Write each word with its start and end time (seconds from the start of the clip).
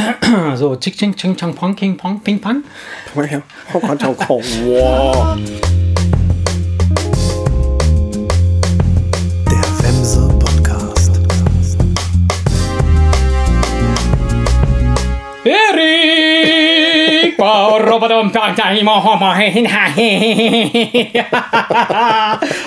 So, 0.56 0.76
Chick 0.76 0.96
Ching 0.96 1.14
Ching 1.14 1.36
Chang 1.36 1.52
Pong 1.54 1.74
King 1.74 1.96
Pong 1.96 2.20
Ping 2.20 2.38
Pong. 2.38 2.62
wow. 4.64 5.36
Der 9.50 9.64
Wemse 9.82 10.28
Podcast. 10.38 11.20
Erik! 15.44 17.38
Robodom 17.38 18.30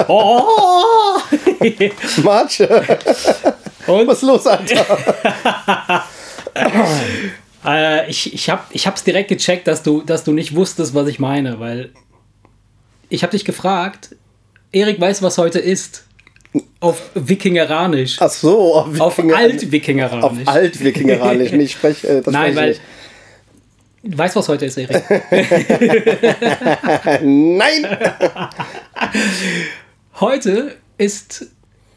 Oh! 0.08 1.20
Marche. 2.24 2.68
Und? 3.88 4.08
Was 4.08 4.18
ist 4.18 4.24
los, 4.24 4.48
Alter? 4.48 6.04
Äh, 7.66 8.10
ich 8.10 8.34
ich 8.34 8.50
habe 8.50 8.62
ich 8.72 8.88
hab's 8.88 9.06
direkt 9.06 9.30
gecheckt, 9.30 9.68
dass 9.70 9.84
du, 9.84 10.02
dass 10.02 10.26
du 10.26 10.34
nicht 10.34 10.54
wusstest, 10.54 10.94
was 10.96 11.08
ich 11.08 11.18
meine, 11.20 11.62
weil 11.62 11.92
ich 13.08 13.24
habe 13.24 13.32
dich 13.32 13.46
gefragt, 13.46 14.18
Erik 14.74 15.00
weiß, 15.00 15.22
was 15.22 15.38
heute 15.38 15.60
ist. 15.60 16.04
Auf 16.82 17.02
Wikingeranisch. 17.16 18.18
Ach 18.20 18.30
so, 18.30 18.76
auf, 18.76 19.00
Auf 19.00 19.18
Wikinger- 19.18 19.38
Alt-Wikingeranisch. 19.38 20.46
Auf 20.46 20.54
Alt-Wikingeranisch. 20.54 21.52
Nee, 21.54 21.64
ich 21.64 21.72
spreche, 21.72 22.06
äh, 22.08 22.22
das 22.22 22.34
Nein, 22.34 22.52
spreche 22.52 22.66
weil. 22.68 22.72
ich 22.74 22.82
Du 24.12 24.18
weißt, 24.18 24.36
was 24.36 24.50
heute 24.50 24.66
ist, 24.66 24.78
Erik. 24.78 25.10
nicht. 25.10 25.50
Nein! 27.22 27.88
Heute 30.20 30.76
ist 30.98 31.48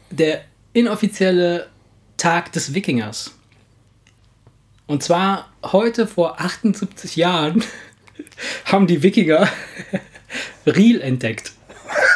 der 0.09 0.41
inoffizielle 0.73 1.67
Tag 2.15 2.51
des 2.53 2.73
Wikingers. 2.73 3.31
Und 4.87 5.03
zwar 5.03 5.47
heute 5.63 6.07
vor 6.07 6.39
78 6.39 7.15
Jahren 7.17 7.63
haben 8.65 8.87
die 8.87 9.03
Wikinger 9.03 9.47
Riel 10.65 11.01
entdeckt. 11.01 11.51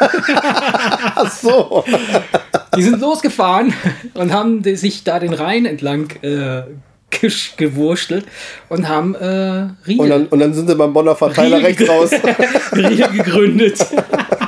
Ach 0.00 1.30
so. 1.30 1.84
Die 2.76 2.82
sind 2.82 3.00
losgefahren 3.00 3.72
und 4.14 4.32
haben 4.32 4.62
sich 4.76 5.04
da 5.04 5.18
den 5.18 5.32
Rhein 5.32 5.64
entlang 5.66 6.10
äh, 6.22 6.62
gewurstelt 7.56 8.26
und 8.68 8.88
haben 8.88 9.14
äh, 9.14 9.68
Riel, 9.86 10.00
Und 10.00 10.08
dann, 10.10 10.26
und 10.26 10.38
dann 10.40 10.52
sind 10.54 10.68
sie 10.68 10.74
beim 10.74 10.92
Bonner 10.92 11.14
Verteiler 11.16 11.58
Riel- 11.58 11.66
rechts 11.66 11.88
raus. 11.88 12.10
Riel 12.74 13.08
gegründet. 13.08 13.86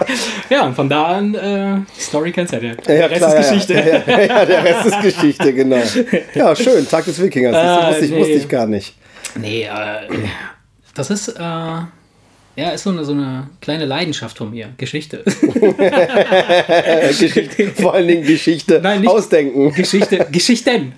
ja, 0.50 0.66
und 0.66 0.74
von 0.74 0.88
da 0.88 1.04
an, 1.04 1.34
äh, 1.34 1.76
Story 2.00 2.32
kennst 2.32 2.52
ja. 2.52 2.60
Der 2.60 2.96
Ja, 2.96 3.06
Rest 3.06 3.18
klar, 3.18 3.38
ist 3.38 3.48
Geschichte. 3.50 3.74
Ja, 3.74 4.44
der 4.44 4.64
Rest 4.64 4.86
ist 4.86 5.00
Geschichte, 5.02 5.52
genau. 5.52 5.82
Ja, 6.34 6.54
schön. 6.56 6.88
Tag 6.88 7.04
des 7.04 7.20
Wikingers. 7.22 7.52
Das 7.52 7.64
Ah, 7.82 7.88
wusste, 7.90 8.04
ich, 8.04 8.10
nee. 8.10 8.18
wusste 8.18 8.32
ich 8.34 8.48
gar 8.48 8.66
nicht. 8.66 8.94
Nee, 9.36 9.62
äh, 9.64 9.68
das 10.94 11.10
ist, 11.10 11.28
äh, 11.28 11.40
ja, 12.56 12.70
ist 12.72 12.84
so 12.84 12.90
eine, 12.90 13.04
so 13.04 13.12
eine 13.12 13.48
kleine 13.60 13.84
Leidenschaft 13.84 14.38
von 14.38 14.50
mir. 14.50 14.68
Geschichte. 14.76 15.24
Äh, 15.78 17.08
Geschichte, 17.18 17.68
vor 17.72 17.94
allen 17.94 18.06
Dingen 18.06 18.24
Geschichte 18.24 18.80
Nein, 18.80 19.00
nicht- 19.00 19.10
ausdenken. 19.10 19.72
Geschichte, 19.72 20.26
Geschichten. 20.30 20.92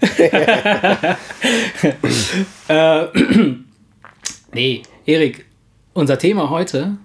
äh, 2.69 3.05
nee, 4.53 4.83
Erik, 5.07 5.47
unser 5.95 6.19
Thema 6.19 6.51
heute: 6.51 6.97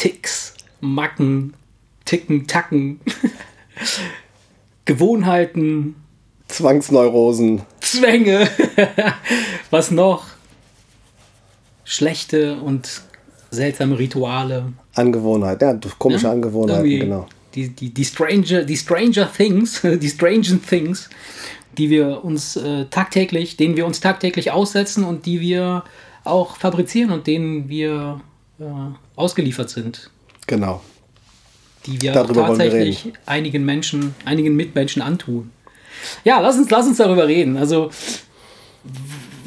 Ticks, 0.00 0.54
Macken, 0.80 1.52
Ticken, 2.06 2.46
Tacken, 2.46 3.00
Gewohnheiten, 4.86 5.94
Zwangsneurosen. 6.48 7.60
Zwänge. 7.82 8.48
Was 9.70 9.90
noch? 9.90 10.24
Schlechte 11.84 12.56
und 12.60 13.02
seltsame 13.50 13.98
Rituale. 13.98 14.72
Angewohnheit. 14.94 15.60
Ja, 15.60 15.78
komische 15.98 16.28
Ja, 16.28 16.32
Angewohnheiten, 16.32 16.86
irgendwie 16.86 16.98
genau. 17.00 17.26
Die, 17.54 17.68
die, 17.68 17.92
die, 17.92 18.04
Stranger, 18.06 18.62
die 18.62 18.78
Stranger 18.78 19.30
Things, 19.30 19.82
die 19.84 20.08
Strange 20.08 20.60
Things, 20.66 21.10
die 21.76 21.90
wir 21.90 22.24
uns 22.24 22.56
äh, 22.56 22.86
tagtäglich, 22.86 23.58
denen 23.58 23.76
wir 23.76 23.84
uns 23.84 24.00
tagtäglich 24.00 24.50
aussetzen 24.50 25.04
und 25.04 25.26
die 25.26 25.42
wir 25.42 25.84
auch 26.24 26.56
fabrizieren 26.56 27.10
und 27.10 27.26
denen 27.26 27.68
wir 27.68 28.22
äh, 28.60 28.64
ausgeliefert 29.16 29.70
sind. 29.70 30.10
Genau. 30.46 30.80
Die 31.86 32.00
wir 32.00 32.12
Darüber 32.12 32.48
wollen 32.48 32.58
wir 32.58 32.64
tatsächlich 32.70 33.12
einigen 33.26 33.64
Menschen, 33.64 34.14
einigen 34.24 34.54
Mitmenschen 34.54 35.00
antun. 35.00 35.50
Ja, 36.24 36.40
lass 36.40 36.56
uns, 36.56 36.70
lass 36.70 36.86
uns 36.86 36.98
darüber 36.98 37.26
reden. 37.26 37.56
Also, 37.56 37.90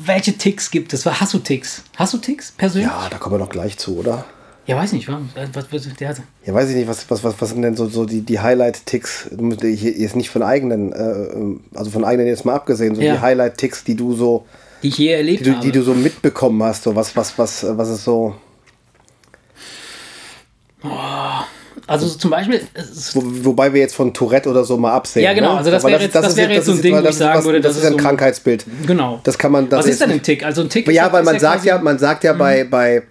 welche 0.06 0.34
Ticks 0.38 0.72
gibt 0.72 0.94
es? 0.94 1.06
Hast 1.06 1.34
du 1.34 1.40
Ticks? 1.40 1.84
Hast 1.96 2.14
du 2.14 2.18
Ticks 2.18 2.52
persönlich? 2.52 2.90
Ja, 2.90 3.08
da 3.10 3.18
kommen 3.18 3.36
wir 3.36 3.40
noch 3.40 3.50
gleich 3.50 3.78
zu, 3.78 3.98
oder? 3.98 4.26
Ja, 4.66 4.78
weiß 4.78 4.94
nicht. 4.94 5.10
Was, 5.10 5.20
was, 5.54 5.72
was, 5.72 5.96
der, 5.96 6.16
Ja, 6.46 6.54
weiß 6.54 6.70
ich 6.70 6.76
nicht, 6.76 6.88
was, 6.88 7.10
was, 7.10 7.24
was, 7.24 7.36
was 7.40 7.50
sind 7.50 7.62
denn 7.64 7.76
so, 7.76 7.88
so 7.88 8.06
die, 8.06 8.22
die 8.22 8.40
Highlight-Ticks? 8.40 9.30
Jetzt 9.62 10.16
nicht 10.16 10.30
von 10.30 10.42
eigenen, 10.42 10.94
äh, 10.94 11.78
also 11.78 11.92
von 11.92 12.06
eigenen 12.06 12.28
jetzt 12.28 12.46
mal 12.46 12.56
abgesehen, 12.56 12.96
so 12.96 13.02
Ja. 13.02 13.16
die 13.16 13.20
Highlight-Ticks, 13.22 13.84
die 13.84 13.96
du 13.96 14.16
so, 14.16 14.46
die 14.82 14.88
ich 14.88 14.98
je 14.98 15.10
erlebt 15.12 15.42
die 15.42 15.44
du, 15.46 15.56
habe. 15.56 15.66
die 15.66 15.72
du 15.72 15.84
so 15.84 15.94
mitbekommen 15.94 16.64
hast, 16.64 16.84
so 16.84 16.96
was, 16.96 17.16
was, 17.16 17.38
was, 17.38 17.66
was 17.78 17.90
ist 17.90 18.06
so, 18.06 18.36
also 21.88 22.08
so 22.08 22.18
zum 22.18 22.32
Beispiel, 22.32 22.62
ist 22.76 23.16
wo, 23.16 23.22
wobei 23.46 23.74
wir 23.74 23.82
jetzt 23.82 23.96
von 23.96 24.14
Tourette 24.14 24.50
oder 24.50 24.64
so 24.64 24.78
mal 24.78 24.94
absehen. 24.94 25.24
Ja, 25.24 25.34
genau, 25.34 25.54
ne? 25.54 25.58
also 25.60 25.72
das 25.72 25.84
wäre 25.84 26.02
jetzt- 26.02 26.16
das 26.16 26.36
wäre 26.36 26.54
jetzt 26.54 26.66
so 26.66 26.74
ein 26.74 26.82
Ding, 26.82 26.96
wo 26.96 27.02
das 27.02 27.12
ich 27.12 27.18
sagen 27.18 27.40
was- 27.40 27.46
würde, 27.46 27.62
das 27.62 27.74
das 27.76 27.84
ist 27.84 27.88
ein 27.88 27.94
so 27.94 27.98
Krankheitsbild. 28.00 28.66
Genau. 28.86 29.20
Das 29.24 29.38
kann 29.38 29.52
man, 29.52 29.70
das 29.70 29.80
Was 29.80 29.88
ist 29.88 30.02
denn 30.02 30.12
ein 30.12 30.22
Tick? 30.24 30.46
Also 30.46 30.62
ein 30.62 30.70
Tick 30.70 30.88
Ja, 30.92 31.12
weil 31.12 31.24
man 31.24 31.40
sagt 31.40 31.66
ja, 31.66 31.78
man 31.80 32.00
sagt 32.00 32.24
ja 32.24 32.34
bei, 32.34 32.64
bei, 32.64 33.04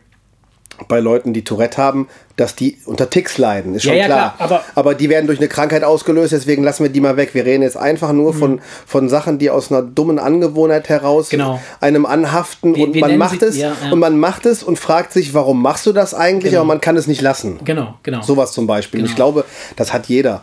bei 0.88 1.00
Leuten, 1.00 1.32
die 1.32 1.44
Tourette 1.44 1.76
haben, 1.78 2.08
dass 2.36 2.54
die 2.56 2.78
unter 2.86 3.10
Ticks 3.10 3.36
leiden, 3.38 3.74
ist 3.74 3.84
Ja, 3.84 3.90
schon 3.92 3.98
ja, 3.98 4.06
klar. 4.06 4.34
klar, 4.38 4.64
aber- 4.74 4.94
die 4.94 5.08
werden 5.10 5.26
durch 5.26 5.38
eine 5.38 5.48
Krankheit 5.48 5.84
ausgelöst, 5.84 6.32
deswegen 6.32 6.62
lassen 6.62 6.82
wir 6.84 6.90
die 6.90 7.00
mal 7.00 7.16
weg. 7.16 7.34
Wir 7.34 7.44
reden 7.44 7.62
jetzt 7.62 7.76
einfach 7.76 8.12
Mhm. 8.12 8.18
nur 8.18 8.34
von, 8.34 8.60
von 8.86 9.08
Sachen, 9.08 9.38
die 9.38 9.50
aus 9.50 9.70
einer 9.70 9.82
dummen 9.82 10.18
Angewohnheit 10.18 10.88
heraus 10.88 11.28
Genau. 11.28 11.60
einem 11.80 12.06
anhaften 12.06 12.74
Wir- 12.74 12.84
und 12.86 12.94
wir 12.94 13.00
man 13.02 13.18
macht 13.18 13.40
sie- 13.40 13.46
es 13.46 13.56
ja, 13.58 13.72
ja. 13.84 13.92
und 13.92 13.98
man 13.98 14.18
macht 14.18 14.46
es 14.46 14.62
und 14.62 14.78
fragt 14.78 15.12
sich, 15.12 15.34
warum 15.34 15.60
machst 15.62 15.84
du 15.86 15.92
das 15.92 16.14
eigentlich, 16.14 16.52
Genau. 16.52 16.62
aber 16.62 16.68
man 16.68 16.80
kann 16.80 16.96
es 16.96 17.06
nicht 17.06 17.20
lassen. 17.20 17.58
Genau, 17.64 17.94
genau. 18.02 18.22
Sowas 18.22 18.52
zum 18.52 18.66
Beispiel. 18.66 19.00
Und 19.00 19.06
Ich 19.06 19.14
glaube, 19.16 19.44
das 19.76 19.92
hat 19.92 20.06
jeder. 20.06 20.40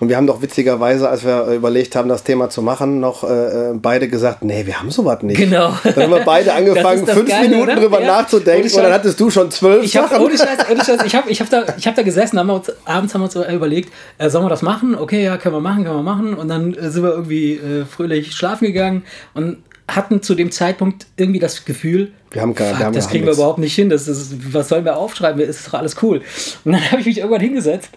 Und 0.00 0.08
wir 0.08 0.16
haben 0.16 0.26
doch 0.28 0.40
witzigerweise, 0.42 1.08
als 1.08 1.24
wir 1.24 1.48
äh, 1.48 1.56
überlegt 1.56 1.96
haben, 1.96 2.08
das 2.08 2.22
Thema 2.22 2.48
zu 2.50 2.62
machen, 2.62 3.00
noch 3.00 3.24
äh, 3.24 3.70
äh, 3.70 3.74
beide 3.74 4.08
gesagt, 4.08 4.44
nee, 4.44 4.64
wir 4.64 4.78
haben 4.78 4.90
sowas 4.90 5.22
nicht. 5.22 5.38
Genau. 5.38 5.72
Dann 5.82 6.04
haben 6.04 6.12
wir 6.12 6.24
beide 6.24 6.52
angefangen, 6.54 7.06
fünf 7.06 7.28
Geile, 7.28 7.48
Minuten 7.48 7.62
oder? 7.70 7.76
drüber 7.80 8.00
Ja. 8.00 8.06
nachzudenken 8.06 8.70
und 8.76 8.82
dann 8.82 8.92
hattest 8.92 9.18
du 9.18 9.28
schon 9.30 9.50
zwölf 9.50 9.84
Ich 9.84 9.96
habe 9.96 10.08
Sachen. 10.08 10.24
ohne 10.24 10.38
Scheiß, 10.38 10.58
ohne 10.70 10.84
Scheiß, 10.84 11.00
ich 11.04 11.14
habe 11.16 11.30
ich 11.30 11.40
hab 11.40 11.50
da, 11.50 11.64
ich 11.76 11.86
hab 11.86 11.94
da 11.96 12.02
gesessen, 12.02 12.38
haben 12.38 12.46
wir 12.46 12.54
uns, 12.54 12.72
abends 12.84 13.12
haben 13.14 13.22
wir 13.22 13.24
uns 13.24 13.34
überlegt, 13.52 13.92
äh, 14.18 14.30
sollen 14.30 14.44
wir 14.44 14.50
das 14.50 14.62
machen? 14.62 14.94
Okay, 14.94 15.24
ja, 15.24 15.36
können 15.36 15.54
wir 15.56 15.60
machen, 15.60 15.82
können 15.84 15.96
wir 15.96 16.02
machen. 16.02 16.34
Und 16.34 16.48
dann 16.48 16.74
äh, 16.74 16.90
sind 16.90 17.02
wir 17.02 17.10
irgendwie 17.10 17.54
äh, 17.54 17.84
fröhlich 17.84 18.32
schlafen 18.36 18.66
gegangen 18.66 19.02
und 19.34 19.58
hatten 19.88 20.22
zu 20.22 20.34
dem 20.34 20.50
Zeitpunkt 20.52 21.06
irgendwie 21.16 21.40
das 21.40 21.64
Gefühl, 21.64 22.12
Wir 22.30 22.42
haben 22.42 22.54
gar- 22.54 22.68
fuck, 22.68 22.78
wir 22.78 22.86
haben- 22.86 22.94
das 22.94 23.08
kriegen 23.08 23.24
wir 23.24 23.30
nichts. 23.30 23.38
überhaupt 23.38 23.58
nicht 23.58 23.74
hin. 23.74 23.88
Das 23.88 24.06
ist, 24.06 24.34
was 24.54 24.68
sollen 24.68 24.84
wir 24.84 24.96
aufschreiben? 24.98 25.40
Es 25.40 25.60
ist 25.60 25.68
doch 25.68 25.74
alles 25.78 25.96
cool. 26.02 26.20
Und 26.64 26.72
dann 26.72 26.82
habe 26.90 27.00
ich 27.00 27.06
mich 27.06 27.18
irgendwann 27.18 27.40
hingesetzt 27.40 27.88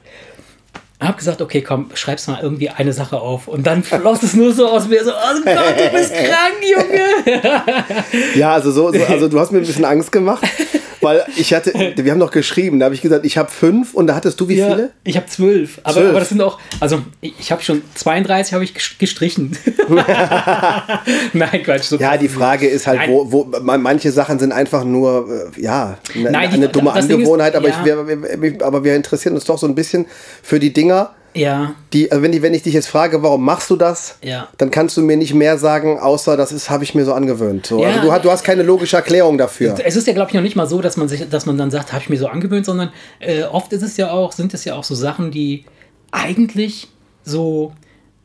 habe 1.07 1.17
gesagt, 1.17 1.41
okay, 1.41 1.61
komm, 1.61 1.89
schreib's 1.93 2.27
mal 2.27 2.39
irgendwie 2.41 2.69
eine 2.69 2.93
Sache 2.93 3.19
auf. 3.19 3.47
Und 3.47 3.65
dann 3.65 3.83
floss 3.83 4.23
es 4.23 4.33
nur 4.33 4.53
so 4.53 4.67
aus 4.67 4.87
mir, 4.87 5.03
so, 5.03 5.11
oh 5.11 5.41
Gott, 5.43 5.75
du 5.77 5.89
bist 5.97 6.13
krank, 6.13 6.61
Junge. 6.61 8.01
Ja, 8.35 8.53
also 8.53 8.71
so, 8.71 8.91
so, 8.91 9.03
also 9.05 9.27
du 9.27 9.39
hast 9.39 9.51
mir 9.51 9.59
ein 9.59 9.65
bisschen 9.65 9.85
Angst 9.85 10.11
gemacht, 10.11 10.43
weil 11.01 11.25
ich 11.35 11.53
hatte, 11.53 11.73
wir 11.95 12.11
haben 12.11 12.19
doch 12.19 12.31
geschrieben, 12.31 12.79
da 12.79 12.85
habe 12.85 12.95
ich 12.95 13.01
gesagt, 13.01 13.25
ich 13.25 13.37
habe 13.37 13.49
fünf 13.51 13.93
und 13.93 14.07
da 14.07 14.15
hattest 14.15 14.39
du 14.39 14.47
wie 14.47 14.55
Ja, 14.57 14.67
viele? 14.69 14.91
ich 15.03 15.17
habe 15.17 15.25
zwölf. 15.27 15.79
Aber, 15.83 15.93
Zwölf. 15.93 16.09
aber 16.09 16.19
das 16.19 16.29
sind 16.29 16.41
auch, 16.41 16.59
also 16.79 17.01
ich, 17.21 17.51
habe 17.51 17.61
schon 17.61 17.81
32 17.95 18.53
habe 18.53 18.63
ich 18.63 18.71
ges- 18.73 18.97
gestrichen. 18.99 19.57
Nein, 21.33 21.63
Quatsch. 21.63 21.83
So 21.83 21.97
Ja, 21.97 22.17
die 22.17 22.29
Frage 22.29 22.67
ist 22.67 22.87
halt, 22.87 23.01
wo, 23.07 23.31
wo 23.31 23.43
man- 23.61 23.81
manche 23.81 24.11
Sachen 24.11 24.39
sind 24.39 24.51
einfach 24.51 24.83
nur, 24.83 25.27
äh, 25.57 25.61
ja, 25.61 25.97
eine, 26.15 26.31
Nein, 26.31 26.49
die- 26.49 26.55
eine 26.57 26.69
dumme 26.69 26.91
Ding 26.93 27.03
ist, 27.03 27.11
Angewohnheit, 27.11 27.55
aber, 27.55 27.69
ja. 27.69 27.75
ich, 27.79 27.85
wir, 27.85 28.41
wir- 28.41 28.65
aber 28.65 28.83
wir 28.83 28.95
interessieren 28.95 29.35
uns 29.35 29.45
doch 29.45 29.57
so 29.57 29.67
ein 29.67 29.75
bisschen 29.75 30.05
für 30.43 30.59
die 30.59 30.73
Dinger, 30.73 31.13
Ja, 31.33 31.75
die, 31.93 32.11
also 32.11 32.21
wenn, 32.23 32.31
die, 32.33 32.41
wenn 32.41 32.53
ich 32.53 32.63
dich 32.63 32.73
jetzt 32.73 32.87
frage, 32.87 33.23
warum 33.23 33.45
machst 33.45 33.69
du 33.69 33.75
das, 33.77 34.17
Ja. 34.21 34.49
dann 34.57 34.69
kannst 34.69 34.97
du 34.97 35.01
mir 35.01 35.15
nicht 35.15 35.33
mehr 35.33 35.57
sagen, 35.57 35.97
außer 35.99 36.35
das 36.35 36.51
ist, 36.51 36.69
habe 36.69 36.83
ich 36.83 36.93
mir 36.93 37.05
so 37.05 37.13
angewöhnt. 37.13 37.65
So. 37.67 37.81
Ja. 37.81 37.89
Also 37.89 38.01
du, 38.01 38.11
hast- 38.11 38.25
du 38.25 38.31
hast 38.31 38.43
keine 38.43 38.63
logische 38.63 38.97
Erklärung 38.97 39.37
dafür. 39.37 39.75
es 39.83 39.95
ist 39.95 40.07
ja, 40.07 40.13
glaube 40.13 40.29
ich, 40.29 40.35
noch 40.35 40.41
nicht 40.41 40.55
mal 40.57 40.67
so, 40.67 40.81
dass 40.81 40.97
man 40.97 41.07
sich, 41.07 41.29
dass 41.29 41.45
man 41.45 41.57
dann 41.57 41.71
sagt, 41.71 41.93
habe 41.93 42.03
ich 42.03 42.09
mir 42.09 42.17
so 42.17 42.27
angewöhnt, 42.27 42.65
sondern 42.65 42.91
äh, 43.19 43.43
oft 43.43 43.71
ist 43.71 43.81
es 43.83 43.95
ja 43.97 44.11
auch, 44.11 44.33
sind 44.33 44.53
es 44.53 44.65
ja 44.65 44.75
auch 44.75 44.83
so 44.83 44.93
Sachen, 44.95 45.31
die 45.31 45.63
eigentlich 46.11 46.89
so 47.23 47.71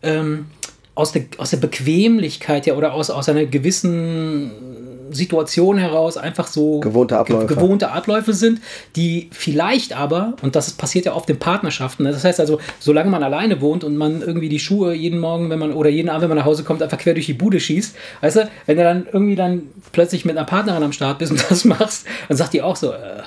ähm, 0.02 0.46
aus, 0.96 1.12
der, 1.12 1.26
aus 1.38 1.50
der 1.50 1.58
Bequemlichkeit 1.58 2.66
ja 2.66 2.74
oder 2.74 2.92
aus, 2.94 3.10
aus 3.10 3.28
einer 3.28 3.44
gewissen 3.46 4.50
Situation 5.10 5.78
heraus 5.78 6.16
einfach 6.16 6.46
so 6.46 6.80
Gewohnte 6.80 7.18
Abläufe. 7.18 7.46
ge- 7.46 7.56
gewohnte 7.56 7.90
Abläufe 7.90 8.32
sind, 8.32 8.60
die 8.96 9.28
vielleicht 9.32 9.96
aber, 9.96 10.34
und 10.42 10.56
das 10.56 10.70
passiert 10.72 11.04
ja 11.06 11.14
oft 11.14 11.28
in 11.30 11.38
Partnerschaften, 11.38 12.04
ne, 12.04 12.10
das 12.12 12.24
heißt 12.24 12.40
also, 12.40 12.58
solange 12.78 13.10
man 13.10 13.22
alleine 13.22 13.60
wohnt 13.60 13.84
und 13.84 13.96
man 13.96 14.20
irgendwie 14.22 14.48
die 14.48 14.58
Schuhe 14.58 14.94
jeden 14.94 15.18
Morgen, 15.18 15.50
wenn 15.50 15.58
man 15.58 15.72
oder 15.72 15.90
jeden 15.90 16.08
Abend, 16.08 16.22
wenn 16.22 16.28
man 16.30 16.38
nach 16.38 16.44
Hause 16.44 16.64
kommt, 16.64 16.82
einfach 16.82 16.98
quer 16.98 17.14
durch 17.14 17.26
die 17.26 17.34
Bude 17.34 17.60
schießt, 17.60 17.96
weißt 18.20 18.36
du, 18.36 18.50
wenn 18.66 18.76
du 18.76 18.82
dann 18.84 19.06
irgendwie 19.12 19.36
dann 19.36 19.62
plötzlich 19.92 20.24
mit 20.24 20.36
einer 20.36 20.46
Partnerin 20.46 20.82
am 20.82 20.92
Start 20.92 21.18
bist 21.18 21.32
und 21.32 21.44
das 21.50 21.64
machst, 21.64 22.06
dann 22.28 22.36
sagt 22.36 22.52
die 22.54 22.62
auch 22.62 22.76
so, 22.76 22.92
äh, 22.92 23.22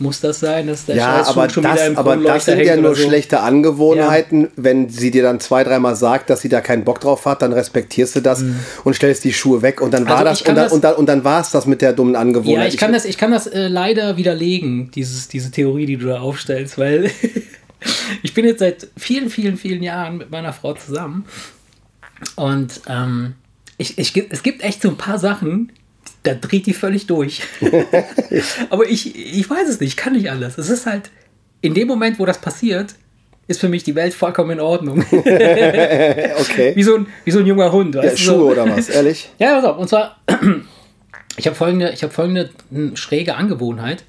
muss 0.00 0.20
das 0.20 0.40
sein, 0.40 0.66
dass 0.66 0.86
der 0.86 0.96
Ja, 0.96 1.18
Scheißschuh 1.18 1.30
aber 1.40 1.50
schon 1.50 1.62
das, 1.62 1.74
wieder 1.74 1.86
im 1.86 1.98
aber 1.98 2.16
das 2.16 2.44
sind 2.46 2.60
ja 2.60 2.76
nur 2.76 2.94
so? 2.94 3.02
schlechte 3.06 3.40
Angewohnheiten. 3.40 4.48
Wenn 4.56 4.88
sie 4.88 5.10
dir 5.10 5.22
dann 5.22 5.40
zwei, 5.40 5.62
dreimal 5.64 5.94
sagt, 5.96 6.30
dass 6.30 6.40
sie 6.40 6.48
da 6.48 6.60
keinen 6.60 6.84
Bock 6.84 7.00
drauf 7.00 7.26
hat, 7.26 7.42
dann 7.42 7.52
respektierst 7.52 8.16
du 8.16 8.20
das 8.20 8.42
und 8.84 8.94
stellst 8.94 9.24
die 9.24 9.32
Schuhe 9.32 9.62
weg 9.62 9.80
und 9.80 9.92
dann 9.92 10.06
war 10.08 10.20
Mhm. 10.22 10.26
Also 10.26 10.30
das 10.30 10.38
ich 10.40 10.44
kann 10.44 10.52
und 10.54 10.56
dann, 10.56 10.64
das- 10.64 10.72
und 10.72 10.84
dann, 10.84 10.94
und 10.94 11.06
dann 11.06 11.24
war 11.24 11.40
es 11.40 11.50
das 11.50 11.66
mit 11.66 11.82
der 11.82 11.92
dummen 11.92 12.16
Angewohnheit. 12.16 12.58
Ja, 12.62 12.66
ich 12.68 12.76
kann 12.78 12.92
das, 12.92 13.04
ich 13.04 13.18
kann 13.18 13.30
das 13.30 13.46
äh, 13.46 13.68
leider 13.68 14.16
widerlegen, 14.16 14.90
dieses, 14.90 15.28
diese 15.28 15.50
Theorie, 15.50 15.86
die 15.86 15.96
du 15.96 16.06
da 16.06 16.20
aufstellst, 16.20 16.78
weil 16.78 17.10
ich 18.22 18.34
bin 18.34 18.44
jetzt 18.44 18.60
seit 18.60 18.88
vielen, 18.96 19.30
vielen, 19.30 19.56
vielen 19.56 19.82
Jahren 19.82 20.16
mit 20.18 20.30
meiner 20.30 20.52
Frau 20.52 20.74
zusammen 20.74 21.24
und 22.36 22.80
ähm, 22.88 23.34
ich, 23.78 23.96
ich, 23.98 24.14
es 24.30 24.42
gibt 24.42 24.62
echt 24.62 24.82
so 24.82 24.88
ein 24.88 24.96
paar 24.96 25.18
Sachen, 25.18 25.72
da 26.22 26.34
dreht 26.34 26.66
die 26.66 26.74
völlig 26.74 27.06
durch. 27.06 27.42
Aber 28.70 28.86
ich, 28.86 29.16
ich 29.16 29.48
weiß 29.48 29.68
es 29.68 29.80
nicht, 29.80 29.90
ich 29.90 29.96
kann 29.96 30.12
nicht 30.12 30.30
alles. 30.30 30.58
Es 30.58 30.68
ist 30.68 30.86
halt, 30.86 31.10
in 31.60 31.74
dem 31.74 31.88
Moment, 31.88 32.18
wo 32.18 32.26
das 32.26 32.40
passiert, 32.40 32.94
ist 33.46 33.60
für 33.60 33.68
mich 33.68 33.82
die 33.82 33.94
Welt 33.94 34.14
vollkommen 34.14 34.52
in 34.52 34.60
Ordnung. 34.60 35.00
okay. 35.10 36.72
wie, 36.74 36.82
so 36.82 36.96
ein, 36.96 37.06
wie 37.24 37.30
so 37.30 37.40
ein 37.40 37.46
junger 37.46 37.72
Hund. 37.72 37.94
Ja, 37.94 38.02
weißt 38.02 38.18
du, 38.18 38.22
Schuhe 38.22 38.36
so. 38.36 38.50
oder 38.50 38.76
was, 38.76 38.88
ehrlich? 38.88 39.28
Ja, 39.38 39.56
pass 39.56 39.64
auf. 39.64 39.78
Und 39.78 39.88
zwar, 39.88 40.20
ich 41.36 41.46
habe 41.46 41.56
folgende, 41.56 41.90
ich 41.90 42.02
habe 42.02 42.12
folgende 42.12 42.50
hm, 42.70 42.96
schräge 42.96 43.34
Angewohnheit. 43.34 44.04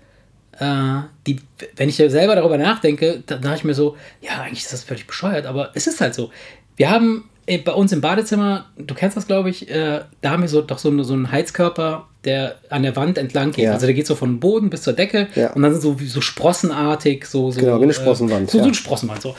Äh, 0.59 1.01
die, 1.25 1.39
wenn 1.75 1.89
ich 1.89 1.95
selber 1.95 2.35
darüber 2.35 2.57
nachdenke, 2.57 3.23
dann 3.25 3.41
dachte 3.41 3.57
ich 3.57 3.63
mir 3.63 3.73
so, 3.73 3.97
ja, 4.21 4.41
eigentlich 4.41 4.63
ist 4.63 4.73
das 4.73 4.83
völlig 4.83 5.07
bescheuert, 5.07 5.45
aber 5.45 5.71
es 5.73 5.87
ist 5.87 6.01
halt 6.01 6.13
so. 6.13 6.29
Wir 6.75 6.91
haben 6.91 7.29
bei 7.57 7.74
uns 7.74 7.92
im 7.92 8.01
Badezimmer, 8.01 8.65
du 8.77 8.94
kennst 8.94 9.18
das, 9.18 9.27
glaube 9.27 9.50
ich, 9.50 9.69
äh, 9.69 10.01
da 10.21 10.31
haben 10.31 10.42
wir 10.42 10.50
so 10.50 10.62
doch 10.62 10.77
so, 10.77 11.03
so 11.03 11.13
einen 11.13 11.31
Heizkörper, 11.31 12.07
der 12.24 12.56
an 12.69 12.83
der 12.83 12.95
Wand 12.95 13.18
entlang 13.18 13.51
geht. 13.51 13.65
Ja. 13.65 13.74
Also 13.74 13.86
der 13.86 13.95
geht 13.95 14.07
so 14.07 14.15
von 14.15 14.39
Boden 14.39 14.69
bis 14.69 14.83
zur 14.83 14.94
Decke 14.94 15.27
Ja. 15.36 15.51
und 15.53 15.62
dann 15.62 15.71
sind 15.74 15.81
so, 15.81 15.98
so 16.06 16.21
sprossenartig, 16.21 17.25
so, 17.25 17.51
so 17.51 17.59
Genau, 17.59 17.80
wie 17.80 17.83
eine 17.83 17.92
äh, 17.92 17.95
Sprossenwand, 17.95 18.50
So, 18.50 18.53
so 18.53 18.57
ja. 18.59 18.63
eine 18.65 18.74
Sprossenwand, 18.74 19.21
so. 19.21 19.36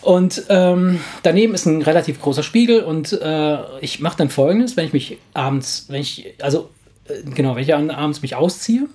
Und 0.00 0.44
ähm, 0.48 1.00
daneben 1.22 1.54
ist 1.54 1.66
ein 1.66 1.82
relativ 1.82 2.20
großer 2.20 2.42
Spiegel 2.42 2.82
und 2.82 3.12
äh, 3.12 3.58
ich 3.80 4.00
mache 4.00 4.16
dann 4.18 4.30
folgendes, 4.30 4.76
wenn 4.76 4.86
ich 4.86 4.92
mich 4.92 5.18
abends, 5.34 5.86
wenn 5.88 6.00
ich, 6.00 6.34
also 6.40 6.70
äh, 7.06 7.22
genau, 7.34 7.56
wenn 7.56 7.62
ich 7.62 7.74
abends 7.74 8.22
mich 8.22 8.34
ausziehe, 8.36 8.86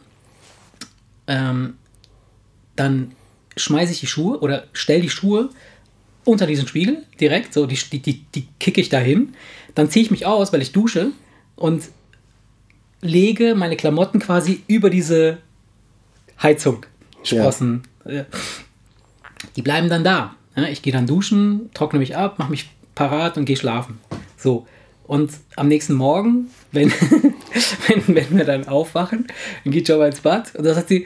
ähm, 1.28 1.76
dann 2.76 3.12
schmeiße 3.58 3.92
ich 3.92 4.00
die 4.00 4.08
Schuhe 4.08 4.40
oder 4.40 4.64
stelle 4.74 5.02
die 5.02 5.10
Schuhe 5.10 5.50
unter 6.26 6.46
diesen 6.48 6.68
Spiegel 6.68 7.04
direkt, 7.20 7.54
so 7.54 7.66
die, 7.66 7.78
die, 8.00 8.24
die, 8.24 8.48
kicke 8.60 8.82
ich 8.82 8.90
dahin, 8.90 9.34
dann 9.76 9.90
ziehe 9.90 10.06
ich 10.06 10.12
mich 10.12 10.26
aus, 10.26 10.54
weil 10.54 10.62
ich 10.62 10.72
dusche 10.72 11.12
und 11.56 11.84
lege 13.02 13.56
meine 13.56 13.76
Klamotten 13.76 14.20
quasi 14.20 14.64
über 14.68 14.90
diese 14.90 15.40
Heizung, 16.42 16.86
Sprossen. 17.24 17.84
äh, 18.06 18.24
Die 19.56 19.62
bleiben 19.62 19.90
dann 19.90 20.04
da. 20.04 20.36
Ja, 20.56 20.64
ich 20.68 20.82
gehe 20.82 20.94
dann 20.94 21.08
duschen, 21.08 21.70
trockne 21.74 22.00
mich 22.00 22.16
ab, 22.16 22.40
mache 22.40 22.52
mich 22.52 22.70
parat 22.96 23.38
und 23.38 23.46
gehe 23.46 23.58
schlafen. 23.58 24.00
So. 24.38 24.68
Und 25.06 25.32
am 25.56 25.68
nächsten 25.68 25.94
Morgen, 25.94 26.50
wenn, 26.72 26.92
wenn, 27.88 28.16
wenn 28.16 28.38
wir 28.38 28.46
dann 28.46 28.68
aufwachen, 28.68 29.28
dann 29.64 29.74
geht 29.74 29.90
Jobba 29.90 30.08
ins 30.08 30.22
Bad 30.22 30.56
und 30.56 30.64
dann 30.64 30.76
sagt 30.76 30.88
sie, 30.90 31.06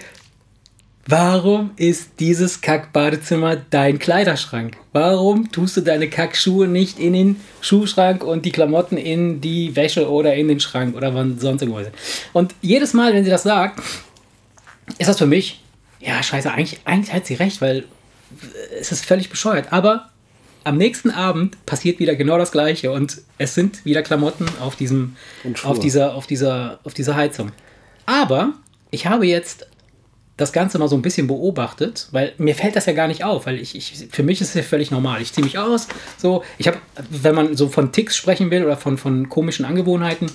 Warum 1.10 1.72
ist 1.78 2.20
dieses 2.20 2.60
Kackbadezimmer 2.60 3.56
dein 3.56 3.98
Kleiderschrank? 3.98 4.76
Warum 4.92 5.50
tust 5.54 5.78
du 5.78 5.82
deine 5.82 6.10
Kackschuhe 6.10 6.68
nicht 6.68 7.00
in 7.00 7.14
den 7.14 7.42
Schuhschrank 7.62 8.26
und 8.26 8.44
die 8.44 8.52
Klamotten 8.52 8.98
in 8.98 9.40
die 9.40 9.74
Wäsche 9.78 10.12
oder 10.12 10.36
in 10.36 10.50
den 10.50 10.60
Schrank 10.60 10.98
oder 10.98 11.16
wann 11.16 11.40
sonst 11.40 11.62
irgendwo 11.62 11.82
sind? 11.82 11.96
Und 12.34 12.54
jedes 12.62 12.94
Mal, 12.94 13.14
wenn 13.14 13.24
sie 13.24 13.30
das 13.30 13.44
sagt, 13.44 13.80
ist 14.98 15.08
das 15.08 15.18
für 15.18 15.26
mich, 15.26 15.64
ja, 16.02 16.22
scheiße, 16.22 16.52
eigentlich, 16.52 16.82
eigentlich 16.84 17.14
hat 17.14 17.26
sie 17.26 17.36
recht, 17.36 17.62
weil 17.62 17.86
es 18.78 18.92
ist 18.92 19.06
völlig 19.06 19.30
bescheuert. 19.30 19.72
Aber 19.72 20.10
am 20.66 20.76
nächsten 20.76 21.10
Abend 21.10 21.66
passiert 21.66 22.00
wieder 22.00 22.16
genau 22.18 22.38
das 22.38 22.52
Gleiche 22.52 22.92
und 22.92 23.22
es 23.38 23.56
sind 23.56 23.86
wieder 23.86 24.02
Klamotten 24.02 24.46
auf 24.60 24.76
diesem, 24.76 25.16
auf 25.64 25.80
dieser, 25.80 26.16
auf 26.16 26.28
dieser, 26.28 26.82
auf 26.84 26.94
dieser 26.94 27.16
Heizung. 27.16 27.54
Aber 28.06 28.56
ich 28.92 29.08
habe 29.08 29.26
jetzt 29.26 29.68
das 30.38 30.54
Ganze 30.54 30.78
mal 30.78 30.88
so 30.88 30.96
ein 30.96 31.02
bisschen 31.02 31.26
beobachtet, 31.26 32.08
weil 32.12 32.34
mir 32.38 32.54
fällt 32.54 32.76
das 32.76 32.86
ja 32.86 32.94
gar 32.94 33.08
nicht 33.08 33.24
auf, 33.24 33.48
weil 33.48 33.60
ich, 33.60 33.76
ich 33.76 34.08
für 34.12 34.22
mich 34.22 34.40
ist 34.40 34.50
es 34.50 34.54
ja 34.54 34.62
völlig 34.62 34.92
normal. 34.92 35.22
Ich 35.22 35.34
ziehe 35.34 35.44
mich 35.44 35.58
aus, 35.58 35.88
so, 36.18 36.44
ich 36.60 36.68
habe, 36.68 36.78
wenn 37.10 37.34
man 37.34 37.58
so 37.58 37.70
von 37.70 37.92
Ticks 37.92 38.16
sprechen 38.16 38.52
will 38.52 38.64
oder 38.64 38.78
von, 38.78 39.00
von 39.00 39.30
komischen 39.30 39.66
Angewohnheiten, 39.66 40.28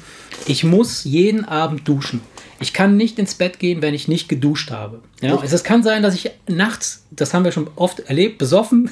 ich 0.47 0.65
muss 0.65 1.05
jeden 1.05 1.45
Abend 1.45 1.87
duschen. 1.87 2.21
Ich 2.63 2.73
kann 2.73 2.97
nicht 2.97 3.19
ins 3.19 3.35
Bett 3.35 3.59
gehen, 3.59 3.83
wenn 3.83 3.93
ich 3.93 4.07
nicht 4.07 4.29
geduscht 4.29 4.71
habe. 4.71 5.01
Ja, 5.21 5.37
also 5.37 5.53
es 5.53 5.65
kann 5.65 5.83
sein, 5.83 6.01
dass 6.05 6.15
ich 6.15 6.31
nachts, 6.49 7.05
das 7.11 7.35
haben 7.35 7.45
wir 7.45 7.51
schon 7.51 7.69
oft 7.75 7.99
erlebt, 8.01 8.39
besoffen 8.39 8.89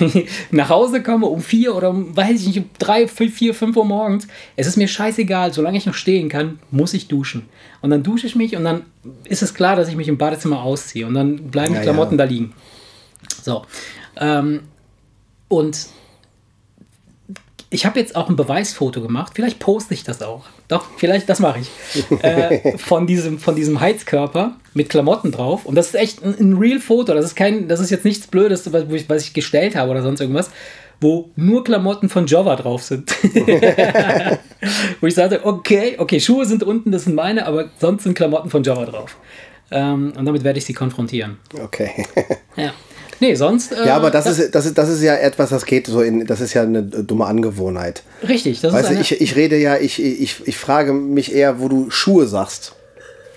nach 0.50 0.68
Hause 0.68 1.02
komme 1.02 1.24
um 1.26 1.40
vier 1.40 1.74
oder 1.74 1.88
um, 1.88 2.14
weiß 2.14 2.42
ich 2.42 2.46
nicht, 2.48 2.58
um 2.58 2.70
drei, 2.78 3.08
vier, 3.08 3.30
vier, 3.30 3.54
fünf 3.54 3.74
Uhr 3.78 3.86
morgens. 3.86 4.28
Es 4.56 4.66
ist 4.66 4.76
mir 4.76 4.86
scheißegal, 4.86 5.54
solange 5.54 5.78
ich 5.78 5.86
noch 5.86 5.94
stehen 5.94 6.28
kann, 6.28 6.58
muss 6.70 6.92
ich 6.92 7.08
duschen. 7.08 7.48
Und 7.80 7.88
dann 7.88 8.02
dusche 8.02 8.26
ich 8.26 8.36
mich 8.36 8.54
und 8.54 8.64
dann 8.64 8.82
ist 9.24 9.42
es 9.42 9.54
klar, 9.54 9.76
dass 9.76 9.88
ich 9.88 9.96
mich 9.96 10.08
im 10.08 10.18
Badezimmer 10.18 10.62
ausziehe 10.62 11.06
und 11.06 11.14
dann 11.14 11.50
bleiben 11.50 11.72
Ja, 11.72 11.80
die 11.80 11.84
Klamotten 11.84 12.18
ja. 12.18 12.26
da 12.26 12.30
liegen. 12.30 12.52
So. 13.42 13.64
Ähm, 14.18 14.60
und 15.48 15.86
ich 17.74 17.84
habe 17.84 17.98
jetzt 17.98 18.14
auch 18.14 18.28
ein 18.28 18.36
Beweisfoto 18.36 19.00
gemacht. 19.00 19.32
Vielleicht 19.34 19.58
poste 19.58 19.94
ich 19.94 20.04
das 20.04 20.22
auch. 20.22 20.44
Doch, 20.68 20.86
vielleicht, 20.96 21.28
das 21.28 21.40
mache 21.40 21.60
ich. 21.60 21.70
Äh, 22.22 22.78
von, 22.78 23.06
diesem, 23.06 23.38
von 23.38 23.56
diesem 23.56 23.80
Heizkörper 23.80 24.56
mit 24.72 24.88
Klamotten 24.88 25.32
drauf. 25.32 25.66
Und 25.66 25.74
das 25.74 25.88
ist 25.88 25.94
echt 25.96 26.24
ein, 26.24 26.34
ein 26.38 26.56
Real-Foto. 26.56 27.12
Das 27.12 27.24
ist 27.24 27.34
kein, 27.34 27.66
das 27.68 27.80
ist 27.80 27.90
jetzt 27.90 28.04
nichts 28.04 28.28
Blödes, 28.28 28.72
was 28.72 28.84
ich, 28.90 29.08
was 29.08 29.24
ich 29.24 29.32
gestellt 29.34 29.74
habe 29.74 29.90
oder 29.90 30.02
sonst 30.02 30.20
irgendwas, 30.20 30.50
wo 31.00 31.30
nur 31.34 31.64
Klamotten 31.64 32.08
von 32.08 32.26
Jova 32.26 32.54
drauf 32.56 32.82
sind. 32.82 33.10
wo 35.00 35.06
ich 35.06 35.14
sagte, 35.14 35.44
okay, 35.44 35.96
okay, 35.98 36.20
Schuhe 36.20 36.46
sind 36.46 36.62
unten, 36.62 36.92
das 36.92 37.04
sind 37.04 37.14
meine, 37.14 37.46
aber 37.46 37.70
sonst 37.78 38.04
sind 38.04 38.14
Klamotten 38.14 38.48
von 38.48 38.62
Jova 38.62 38.84
drauf. 38.84 39.16
Ähm, 39.70 40.12
und 40.16 40.24
damit 40.24 40.44
werde 40.44 40.58
ich 40.58 40.64
sie 40.64 40.74
konfrontieren. 40.74 41.38
Okay. 41.60 42.06
Ja. 42.56 42.72
Nee, 43.20 43.34
sonst. 43.34 43.72
Äh, 43.72 43.86
Ja, 43.86 43.96
aber 43.96 44.10
das 44.10 44.26
ist, 44.26 44.54
das, 44.54 44.66
ist, 44.66 44.76
das 44.78 44.88
ist 44.88 45.02
ja 45.02 45.14
etwas, 45.16 45.50
das 45.50 45.64
geht 45.66 45.86
so 45.86 46.00
in, 46.02 46.26
das 46.26 46.40
ist 46.40 46.54
ja 46.54 46.62
eine 46.62 46.82
dumme 46.82 47.26
Angewohnheit. 47.26 48.02
Richtig, 48.26 48.60
das 48.60 48.72
Weißt 48.72 48.84
ist 48.84 48.88
du, 48.90 48.94
eine, 48.94 49.00
ich, 49.02 49.20
ich 49.20 49.36
rede 49.36 49.56
ja, 49.56 49.76
ich, 49.76 50.02
ich, 50.02 50.46
ich 50.46 50.56
frage 50.58 50.92
mich 50.92 51.34
eher, 51.34 51.60
wo 51.60 51.68
du 51.68 51.90
Schuhe 51.90 52.26
sagst. 52.26 52.74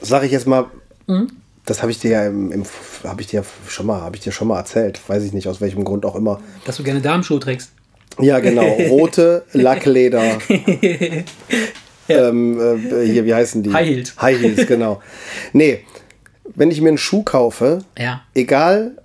Sag 0.02 0.24
ich 0.24 0.32
jetzt 0.32 0.48
mal, 0.48 0.66
Mhm. 1.08 1.28
das 1.66 1.82
habe 1.82 1.92
ich 1.92 2.00
dir 2.00 2.12
ja 2.12 2.28
im, 2.28 2.52
im 2.52 2.64
habe 3.06 3.22
ich 3.22 3.28
dir 3.28 3.44
schon 3.68 3.86
mal, 3.86 4.02
habe 4.02 4.16
ich 4.18 4.22
dir 4.24 4.32
schon 4.32 4.48
mal 4.50 4.58
erzählt, 4.58 5.00
weiß 5.08 5.24
ich 5.24 5.32
nicht 5.34 5.48
aus 5.48 5.62
welchem 5.62 5.84
Grund 5.86 6.06
auch 6.06 6.16
immer. 6.16 6.40
dass 6.66 6.78
du 6.78 6.84
gerne 6.84 7.00
Darmschuhe 7.02 7.40
trägst. 7.40 7.72
Ja, 8.20 8.40
genau, 8.40 8.66
rote 8.90 9.44
Lackleder. 9.54 10.40
ähm, 12.10 12.60
äh, 12.60 13.06
hier, 13.06 13.26
wie 13.26 13.34
heißen 13.34 13.64
die? 13.64 13.72
High 13.74 13.88
Heels. 13.88 14.14
High 14.22 14.40
Heels, 14.40 14.68
genau. 14.68 15.02
Nee, 15.54 15.84
wenn 16.56 16.72
ich 16.72 16.82
mir 16.82 16.90
einen 16.90 16.98
Schuh 16.98 17.24
kaufe, 17.24 17.80
Ja. 17.98 18.22
egal 18.34 18.98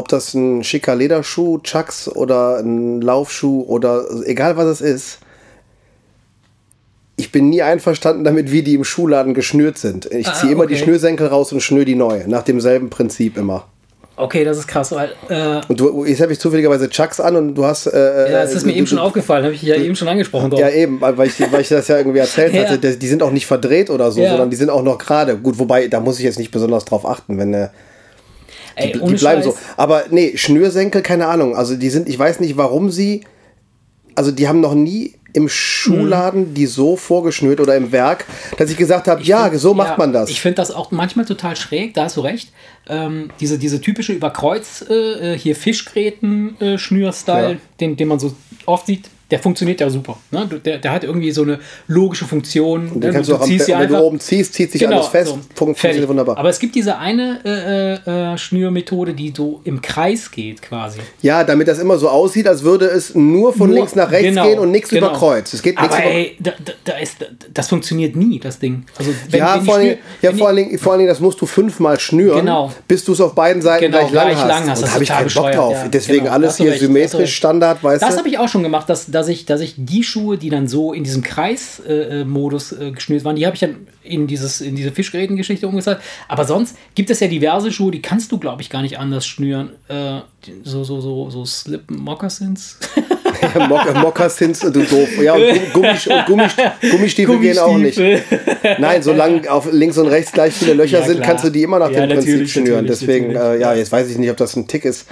ob 0.00 0.08
das 0.08 0.34
ein 0.34 0.64
schicker 0.64 0.96
Lederschuh, 0.96 1.58
Chucks 1.58 2.08
oder 2.08 2.58
ein 2.58 3.00
Laufschuh 3.00 3.62
oder 3.68 4.04
egal 4.24 4.56
was 4.56 4.66
es 4.66 4.80
ist, 4.80 5.18
ich 7.16 7.30
bin 7.32 7.50
nie 7.50 7.62
einverstanden 7.62 8.24
damit, 8.24 8.50
wie 8.50 8.62
die 8.62 8.74
im 8.74 8.84
Schuhladen 8.84 9.34
geschnürt 9.34 9.76
sind. 9.78 10.06
Ich 10.06 10.26
Ah, 10.26 10.32
ziehe 10.34 10.52
immer 10.52 10.66
die 10.66 10.74
okay. 10.74 10.84
Schnürsenkel 10.84 11.26
raus 11.26 11.52
und 11.52 11.60
schnür 11.60 11.84
die 11.84 11.94
neu, 11.94 12.20
nach 12.26 12.42
demselben 12.42 12.88
Prinzip 12.88 13.36
immer. 13.36 13.66
Okay, 14.16 14.44
das 14.44 14.58
ist 14.58 14.66
krass, 14.68 14.92
weil 14.92 15.12
äh, 15.28 15.60
Und 15.68 15.80
du, 15.80 16.04
jetzt 16.04 16.20
habe 16.20 16.32
ich 16.32 16.38
zufälligerweise 16.38 16.90
Chucks 16.90 17.20
an 17.20 17.36
und 17.36 17.54
du 17.54 17.64
hast. 17.64 17.86
Äh, 17.86 18.32
ja, 18.32 18.42
das 18.42 18.54
ist 18.54 18.66
mir 18.66 18.72
du, 18.72 18.78
eben 18.78 18.86
schon 18.86 18.98
du, 18.98 19.04
aufgefallen, 19.04 19.44
habe 19.44 19.54
ich 19.54 19.62
ja 19.62 19.76
eben 19.76 19.96
schon 19.96 20.08
angesprochen. 20.08 20.52
Ja, 20.56 20.68
eben, 20.68 21.00
weil 21.00 21.26
ich, 21.26 21.40
weil 21.52 21.60
ich 21.62 21.68
das 21.68 21.88
ja 21.88 21.96
irgendwie 21.98 22.18
erzählt 22.18 22.52
Ja. 22.54 22.62
hatte. 22.68 22.78
Die, 22.78 22.98
die 22.98 23.08
sind 23.08 23.22
auch 23.22 23.30
nicht 23.30 23.46
verdreht 23.46 23.88
oder 23.88 24.10
so, 24.10 24.20
Ja. 24.20 24.30
sondern 24.30 24.50
die 24.50 24.56
sind 24.56 24.68
auch 24.68 24.82
noch 24.82 24.98
gerade. 24.98 25.36
Gut, 25.38 25.58
wobei, 25.58 25.88
da 25.88 26.00
muss 26.00 26.18
ich 26.18 26.24
jetzt 26.24 26.38
nicht 26.38 26.50
besonders 26.50 26.84
drauf 26.86 27.06
achten, 27.06 27.38
wenn. 27.38 27.52
Äh, 27.54 27.68
Ey, 28.74 28.92
die, 28.92 28.98
die 28.98 29.14
bleiben 29.14 29.42
Scheiß. 29.42 29.44
so. 29.44 29.58
Aber 29.76 30.04
nee, 30.10 30.36
Schnürsenkel, 30.36 31.02
keine 31.02 31.26
Ahnung. 31.26 31.56
Also 31.56 31.76
die 31.76 31.90
sind, 31.90 32.08
ich 32.08 32.18
weiß 32.18 32.40
nicht, 32.40 32.56
warum 32.56 32.90
sie. 32.90 33.22
Also 34.14 34.30
die 34.32 34.48
haben 34.48 34.60
noch 34.60 34.74
nie 34.74 35.14
im 35.32 35.48
Schuhladen 35.48 36.54
die 36.54 36.66
so 36.66 36.96
vorgeschnürt 36.96 37.60
oder 37.60 37.76
im 37.76 37.92
Werk, 37.92 38.24
dass 38.58 38.68
ich 38.68 38.76
gesagt 38.76 39.06
habe, 39.06 39.22
ja, 39.22 39.48
find- 39.48 39.60
so 39.60 39.74
macht 39.74 39.90
ja, 39.90 39.96
man 39.96 40.12
das. 40.12 40.28
Ich 40.28 40.40
finde 40.40 40.56
das 40.56 40.72
auch 40.72 40.90
manchmal 40.90 41.24
total 41.24 41.54
schräg, 41.54 41.94
da 41.94 42.04
hast 42.04 42.16
du 42.16 42.20
recht. 42.22 42.50
Ähm, 42.88 43.30
diese, 43.38 43.56
diese 43.56 43.80
typische 43.80 44.12
Überkreuz, 44.12 44.84
äh, 44.90 45.34
äh, 45.34 45.38
hier 45.38 45.54
Fischgräten-Schnür-Style, 45.54 47.52
Ja. 47.52 47.58
den, 47.80 47.96
den 47.96 48.08
man 48.08 48.18
so 48.18 48.34
oft 48.66 48.86
sieht, 48.86 49.08
der 49.30 49.38
funktioniert 49.38 49.80
ja 49.80 49.88
super. 49.90 50.16
Ne? 50.30 50.46
Du- 50.48 50.58
Der, 50.58 50.78
der 50.78 50.90
hat 50.92 51.04
irgendwie 51.04 51.30
so 51.30 51.42
eine 51.42 51.58
logische 51.86 52.24
Funktion. 52.24 52.90
Den 52.90 53.00
ne? 53.00 53.10
kannst 53.12 53.30
du 53.30 53.36
auch 53.36 53.40
am, 53.40 53.46
ziehst 53.46 53.66
sie 53.66 53.72
wenn 53.72 53.78
du 53.78 53.84
einfach- 53.84 54.00
oben 54.00 54.20
ziehst, 54.20 54.54
zieht 54.54 54.72
sich 54.72 54.86
alles 54.88 55.06
fest. 55.08 55.28
so. 55.30 55.38
Funktioniert 55.54 55.96
Fertig. 55.96 56.08
wunderbar. 56.08 56.38
Aber 56.38 56.48
es 56.48 56.58
gibt 56.58 56.74
diese 56.74 56.98
eine 56.98 57.40
äh, 57.44 58.10
äh, 58.10 58.32
äh, 58.34 58.38
Schnürmethode, 58.38 59.14
die 59.14 59.32
so 59.36 59.60
im 59.64 59.80
Kreis 59.80 60.30
geht 60.30 60.62
quasi. 60.62 60.98
ja, 61.22 61.44
damit 61.44 61.68
das 61.68 61.78
immer 61.78 61.96
so 61.98 62.08
aussieht, 62.08 62.46
als 62.48 62.62
würde 62.62 62.86
es 62.86 63.14
nur 63.14 63.52
von 63.52 63.68
Nur- 63.68 63.76
links 63.78 63.94
nach 63.94 64.10
rechts 64.10 64.28
genau, 64.28 64.46
gehen 64.48 64.58
und 64.58 64.70
nichts 64.70 64.90
genau. 64.90 65.08
über 65.08 65.16
Kreuz. 65.16 65.52
Es 65.52 65.62
geht 65.62 65.78
nichts 65.80 65.94
Aber 65.94 66.04
über 66.04 66.12
ey, 66.12 66.36
da, 66.40 66.52
da, 66.64 66.72
da 66.84 66.92
ist, 66.98 67.16
das 67.54 67.68
funktioniert 67.68 68.16
nie, 68.16 68.38
das 68.40 68.58
Ding. 68.58 68.84
Also, 68.98 69.12
wenn- 69.30 69.38
ja, 69.38 69.54
wenn 69.56 69.64
vor 69.64 69.78
Dingen, 69.78 69.98
ja 70.22 70.32
vor, 70.32 70.48
allen 70.48 70.56
Dingen, 70.56 70.78
vor 70.78 70.92
allen 70.92 70.98
Dingen, 71.00 71.08
das 71.08 71.20
musst 71.20 71.40
du 71.40 71.46
fünfmal 71.46 71.98
schnüren, 72.00 72.40
Genau. 72.40 72.72
bis 72.88 73.04
du 73.04 73.12
es 73.12 73.20
auf 73.20 73.34
beiden 73.34 73.62
Seiten 73.62 73.84
Genau, 73.86 73.98
gleich 73.98 74.12
lang 74.12 74.26
gleich 74.26 74.36
hast. 74.38 74.48
lang 74.48 74.70
hast. 74.70 74.78
Und 74.82 74.88
da 74.88 74.94
habe 74.94 75.04
ich 75.04 75.08
keinen 75.10 75.32
Bock 75.32 75.52
drauf. 75.52 75.74
ja. 75.74 75.88
Deswegen 75.88 76.24
Genau, 76.24 76.32
alles 76.34 76.56
du 76.56 76.64
hier 76.64 76.72
du 76.72 76.78
symmetrisch. 76.78 77.34
Standard, 77.36 77.82
weißt 77.82 78.02
Das 78.02 78.10
du? 78.10 78.18
habe 78.18 78.28
ich 78.28 78.38
auch 78.38 78.48
schon 78.48 78.62
gemacht, 78.62 78.88
dass, 78.88 79.06
dass, 79.20 79.28
ich, 79.28 79.44
dass 79.44 79.60
ich 79.60 79.74
die 79.76 80.02
Schuhe, 80.02 80.38
die 80.38 80.48
dann 80.48 80.66
so 80.66 80.94
in 80.94 81.04
diesem 81.04 81.22
Kreis-Modus 81.22 82.72
äh, 82.72 82.90
geschnürt 82.90 83.22
waren, 83.22 83.36
die 83.36 83.44
habe 83.44 83.54
ich 83.54 83.60
dann 83.60 83.86
in, 84.02 84.26
dieses, 84.26 84.62
in 84.62 84.76
diese 84.76 84.92
Fischgräten-Geschichte 84.92 85.68
umgesetzt. 85.68 86.00
Aber 86.26 86.46
sonst 86.46 86.74
gibt 86.94 87.10
es 87.10 87.20
ja 87.20 87.28
diverse 87.28 87.70
Schuhe, 87.70 87.90
die 87.90 88.00
kannst 88.00 88.32
du, 88.32 88.38
glaube 88.38 88.62
ich, 88.62 88.70
gar 88.70 88.80
nicht 88.80 88.98
anders 88.98 89.26
schnüren. 89.26 89.72
Äh, 89.88 90.20
so, 90.64 90.84
so, 90.84 91.02
so, 91.02 91.28
so 91.28 91.44
Slip-Moccasins. 91.44 92.78
Mock, 93.68 93.94
Moccasins, 93.94 94.60
du 94.60 94.70
doof. 94.70 95.22
Ja, 95.22 95.34
und 95.34 95.72
Gummis, 95.74 96.06
und 96.06 96.26
Gummis, 96.26 96.52
Gummistiefel 96.90 97.38
gehen 97.40 97.58
auch 97.58 97.76
nicht. 97.76 98.00
Nein, 98.78 99.02
solange 99.02 99.50
auf 99.50 99.70
links 99.70 99.98
und 99.98 100.08
rechts 100.08 100.32
gleich 100.32 100.54
viele 100.54 100.74
Löcher 100.74 101.00
Ja, 101.00 101.06
sind, 101.06 101.20
kannst 101.22 101.44
du 101.44 101.50
die 101.50 101.62
immer 101.62 101.78
nach 101.78 101.90
Ja, 101.90 102.06
dem 102.06 102.16
Prinzip 102.16 102.48
schnüren. 102.48 102.86
Deswegen, 102.86 103.36
äh, 103.36 103.58
ja, 103.58 103.74
jetzt 103.74 103.92
weiß 103.92 104.08
ich 104.10 104.16
nicht, 104.16 104.30
ob 104.30 104.38
das 104.38 104.56
ein 104.56 104.66
Tick 104.66 104.86
ist. 104.86 105.06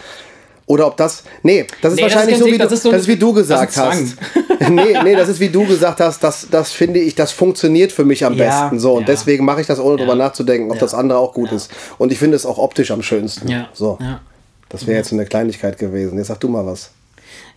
Oder 0.68 0.86
ob 0.86 0.96
das. 0.96 1.24
Nee, 1.42 1.66
das 1.82 1.94
ist 1.94 1.96
Nee, 1.96 2.02
das 2.04 2.12
wahrscheinlich 2.14 2.34
ist 2.34 2.38
so, 2.40 2.44
kein 2.44 2.52
wie 2.54 2.58
Tick, 2.58 2.60
du, 2.60 2.64
das 2.64 2.72
ist 2.72 2.82
so 2.82 2.92
das 2.92 3.00
ist, 3.02 3.08
wie 3.08 3.16
du 3.16 3.32
das 3.32 3.42
gesagt 3.42 3.76
hast. 3.76 4.16
nee, 4.70 4.96
nee, 5.02 5.16
das 5.16 5.28
ist 5.28 5.40
wie 5.40 5.48
du 5.48 5.66
gesagt 5.66 5.98
hast, 6.00 6.22
das, 6.22 6.46
das 6.50 6.72
finde 6.72 7.00
ich, 7.00 7.14
das 7.14 7.32
funktioniert 7.32 7.90
für 7.90 8.04
mich 8.04 8.24
am 8.24 8.34
Ja, 8.34 8.62
besten. 8.62 8.78
So, 8.78 8.92
und 8.94 9.00
ja. 9.00 9.06
deswegen 9.06 9.44
mache 9.44 9.62
ich 9.62 9.66
das, 9.66 9.80
ohne 9.80 9.96
drüber 9.96 10.14
nachzudenken, 10.14 10.70
ob 10.70 10.76
Ja. 10.76 10.80
das 10.80 10.94
andere 10.94 11.18
auch 11.18 11.32
gut 11.32 11.50
ist. 11.52 11.70
Und 11.96 12.12
ich 12.12 12.18
finde 12.18 12.36
es 12.36 12.44
auch 12.46 12.58
optisch 12.58 12.90
am 12.90 13.02
schönsten. 13.02 13.48
Ja. 13.48 13.68
So. 13.72 13.98
Ja. 14.00 14.20
Das 14.68 14.86
wäre 14.86 14.98
jetzt 14.98 15.08
so 15.08 15.16
eine 15.16 15.24
Kleinigkeit 15.24 15.78
gewesen. 15.78 16.18
Jetzt 16.18 16.28
sag 16.28 16.38
du 16.40 16.48
mal 16.48 16.64
was. 16.66 16.90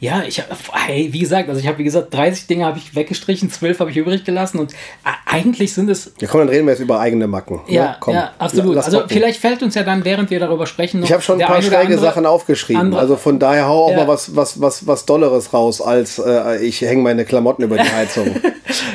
Ja, 0.03 0.23
ich 0.27 0.39
habe, 0.39 0.49
hey, 0.87 1.09
wie 1.11 1.19
gesagt, 1.19 1.47
also 1.47 1.61
ich 1.61 1.67
habe, 1.67 1.77
wie 1.77 1.83
gesagt, 1.83 2.11
30 2.11 2.47
Dinge 2.47 2.65
habe 2.65 2.79
ich 2.79 2.95
weggestrichen, 2.95 3.51
12 3.51 3.79
habe 3.81 3.91
ich 3.91 3.97
übrig 3.97 4.23
gelassen 4.23 4.57
und 4.57 4.73
äh, 4.73 4.75
eigentlich 5.27 5.73
sind 5.75 5.91
es 5.91 6.11
Ja, 6.19 6.27
komm, 6.27 6.39
dann 6.39 6.49
reden 6.49 6.65
wir 6.65 6.71
jetzt 6.73 6.79
über 6.79 6.99
eigene 6.99 7.27
Macken. 7.27 7.57
ne? 7.57 7.61
Ja, 7.67 7.97
komm. 7.99 8.15
ja, 8.15 8.31
absolut. 8.39 8.77
Also 8.77 8.97
rocken. 8.97 9.09
vielleicht 9.11 9.39
fällt 9.39 9.61
uns 9.61 9.75
ja 9.75 9.83
dann, 9.83 10.03
während 10.03 10.31
wir 10.31 10.39
darüber 10.39 10.65
sprechen, 10.65 11.01
noch 11.01 11.05
Ich 11.07 11.13
habe 11.13 11.21
schon 11.21 11.39
ein 11.39 11.47
paar 11.47 11.61
schräge 11.61 11.99
Sachen 11.99 12.25
aufgeschrieben. 12.25 12.81
andere- 12.81 12.99
also 12.99 13.15
von 13.15 13.37
daher 13.37 13.67
hau 13.67 13.85
auch 13.85 13.91
Ja. 13.91 13.97
mal 13.97 14.07
was, 14.07 14.35
was, 14.35 14.59
was, 14.59 14.87
was 14.87 15.05
Dolleres 15.05 15.53
raus, 15.53 15.79
als 15.81 16.17
äh, 16.17 16.57
ich 16.65 16.81
hänge 16.81 17.03
meine 17.03 17.23
Klamotten 17.23 17.61
über 17.61 17.77
die 17.77 17.83
Heizung. 17.95 18.35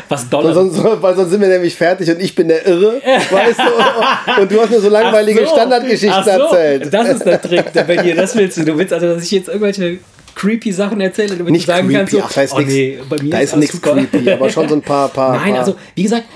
was 0.08 0.28
Dollar. 0.28 0.54
sonst, 0.54 0.82
weil 0.82 1.14
sonst 1.14 1.30
sind 1.30 1.40
wir 1.40 1.46
nämlich 1.48 1.76
fertig 1.76 2.10
und 2.10 2.20
ich 2.20 2.34
bin 2.34 2.48
der 2.48 2.66
Irre, 2.66 3.00
weißt 3.30 3.60
du? 3.60 4.42
Und 4.42 4.50
du 4.50 4.60
hast 4.60 4.70
nur 4.72 4.80
so 4.80 4.88
langweilige 4.88 5.46
so. 5.46 5.52
Standardgeschichten 5.54 6.24
so, 6.24 6.30
erzählt. 6.30 6.92
Das 6.92 7.08
ist 7.10 7.24
der 7.24 7.40
Trick, 7.40 7.72
der 7.72 7.84
bei 7.84 7.96
dir. 7.98 8.16
Das 8.16 8.34
willst 8.34 8.58
du. 8.58 8.64
Du 8.64 8.76
willst 8.76 8.92
also, 8.92 9.06
dass 9.14 9.22
ich 9.22 9.30
jetzt 9.30 9.46
irgendwelche 9.46 9.98
creepy 10.36 10.70
Sachen 10.70 11.00
erzähle, 11.00 11.36
damit 11.36 11.50
Nicht 11.50 11.66
du 11.66 11.72
sagen 11.72 11.88
creepy, 11.88 11.98
kannst, 11.98 12.12
so, 12.12 12.22
ach, 12.22 12.32
da 12.32 12.42
ist 12.42 12.52
oh 12.52 12.58
nichts 12.58 12.72
nee, 12.72 12.98
bei 13.08 13.22
mir 13.22 13.30
da 13.30 13.38
ist 13.40 13.54
alles 13.54 13.72
nichts 13.72 13.82
creepy, 13.82 14.30
aber 14.30 14.50
schon 14.50 14.68
so 14.68 14.76
ein 14.76 14.82
paar, 14.82 15.08
paar, 15.08 15.34
Nein, 15.44 15.56
also 15.56 15.76
wie 15.96 16.04
gesagt, 16.04 16.26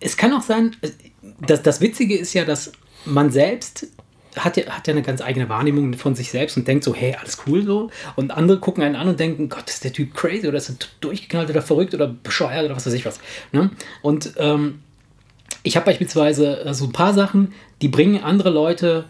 es 0.00 0.16
kann 0.16 0.32
auch 0.34 0.42
sein, 0.42 0.76
das, 1.40 1.62
das 1.62 1.80
Witzige 1.80 2.18
ist 2.18 2.34
ja, 2.34 2.44
dass 2.44 2.72
man 3.06 3.30
selbst 3.30 3.86
hat 4.36 4.56
ja, 4.56 4.66
hat 4.66 4.88
ja 4.88 4.92
eine 4.92 5.02
ganz 5.02 5.20
eigene 5.20 5.48
Wahrnehmung 5.48 5.94
von 5.94 6.16
sich 6.16 6.30
selbst 6.30 6.56
und 6.56 6.66
denkt 6.66 6.82
so, 6.82 6.92
hey, 6.92 7.14
alles 7.20 7.38
cool 7.46 7.64
so. 7.64 7.90
Und 8.16 8.32
andere 8.32 8.58
gucken 8.58 8.82
einen 8.82 8.96
an 8.96 9.06
und 9.06 9.20
denken, 9.20 9.48
Gott, 9.48 9.70
ist 9.70 9.84
der 9.84 9.92
Typ 9.92 10.12
crazy 10.14 10.48
oder 10.48 10.58
ist 10.58 10.70
er 10.70 10.74
durchgeknallt 11.00 11.50
oder 11.50 11.62
verrückt 11.62 11.94
oder 11.94 12.08
bescheuert 12.08 12.64
oder 12.64 12.74
was 12.74 12.84
weiß 12.84 12.94
ich 12.94 13.06
was. 13.06 13.20
Ne? 13.52 13.70
Und 14.02 14.32
ähm, 14.38 14.80
ich 15.62 15.76
habe 15.76 15.86
beispielsweise 15.86 16.64
äh, 16.64 16.74
so 16.74 16.86
ein 16.86 16.92
paar 16.92 17.14
Sachen, 17.14 17.52
die 17.80 17.88
bringen 17.88 18.24
andere 18.24 18.50
Leute 18.50 19.04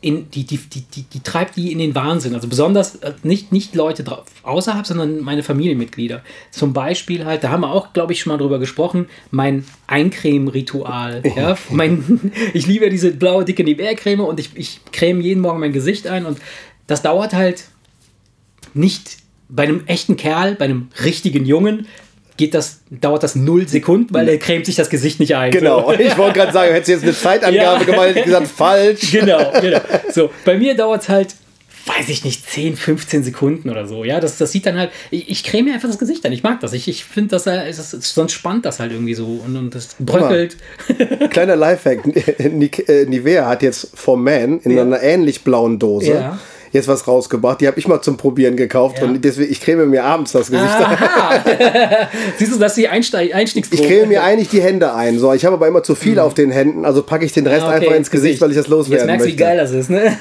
in, 0.00 0.30
die, 0.30 0.44
die, 0.44 0.58
die, 0.58 0.82
die, 0.82 1.02
die 1.02 1.20
treibt 1.20 1.56
die 1.56 1.72
in 1.72 1.78
den 1.78 1.94
Wahnsinn. 1.94 2.34
Also 2.34 2.46
besonders 2.46 2.96
äh, 2.96 3.14
nicht, 3.24 3.50
nicht 3.50 3.74
Leute 3.74 4.04
drauf, 4.04 4.26
außerhalb, 4.44 4.86
sondern 4.86 5.20
meine 5.20 5.42
Familienmitglieder. 5.42 6.22
Zum 6.52 6.72
Beispiel 6.72 7.24
halt, 7.24 7.42
da 7.42 7.50
haben 7.50 7.62
wir 7.62 7.72
auch, 7.72 7.92
glaube 7.92 8.12
ich, 8.12 8.20
schon 8.20 8.32
mal 8.32 8.38
drüber 8.38 8.60
gesprochen, 8.60 9.06
mein 9.32 9.64
Eincreme-Ritual. 9.88 11.22
Ja? 11.36 11.58
mein, 11.70 12.32
ich 12.54 12.66
liebe 12.66 12.88
diese 12.90 13.10
blaue, 13.10 13.44
dicke 13.44 13.64
Nivea-Creme 13.64 14.20
und 14.20 14.38
ich, 14.38 14.50
ich 14.54 14.80
creme 14.92 15.20
jeden 15.20 15.40
Morgen 15.40 15.58
mein 15.58 15.72
Gesicht 15.72 16.06
ein 16.06 16.26
und 16.26 16.38
das 16.86 17.02
dauert 17.02 17.34
halt 17.34 17.64
nicht 18.74 19.18
bei 19.48 19.64
einem 19.64 19.82
echten 19.86 20.16
Kerl, 20.16 20.54
bei 20.54 20.66
einem 20.66 20.88
richtigen 21.02 21.44
Jungen, 21.44 21.86
geht 22.38 22.54
das, 22.54 22.78
dauert 22.90 23.22
das 23.22 23.34
null 23.36 23.68
Sekunden, 23.68 24.14
weil 24.14 24.24
der 24.24 24.38
cremt 24.38 24.64
sich 24.64 24.76
das 24.76 24.88
Gesicht 24.88 25.20
nicht 25.20 25.36
ein. 25.36 25.50
Genau, 25.50 25.92
So. 25.92 25.92
ich 26.00 26.16
wollte 26.16 26.38
gerade 26.38 26.52
sagen, 26.52 26.72
hättest 26.72 26.88
du 26.88 26.92
jetzt 26.92 27.02
eine 27.02 27.14
Zeitangabe 27.14 27.84
Ja. 27.92 28.06
ich 28.06 28.24
gesagt, 28.24 28.46
falsch. 28.48 29.10
genau, 29.12 29.52
genau. 29.60 29.80
So, 30.10 30.30
bei 30.46 30.56
mir 30.56 30.74
dauert 30.74 31.02
es 31.02 31.08
halt, 31.10 31.34
weiß 31.86 32.08
ich 32.10 32.24
nicht, 32.24 32.48
10, 32.48 32.76
15 32.76 33.24
Sekunden 33.24 33.70
oder 33.70 33.86
so. 33.86 34.04
Ja, 34.04 34.20
das, 34.20 34.36
das 34.38 34.52
sieht 34.52 34.66
dann 34.66 34.76
halt, 34.78 34.90
ich, 35.10 35.28
ich 35.30 35.42
creme 35.44 35.66
mir 35.66 35.74
einfach 35.74 35.88
das 35.88 35.98
Gesicht 35.98 36.24
an. 36.26 36.32
Ich 36.32 36.42
mag 36.42 36.60
das. 36.60 36.72
Ich, 36.74 36.86
ich 36.86 37.04
finde, 37.04 37.30
das, 37.30 37.46
äh, 37.46 37.66
es 37.68 37.78
ist, 37.78 38.02
sonst 38.14 38.32
spannt 38.32 38.64
das 38.66 38.78
halt 38.78 38.92
irgendwie 38.92 39.14
so 39.14 39.40
und, 39.44 39.56
und 39.56 39.74
das 39.74 39.96
bröckelt. 39.98 40.56
Kleiner 41.30 41.56
Lifehack, 41.56 42.04
Nik- 42.06 42.88
äh, 42.88 43.06
Nivea 43.06 43.46
hat 43.46 43.62
jetzt 43.62 43.88
for 43.94 44.16
Men 44.18 44.60
in 44.60 44.72
Ja. 44.72 44.82
einer 44.82 45.02
ähnlich 45.02 45.42
blauen 45.44 45.78
Dose 45.78 46.12
Ja. 46.12 46.38
Jetzt 46.72 46.88
was 46.88 47.06
rausgebracht. 47.06 47.60
Die 47.60 47.66
habe 47.66 47.78
ich 47.78 47.86
mal 47.88 48.00
zum 48.02 48.16
Probieren 48.16 48.56
gekauft 48.56 48.98
Ja. 48.98 49.04
und 49.04 49.24
deswegen, 49.24 49.50
ich 49.52 49.60
creme 49.60 49.86
mir 49.86 50.04
abends 50.04 50.32
das 50.32 50.50
Gesicht 50.50 50.72
ein. 50.74 50.96
Siehst 52.38 52.52
du, 52.54 52.58
das 52.58 52.72
ist 52.72 52.78
die 52.78 52.88
Einsteig 52.88 53.34
Einstiegsprobe. 53.34 53.82
Ich 53.82 53.88
creme 53.88 54.08
mir 54.08 54.22
eigentlich 54.22 54.48
die 54.48 54.60
Hände 54.62 54.92
ein. 54.94 55.18
So, 55.18 55.32
ich 55.32 55.44
habe 55.44 55.54
aber 55.56 55.68
immer 55.68 55.82
zu 55.82 55.94
viel 55.94 56.18
auf 56.18 56.34
den 56.34 56.50
Händen, 56.50 56.84
also 56.84 57.02
packe 57.02 57.24
ich 57.24 57.32
den 57.32 57.46
Rest 57.46 57.58
Mhm. 57.58 57.64
Ah, 57.68 57.76
okay, 57.76 57.84
einfach 57.86 57.96
ins 57.96 58.10
Gesicht, 58.10 58.40
weil 58.40 58.50
ich 58.50 58.56
das 58.56 58.66
Jetzt 58.66 58.70
loswerden 58.70 59.06
merkst 59.06 59.26
du, 59.26 59.28
wie 59.28 59.32
möchte. 59.32 59.44
geil 59.44 59.56
das 59.56 59.70
ist, 59.72 59.90
ne? 59.90 60.16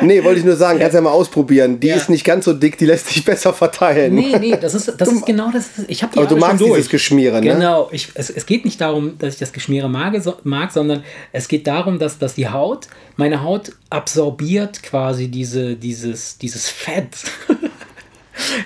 Nee, 0.02 0.24
wollte 0.24 0.38
ich 0.40 0.44
nur 0.46 0.56
sagen, 0.56 0.78
kannst 0.78 0.94
ja 0.94 1.00
mal 1.00 1.10
ausprobieren. 1.10 1.78
Die 1.78 1.88
Ja. 1.88 1.96
ist 1.96 2.08
nicht 2.08 2.24
ganz 2.24 2.44
so 2.46 2.52
dick, 2.52 2.78
die 2.78 2.86
lässt 2.86 3.08
sich 3.08 3.24
besser 3.24 3.52
verteilen. 3.52 4.14
Nee, 4.14 4.36
nee, 4.40 4.56
das 4.60 4.74
ist, 4.74 4.94
das 4.98 5.12
ist 5.12 5.26
genau 5.26 5.50
das. 5.52 5.66
Ich 5.88 6.02
habe 6.02 6.12
die 6.12 6.18
Aber 6.18 6.26
du 6.28 6.36
magst 6.36 6.64
dieses 6.64 6.88
Geschmiere, 6.88 7.40
ne? 7.42 7.52
Genau. 7.54 7.88
Ich, 7.92 8.08
es, 8.14 8.30
es 8.30 8.46
geht 8.46 8.64
nicht 8.64 8.80
darum, 8.80 9.18
dass 9.18 9.34
ich 9.34 9.40
das 9.40 9.52
Geschmiere 9.52 9.88
mag, 9.88 10.14
so, 10.22 10.34
mag 10.44 10.72
sondern 10.72 11.02
es 11.32 11.48
geht 11.48 11.66
darum, 11.66 11.98
dass, 11.98 12.18
dass 12.18 12.34
die 12.34 12.48
Haut, 12.48 12.88
meine 13.16 13.42
Haut 13.42 13.72
absorbiert 13.90 14.82
quasi 14.82 15.28
diese, 15.28 15.74
dieses, 15.80 16.38
dieses 16.38 16.68
Fett. 16.68 17.16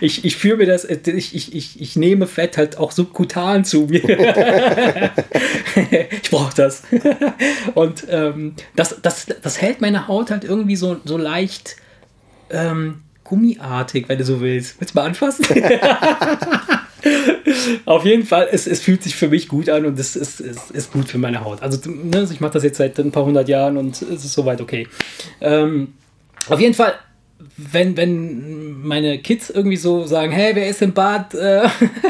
Ich, 0.00 0.24
ich 0.24 0.36
fühle 0.36 0.58
mir 0.58 0.66
das, 0.66 0.84
ich, 0.84 1.34
ich, 1.34 1.54
ich, 1.54 1.80
ich 1.80 1.96
nehme 1.96 2.26
Fett 2.26 2.56
halt 2.56 2.78
auch 2.78 2.92
subkutan 2.92 3.64
zu 3.64 3.82
mir. 3.82 4.02
ich 6.22 6.30
brauche 6.30 6.54
das. 6.54 6.82
Und 7.74 8.06
ähm, 8.08 8.54
das, 8.76 8.96
das, 9.02 9.26
das 9.42 9.60
hält 9.60 9.80
meine 9.80 10.06
Haut 10.08 10.30
halt 10.30 10.44
irgendwie 10.44 10.76
so, 10.76 10.96
so 11.04 11.16
leicht 11.16 11.76
ähm, 12.50 13.02
gummiartig, 13.24 14.08
wenn 14.08 14.18
du 14.18 14.24
so 14.24 14.40
willst. 14.40 14.80
Willst 14.80 14.94
du 14.94 14.98
mal 14.98 15.06
anfassen? 15.06 15.44
Auf 17.84 18.04
jeden 18.04 18.24
Fall, 18.24 18.48
es, 18.50 18.66
es 18.66 18.80
fühlt 18.80 19.02
sich 19.02 19.14
für 19.14 19.28
mich 19.28 19.48
gut 19.48 19.68
an 19.68 19.86
und 19.86 19.98
es 19.98 20.16
ist, 20.16 20.40
es 20.40 20.70
ist 20.70 20.92
gut 20.92 21.08
für 21.08 21.18
meine 21.18 21.44
Haut. 21.44 21.62
Also, 21.62 21.78
ne, 21.90 22.28
ich 22.30 22.40
mache 22.40 22.52
das 22.52 22.62
jetzt 22.62 22.78
seit 22.78 22.98
ein 22.98 23.12
paar 23.12 23.24
hundert 23.24 23.48
Jahren 23.48 23.76
und 23.76 24.00
es 24.00 24.24
ist 24.24 24.32
soweit 24.32 24.60
okay. 24.60 24.88
Ähm, 25.40 25.94
auf 26.48 26.60
jeden 26.60 26.74
Fall, 26.74 26.94
wenn, 27.56 27.96
wenn 27.96 28.80
meine 28.80 29.18
Kids 29.18 29.50
irgendwie 29.50 29.76
so 29.76 30.04
sagen, 30.04 30.32
hey, 30.32 30.54
wer 30.54 30.68
ist 30.68 30.82
im 30.82 30.92
Bad? 30.92 31.34
Äh, 31.34 31.68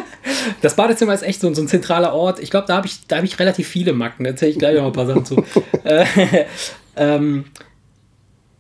das 0.60 0.76
Badezimmer 0.76 1.14
ist 1.14 1.22
echt 1.22 1.40
so, 1.40 1.52
so 1.54 1.62
ein 1.62 1.68
zentraler 1.68 2.12
Ort. 2.12 2.40
Ich 2.40 2.50
glaube, 2.50 2.66
da 2.66 2.76
habe 2.76 2.86
ich, 2.86 3.06
da 3.06 3.16
hab 3.16 3.24
ich 3.24 3.38
relativ 3.38 3.68
viele 3.68 3.92
Macken. 3.92 4.24
Da 4.24 4.30
erzähle 4.30 4.52
ich 4.52 4.58
gleich 4.58 4.76
noch 4.76 4.86
ein 4.86 4.92
paar 4.92 5.06
Sachen 5.06 5.24
zu. 5.24 5.44
äh, 5.84 6.04
ähm, 6.96 7.44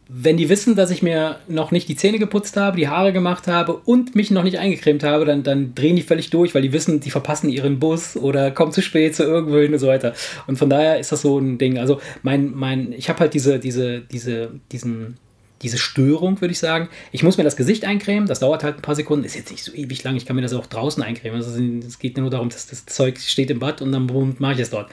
wenn 0.08 0.36
die 0.36 0.48
wissen, 0.48 0.76
dass 0.76 0.90
ich 0.90 1.02
mir 1.02 1.38
noch 1.48 1.70
nicht 1.70 1.88
die 1.88 1.96
Zähne 1.96 2.18
geputzt 2.18 2.56
habe, 2.56 2.76
die 2.76 2.88
Haare 2.88 3.12
gemacht 3.12 3.48
habe 3.48 3.74
und 3.74 4.14
mich 4.14 4.30
noch 4.30 4.42
nicht 4.42 4.58
eingecremt 4.58 5.02
habe, 5.02 5.24
dann, 5.24 5.42
dann 5.42 5.74
drehen 5.74 5.96
die 5.96 6.02
völlig 6.02 6.30
durch, 6.30 6.54
weil 6.54 6.62
die 6.62 6.72
wissen, 6.72 7.00
die 7.00 7.10
verpassen 7.10 7.48
ihren 7.48 7.78
Bus 7.78 8.16
oder 8.16 8.50
kommen 8.50 8.70
zu 8.70 8.82
spät 8.82 9.16
zu 9.16 9.22
irgendwo 9.22 9.58
hin 9.58 9.72
und 9.72 9.78
so 9.78 9.86
weiter. 9.86 10.12
Und 10.46 10.56
von 10.56 10.68
daher 10.68 10.98
ist 11.00 11.10
das 11.10 11.22
so 11.22 11.38
ein 11.38 11.56
Ding. 11.56 11.78
Also 11.78 12.00
mein, 12.22 12.52
mein, 12.54 12.92
ich 12.92 13.08
habe 13.08 13.20
halt 13.20 13.34
diese, 13.34 13.58
diese, 13.58 14.00
diese, 14.00 14.50
diesen, 14.70 15.16
diese 15.64 15.78
Störung, 15.78 16.40
würde 16.40 16.52
ich 16.52 16.58
sagen. 16.58 16.88
Ich 17.10 17.22
muss 17.22 17.36
mir 17.36 17.44
das 17.44 17.56
Gesicht 17.56 17.84
eincremen, 17.84 18.28
das 18.28 18.38
dauert 18.38 18.62
halt 18.62 18.76
ein 18.76 18.82
paar 18.82 18.94
Sekunden, 18.94 19.24
ist 19.24 19.34
jetzt 19.34 19.50
nicht 19.50 19.64
so 19.64 19.72
ewig 19.72 20.04
lang, 20.04 20.14
ich 20.14 20.26
kann 20.26 20.36
mir 20.36 20.42
das 20.42 20.52
auch 20.52 20.66
draußen 20.66 21.02
eincremen. 21.02 21.42
Also 21.42 21.60
es 21.60 21.98
geht 21.98 22.16
nur 22.16 22.30
darum, 22.30 22.50
dass 22.50 22.66
das 22.66 22.86
Zeug 22.86 23.18
steht 23.18 23.50
im 23.50 23.58
Bad 23.58 23.82
und 23.82 23.90
dann 23.90 24.06
mache 24.38 24.52
ich 24.52 24.60
es 24.60 24.70
dort. 24.70 24.90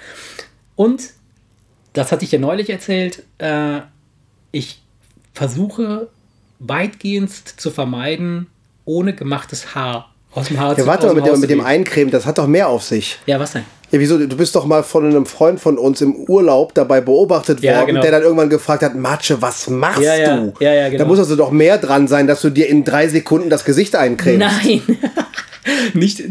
Und, 0.76 1.12
das 1.94 2.12
hatte 2.12 2.24
ich 2.24 2.32
ja 2.32 2.40
neulich 2.40 2.70
erzählt, 2.70 3.24
äh, 3.38 3.82
ich 4.52 4.82
versuche 5.34 6.10
weitgehend 6.60 7.32
zu 7.32 7.70
vermeiden, 7.70 8.48
ohne 8.86 9.14
gemachtes 9.14 9.76
Haar 9.76 10.11
aus 10.34 10.48
dem 10.48 10.60
Haar 10.60 10.78
Ja, 10.78 10.86
warte 10.86 11.08
mal, 11.08 11.16
mit 11.16 11.26
dem, 11.26 11.40
mit 11.40 11.50
dem. 11.50 11.62
Eincremen, 11.62 12.12
das 12.12 12.26
hat 12.26 12.38
doch 12.38 12.48
mehr 12.48 12.68
auf 12.70 12.84
sich. 12.84 13.18
Ja, 13.26 13.40
was 13.40 13.52
denn? 13.54 13.64
Ja, 13.92 14.00
wieso? 14.00 14.18
Du 14.18 14.38
bist 14.38 14.56
doch 14.56 14.66
mal 14.66 14.84
von 14.84 15.06
einem 15.06 15.26
Freund 15.26 15.60
von 15.60 15.78
uns 15.78 16.00
im 16.00 16.16
Urlaub 16.16 16.74
dabei 16.74 17.02
beobachtet 17.02 17.60
Ja, 17.62 17.78
worden, 17.80 17.88
genau. 17.88 18.02
der 18.02 18.12
dann 18.12 18.22
irgendwann 18.24 18.50
gefragt 18.50 18.84
hat, 18.84 18.96
Matsche, 18.96 19.42
was 19.42 19.70
machst 19.70 20.02
Ja, 20.02 20.16
ja. 20.16 20.38
du? 20.38 20.54
Ja, 20.62 20.74
ja, 20.74 20.88
genau. 20.90 21.04
Da 21.04 21.08
muss 21.08 21.20
also 21.20 21.36
doch 21.36 21.52
mehr 21.52 21.78
dran 21.78 22.08
sein, 22.08 22.26
dass 22.28 22.42
du 22.42 22.50
dir 22.50 22.70
in 22.70 22.86
drei 22.86 23.10
Sekunden 23.10 23.50
das 23.50 23.66
Gesicht 23.66 23.96
eincremst. 23.96 24.40
Nein. 24.40 24.82
Nicht, 25.94 26.24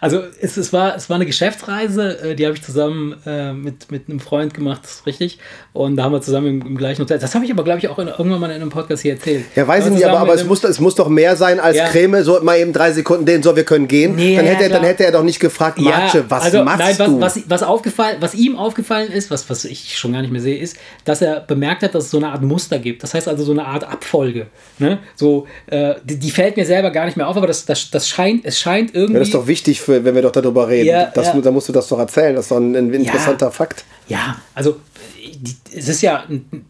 also 0.00 0.22
es, 0.40 0.56
es, 0.56 0.72
war, 0.72 0.96
es 0.96 1.10
war 1.10 1.16
eine 1.16 1.26
Geschäftsreise, 1.26 2.30
äh, 2.30 2.34
die 2.34 2.46
habe 2.46 2.56
ich 2.56 2.62
zusammen 2.62 3.14
äh, 3.26 3.52
mit, 3.52 3.90
mit 3.90 4.08
einem 4.08 4.20
Freund 4.20 4.54
gemacht, 4.54 4.80
das 4.82 4.92
ist 4.92 5.06
richtig. 5.06 5.38
Und 5.72 5.96
da 5.96 6.04
haben 6.04 6.12
wir 6.12 6.22
zusammen 6.22 6.46
im, 6.46 6.66
im 6.66 6.76
gleichen 6.76 7.02
Hotel. 7.02 7.18
Das 7.18 7.34
habe 7.34 7.44
ich 7.44 7.50
aber, 7.50 7.64
glaube 7.64 7.80
ich, 7.80 7.88
auch 7.88 7.98
in, 7.98 8.08
irgendwann 8.08 8.40
mal 8.40 8.50
in 8.50 8.62
einem 8.62 8.70
Podcast 8.70 9.02
hier 9.02 9.14
erzählt. 9.14 9.44
Ja, 9.54 9.68
weiß 9.68 9.86
ich 9.86 9.92
nicht, 9.92 10.06
aber, 10.06 10.20
aber 10.20 10.34
es, 10.34 10.44
muss, 10.44 10.64
es 10.64 10.80
muss 10.80 10.94
doch 10.94 11.08
mehr 11.08 11.36
sein 11.36 11.60
als 11.60 11.76
Ja. 11.76 11.88
Creme, 11.88 12.22
so 12.22 12.40
mal 12.42 12.58
eben 12.58 12.72
drei 12.72 12.92
Sekunden 12.92 13.26
den, 13.26 13.42
so, 13.42 13.54
wir 13.54 13.64
können 13.64 13.88
gehen. 13.88 14.14
Nee, 14.16 14.36
dann, 14.36 14.46
ja, 14.46 14.52
hätte 14.52 14.64
er, 14.64 14.70
dann 14.70 14.84
hätte 14.84 15.04
er 15.04 15.12
doch 15.12 15.22
nicht 15.22 15.40
gefragt, 15.40 15.78
Matsche, 15.78 16.24
was 16.28 16.44
also, 16.44 16.64
machst 16.64 16.78
nein, 16.78 16.98
was, 16.98 17.06
du? 17.06 17.20
Was, 17.20 17.40
was, 17.46 17.62
aufgefallen, 17.62 18.16
was 18.20 18.34
ihm 18.34 18.56
aufgefallen 18.56 19.12
ist, 19.12 19.30
was, 19.30 19.48
was 19.50 19.64
ich 19.64 19.98
schon 19.98 20.12
gar 20.12 20.22
nicht 20.22 20.32
mehr 20.32 20.40
sehe, 20.40 20.58
ist, 20.58 20.76
dass 21.04 21.20
er 21.20 21.40
bemerkt 21.40 21.82
hat, 21.82 21.94
dass 21.94 22.04
es 22.04 22.10
so 22.10 22.16
eine 22.16 22.28
Art 22.28 22.42
Muster 22.42 22.78
gibt. 22.78 23.02
Das 23.02 23.12
heißt 23.12 23.28
also 23.28 23.44
so 23.44 23.52
eine 23.52 23.66
Art 23.66 23.84
Abfolge. 23.84 24.46
Ne? 24.78 24.98
So, 25.14 25.46
äh, 25.66 25.96
die, 26.04 26.18
die 26.18 26.30
fällt 26.30 26.56
mir 26.56 26.64
selber 26.64 26.90
gar 26.90 27.04
nicht 27.04 27.16
mehr 27.16 27.28
auf, 27.28 27.36
aber 27.36 27.46
das, 27.46 27.66
das, 27.66 27.90
das 27.90 28.08
scheint, 28.08 28.45
es 28.46 28.60
scheint 28.60 28.94
irgendwie. 28.94 29.14
ja, 29.14 29.18
das 29.18 29.28
ist 29.28 29.34
doch 29.34 29.48
wichtig, 29.48 29.80
für, 29.80 30.04
wenn 30.04 30.14
wir 30.14 30.22
doch 30.22 30.30
darüber 30.30 30.68
reden. 30.68 30.86
Ja, 30.86 31.06
das, 31.06 31.26
ja. 31.26 31.40
Da 31.40 31.50
musst 31.50 31.68
du 31.68 31.72
das 31.72 31.88
doch 31.88 31.98
erzählen. 31.98 32.36
Das 32.36 32.44
ist 32.44 32.52
doch 32.52 32.58
ein, 32.58 32.76
ein 32.76 32.94
interessanter 32.94 33.50
Fakt. 33.50 33.84
Ja, 34.06 34.40
also 34.54 34.76
die, 35.16 35.56
es 35.76 35.88
ist 35.88 36.00
ja, 36.00 36.24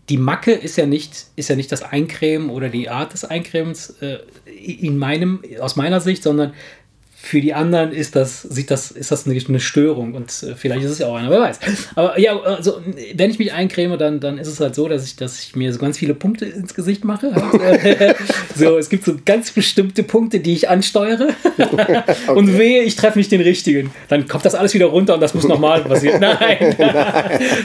die 0.09 0.16
Macke 0.16 0.52
ist 0.52 0.76
ja 0.78 0.87
nicht, 0.87 1.26
ist 1.37 1.50
ja 1.50 1.56
nicht 1.56 1.71
das 1.71 1.83
Eincremen 1.83 2.49
oder 2.49 2.71
die 2.71 2.88
Art 2.88 3.12
des 3.12 3.26
Eincremens 3.26 3.90
äh, 4.00 4.21
in 4.47 4.97
meinem, 4.97 5.42
aus 5.61 5.76
meiner 5.76 6.00
Sicht, 6.00 6.23
sondern 6.23 6.54
für 7.26 7.40
die 7.40 7.54
anderen 7.54 7.90
ist 7.90 8.14
das, 8.14 8.42
sieht 8.42 8.71
das, 8.71 8.92
ist 8.92 9.11
das 9.11 9.26
eine, 9.26 9.37
eine 9.49 9.61
Störung 9.61 10.14
und 10.14 10.30
äh, 10.45 10.54
vielleicht 10.54 10.85
ist 10.85 10.92
es 10.92 10.99
ja 11.00 11.09
auch 11.09 11.16
einer, 11.16 11.28
wer 11.28 11.40
weiß. 11.40 11.59
Aber 11.97 12.18
ja, 12.21 12.38
also 12.40 12.80
wenn 13.14 13.30
ich 13.30 13.40
mich 13.40 13.52
eincreme, 13.52 13.99
dann, 13.99 14.21
dann 14.21 14.38
ist 14.38 14.47
es 14.47 14.61
halt 14.61 14.76
so, 14.76 14.87
dass 14.87 15.04
ich, 15.04 15.16
dass 15.16 15.40
ich 15.40 15.56
mir 15.56 15.73
so 15.73 15.80
ganz 15.80 15.99
viele 15.99 16.14
Punkte 16.14 16.45
ins 16.45 16.75
Gesicht 16.75 17.04
mache. 17.04 17.35
Halt. 17.35 18.16
so, 18.54 18.78
es 18.78 18.88
gibt 18.88 19.04
so 19.04 19.16
ganz 19.25 19.50
bestimmte 19.50 20.04
Punkte, 20.04 20.38
die 20.38 20.52
ich 20.52 20.68
ansteuere. 20.68 21.30
Und 22.28 22.56
wehe, 22.56 22.83
ich 22.85 22.95
treffe 22.95 23.18
nicht 23.18 23.33
den 23.33 23.40
richtigen. 23.40 23.90
Dann 24.09 24.28
kommt 24.28 24.45
das 24.45 24.54
alles 24.54 24.73
wieder 24.75 24.87
runter 24.87 25.14
und 25.14 25.21
das 25.21 25.35
muss 25.35 25.49
nochmal 25.49 25.83
passieren. 25.83 26.21
Nein, 26.21 26.76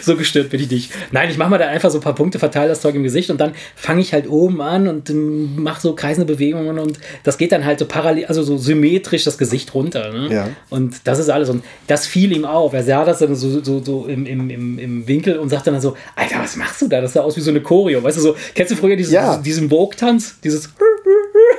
so 0.02 0.16
gestört 0.16 0.50
bin 0.50 0.62
ich 0.62 0.72
nicht. 0.72 0.92
Nein, 1.12 1.30
ich 1.30 1.38
mache 1.38 1.52
mal 1.52 1.58
da 1.58 1.68
einfach 1.68 1.92
so 1.92 2.00
ein 2.00 2.02
paar 2.02 2.16
Punkte, 2.16 2.40
verteile 2.40 2.70
das 2.70 2.82
Zeug 2.82 2.96
im 2.96 3.04
Gesicht 3.04 3.30
und 3.30 3.40
dann 3.40 3.54
fange 3.76 4.02
ich 4.02 4.14
halt 4.14 4.28
oben 4.30 4.62
an 4.62 4.88
und 4.88 5.10
ähm, 5.10 5.62
mache 5.62 5.82
so 5.82 5.94
kreisende 5.94 6.34
Bewegungen 6.34 6.80
und 6.80 7.00
das 7.24 7.38
geht 7.38 7.52
dann 7.52 7.66
halt 7.66 7.80
so 7.80 7.86
parallel, 7.86 8.26
also 8.26 8.44
so 8.44 8.58
symmetrisch 8.58 9.24
das 9.24 9.38
Gesicht 9.38 9.51
runter. 9.74 10.12
Ne? 10.12 10.34
Ja. 10.34 10.50
Und 10.70 10.96
das 11.06 11.20
ist 11.20 11.30
alles. 11.30 11.50
Und 11.50 11.64
das 11.88 12.08
fiel 12.08 12.32
ihm 12.32 12.46
auf. 12.46 12.74
Er 12.74 12.84
sah 12.84 13.06
das 13.06 13.20
dann 13.20 13.36
so, 13.36 13.62
so, 13.62 13.84
so 13.84 14.06
im, 14.06 14.26
im, 14.26 14.50
im, 14.50 14.80
im 14.80 15.08
Winkel 15.08 15.38
und 15.40 15.50
sagte 15.50 15.72
dann 15.72 15.82
so: 15.82 15.96
Alter, 16.16 16.40
was 16.40 16.56
machst 16.56 16.82
du 16.82 16.88
da? 16.88 17.02
Das 17.02 17.14
sah 17.14 17.22
aus 17.22 17.38
wie 17.38 17.42
so 17.42 17.52
eine 17.52 17.62
Choreo. 17.62 18.02
Weißt 18.04 18.18
du, 18.18 18.22
so, 18.22 18.36
kennst 18.56 18.72
du 18.72 18.76
früher 18.76 18.96
dieses, 18.96 19.14
Ja. 19.14 19.38
diesen 19.38 19.70
Vogue-Tanz? 19.70 20.36
Dieses. 20.44 20.70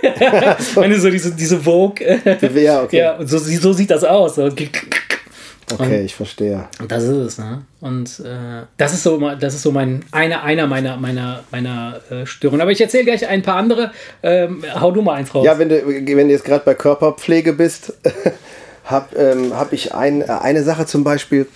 Wenn 0.74 0.90
du 0.90 1.00
so 1.00 1.10
diese, 1.10 1.32
diese 1.32 1.58
Vogue. 1.58 1.94
Ja, 2.54 2.82
okay. 2.82 2.96
Ja, 3.02 3.16
und 3.16 3.28
so, 3.28 3.38
so 3.38 3.72
sieht 3.72 3.90
das 3.90 4.04
aus. 4.04 4.36
So. 4.36 4.48
Okay, 5.80 6.02
ich 6.02 6.14
verstehe. 6.14 6.68
Und 6.80 6.90
das 6.90 7.02
ist 7.04 7.10
es, 7.10 7.38
ne? 7.38 7.62
Und 7.80 8.20
äh, 8.20 8.66
das 8.76 8.92
ist 8.94 9.02
so, 9.02 9.18
das 9.38 9.54
ist 9.54 9.62
so 9.62 9.72
mein 9.72 10.04
einer, 10.10 10.42
einer 10.42 10.66
meiner, 10.66 10.96
meiner, 10.96 11.44
meiner 11.50 12.00
äh, 12.10 12.26
Störungen. 12.26 12.60
Aber 12.60 12.70
ich 12.70 12.80
erzähle 12.80 13.04
gleich 13.04 13.26
ein 13.26 13.42
paar 13.42 13.56
andere. 13.56 13.92
Ähm, 14.22 14.64
hau 14.78 14.90
du 14.90 15.02
mal 15.02 15.14
eins 15.14 15.34
raus. 15.34 15.44
Ja, 15.44 15.58
wenn 15.58 15.68
du, 15.68 15.86
wenn 15.86 16.28
du 16.28 16.32
jetzt 16.32 16.44
gerade 16.44 16.64
bei 16.64 16.74
Körperpflege 16.74 17.52
bist, 17.52 17.94
habe 18.84 19.16
ähm, 19.16 19.56
hab 19.56 19.72
ich 19.72 19.94
ein, 19.94 20.22
äh, 20.22 20.26
eine 20.26 20.62
Sache 20.62 20.86
zum 20.86 21.04
Beispiel, 21.04 21.46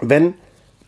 wenn 0.00 0.34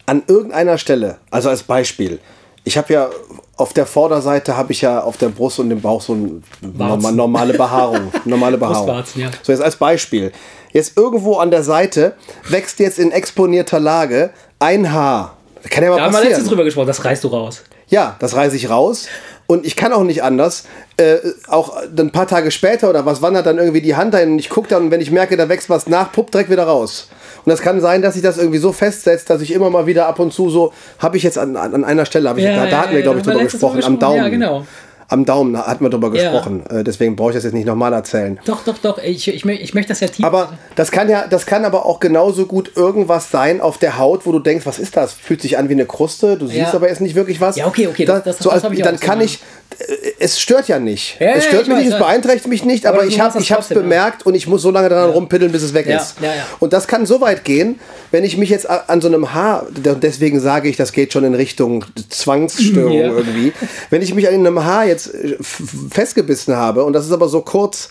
an 0.06 0.22
irgendeiner 0.26 0.78
Stelle, 0.78 1.18
also 1.30 1.48
als 1.50 1.62
Beispiel, 1.62 2.18
ich 2.64 2.76
habe 2.76 2.92
ja 2.92 3.10
auf 3.56 3.72
der 3.72 3.86
Vorderseite 3.86 4.56
habe 4.56 4.72
ich 4.72 4.82
ja 4.82 5.00
auf 5.00 5.16
der 5.16 5.30
Brust 5.30 5.58
und 5.58 5.68
dem 5.68 5.80
Bauch 5.80 6.00
so 6.00 6.12
eine 6.12 6.40
norma 6.60 7.10
normale 7.10 7.54
Behaarung. 7.54 8.12
Normale 8.24 8.56
Behaarung. 8.58 9.02
Ja. 9.16 9.30
So, 9.42 9.52
jetzt 9.52 9.62
als 9.62 9.76
Beispiel. 9.76 10.32
Jetzt 10.72 10.96
irgendwo 10.96 11.36
an 11.36 11.50
der 11.50 11.62
Seite 11.62 12.14
wächst 12.48 12.78
jetzt 12.78 12.98
in 12.98 13.10
exponierter 13.12 13.80
Lage 13.80 14.30
ein 14.58 14.92
Haar. 14.92 15.36
Das 15.62 15.70
kann 15.70 15.84
ja 15.84 15.90
mal 15.90 15.96
da 15.96 16.02
haben 16.02 16.12
wir 16.12 16.16
passieren. 16.18 16.30
letztens 16.30 16.48
drüber 16.48 16.64
gesprochen, 16.64 16.86
das 16.86 17.04
reißt 17.04 17.24
du 17.24 17.28
raus. 17.28 17.62
Ja, 17.88 18.16
das 18.20 18.34
reiße 18.36 18.56
ich 18.56 18.68
raus. 18.70 19.08
Und 19.46 19.64
ich 19.64 19.76
kann 19.76 19.94
auch 19.94 20.04
nicht 20.04 20.22
anders. 20.22 20.64
Äh, 20.98 21.16
auch 21.46 21.74
ein 21.96 22.12
paar 22.12 22.26
Tage 22.26 22.50
später 22.50 22.90
oder 22.90 23.06
was 23.06 23.22
wandert 23.22 23.46
dann 23.46 23.56
irgendwie 23.56 23.80
die 23.80 23.96
Hand 23.96 24.14
ein 24.14 24.32
und 24.32 24.38
ich 24.38 24.50
gucke 24.50 24.68
dann 24.68 24.84
und 24.84 24.90
wenn 24.90 25.00
ich 25.00 25.10
merke, 25.10 25.38
da 25.38 25.48
wächst 25.48 25.70
was 25.70 25.86
nach, 25.88 26.12
pupp, 26.12 26.30
direkt 26.30 26.50
wieder 26.50 26.64
raus. 26.64 27.08
Und 27.44 27.50
das 27.50 27.62
kann 27.62 27.80
sein, 27.80 28.02
dass 28.02 28.12
sich 28.14 28.22
das 28.22 28.36
irgendwie 28.36 28.58
so 28.58 28.72
festsetzt, 28.72 29.30
dass 29.30 29.40
ich 29.40 29.52
immer 29.52 29.70
mal 29.70 29.86
wieder 29.86 30.06
ab 30.06 30.18
und 30.18 30.34
zu 30.34 30.50
so, 30.50 30.74
habe 30.98 31.16
ich 31.16 31.22
jetzt 31.22 31.38
an, 31.38 31.56
an 31.56 31.82
einer 31.82 32.04
Stelle, 32.04 32.28
hab 32.28 32.36
ich, 32.36 32.44
Ja, 32.44 32.56
da, 32.56 32.64
da 32.64 32.68
ja, 32.68 32.78
hatten 32.78 32.90
wir, 32.90 32.98
ja, 32.98 33.02
glaube 33.04 33.20
ich, 33.20 33.24
da 33.24 33.30
drüber 33.32 33.44
gesprochen, 33.44 33.80
drüber 33.80 33.86
am 33.86 33.98
Daumen. 33.98 34.16
gesprochen. 34.16 34.40
Ja, 34.42 34.48
genau. 34.48 34.66
Am 35.10 35.24
Daumen 35.24 35.56
hatten 35.56 35.82
wir 35.84 35.88
drüber 35.90 36.14
Ja. 36.14 36.30
gesprochen. 36.30 36.64
Äh, 36.68 36.84
deswegen 36.84 37.16
brauche 37.16 37.30
ich 37.30 37.34
das 37.36 37.44
jetzt 37.44 37.54
nicht 37.54 37.66
nochmal 37.66 37.92
erzählen. 37.94 38.38
Doch, 38.44 38.62
doch, 38.64 38.76
doch. 38.76 38.98
Ich, 38.98 39.26
ich, 39.28 39.44
ich 39.46 39.74
möchte 39.74 39.88
das 39.88 40.00
ja 40.00 40.08
tief. 40.08 40.24
Aber 40.24 40.52
das 40.76 40.90
kann 40.90 41.08
ja, 41.08 41.26
das 41.26 41.46
kann 41.46 41.64
aber 41.64 41.86
auch 41.86 41.98
genauso 41.98 42.44
gut 42.44 42.72
irgendwas 42.76 43.30
sein 43.30 43.62
auf 43.62 43.78
der 43.78 43.96
Haut, 43.98 44.26
wo 44.26 44.32
du 44.32 44.38
denkst, 44.38 44.66
was 44.66 44.78
ist 44.78 44.96
das? 44.98 45.14
Fühlt 45.14 45.40
sich 45.40 45.56
an 45.56 45.68
wie 45.70 45.72
eine 45.72 45.86
Kruste, 45.86 46.36
du 46.36 46.46
siehst 46.46 46.58
Ja. 46.58 46.74
aber 46.74 46.88
jetzt 46.90 47.00
nicht 47.00 47.14
wirklich 47.14 47.40
was. 47.40 47.56
Ja, 47.56 47.66
okay, 47.66 47.86
okay, 47.86 48.04
Da, 48.04 48.16
das- 48.20 48.36
das- 48.36 48.38
so 48.38 48.50
das 48.50 48.62
ich 48.70 48.82
dann 48.82 49.00
kann 49.00 49.20
ja. 49.20 49.24
ich, 49.24 49.38
äh, 49.78 49.84
es 50.18 50.38
stört 50.38 50.68
ja 50.68 50.78
nicht. 50.78 51.18
Ja, 51.20 51.28
ja, 51.28 51.32
es 51.36 51.46
stört 51.46 51.62
ich 51.62 51.68
mich 51.68 51.76
weiß, 51.76 51.84
nicht, 51.84 51.94
es 51.94 51.98
ja. 52.00 52.04
beeinträchtigt 52.04 52.48
mich 52.48 52.64
nicht, 52.66 52.84
Aber 52.86 52.98
aber, 52.98 53.06
ich 53.06 53.18
habe 53.20 53.42
ja. 53.42 53.58
bemerkt 53.70 54.26
und 54.26 54.34
ich 54.34 54.46
muss 54.46 54.60
so 54.60 54.70
lange 54.70 54.90
daran 54.90 55.10
rumpiddeln, 55.10 55.50
bis 55.52 55.62
es 55.62 55.72
weg 55.72 55.86
Ja, 55.86 55.96
ist. 55.98 56.16
ja, 56.20 56.26
ja. 56.34 56.46
Und 56.58 56.74
das 56.74 56.86
kann 56.86 57.06
so 57.06 57.22
weit 57.22 57.44
gehen, 57.44 57.80
wenn 58.10 58.24
ich 58.24 58.36
mich 58.36 58.50
jetzt 58.50 58.68
an 58.68 59.00
so 59.00 59.08
einem 59.08 59.32
Haar, 59.32 59.66
deswegen 59.70 60.38
sage 60.40 60.68
ich, 60.68 60.76
das 60.76 60.92
geht 60.92 61.14
schon 61.14 61.24
in 61.24 61.34
Richtung 61.34 61.84
Zwangsstörung 62.10 62.92
Ja. 62.92 63.06
irgendwie. 63.08 63.52
Wenn 63.90 64.02
ich 64.02 64.14
mich 64.14 64.28
an 64.28 64.34
einem 64.34 64.64
Haar 64.64 64.84
jetzt 64.86 64.97
äh, 65.06 65.34
f- 65.34 65.60
f- 65.60 65.74
festgebissen 65.92 66.56
habe 66.56 66.84
und 66.84 66.92
das 66.92 67.06
ist 67.06 67.12
aber 67.12 67.28
so 67.28 67.40
kurz, 67.42 67.88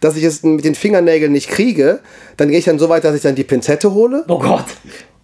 dass 0.00 0.16
ich 0.16 0.24
es 0.24 0.42
mit 0.42 0.64
den 0.64 0.74
Fingernägeln 0.74 1.30
nicht 1.32 1.50
kriege, 1.50 2.00
dann 2.38 2.48
gehe 2.48 2.58
ich 2.58 2.64
dann 2.64 2.78
so 2.78 2.88
weit, 2.88 3.04
dass 3.04 3.14
ich 3.14 3.22
dann 3.22 3.34
die 3.34 3.44
Pinzette 3.44 3.92
hole. 3.92 4.24
oh 4.28 4.38
Gott. 4.38 4.64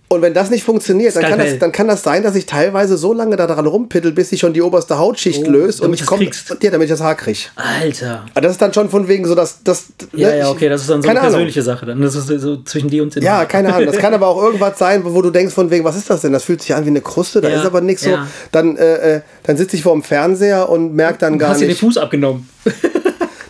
Und 0.08 0.22
wenn 0.22 0.34
das 0.34 0.50
nicht 0.50 0.62
funktioniert, 0.62 1.16
dann 1.16 1.24
kann, 1.24 1.38
das, 1.40 1.58
dann 1.58 1.72
kann 1.72 1.88
das 1.88 2.04
sein, 2.04 2.22
dass 2.22 2.36
ich 2.36 2.46
teilweise 2.46 2.96
so 2.96 3.12
lange 3.12 3.34
daran 3.34 3.66
rumpiddel, 3.66 4.12
bis 4.12 4.30
sich 4.30 4.38
schon 4.38 4.52
die 4.52 4.62
oberste 4.62 4.98
Hautschicht 4.98 5.42
Oh, 5.46 5.50
löst 5.50 5.80
und 5.80 5.92
ich 5.94 6.06
komme, 6.06 6.30
ja, 6.62 6.70
damit 6.70 6.84
ich 6.86 6.90
das 6.92 7.00
Haar 7.00 7.16
kriege. 7.16 7.40
Alter. 7.56 8.24
Aber 8.32 8.40
das 8.40 8.52
ist 8.52 8.62
dann 8.62 8.72
schon 8.72 8.88
von 8.88 9.08
wegen 9.08 9.26
so, 9.26 9.34
dass 9.34 9.64
das. 9.64 9.86
Ja, 10.14 10.28
ne, 10.28 10.38
ja, 10.38 10.50
okay, 10.50 10.68
das 10.68 10.82
ist 10.82 10.90
dann 10.90 11.02
so 11.02 11.08
eine 11.08 11.18
Ahnung. 11.18 11.32
persönliche 11.32 11.62
Sache. 11.62 11.86
Dann. 11.86 12.00
Das 12.00 12.14
ist 12.14 12.28
so, 12.28 12.38
so 12.38 12.62
zwischen 12.62 12.88
dir 12.88 13.02
und 13.02 13.16
den 13.16 13.22
Ja, 13.24 13.44
keine 13.46 13.74
Ahnung. 13.74 13.86
Das 13.86 13.98
kann 13.98 14.14
aber 14.14 14.28
auch 14.28 14.40
irgendwas 14.40 14.78
sein, 14.78 15.02
wo 15.04 15.20
du 15.22 15.30
denkst 15.30 15.52
von 15.52 15.70
wegen, 15.70 15.84
was 15.84 15.96
ist 15.96 16.08
das 16.08 16.20
denn? 16.20 16.32
Das 16.32 16.44
fühlt 16.44 16.62
sich 16.62 16.72
an 16.74 16.84
wie 16.84 16.90
eine 16.90 17.00
Kruste, 17.00 17.40
da 17.40 17.48
Ja, 17.48 17.58
ist 17.60 17.66
aber 17.66 17.80
nichts 17.80 18.02
so. 18.04 18.10
ja. 18.10 18.28
Dann, 18.52 18.76
äh, 18.76 19.16
äh, 19.16 19.20
dann 19.42 19.56
sitze 19.56 19.74
ich 19.74 19.82
vor 19.82 19.92
dem 19.92 20.04
Fernseher 20.04 20.68
und 20.68 20.94
merke 20.94 21.18
dann 21.18 21.36
gar 21.36 21.50
Hast 21.50 21.60
dir 21.60 21.64
den 21.64 21.70
nicht, 21.70 21.80
Fuß 21.80 21.98
abgenommen. 21.98 22.48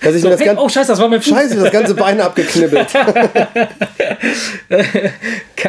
Dass 0.07 0.14
ich 0.14 0.23
So, 0.23 0.29
das 0.29 0.40
hey, 0.40 0.47
ganze 0.47 0.62
oh, 0.62 0.69
scheiße, 0.69 0.88
das 0.88 1.01
war 1.01 1.09
mein 1.09 1.21
Fuß. 1.21 1.33
Scheiße, 1.33 1.57
das 1.57 1.73
ganze 1.73 1.95
Bein 1.95 2.21
abgeknibbelt. 2.21 2.88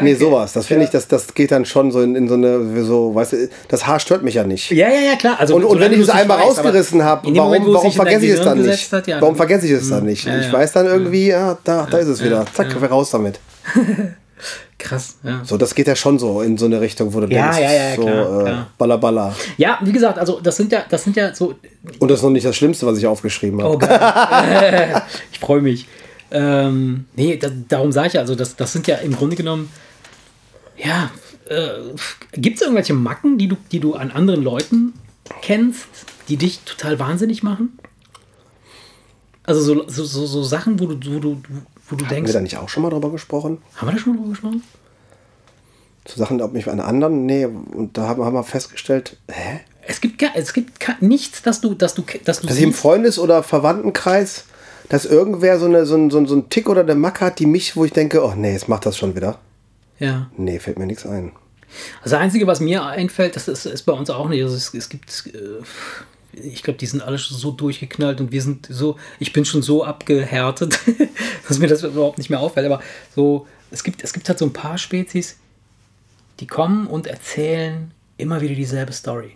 nee, 0.02 0.13
sowas. 0.13 0.54
Das 0.54 0.67
finde 0.67 0.86
ich, 0.86 0.91
das, 0.91 1.08
das 1.08 1.34
geht 1.34 1.52
dann 1.52 1.65
schon 1.65 1.91
so 1.91 2.02
in, 2.02 2.15
in 2.15 2.28
so 2.28 2.36
eine, 2.36 2.84
so, 2.84 3.15
weißt 3.15 3.34
du, 3.34 3.50
das 3.67 3.88
Haar 3.88 4.00
stört 4.00 4.23
mich 4.23 4.36
ja 4.36 4.43
nicht. 4.43 4.71
Ja, 4.71 4.89
ja, 4.89 5.00
ja, 5.00 5.15
klar. 5.15 5.39
Also, 5.39 5.56
Und, 5.56 5.65
und 5.65 5.80
wenn 5.80 5.93
ich 5.93 6.00
es 6.00 6.10
einmal 6.10 6.38
aber 6.38 6.47
rausgerissen 6.47 7.04
habe, 7.04 7.23
warum, 7.23 7.38
Moment, 7.38 7.65
warum 7.67 7.91
vergesse 7.91 8.26
ich 8.26 8.34
es 8.34 8.41
dann 8.41 8.62
nicht? 8.62 8.93
hat, 8.93 9.08
ja, 9.08 9.21
warum 9.21 9.36
vergesse 9.36 9.65
ich 9.65 9.71
es 9.71 9.89
dann 9.89 10.06
nicht? 10.06 10.26
Ja, 10.26 10.39
ich 10.39 10.52
weiß 10.52 10.73
dann 10.73 10.86
irgendwie, 10.86 11.28
ja, 11.28 11.58
da, 11.63 11.88
da 11.89 11.97
ist 11.97 12.08
es 12.08 12.23
wieder. 12.23 12.45
Zack, 12.54 12.76
raus 12.91 13.10
damit. 13.10 13.39
Krass, 14.79 15.17
ja. 15.23 15.43
So, 15.43 15.57
das 15.57 15.73
geht 15.73 15.87
ja 15.87 15.95
schon 15.95 16.19
so 16.19 16.41
in 16.41 16.57
so 16.57 16.65
eine 16.65 16.79
Richtung, 16.79 17.11
wo 17.13 17.19
du 17.19 17.27
Ja, 17.27 17.51
denkst, 17.51 17.59
ja, 17.59 17.73
ja, 17.73 17.95
so 17.95 18.01
klar, 18.03 18.39
äh, 18.39 18.43
klar. 18.43 18.67
balla 18.77 18.97
balla. 18.97 19.35
Ja, 19.57 19.79
wie 19.81 19.91
gesagt, 19.91 20.19
also 20.19 20.39
das 20.39 20.55
sind 20.55 20.71
ja, 20.71 20.83
das 20.87 21.03
sind 21.03 21.15
ja 21.15 21.33
so. 21.33 21.55
Und 21.97 22.11
das 22.11 22.19
ist 22.19 22.23
noch 22.23 22.29
nicht 22.29 22.45
das 22.45 22.55
Schlimmste, 22.55 22.85
was 22.85 22.97
ich 22.99 23.07
aufgeschrieben 23.07 23.61
habe. 23.63 23.73
Oh, 23.73 23.77
geil. 23.77 25.01
ich 25.31 25.39
freue 25.39 25.61
mich. 25.61 25.87
Ähm, 26.29 27.05
nee, 27.15 27.37
da, 27.37 27.49
darum 27.69 27.91
sage 27.91 28.07
ich 28.07 28.13
ja, 28.13 28.21
also 28.21 28.35
das, 28.35 28.55
das 28.55 28.71
sind 28.71 28.85
ja 28.85 28.97
im 28.97 29.15
Grunde 29.15 29.35
genommen, 29.35 29.71
ja, 30.77 31.09
äh, 31.49 31.69
gibt 32.33 32.57
es 32.57 32.61
irgendwelche 32.61 32.93
Macken, 32.93 33.37
die 33.37 33.47
du, 33.47 33.55
die 33.71 33.79
du 33.79 33.95
an 33.95 34.11
anderen 34.11 34.43
Leuten 34.43 34.93
kennst, 35.41 35.87
die 36.29 36.37
dich 36.37 36.59
total 36.65 36.99
wahnsinnig 36.99 37.41
machen? 37.43 37.79
Also 39.43 39.61
so, 39.61 39.87
so, 39.87 40.03
so, 40.03 40.25
so 40.27 40.43
Sachen, 40.43 40.79
wo 40.79 40.87
du, 40.87 41.15
wo 41.15 41.19
du, 41.19 41.41
wo 41.89 41.95
du 41.95 42.06
Haben 42.06 42.10
denkst, 42.10 42.30
wir 42.30 42.34
da 42.34 42.41
nicht 42.41 42.58
auch 42.58 42.69
schon 42.69 42.84
mal 42.84 42.89
drüber 42.89 43.12
gesprochen? 43.12 43.60
haben 43.76 43.88
wir 43.88 43.93
da 43.93 43.97
schon 44.00 44.13
mal 44.13 44.17
drüber 44.19 44.30
gesprochen? 44.32 44.63
Zu 46.06 46.17
Sachen, 46.19 46.41
ob 46.41 46.54
mich 46.54 46.67
an 46.69 46.80
anderen? 46.80 47.26
Nee, 47.26 47.45
und 47.45 47.97
da 47.97 48.08
haben, 48.08 48.23
haben 48.23 48.34
wir 48.34 48.43
festgestellt, 48.43 49.17
hä? 49.30 49.60
Es 49.89 50.02
gibt, 50.02 50.19
gar- 50.19 50.36
es 50.36 50.54
gibt 50.54 50.80
gar- 50.80 50.95
nichts, 51.02 51.41
dass 51.41 51.62
du, 51.62 51.73
dass 51.73 51.93
du, 51.95 52.04
dass 52.26 52.41
du 52.41 52.47
Dass 52.47 52.58
ich 52.58 52.63
im 52.63 52.73
Freundes- 52.73 53.19
oder 53.19 53.41
Verwandtenkreis, 53.43 54.45
dass 54.89 55.06
irgendwer 55.06 55.60
so, 55.60 55.65
eine, 55.65 55.86
so, 55.86 55.95
ein, 55.95 56.10
so, 56.10 56.17
ein, 56.19 56.26
so 56.28 56.36
ein 56.36 56.50
Tick 56.50 56.69
oder 56.69 56.82
eine 56.82 56.95
Macke 56.95 57.26
hat, 57.26 57.39
die 57.39 57.45
mich, 57.45 57.76
wo 57.76 57.84
ich 57.86 57.91
denke, 57.91 58.23
oh 58.23 58.34
nee, 58.36 58.54
jetzt 58.54 58.69
macht 58.69 58.86
das 58.86 58.97
schon 58.97 59.15
wieder. 59.15 59.39
ja. 60.00 60.30
Nee, 60.38 60.60
fällt 60.60 60.80
mir 60.80 60.86
nichts 60.86 61.06
ein. 61.06 61.32
Also 62.02 62.15
das 62.15 62.21
Einzige, 62.21 62.47
was 62.47 62.62
mir 62.62 62.84
einfällt, 62.86 63.36
das 63.36 63.50
ist, 63.50 63.65
ist 63.65 63.84
bei 63.84 63.91
uns 63.91 64.10
auch 64.10 64.30
nicht. 64.30 64.41
Also 64.41 64.56
es, 64.56 64.73
es 64.73 64.88
gibt, 64.88 65.10
äh, 65.28 65.39
ich 66.43 66.63
glaube, 66.63 66.80
die 66.80 66.86
sind 66.86 67.02
alle 67.02 67.17
schon 67.17 67.38
so 67.38 67.52
durchgeknallt 67.52 68.21
und 68.21 68.32
wir 68.32 68.41
sind 68.41 68.67
so, 68.69 68.97
ich 69.19 69.34
bin 69.34 69.45
schon 69.45 69.62
so 69.62 69.84
abgehärtet, 69.84 70.80
dass 71.47 71.60
mir 71.60 71.67
das 71.67 71.84
überhaupt 71.84 72.17
nicht 72.17 72.30
mehr 72.30 72.39
auffällt. 72.39 72.65
Aber 72.65 72.82
so 73.15 73.47
es 73.71 73.84
gibt, 73.84 74.04
es 74.04 74.13
gibt 74.13 74.28
halt 74.30 74.39
so 74.39 74.45
ein 74.45 74.54
paar 74.54 74.78
Spezies, 74.78 75.38
die 76.39 76.47
kommen 76.47 76.88
und 76.88 77.08
erzählen 77.08 77.91
immer 78.17 78.41
wieder 78.41 78.56
dieselbe 78.56 78.93
Story. 78.93 79.36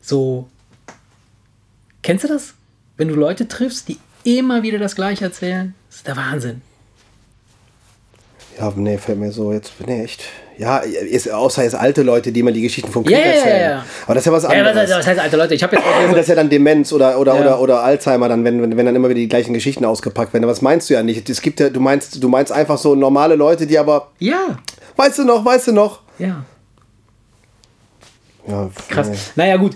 So, 0.00 0.48
kennst 2.02 2.24
du 2.24 2.28
das? 2.28 2.54
Wenn 2.96 3.08
du 3.08 3.14
Leute 3.14 3.48
triffst, 3.48 3.88
die 3.88 3.98
immer 4.24 4.62
wieder 4.62 4.78
das 4.78 4.94
gleiche 4.94 5.24
erzählen, 5.24 5.74
ist 5.90 6.06
der 6.06 6.16
Wahnsinn. 6.16 6.62
Ja, 8.58 8.72
nee, 8.76 8.98
fällt 8.98 9.18
mir 9.18 9.32
so 9.32 9.52
jetzt, 9.52 9.72
nee, 9.86 10.04
echt. 10.04 10.24
Ja, 10.62 10.78
ist, 10.78 11.28
außer 11.30 11.64
jetzt 11.64 11.74
alte 11.74 12.02
Leute, 12.02 12.30
die 12.30 12.40
immer 12.40 12.52
die 12.52 12.62
Geschichten 12.62 12.90
vom 12.92 13.02
Krieg 13.04 13.16
Ja, 13.16 13.18
ja, 13.18 13.26
erzählen. 13.32 13.60
ja, 13.60 13.70
ja. 13.70 13.84
Aber 14.04 14.14
das 14.14 14.22
ist 14.22 14.26
ja 14.26 14.32
was 14.32 14.42
Ja, 14.44 14.48
anderes. 14.50 14.90
was, 14.90 14.98
was 14.98 15.06
heißt 15.08 15.20
alte 15.20 15.36
Leute? 15.36 15.54
Ich 15.54 15.62
habe 15.62 15.74
jetzt 15.76 15.84
auch 15.86 16.10
das 16.12 16.20
ist 16.20 16.28
ja 16.28 16.34
dann 16.36 16.48
Demenz 16.48 16.92
oder, 16.92 17.18
oder, 17.18 17.34
Ja. 17.34 17.40
oder, 17.40 17.60
oder 17.60 17.82
Alzheimer, 17.82 18.28
dann, 18.28 18.44
wenn, 18.44 18.62
wenn, 18.62 18.76
wenn 18.76 18.86
dann 18.86 18.94
immer 18.94 19.08
wieder 19.08 19.18
die 19.20 19.28
gleichen 19.28 19.52
Geschichten 19.54 19.84
ausgepackt 19.84 20.32
werden. 20.32 20.46
Das 20.46 20.62
meinst 20.62 20.88
du 20.88 20.94
ja 20.94 21.02
nicht. 21.02 21.28
Es 21.28 21.42
gibt 21.42 21.58
ja, 21.60 21.68
du 21.68 21.80
meinst, 21.80 22.22
du 22.22 22.28
meinst 22.28 22.52
einfach 22.52 22.78
so 22.78 22.94
normale 22.94 23.34
Leute, 23.34 23.66
die 23.66 23.78
aber, 23.78 24.08
Ja, 24.20 24.56
weißt 24.96 25.18
du 25.18 25.24
noch, 25.24 25.44
weißt 25.44 25.66
du 25.68 25.72
noch? 25.72 26.00
ja. 26.18 26.44
Ja, 28.46 28.68
Krass. 28.88 29.08
Naja, 29.36 29.56
gut. 29.56 29.72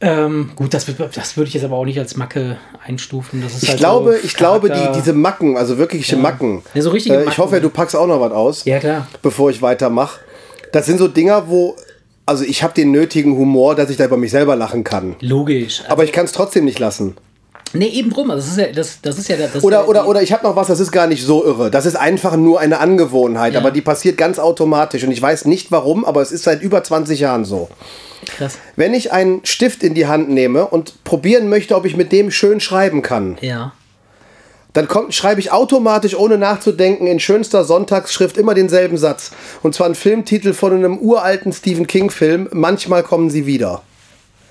Ähm, 0.00 0.50
gut, 0.56 0.74
das, 0.74 0.84
das 1.14 1.36
würde 1.36 1.48
ich 1.48 1.54
jetzt 1.54 1.64
aber 1.64 1.76
auch 1.76 1.84
nicht 1.86 1.98
als 1.98 2.16
Macke 2.16 2.58
einstufen. 2.84 3.40
Das 3.42 3.54
ist 3.54 3.62
Ich 3.62 3.68
halt 3.70 3.78
glaube, 3.78 4.18
so 4.20 4.26
ich 4.26 4.34
glaube, 4.34 4.68
die, 4.70 4.98
diese 4.98 5.14
Macken, 5.14 5.56
also 5.56 5.78
wirkliche 5.78 6.16
Macken. 6.16 6.62
Ja, 6.74 6.82
so 6.82 6.90
richtige 6.90 7.14
äh, 7.16 7.20
ich 7.20 7.26
Macken. 7.26 7.38
hoffe, 7.38 7.60
du 7.60 7.70
packst 7.70 7.96
auch 7.96 8.06
noch 8.06 8.20
was 8.20 8.32
aus, 8.32 8.64
Ja, 8.66 8.78
klar. 8.78 9.06
bevor 9.22 9.48
ich 9.50 9.62
weitermache. 9.62 10.20
Das 10.72 10.84
sind 10.84 10.98
so 10.98 11.08
Dinger, 11.08 11.48
wo, 11.48 11.76
also 12.26 12.44
ich 12.44 12.62
habe 12.62 12.74
den 12.74 12.90
nötigen 12.90 13.36
Humor, 13.38 13.74
dass 13.74 13.88
ich 13.88 13.96
da 13.96 14.04
über 14.04 14.18
mich 14.18 14.30
selber 14.32 14.54
lachen 14.54 14.84
kann. 14.84 15.16
Logisch. 15.20 15.82
Aber 15.88 16.04
ich 16.04 16.12
kann 16.12 16.26
es 16.26 16.32
trotzdem 16.32 16.66
nicht 16.66 16.78
lassen. 16.78 17.16
Nee, 17.72 17.88
eben 17.88 18.10
drum. 18.10 18.30
Also 18.30 18.42
das 18.46 18.52
ist 18.56 18.58
ja, 18.58 18.72
das, 18.72 18.98
das 19.02 19.18
ist 19.18 19.28
ja 19.28 19.36
das 19.36 19.56
ist 19.56 19.64
Oder, 19.64 19.80
ja 19.80 19.84
oder, 19.86 20.08
oder 20.08 20.22
ich 20.22 20.32
habe 20.32 20.44
noch 20.46 20.56
was, 20.56 20.66
das 20.68 20.80
ist 20.80 20.92
gar 20.92 21.06
nicht 21.06 21.24
so 21.24 21.44
irre. 21.44 21.70
Das 21.70 21.86
ist 21.86 21.96
einfach 21.96 22.36
nur 22.36 22.60
eine 22.60 22.78
Angewohnheit, 22.78 23.54
Ja. 23.54 23.60
aber 23.60 23.70
die 23.70 23.80
passiert 23.82 24.16
ganz 24.16 24.38
automatisch. 24.38 25.04
Und 25.04 25.10
ich 25.10 25.20
weiß 25.22 25.44
nicht 25.46 25.70
warum, 25.72 26.04
aber 26.04 26.22
es 26.22 26.32
ist 26.32 26.44
seit 26.44 26.62
über 26.62 26.82
20 26.82 27.20
Jahren 27.20 27.44
so. 27.44 27.68
Krass. 28.38 28.58
Wenn 28.76 28.94
ich 28.94 29.12
einen 29.12 29.44
Stift 29.44 29.82
in 29.82 29.94
die 29.94 30.06
Hand 30.06 30.28
nehme 30.30 30.66
und 30.66 31.04
probieren 31.04 31.48
möchte, 31.48 31.76
ob 31.76 31.84
ich 31.84 31.96
mit 31.96 32.12
dem 32.12 32.30
schön 32.30 32.60
schreiben 32.60 33.02
kann, 33.02 33.36
Ja. 33.40 33.72
dann 34.72 34.88
kommt, 34.88 35.14
schreibe 35.14 35.40
ich 35.40 35.52
automatisch, 35.52 36.16
ohne 36.18 36.36
nachzudenken, 36.38 37.06
in 37.06 37.20
schönster 37.20 37.64
Sonntagsschrift 37.64 38.36
immer 38.36 38.54
denselben 38.54 38.96
Satz. 38.98 39.30
Und 39.62 39.74
zwar 39.74 39.86
ein 39.86 39.94
Filmtitel 39.94 40.54
von 40.54 40.72
einem 40.72 40.98
uralten 40.98 41.52
Stephen 41.52 41.86
King-Film. 41.86 42.48
Manchmal 42.52 43.02
kommen 43.02 43.30
sie 43.30 43.46
wieder. 43.46 43.82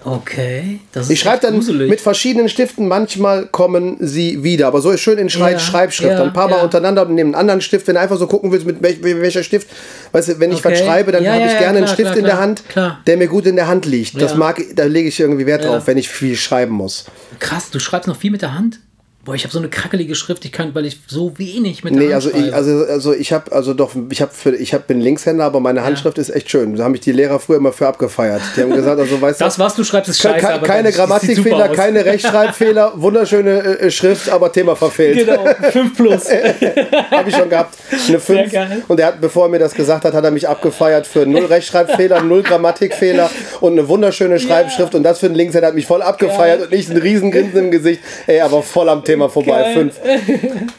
Okay. 0.05 0.79
Das 0.91 1.05
ist 1.05 1.09
Ich 1.09 1.19
schreibe 1.19 1.41
dann 1.41 1.55
gruselig. 1.55 1.89
mit 1.89 1.99
verschiedenen 1.99 2.47
Stiften, 2.47 2.87
manchmal 2.87 3.47
kommen 3.47 3.97
sie 3.99 4.43
wieder. 4.43 4.67
Aber 4.67 4.79
so 4.79 4.91
ist 4.91 5.01
schön 5.01 5.17
in 5.17 5.29
Schrei 5.31 5.53
Ja, 5.53 5.59
Schreibschrift. 5.59 6.11
ja, 6.11 6.17
dann 6.17 6.27
ein 6.27 6.33
paar 6.33 6.47
Mal 6.47 6.57
ja. 6.57 6.63
untereinander 6.63 7.07
und 7.07 7.15
neben 7.15 7.29
einen 7.29 7.35
anderen 7.35 7.61
Stift. 7.61 7.87
Wenn 7.87 7.95
du 7.95 8.01
einfach 8.01 8.17
so 8.17 8.27
gucken 8.27 8.51
willst, 8.51 8.67
mit 8.67 8.83
welch, 8.83 9.01
welcher 9.01 9.43
Stift. 9.43 9.67
Weißt 10.11 10.29
du, 10.29 10.39
wenn 10.39 10.51
ich 10.51 10.63
was 10.63 10.73
Okay. 10.73 10.85
schreibe, 10.85 11.11
dann 11.11 11.27
habe 11.27 11.45
ich 11.45 11.57
gerne 11.57 11.77
einen 11.79 11.85
klar, 11.85 11.87
Stift 11.87 12.07
klar, 12.11 12.17
in 12.19 12.25
der 12.25 12.39
Hand, 12.39 12.69
klar. 12.69 13.01
der 13.07 13.17
mir 13.17 13.27
gut 13.27 13.47
in 13.47 13.55
der 13.55 13.67
Hand 13.67 13.85
liegt. 13.85 14.21
Das 14.21 14.35
mag, 14.35 14.61
da 14.75 14.83
lege 14.85 15.09
ich 15.09 15.19
irgendwie 15.19 15.45
Wert 15.47 15.65
drauf, 15.65 15.87
wenn 15.87 15.97
ich 15.97 16.07
viel 16.07 16.35
schreiben 16.35 16.73
muss. 16.73 17.05
Krass, 17.39 17.71
du 17.71 17.79
schreibst 17.79 18.07
noch 18.07 18.17
viel 18.17 18.29
mit 18.31 18.41
der 18.43 18.53
Hand? 18.53 18.79
Boah, 19.25 19.33
ich 19.33 19.43
habe 19.43 19.51
so 19.51 19.57
eine 19.57 19.69
krackelige 19.69 20.13
Schrift, 20.13 20.45
ich 20.45 20.51
kann, 20.51 20.75
weil 20.75 20.85
ich 20.85 20.99
so 21.07 21.35
wenig 21.39 21.83
mit 21.83 21.95
der 21.95 22.01
Nee, 22.03 22.13
also 22.13 22.29
ich, 22.29 22.53
also, 22.53 22.85
also 22.85 23.11
ich 23.11 23.33
habe 23.33 23.51
also 23.51 23.73
doch, 23.73 23.95
ich 24.11 24.21
habe 24.21 24.31
für, 24.31 24.55
ich 24.55 24.71
hab, 24.75 24.85
bin 24.85 25.01
Linkshänder, 25.01 25.43
aber 25.43 25.59
meine 25.59 25.83
Handschrift 25.83 26.19
ist 26.19 26.29
echt 26.29 26.51
schön. 26.51 26.75
Da 26.75 26.83
haben 26.83 26.91
mich 26.91 27.01
die 27.01 27.11
Lehrer 27.11 27.39
früher 27.39 27.57
immer 27.57 27.73
für 27.73 27.87
abgefeiert. 27.87 28.43
Die 28.55 28.61
haben 28.61 28.75
gesagt, 28.75 28.99
also 28.99 29.19
weißt 29.19 29.41
das, 29.41 29.55
du, 29.55 29.63
was 29.63 29.73
du 29.73 29.83
schreibst, 29.83 30.11
ist 30.11 30.21
scheiße. 30.21 30.61
keine 30.61 30.89
das 30.89 30.95
super 30.95 31.07
Grammatikfehler, 31.07 31.69
keine 31.69 32.05
Rechtschreibfehler, 32.05 32.93
wunderschöne 32.97 33.79
äh, 33.79 33.89
Schrift, 33.89 34.29
aber 34.29 34.51
Thema 34.51 34.75
verfehlt. 34.75 35.17
Genau, 35.17 35.43
5 35.71 35.95
plus. 35.95 36.29
habe 37.09 37.27
ich 37.27 37.35
schon 37.35 37.49
gehabt. 37.49 37.79
Eine 38.07 38.19
5. 38.19 38.51
geil. 38.51 38.83
Und 38.87 38.99
er 38.99 39.07
hat, 39.07 39.21
bevor 39.21 39.47
er 39.47 39.49
mir 39.49 39.59
das 39.59 39.73
gesagt 39.73 40.05
hat, 40.05 40.13
hat 40.13 40.23
er 40.23 40.29
mich 40.29 40.47
abgefeiert 40.47 41.07
für 41.07 41.25
null 41.25 41.45
Rechtschreibfehler, 41.45 42.21
null 42.21 42.43
Grammatikfehler 42.43 43.31
und 43.59 43.71
eine 43.71 43.89
wunderschöne 43.89 44.39
Schreibschrift. 44.39 44.93
Und 44.93 45.01
das 45.01 45.17
für 45.17 45.25
einen 45.25 45.35
Linkshänder 45.35 45.69
hat 45.69 45.75
mich 45.75 45.87
voll 45.87 46.03
abgefeiert 46.03 46.59
Geil. 46.59 46.67
und 46.67 46.73
ich 46.75 46.89
ein 46.89 46.97
riesen 46.97 47.31
Grinsen 47.31 47.57
im 47.57 47.71
Gesicht. 47.71 48.01
Ey, 48.27 48.41
aber 48.41 48.61
voll 48.61 48.87
am 48.87 49.03
Thema 49.03 49.14
vorbei. 49.29 49.51
Geil. 49.63 49.73
Fünf. 49.73 49.99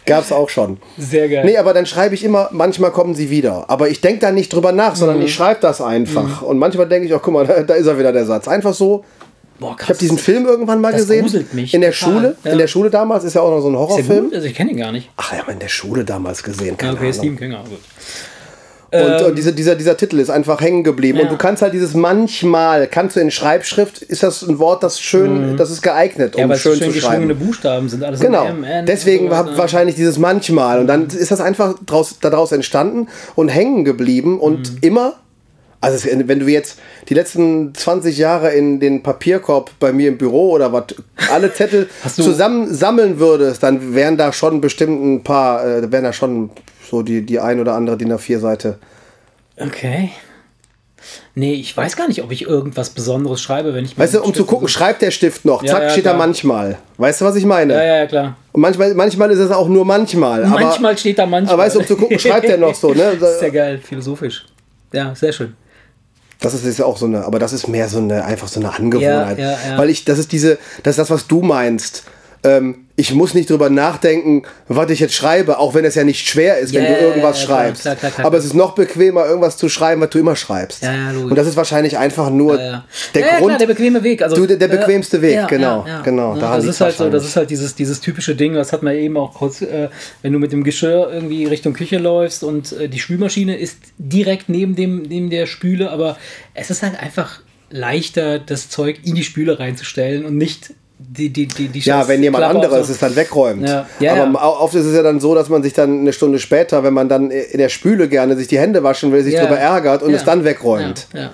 Gab's 0.07 0.33
auch 0.33 0.49
schon. 0.49 0.79
Sehr 0.99 1.29
geil. 1.29 1.45
Nee, 1.45 1.57
aber 1.57 1.75
dann 1.75 1.87
schreibe 1.87 2.15
ich 2.15 2.25
immer, 2.25 2.49
manchmal 2.53 2.91
kommen 2.93 3.15
sie 3.15 3.31
wieder. 3.31 3.65
Aber 3.69 3.89
ich 3.89 4.01
denke 4.01 4.21
da 4.21 4.33
nicht 4.33 4.53
drüber 4.53 4.73
nach, 4.73 4.93
Mhm. 4.95 4.97
sondern 4.99 5.23
ich 5.23 5.35
schreibe 5.35 5.61
das 5.61 5.81
einfach. 5.81 6.43
Und 6.43 6.59
manchmal 6.59 6.89
denke 6.89 7.07
ich 7.09 7.15
auch, 7.15 7.23
guck 7.23 7.35
mal, 7.35 7.47
da, 7.47 7.63
da 7.65 7.75
ist 7.75 7.87
er 7.87 7.99
wieder 7.99 8.13
der 8.13 8.25
Satz. 8.27 8.49
Einfach 8.49 8.75
so. 8.75 9.05
Boah, 9.59 9.75
krass. 9.75 9.85
Ich 9.85 9.89
habe 9.89 9.99
diesen 10.01 10.19
Film 10.19 10.45
irgendwann 10.47 10.81
mal 10.83 10.93
Das 10.93 11.01
gesehen. 11.03 11.23
gruselt 11.23 11.55
mich 11.55 11.73
in 11.73 11.81
der 11.81 11.93
total, 11.93 12.13
Schule. 12.13 12.37
ja. 12.45 12.53
In 12.53 12.59
der 12.59 12.67
Schule 12.67 12.91
damals 12.91 13.25
ist 13.25 13.35
ja 13.35 13.41
auch 13.41 13.51
noch 13.51 13.61
so 13.63 13.69
ein 13.69 13.77
Horrorfilm. 13.77 14.31
Also 14.35 14.47
ich 14.47 14.55
kenne 14.55 14.71
ihn 14.73 14.77
gar 14.77 14.93
nicht. 14.93 15.09
Ach 15.17 15.33
ja, 15.33 15.51
in 15.51 15.59
der 15.59 15.69
Schule 15.69 16.05
damals 16.05 16.43
gesehen. 16.43 16.77
Keine 16.77 16.93
Okay, 16.93 17.01
Ahnung. 17.05 17.13
Stephen 17.15 17.39
King, 17.39 17.55
aber 17.55 17.69
gut. 17.71 17.79
Und, 18.93 19.23
und 19.27 19.37
dieser, 19.37 19.53
dieser, 19.53 19.75
dieser 19.75 19.97
Titel 19.97 20.21
ist 20.21 20.31
einfach 20.31 20.61
hängen 20.61 20.85
geblieben. 20.85 21.19
Ähm. 21.19 21.25
Ja. 21.25 21.31
Und 21.31 21.37
du 21.37 21.43
kannst 21.43 21.61
halt 21.63 21.75
dieses 21.75 21.95
manchmal, 21.95 22.87
kannst 22.87 23.17
du 23.17 23.21
in 23.21 23.31
Schreibschrift, 23.31 24.01
ist 24.03 24.23
das 24.23 24.43
ein 24.43 24.59
Wort, 24.59 24.83
das 24.83 25.01
schön, 25.01 25.57
das 25.57 25.71
ist 25.71 25.83
geeignet, 25.83 26.35
Mhm. 26.35 26.39
Ja, 26.39 26.45
um 26.45 26.51
weil 26.51 26.59
schön 26.59 26.77
schön 26.77 26.93
zu 26.93 27.01
schreiben. 27.01 27.37
Buchstaben 27.39 27.89
sind. 27.89 28.05
Alles 28.05 28.21
Genau. 28.21 28.47
M, 28.47 28.63
N 28.65 28.87
Deswegen 28.87 29.27
sowas, 29.29 29.47
ne? 29.47 29.59
wahrscheinlich 29.59 29.97
dieses 29.97 30.19
manchmal. 30.19 30.81
Und 30.81 30.87
dann 30.87 31.07
ist 31.09 31.31
das 31.31 31.41
einfach 31.41 31.75
draus, 31.85 32.19
daraus 32.21 32.53
entstanden 32.53 33.09
und 33.35 33.49
hängen 33.49 33.85
geblieben. 33.85 34.39
Und 34.39 34.73
Mhm. 34.73 34.79
immer, 34.83 35.15
also 35.81 36.09
wenn 36.09 36.39
du 36.41 36.47
jetzt 36.47 36.79
die 37.09 37.15
letzten 37.15 37.75
20 37.75 38.17
Jahre 38.17 38.51
in 38.53 38.81
den 38.81 39.03
Papierkorb 39.03 39.71
bei 39.79 39.93
mir 39.93 40.09
im 40.09 40.19
Büro 40.19 40.53
oder 40.53 40.73
was, 40.73 40.85
alle 41.33 41.53
Zettel 41.53 41.89
zusammen 42.15 42.73
sammeln 42.73 43.19
würdest, 43.19 43.63
dann 43.63 43.95
wären 43.95 44.17
da 44.17 44.33
schon 44.33 44.61
bestimmt 44.61 45.05
ein 45.05 45.23
paar, 45.25 45.65
äh, 45.67 45.91
wären 45.93 46.05
da 46.05 46.13
schon 46.13 46.51
so 46.91 47.03
die, 47.03 47.25
die 47.25 47.41
ein 47.41 47.61
oder 47.61 47.75
andere 47.75 47.97
DIN 47.97 48.13
A4-Seite. 48.13 48.79
Okay. 49.59 50.11
Nee, 51.35 51.55
ich 51.55 51.77
weiß 51.77 51.97
gar 51.97 52.09
nicht, 52.09 52.23
ob 52.23 52.33
ich 52.33 52.43
irgendwas 52.43 52.91
Besonderes 52.91 53.41
schreibe, 53.41 53.75
wenn 53.75 53.85
ich 53.85 53.97
Weißt 53.97 54.15
du, 54.15 54.19
um 54.21 54.27
zu 54.27 54.33
Stift 54.41 54.49
gucken, 54.49 54.69
so- 54.69 54.73
schreibt 54.73 55.03
der 55.03 55.11
Stift 55.11 55.45
noch. 55.45 55.63
Ja, 55.63 55.73
Zack, 55.75 55.83
ja, 55.83 55.91
steht 55.91 56.07
da 56.07 56.11
klar. 56.11 56.27
manchmal. 56.27 56.79
Weißt 56.97 57.21
du, 57.21 57.25
was 57.27 57.37
ich 57.37 57.45
meine? 57.45 57.75
Ja, 57.75 57.97
ja, 57.99 58.07
klar. 58.07 58.37
Und 58.53 58.61
manchmal, 58.63 58.95
manchmal 58.95 59.31
ist 59.31 59.39
es 59.39 59.51
auch 59.51 59.69
nur 59.69 59.85
manchmal. 59.85 60.45
Aber, 60.45 60.61
manchmal 60.61 60.97
steht 60.99 61.19
da 61.19 61.27
manchmal. 61.27 61.55
aber 61.55 61.63
weißt 61.65 61.77
du, 61.77 61.81
um 61.81 61.87
zu 61.87 61.97
gucken, 61.97 62.19
schreibt 62.19 62.49
der 62.49 62.59
noch 62.59 62.75
so. 62.75 62.93
Ne? 62.93 63.17
Das 63.21 63.37
ist 63.37 63.43
ja 63.43 63.51
geil, 63.51 63.79
philosophisch. 63.79 64.47
Ja, 64.93 65.15
sehr 65.15 65.33
schön. 65.33 65.55
Das 66.41 66.55
ist 66.55 66.65
jetzt 66.65 66.83
auch 66.83 66.97
so 66.97 67.07
eine, 67.07 67.25
aber 67.25 67.39
das 67.39 67.53
ist 67.53 67.67
mehr 67.69 67.89
so 67.89 67.99
eine, 67.99 68.25
einfach 68.25 68.49
so 68.49 68.61
eine 68.61 68.75
Angewohnheit. 68.75 69.39
Ja, 69.39 69.53
ja, 69.53 69.59
ja. 69.71 69.79
Weil 69.79 69.91
ich, 69.91 70.05
das 70.05 70.19
ist 70.19 70.33
diese, 70.33 70.59
das 70.83 70.93
ist 70.93 70.99
das, 70.99 71.11
was 71.11 71.27
du 71.27 71.41
meinst. 71.41 72.05
Ähm, 72.47 72.77
ich 72.99 73.13
muss 73.13 73.35
nicht 73.35 73.51
drüber 73.51 73.69
nachdenken, 73.69 74.45
was 74.69 74.91
ich 74.91 75.01
jetzt 75.01 75.13
schreibe, 75.15 75.59
auch 75.59 75.75
wenn 75.75 75.85
es 75.85 75.97
ja 75.97 76.05
nicht 76.05 76.27
schwer 76.27 76.59
ist, 76.59 76.73
wenn 76.73 76.85
Ja, 76.85 76.95
du 76.95 76.97
irgendwas 77.07 77.41
ja, 77.41 77.47
klar, 77.47 77.59
schreibst. 77.65 77.83
klar, 77.83 77.97
klar. 77.97 78.13
Aber 78.27 78.39
es 78.39 78.45
ist 78.47 78.55
noch 78.55 78.75
bequemer, 78.75 79.27
irgendwas 79.27 79.57
zu 79.59 79.69
schreiben, 79.69 80.01
was 80.01 80.11
du 80.11 80.19
immer 80.19 80.35
schreibst. 80.37 80.83
Ja, 80.83 80.95
ja. 81.13 81.19
Und 81.19 81.35
das 81.37 81.47
ist 81.47 81.57
wahrscheinlich 81.57 81.99
einfach 81.99 82.31
nur 82.31 82.57
der 82.57 83.39
Grund. 83.39 83.61
der 83.61 83.67
bequeme 83.67 84.03
Weg. 84.03 84.23
Also, 84.23 84.37
Du, 84.37 84.47
der- 84.47 84.57
der 84.57 84.69
ja, 84.69 84.77
bequemste 84.77 85.21
Weg, 85.21 85.47
genau, 85.49 85.85
genau, 86.05 86.37
das 86.39 86.63
liegt's 86.63 86.77
ist 86.77 86.81
halt 86.81 86.97
so, 86.97 87.11
das 87.11 87.25
ist 87.27 87.37
halt 87.37 87.51
dieses, 87.51 87.75
dieses 87.75 88.01
typische 88.01 88.35
Ding, 88.35 88.55
das 88.55 88.73
hat 88.73 88.83
man 88.83 88.95
eben 88.95 89.17
auch 89.19 89.35
kurz, 89.35 89.61
äh, 89.61 89.89
wenn 90.23 90.33
du 90.33 90.39
mit 90.39 90.53
dem 90.53 90.65
Geschirr 90.65 91.11
irgendwie 91.13 91.45
Richtung 91.45 91.75
Küche 91.75 91.99
läufst 91.99 92.45
und 92.45 92.73
äh, 92.73 92.89
die 92.89 92.99
Spülmaschine 93.01 93.59
ist 93.59 93.79
direkt 93.99 94.49
neben 94.49 94.75
dem 94.77 95.03
neben 95.03 95.29
der 95.29 95.47
Spüle, 95.47 95.91
aber 95.91 96.17
es 96.55 96.71
ist 96.71 96.83
halt 96.83 96.99
einfach 96.99 97.41
leichter, 97.71 98.39
das 98.39 98.69
Zeug 98.71 99.01
in 99.05 99.15
die 99.17 99.25
Spüle 99.25 99.59
reinzustellen 99.59 100.25
und 100.25 100.37
nicht 100.37 100.73
die 100.99 101.29
die 101.31 101.47
die 101.47 101.69
die 101.69 101.81
Ja, 101.81 102.09
wenn 102.09 102.23
jemand 102.23 102.45
Klappe 102.45 102.67
anderes 102.67 102.89
es 102.89 102.99
dann 102.99 103.15
wegräumt. 103.17 103.69
Ja. 103.69 103.87
Ja, 104.01 104.13
Aber 104.15 104.33
ja. 104.33 104.47
oft 104.47 104.75
ist 104.75 104.87
es 104.87 104.95
ja 104.95 105.03
dann 105.03 105.21
so, 105.21 105.35
dass 105.35 105.49
man 105.49 105.63
sich 105.63 105.73
dann 105.75 106.01
eine 106.01 106.13
Stunde 106.13 106.39
später, 106.39 106.83
wenn 106.85 106.95
man 106.95 107.09
dann 107.09 107.31
in 107.31 107.59
der 107.59 107.69
Spüle 107.69 108.09
gerne 108.09 108.37
sich 108.37 108.49
die 108.49 108.59
Hände 108.59 108.83
waschen 108.83 109.13
will, 109.13 109.23
sich 109.23 109.35
Ja. 109.35 109.43
darüber 109.43 109.59
ärgert 109.59 110.03
und 110.03 110.15
es 110.15 110.25
dann 110.25 110.45
wegräumt. 110.45 111.07
Ja, 111.13 111.31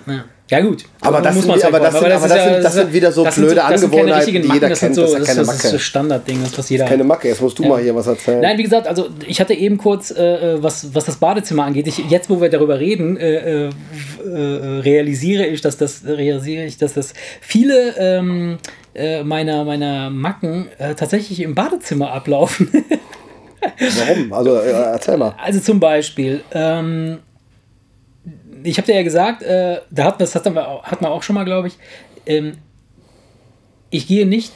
ja, 0.50 0.60
gut. 0.60 0.84
Aber 1.00 1.22
das 1.22 1.34
muss 1.36 1.44
sind 1.44 1.64
aber 1.64 1.80
das 1.80 1.94
sind- 1.94 2.04
aber 2.12 2.28
das 2.28 2.44
sind- 2.44 2.62
das 2.64 2.74
sind 2.74 2.92
wieder 2.92 3.10
so 3.12 3.24
das 3.24 3.36
blöde 3.36 3.54
das 3.54 3.64
keine 3.64 3.74
Angewohnheiten, 3.84 4.32
die 4.42 4.48
jeder 4.52 4.68
das 4.68 4.80
sind 4.80 4.88
kennt, 4.88 4.94
So, 4.96 5.02
das 5.02 5.10
ist 5.12 5.14
ja 5.14 5.18
das, 5.20 5.26
keine 5.28 5.38
das 5.46 5.54
ist 5.56 5.62
Macke. 5.64 5.68
so 5.70 5.78
Standardding, 5.78 6.38
das 6.42 6.58
was 6.58 6.68
jeder 6.68 6.84
Keine 6.84 7.04
Macke, 7.04 7.28
jetzt 7.28 7.40
musst 7.40 7.58
du 7.58 7.62
mal 7.64 7.80
hier 7.80 7.94
was 7.94 8.06
erzählen. 8.08 8.40
Nein, 8.40 8.58
wie 8.58 8.64
gesagt, 8.64 8.86
also 8.86 9.08
ich 9.26 9.40
hatte 9.40 9.54
eben 9.54 9.78
kurz, 9.78 10.10
äh, 10.10 10.62
was, 10.62 10.94
was 10.94 11.04
das 11.06 11.16
Badezimmer 11.16 11.64
angeht, 11.64 11.86
ich, 11.86 11.98
jetzt 12.10 12.28
wo 12.28 12.38
wir 12.42 12.50
darüber 12.50 12.78
reden, 12.80 13.16
äh, 13.16 13.64
äh, 13.66 13.70
äh, 14.26 14.80
realisiere 14.80 15.46
ich, 15.46 15.60
dass 15.62 15.78
das 15.78 16.02
realisiere 16.04 16.64
ich, 16.64 16.76
dass 16.76 16.92
das 16.94 17.14
viele 17.40 17.94
ähm, 17.96 18.58
äh, 18.94 19.22
meiner, 19.24 19.64
meiner 19.64 20.10
Macken 20.10 20.68
äh, 20.78 20.94
tatsächlich 20.94 21.40
im 21.40 21.54
Badezimmer 21.54 22.12
ablaufen. 22.12 22.70
Warum? 23.98 24.32
Also 24.32 24.56
äh, 24.58 24.70
erzähl 24.72 25.16
mal. 25.16 25.34
Also 25.38 25.60
zum 25.60 25.78
Beispiel, 25.78 26.42
ähm, 26.52 27.18
ich 28.64 28.76
habe 28.78 28.86
dir 28.86 28.96
ja 28.96 29.02
gesagt, 29.02 29.42
äh, 29.42 29.80
da 29.90 30.04
hat, 30.04 30.20
das 30.20 30.34
hat 30.34 30.44
man, 30.46 30.58
auch- 30.58 30.82
hat 30.84 31.00
man 31.00 31.12
auch 31.12 31.22
schon 31.22 31.34
mal, 31.34 31.44
glaube 31.44 31.68
ich, 31.68 31.78
ähm, 32.26 32.58
ich 33.90 34.06
gehe 34.08 34.26
nicht 34.26 34.52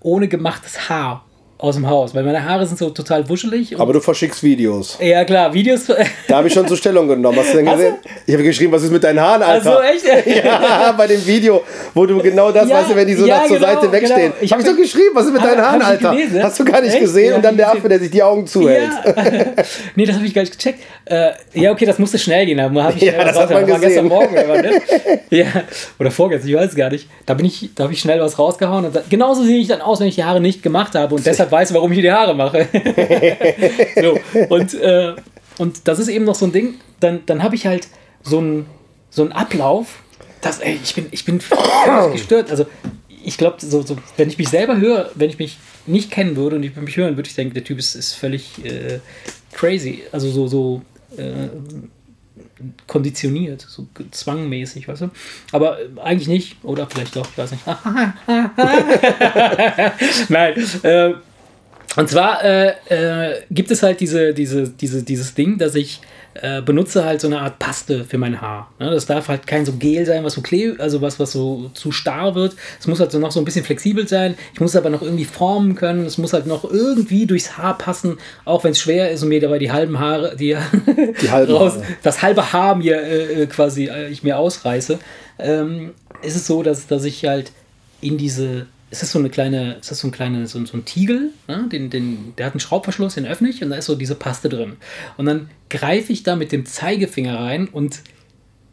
ohne 0.00 0.28
gemachtes 0.28 0.88
Haar 0.88 1.25
aus 1.58 1.74
dem 1.76 1.88
Haus, 1.88 2.14
weil 2.14 2.22
meine 2.22 2.44
Haare 2.44 2.66
sind 2.66 2.78
so 2.78 2.90
total 2.90 3.26
wuschelig. 3.28 3.78
Aber 3.80 3.92
du 3.94 4.00
verschickst 4.00 4.42
Videos. 4.42 4.98
ja, 5.00 5.24
klar, 5.24 5.54
Videos. 5.54 5.86
Da 6.28 6.36
habe 6.36 6.48
ich 6.48 6.54
schon 6.54 6.68
zur 6.68 6.76
Stellung 6.76 7.08
genommen. 7.08 7.38
Hast 7.38 7.52
du 7.54 7.56
denn 7.56 7.66
gesehen? 7.66 7.94
Ich 8.26 8.34
habe 8.34 8.42
geschrieben, 8.44 8.72
was 8.72 8.82
ist 8.82 8.92
mit 8.92 9.02
deinen 9.02 9.20
Haaren, 9.20 9.42
Alter? 9.42 9.78
Also 9.78 9.82
echt? 9.82 10.26
Ja, 10.44 10.92
bei 10.92 11.06
dem 11.06 11.24
Video, 11.26 11.62
wo 11.94 12.04
du 12.04 12.18
genau 12.18 12.52
das, 12.52 12.68
Ja, 12.68 12.76
weißt 12.78 12.90
du, 12.90 12.96
wenn 12.96 13.06
die 13.06 13.14
so 13.14 13.26
ja, 13.26 13.38
nach 13.38 13.46
zur 13.46 13.56
genau, 13.58 13.68
Seite 13.74 13.92
wegstehen. 13.92 14.16
genau. 14.20 14.34
Ich 14.40 14.52
Hab 14.52 14.60
ich 14.60 14.66
hab- 14.66 14.72
doch 14.72 14.82
geschrieben, 14.82 15.10
was 15.14 15.26
ist 15.26 15.32
mit 15.32 15.40
Hab- 15.40 15.48
deinen 15.50 15.62
Haaren, 15.62 15.82
hab 15.82 15.88
Alter? 15.92 16.10
gelesen? 16.10 16.42
Hast 16.42 16.58
du 16.60 16.64
gar 16.64 16.80
nicht 16.82 16.92
Echt? 16.92 17.00
gesehen? 17.00 17.30
Ja, 17.30 17.36
und 17.36 17.42
dann 17.44 17.52
hab 17.52 17.56
der 17.58 17.72
Affe, 17.72 17.88
der 17.88 17.98
sich 18.00 18.10
die 18.10 18.22
Augen 18.22 18.46
zuhält. 18.46 18.90
Ja. 19.04 19.14
nee, 19.94 20.04
das 20.04 20.16
habe 20.16 20.26
ich 20.26 20.34
gar 20.34 20.42
nicht 20.42 20.56
gecheckt. 20.58 20.80
Äh, 21.06 21.30
ja, 21.54 21.70
okay, 21.72 21.86
das 21.86 21.98
musste 21.98 22.18
schnell 22.18 22.44
gehen. 22.46 22.58
Da 22.58 22.64
habe 22.64 22.92
ich 22.96 23.02
Ja, 23.02 23.24
das 23.24 23.36
hat 23.38 23.50
man 23.50 23.68
war 23.70 23.78
gestern. 23.78 24.08
Morgen 24.08 24.34
ne? 24.34 24.80
Ja, 25.30 25.46
oder 25.98 26.10
vorgestern, 26.10 26.50
ich 26.50 26.56
weiß 26.56 26.70
es 26.70 26.76
gar 26.76 26.90
nicht. 26.90 27.08
Da, 27.24 27.34
bin 27.34 27.46
ich, 27.46 27.70
da 27.74 27.84
habe 27.84 27.92
ich 27.92 28.00
schnell 28.00 28.20
was 28.20 28.38
rausgehauen. 28.38 28.84
Und 28.86 28.94
da, 28.96 29.02
genauso 29.08 29.42
sehe 29.44 29.58
ich 29.58 29.68
dann 29.68 29.80
aus, 29.80 30.00
wenn 30.00 30.08
ich 30.08 30.16
die 30.16 30.24
Haare 30.24 30.40
nicht 30.40 30.62
gemacht 30.62 30.94
habe 30.94 31.14
und 31.14 31.24
deshalb 31.26 31.45
weiß, 31.50 31.74
warum 31.74 31.92
ich 31.92 32.00
die 32.00 32.12
Haare 32.12 32.34
mache. 32.34 32.68
so, 34.00 34.18
und, 34.48 34.74
äh, 34.74 35.14
und 35.58 35.88
das 35.88 35.98
ist 35.98 36.08
eben 36.08 36.24
noch 36.24 36.34
so 36.34 36.46
ein 36.46 36.52
Ding. 36.52 36.74
Dann, 37.00 37.20
dann 37.26 37.42
habe 37.42 37.54
ich 37.54 37.66
halt 37.66 37.88
so 38.22 38.38
einen 38.38 38.66
so 39.16 39.22
einen 39.22 39.32
Ablauf. 39.32 40.02
Das, 40.42 40.60
ey, 40.60 40.78
ich 40.82 40.94
bin, 40.94 41.06
ich 41.10 41.24
bin 41.24 41.40
gestört. 42.12 42.50
Also, 42.50 42.66
ich 43.24 43.38
glaube, 43.38 43.56
so, 43.58 43.82
so, 43.82 43.96
wenn 44.16 44.28
ich 44.28 44.38
mich 44.38 44.48
selber 44.48 44.76
höre, 44.76 45.10
wenn 45.14 45.30
ich 45.30 45.38
mich 45.38 45.58
nicht 45.86 46.10
kennen 46.10 46.36
würde 46.36 46.56
und 46.56 46.62
ich 46.62 46.72
würde 46.72 46.84
mich 46.84 46.96
hören, 46.96 47.16
würde 47.16 47.28
ich 47.28 47.34
denken, 47.34 47.54
der 47.54 47.64
Typ 47.64 47.78
ist, 47.78 47.94
ist 47.94 48.12
völlig 48.12 48.64
äh, 48.64 49.00
crazy. 49.52 50.02
Also 50.12 50.30
so, 50.30 50.46
so 50.46 50.82
äh, 51.16 51.48
konditioniert, 52.86 53.66
so 53.68 53.86
zwangmäßig, 54.10 54.86
weißt 54.86 55.02
du? 55.02 55.10
Aber 55.52 55.78
eigentlich 56.02 56.28
nicht, 56.28 56.56
oder 56.62 56.86
vielleicht 56.88 57.16
doch, 57.16 57.26
ich 57.30 57.38
weiß 57.38 57.52
nicht. 57.52 57.66
Nein. 60.28 60.54
Äh, 60.82 61.14
und 61.96 62.08
zwar 62.08 62.44
äh, 62.44 62.74
äh, 62.88 63.42
gibt 63.50 63.70
es 63.70 63.82
halt 63.82 64.00
diese, 64.00 64.34
diese, 64.34 64.68
diese, 64.68 65.02
dieses 65.02 65.34
Ding, 65.34 65.58
dass 65.58 65.74
ich 65.74 66.00
äh, 66.42 66.60
benutze 66.60 67.04
halt 67.04 67.20
so 67.20 67.28
eine 67.28 67.40
Art 67.40 67.58
Paste 67.58 68.04
für 68.04 68.18
mein 68.18 68.40
Haar. 68.40 68.70
Ne? 68.78 68.90
Das 68.90 69.06
darf 69.06 69.28
halt 69.28 69.46
kein 69.46 69.64
so 69.64 69.72
Gel 69.72 70.04
sein, 70.04 70.24
was 70.24 70.34
so 70.34 70.42
kleb, 70.42 70.80
also 70.80 71.00
was, 71.00 71.18
was 71.18 71.32
so 71.32 71.70
zu 71.74 71.92
starr 71.92 72.34
wird. 72.34 72.54
Es 72.78 72.86
muss 72.86 73.00
halt 73.00 73.12
so 73.12 73.18
noch 73.18 73.32
so 73.32 73.40
ein 73.40 73.44
bisschen 73.44 73.64
flexibel 73.64 74.06
sein. 74.06 74.36
Ich 74.52 74.60
muss 74.60 74.76
aber 74.76 74.90
noch 74.90 75.02
irgendwie 75.02 75.24
formen 75.24 75.74
können. 75.74 76.04
Es 76.04 76.18
muss 76.18 76.32
halt 76.32 76.46
noch 76.46 76.64
irgendwie 76.64 77.26
durchs 77.26 77.56
Haar 77.56 77.78
passen, 77.78 78.18
auch 78.44 78.64
wenn 78.64 78.72
es 78.72 78.80
schwer 78.80 79.10
ist 79.10 79.22
und 79.22 79.30
mir 79.30 79.40
dabei 79.40 79.58
die 79.58 79.72
halben 79.72 79.98
Haare, 79.98 80.36
die, 80.36 80.56
Die 81.22 81.30
halben 81.30 81.54
Haare. 81.54 81.82
das 82.02 82.22
halbe 82.22 82.52
Haar 82.52 82.74
mir 82.76 83.00
äh, 83.00 83.42
äh, 83.42 83.46
quasi 83.46 83.86
äh, 83.86 84.08
ich 84.08 84.22
mir 84.22 84.38
ausreiße. 84.38 84.98
Ähm, 85.38 85.92
ist 86.22 86.36
es 86.36 86.46
so, 86.46 86.62
dass, 86.62 86.86
dass 86.86 87.04
ich 87.04 87.24
halt 87.24 87.52
in 88.00 88.18
diese 88.18 88.66
ist 88.90 89.02
das 89.02 89.10
so 89.10 89.18
eine 89.18 89.30
kleine, 89.30 89.74
ist 89.80 89.90
das 89.90 89.98
so 89.98 90.08
ein 90.08 90.12
kleine, 90.12 90.46
so, 90.46 90.64
so 90.64 90.76
ein 90.76 90.84
Tiegel, 90.84 91.30
ne? 91.48 91.66
den, 91.70 91.90
den, 91.90 92.34
der 92.38 92.46
hat 92.46 92.52
einen 92.52 92.60
Schraubverschluss, 92.60 93.14
den 93.14 93.26
öffne 93.26 93.48
ich 93.48 93.62
und 93.62 93.70
da 93.70 93.76
ist 93.76 93.86
so 93.86 93.94
diese 93.96 94.14
Paste 94.14 94.48
drin. 94.48 94.76
Und 95.16 95.26
dann 95.26 95.50
greife 95.70 96.12
ich 96.12 96.22
da 96.22 96.36
mit 96.36 96.52
dem 96.52 96.66
Zeigefinger 96.66 97.38
rein 97.38 97.68
und 97.68 98.00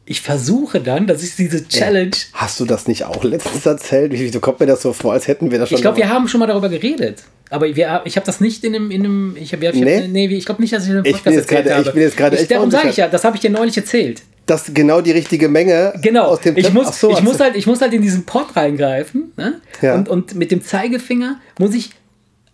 ich 0.06 0.21
versuche 0.21 0.82
dann, 0.82 1.08
dass 1.08 1.23
ich 1.23 1.36
diese 1.38 1.65
Challenge. 1.67 2.12
Hast 2.34 2.60
du 2.60 2.65
das 2.65 2.88
nicht 2.88 3.06
auch 3.06 3.23
letztens 3.23 3.65
erzählt? 3.65 4.12
Wie, 4.12 4.34
wie 4.34 4.39
kommt 4.39 4.60
mir 4.60 4.65
das 4.65 4.82
so 4.82 4.91
vor, 4.93 5.13
als 5.13 5.28
hätten 5.28 5.49
wir 5.49 5.60
das 5.60 5.69
schon 5.69 5.78
Ich 5.78 5.82
glaube, 5.82 5.97
wir 5.97 6.10
haben 6.10 6.28
schon 6.28 6.39
mal 6.41 6.47
darüber 6.47 6.67
geredet. 6.69 7.23
Aber 7.49 7.73
wir, 7.73 8.02
ich 8.06 8.15
habe 8.17 8.26
das 8.26 8.41
nicht 8.41 8.63
in 8.65 8.76
einem, 8.76 8.91
in 8.91 9.06
einem 9.06 9.38
ich 9.39 9.54
habe, 9.54 9.63
ich 9.65 9.69
hab, 9.69 9.76
Nee? 9.76 10.08
nee, 10.08 10.26
ich 10.28 10.45
glaube 10.45 10.62
nicht, 10.62 10.73
dass 10.73 10.84
ich 10.84 10.89
in 10.89 10.97
einem 10.97 11.06
Ich 11.06 11.21
bin 11.23 11.34
jetzt 11.34 11.49
erzählt 11.49 11.65
gerade- 11.67 11.82
ich 11.82 11.88
habe. 11.88 11.93
bin 11.93 12.04
jetzt 12.04 12.17
gerade 12.17 12.45
Darum 12.47 12.69
sage 12.71 12.89
ich 12.89 12.97
ja, 12.97 13.08
das 13.08 13.23
habe 13.23 13.36
ich 13.38 13.41
dir 13.41 13.49
neulich 13.49 13.78
erzählt. 13.78 14.23
Dass 14.45 14.73
genau 14.73 15.01
die 15.01 15.12
richtige 15.12 15.47
Menge 15.49 15.93
Genau, 16.01 16.25
aus 16.25 16.41
dem 16.41 16.58
ich, 16.58 16.65
Tab- 16.65 16.73
muss, 16.73 16.99
so, 16.99 17.12
ich, 17.12 17.21
muss 17.21 17.39
halt, 17.39 17.56
ich 17.56 17.65
muss 17.67 17.82
halt 17.82 17.93
in 17.93 18.01
diesen 18.01 18.25
Pot 18.25 18.56
reingreifen 18.56 19.32
ne? 19.38 19.62
Ja. 19.82 19.95
und, 19.95 20.10
und 20.10 20.36
mit 20.36 20.51
dem 20.51 20.62
Zeigefinger 20.63 21.39
muss 21.60 21.73
ich 21.73 21.91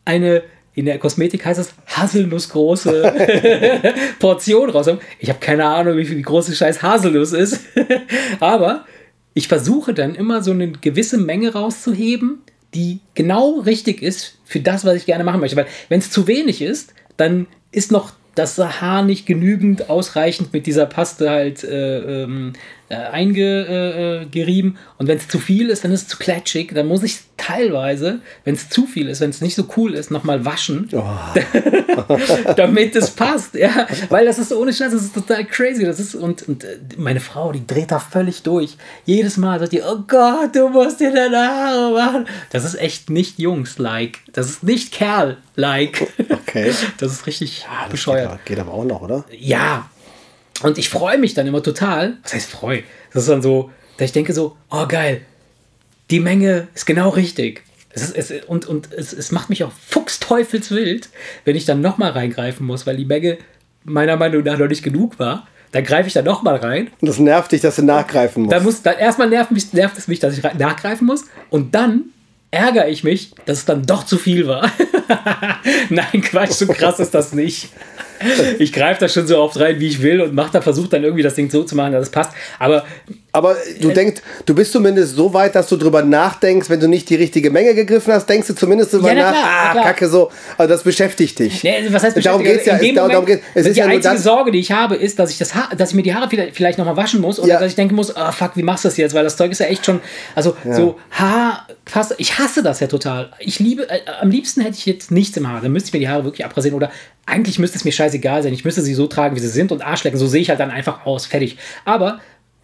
eine, 0.05 0.43
in 0.75 0.85
der 0.85 0.99
Kosmetik 0.99 1.45
heißt 1.45 1.59
das 1.59 1.73
Haselnussgroße 1.87 3.13
Portion 4.19 4.69
raushaben. 4.69 4.99
Ich 5.19 5.29
habe 5.29 5.39
keine 5.39 5.65
Ahnung, 5.65 5.97
wie 5.97 6.05
viel 6.05 6.15
die 6.17 6.21
große 6.23 6.55
Scheiß 6.55 6.81
Haselnuss 6.81 7.33
ist, 7.33 7.61
aber 8.39 8.85
ich 9.33 9.47
versuche 9.47 9.93
dann 9.93 10.15
immer 10.15 10.43
so 10.43 10.51
eine 10.51 10.69
gewisse 10.71 11.17
Menge 11.17 11.53
rauszuheben, 11.53 12.39
die 12.73 12.99
genau 13.15 13.59
richtig 13.59 14.01
ist 14.01 14.37
für 14.45 14.59
das, 14.59 14.85
was 14.85 14.95
ich 14.95 15.05
gerne 15.05 15.23
machen 15.23 15.39
möchte. 15.39 15.55
Weil 15.57 15.67
wenn 15.89 15.99
es 15.99 16.11
zu 16.11 16.27
wenig 16.27 16.61
ist, 16.61 16.93
dann 17.17 17.47
ist 17.71 17.91
noch 17.91 18.13
das 18.35 18.57
Haar 18.57 19.03
nicht 19.03 19.25
genügend 19.25 19.89
ausreichend 19.89 20.53
mit 20.53 20.65
dieser 20.65 20.85
Paste 20.85 21.29
halt 21.29 21.63
äh, 21.63 22.23
ähm, 22.23 22.53
äh, 22.89 22.95
eingerieben. 22.95 24.75
Äh, 24.75 24.99
und 24.99 25.07
wenn 25.07 25.17
es 25.17 25.27
zu 25.27 25.39
viel 25.39 25.69
ist, 25.69 25.83
dann 25.83 25.91
ist 25.91 26.03
es 26.03 26.07
zu 26.07 26.17
klatschig. 26.17 26.71
Dann 26.73 26.87
muss 26.87 27.03
ich 27.03 27.19
teilweise, 27.49 28.19
wenn 28.43 28.55
es 28.55 28.69
zu 28.69 28.85
viel 28.85 29.09
ist, 29.09 29.21
wenn 29.21 29.29
es 29.29 29.41
nicht 29.41 29.55
so 29.55 29.65
cool 29.77 29.93
ist, 29.93 30.11
nochmal 30.11 30.45
waschen, 30.45 30.89
Oh. 30.93 31.03
damit 32.55 32.95
es 32.95 33.11
passt. 33.11 33.55
Ja, 33.55 33.87
weil 34.09 34.25
das 34.25 34.39
ist 34.39 34.53
ohne 34.53 34.73
Scheiß, 34.73 34.91
das 34.91 35.03
ist 35.03 35.13
total 35.13 35.45
crazy. 35.45 35.85
Das 35.85 35.99
ist, 35.99 36.15
und, 36.15 36.47
und 36.47 36.63
äh, 36.63 36.77
meine 36.97 37.19
Frau, 37.19 37.51
die 37.51 37.65
dreht 37.65 37.91
da 37.91 37.99
völlig 37.99 38.43
durch. 38.43 38.77
Jedes 39.05 39.37
Mal 39.37 39.59
sagt 39.59 39.71
die, 39.73 39.81
oh 39.81 39.99
Gott, 40.07 40.55
du 40.55 40.69
musst 40.69 40.99
dir 40.99 41.11
deine 41.13 41.37
Haare 41.37 41.93
machen. 41.93 42.27
Das 42.51 42.63
ist 42.65 42.75
echt 42.75 43.09
nicht 43.09 43.39
Jungs-like. 43.39 44.19
Das 44.33 44.49
ist 44.49 44.63
nicht 44.63 44.91
Kerl-like. 44.91 46.07
Okay. 46.29 46.71
Das 46.97 47.11
ist 47.11 47.27
richtig 47.27 47.65
Ah, 47.69 47.83
das 47.83 47.91
bescheuert. 47.91 48.31
Geht, 48.45 48.57
geht 48.57 48.59
aber 48.59 48.73
auch 48.73 48.83
noch, 48.83 49.01
oder? 49.01 49.23
Ja. 49.37 49.89
Und 50.63 50.77
ich 50.77 50.89
freue 50.89 51.17
mich 51.17 51.33
dann 51.33 51.47
immer 51.47 51.63
total. 51.63 52.17
Was 52.23 52.33
heißt 52.33 52.49
freu? 52.49 52.81
Das 53.13 53.23
ist 53.23 53.29
dann 53.29 53.41
so, 53.41 53.69
dass 53.97 54.05
ich 54.07 54.11
denke 54.11 54.33
so, 54.33 54.55
oh 54.69 54.85
geil, 54.87 55.21
die 56.11 56.19
Menge 56.19 56.67
ist 56.73 56.85
genau 56.85 57.09
richtig. 57.09 57.63
Es 57.91 58.03
ist, 58.03 58.31
es, 58.31 58.45
und 58.45 58.67
und 58.67 58.93
es, 58.93 59.13
es 59.13 59.31
macht 59.31 59.49
mich 59.49 59.63
auch 59.63 59.71
fuchsteufelswild, 59.71 61.09
wenn 61.45 61.55
ich 61.55 61.65
dann 61.65 61.81
nochmal 61.81 62.11
reingreifen 62.11 62.65
muss, 62.65 62.85
weil 62.85 62.97
die 62.97 63.05
Menge 63.05 63.37
meiner 63.83 64.17
Meinung 64.17 64.43
nach 64.43 64.57
noch 64.57 64.67
nicht 64.67 64.83
genug 64.83 65.19
war. 65.19 65.47
Dann 65.71 65.83
greife 65.83 66.07
ich 66.07 66.13
da 66.13 66.21
nochmal 66.21 66.55
rein. 66.55 66.89
Und 66.99 67.07
das 67.07 67.19
nervt 67.19 67.51
dich, 67.51 67.61
dass 67.61 67.75
du 67.75 67.83
nachgreifen 67.83 68.43
musst. 68.43 68.53
Dann 68.53 68.63
muss, 68.63 68.81
dann 68.81 68.97
erstmal 68.97 69.29
nervt, 69.29 69.51
mich, 69.51 69.71
nervt 69.73 69.97
es 69.97 70.07
mich, 70.07 70.19
dass 70.19 70.35
ich 70.35 70.43
nachgreifen 70.43 71.05
muss. 71.05 71.25
Und 71.51 71.75
dann 71.75 72.05
ärgere 72.51 72.87
ich 72.89 73.03
mich, 73.03 73.31
dass 73.45 73.59
es 73.59 73.65
dann 73.65 73.85
doch 73.85 74.03
zu 74.03 74.17
viel 74.17 74.47
war. 74.47 74.71
Nein, 75.89 76.21
Quatsch, 76.23 76.53
so 76.53 76.65
krass 76.67 76.99
ist 76.99 77.13
das 77.13 77.33
nicht. 77.33 77.69
Ich 78.57 78.73
greife 78.73 78.99
da 78.99 79.07
schon 79.07 79.27
so 79.27 79.37
oft 79.37 79.59
rein, 79.59 79.79
wie 79.79 79.87
ich 79.87 80.01
will 80.01 80.21
und 80.21 80.33
mache 80.33 80.51
da, 80.51 80.61
versuche 80.61 80.89
dann 80.89 81.03
irgendwie 81.03 81.23
das 81.23 81.35
Ding 81.35 81.49
so 81.49 81.63
zu 81.63 81.75
machen, 81.75 81.93
dass 81.93 82.03
es 82.03 82.11
passt. 82.11 82.31
Aber 82.57 82.85
Aber 83.31 83.55
du 83.79 83.89
denkst, 83.89 84.21
du 84.47 84.55
bist 84.55 84.71
zumindest 84.71 85.15
so 85.15 85.31
weit, 85.33 85.53
dass 85.53 85.67
du 85.67 85.77
drüber 85.77 86.01
nachdenkst, 86.01 86.67
wenn 86.69 86.79
du 86.79 86.87
nicht 86.87 87.07
die 87.11 87.15
richtige 87.15 87.51
Menge 87.51 87.75
gegriffen 87.75 88.11
hast, 88.11 88.27
denkst 88.27 88.47
du 88.47 88.55
zumindest 88.55 88.91
drüber 88.93 89.09
Ja, 89.09 89.13
na 89.15 89.21
nach, 89.21 89.31
klar, 89.31 89.43
na 89.45 89.69
ah, 89.69 89.71
klar. 89.73 89.83
kacke 89.85 90.07
so. 90.09 90.31
Also 90.57 90.73
das 90.73 90.81
beschäftigt 90.83 91.37
dich. 91.37 91.63
Nee, 91.63 91.85
was 91.91 92.01
heißt 92.03 92.17
Darum 92.25 92.41
beschäftigt? 92.41 92.65
geht's 92.65 92.81
ja, 92.81 92.87
In 92.89 92.95
dem 92.95 93.03
es- 93.05 93.11
darum 93.11 93.25
geht's- 93.27 93.43
es 93.53 93.65
ist 93.67 93.75
die 93.75 93.79
ja 93.79 93.85
nur 93.85 93.95
einzige 93.97 94.15
das- 94.15 94.23
Sorge, 94.23 94.51
die 94.51 94.59
ich 94.59 94.71
habe, 94.71 94.95
ist, 94.95 95.19
dass 95.19 95.29
ich 95.29 95.37
das 95.37 95.53
Haar, 95.53 95.69
dass 95.77 95.89
ich 95.91 95.95
mir 95.95 96.01
die 96.01 96.13
Haare 96.15 96.27
vielleicht, 96.27 96.55
vielleicht 96.55 96.77
nochmal 96.79 96.97
waschen 96.97 97.21
muss 97.21 97.39
oder 97.39 97.49
Ja. 97.49 97.59
dass 97.59 97.69
ich 97.69 97.75
denken 97.75 97.93
muss, 97.93 98.15
ah 98.15 98.31
fuck, 98.31 98.51
wie 98.55 98.63
machst 98.63 98.83
du 98.83 98.87
das 98.89 98.97
jetzt? 98.97 99.13
Weil 99.13 99.23
das 99.23 99.37
Zeug 99.37 99.51
ist 99.51 99.59
ja 99.59 99.67
echt 99.67 99.85
schon, 99.85 100.01
also 100.33 100.57
so 100.71 100.97
Haar, 101.11 101.67
fast, 101.85 102.15
ich 102.17 102.39
hasse 102.39 102.63
das 102.63 102.79
ja 102.79 102.87
total. 102.87 103.29
Ich 103.39 103.59
liebe, 103.59 103.87
äh, 103.89 103.99
am 104.21 104.31
liebsten 104.31 104.61
hätte 104.61 104.75
ich 104.77 104.87
jetzt 104.87 105.11
nichts 105.11 105.37
im 105.37 105.47
Haar. 105.47 105.61
Dann 105.61 105.71
müsste 105.71 105.89
ich 105.89 105.93
mir 105.93 105.99
die 105.99 106.09
Haare 106.09 106.23
wirklich 106.23 106.45
abrasieren 106.45 106.75
oder 106.75 106.89
eigentlich 107.27 107.59
müsste 107.59 107.77
es 107.77 107.85
mir 107.85 107.91
scheißegal 107.91 108.41
sein. 108.41 108.53
Ich 108.53 108.65
müsste 108.65 108.81
sie 108.81 108.95
so 108.95 109.05
tragen, 109.05 109.35
wie 109.35 109.39
sie 109.39 109.49
sind 109.49 109.71
und 109.71 109.85
Arsch 109.85 110.03
lecken. 110.03 110.17
So 110.17 110.25
sehe 110.25 110.41
ich 110.41 110.49
halt 110.49 110.59
dann 110.59 110.71
einfach 110.71 111.05
aus. 111.05 111.27
Fertig. 111.27 111.57
Aber 111.85 112.19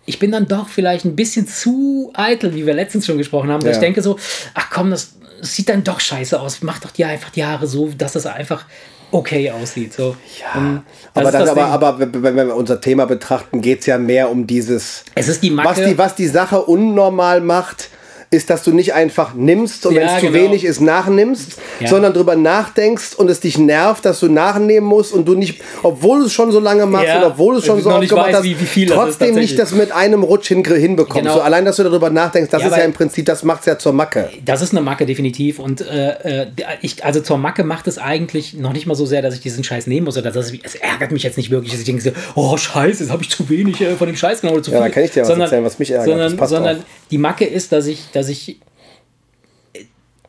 ich 0.06 0.20
bin 0.20 0.32
dann 0.32 0.48
doch 0.48 0.68
vielleicht 0.70 1.06
ein 1.06 1.16
bisschen 1.16 1.48
zu 1.48 2.12
eitel, 2.14 2.54
wie 2.54 2.66
wir 2.66 2.74
letztens 2.74 3.06
schon 3.06 3.18
gesprochen 3.18 3.50
haben, 3.52 3.62
dass 3.62 3.72
Ja. 3.72 3.74
ich 3.74 3.80
denke 3.80 4.02
so, 4.02 4.18
ach 4.54 4.70
komm, 4.72 4.92
das 4.92 5.14
sieht 5.42 5.70
dann 5.70 5.84
doch 5.84 6.00
scheiße 6.00 6.40
aus. 6.40 6.62
Mach 6.62 6.80
doch 6.80 6.92
dir 6.92 7.08
einfach 7.08 7.30
die 7.32 7.44
Haare 7.46 7.68
so, 7.68 7.90
dass 7.98 8.14
das 8.14 8.26
einfach 8.26 8.66
okay 9.12 9.52
aussieht. 9.52 9.94
So. 9.94 10.16
Und 10.56 10.84
das 11.14 11.26
Aber, 11.26 11.32
dann, 11.32 11.50
aber, 11.50 11.66
aber 11.66 12.00
wenn 12.00 12.24
wenn 12.24 12.36
wir 12.36 12.56
unser 12.56 12.82
Thema 12.82 13.06
betrachten, 13.06 13.62
geht 13.62 13.80
es 13.82 13.86
ja 13.86 13.98
mehr 13.98 14.30
um 14.30 14.46
dieses, 14.48 15.06
es 15.16 15.28
ist 15.28 15.42
die 15.44 15.52
Macke. 15.52 15.70
was 15.70 15.78
die, 15.88 15.98
was 15.98 16.16
die 16.16 16.28
Sache 16.28 16.62
unnormal 16.62 17.42
macht, 17.42 17.90
ist, 18.36 18.50
dass 18.50 18.64
du 18.64 18.72
nicht 18.72 18.94
einfach 18.94 19.34
nimmst 19.34 19.86
und 19.86 19.96
Ja, 19.96 20.02
wenn 20.02 20.08
es 20.10 20.16
zu 20.20 20.28
genau. 20.32 20.34
wenig 20.44 20.64
ist, 20.66 20.82
nachnimmst, 20.82 21.58
Ja. 21.80 21.88
sondern 21.88 22.14
drüber 22.14 22.36
nachdenkst 22.36 23.16
und 23.16 23.30
es 23.30 23.40
dich 23.40 23.58
nervt, 23.58 24.06
dass 24.06 24.20
du 24.20 24.28
nachnehmen 24.30 24.88
musst 24.88 25.14
und 25.14 25.28
du 25.28 25.36
nicht, 25.36 25.62
obwohl 25.84 26.20
du 26.20 26.26
es 26.26 26.34
schon 26.34 26.52
so 26.52 26.60
lange 26.60 26.86
machst 26.86 27.08
Ja, 27.08 27.20
und 27.20 27.32
obwohl 27.32 27.54
du 27.56 27.60
es 27.60 27.66
schon 27.66 27.78
ich 27.78 27.84
so 27.84 27.90
oft 27.92 28.08
gemacht 28.08 28.28
weiß, 28.28 28.36
hast, 28.38 28.44
wie- 28.44 28.60
wie 28.60 28.66
viel 28.66 28.88
das 28.88 28.98
ist 28.98 29.04
trotzdem 29.18 29.36
nicht 29.36 29.58
das 29.60 29.72
mit 29.74 29.92
einem 29.92 30.24
Rutsch 30.24 30.48
hin, 30.50 30.64
hinbekommst. 30.64 31.22
Genau. 31.22 31.34
So, 31.36 31.42
allein, 31.42 31.66
dass 31.66 31.78
du 31.78 31.84
darüber 31.84 32.10
nachdenkst, 32.10 32.50
das 32.52 32.62
Ja, 32.62 32.68
ist 32.70 32.78
ja 32.78 32.84
im 32.84 32.94
Prinzip, 32.94 33.26
das 33.26 33.44
macht 33.44 33.62
es 33.62 33.66
ja 33.68 33.78
zur 33.78 33.94
Macke. 33.94 34.30
Das 34.44 34.62
ist 34.62 34.72
eine 34.72 34.82
Macke, 34.82 35.06
definitiv. 35.06 35.60
Und 35.60 35.82
äh, 35.82 36.44
äh, 36.44 36.48
ich, 36.82 37.04
also 37.04 37.20
zur 37.22 37.38
Macke 37.38 37.64
macht 37.64 37.88
es 37.88 37.98
eigentlich 37.98 38.54
noch 38.54 38.74
nicht 38.74 38.86
mal 38.88 38.96
so 38.96 39.06
sehr, 39.06 39.22
dass 39.22 39.34
ich 39.36 39.42
diesen 39.42 39.64
Scheiß 39.64 39.88
nehmen 39.88 40.06
muss 40.06 40.18
oder 40.18 40.32
dass 40.32 40.52
es, 40.52 40.54
es 40.64 40.76
ärgert 40.76 41.12
mich 41.12 41.24
jetzt 41.24 41.38
nicht 41.38 41.50
wirklich, 41.52 41.72
dass 41.72 41.80
ich 41.80 41.86
denke 41.86 42.02
so, 42.02 42.12
oh 42.36 42.58
Scheiße, 42.58 43.04
jetzt 43.04 43.12
habe 43.12 43.24
ich 43.24 43.30
zu 43.30 43.48
wenig 43.50 43.80
äh, 43.82 43.96
von 43.96 44.08
dem 44.08 44.16
Scheiß 44.16 44.42
genommen 44.42 44.58
oder 44.58 44.64
zu 44.66 44.72
Ja, 44.72 44.78
viel. 44.78 44.88
da 44.90 44.94
kann 44.94 45.04
ich 45.04 45.12
dir 45.12 45.22
was 45.24 45.30
erzählen, 45.30 45.64
was 45.64 45.80
mich 45.80 45.92
ärgert. 45.92 46.08
Sondern, 46.38 46.48
sondern 46.48 46.84
die 47.12 47.18
Macke 47.18 47.46
ist, 47.46 47.72
dass 47.72 47.86
ich, 47.88 48.06
dass 48.14 48.25
ich 48.30 48.60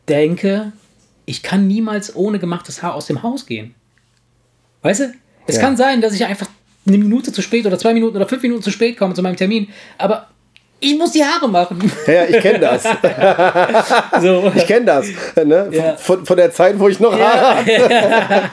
denke, 0.07 0.71
ich 1.25 1.43
kann 1.43 1.67
niemals 1.67 2.15
ohne 2.15 2.39
gemachtes 2.39 2.81
Haar 2.81 2.95
aus 2.95 3.07
dem 3.07 3.23
Haus 3.23 3.45
gehen. 3.45 3.75
Weißt 4.81 5.01
du? 5.01 5.13
Es 5.47 5.55
Ja. 5.55 5.61
kann 5.61 5.77
sein, 5.77 6.01
dass 6.01 6.13
ich 6.13 6.25
einfach 6.25 6.49
eine 6.85 6.97
Minute 6.97 7.33
zu 7.33 7.41
spät 7.41 7.65
oder 7.65 7.77
zwei 7.77 7.93
Minuten 7.93 8.15
oder 8.15 8.27
fünf 8.27 8.41
Minuten 8.43 8.61
zu 8.63 8.71
spät 8.71 8.97
komme 8.97 9.13
zu 9.13 9.21
meinem 9.21 9.35
Termin, 9.35 9.67
aber 9.97 10.29
ich 10.79 10.97
muss 10.97 11.11
die 11.11 11.23
Haare 11.23 11.49
machen. 11.49 11.91
Ja, 12.05 12.13
ja, 12.13 12.23
ich 12.25 12.39
kenne 12.39 12.59
das. 12.59 12.83
So. 14.21 14.51
Ich 14.55 14.65
kenne 14.67 14.85
das. 14.85 15.05
Ne? 15.43 15.69
Ja. 15.71 15.95
Von, 15.97 16.25
von 16.25 16.37
der 16.37 16.51
Zeit, 16.51 16.79
wo 16.79 16.87
ich 16.87 16.99
noch 16.99 17.17
Haare 17.17 17.57
hatte. 17.65 18.49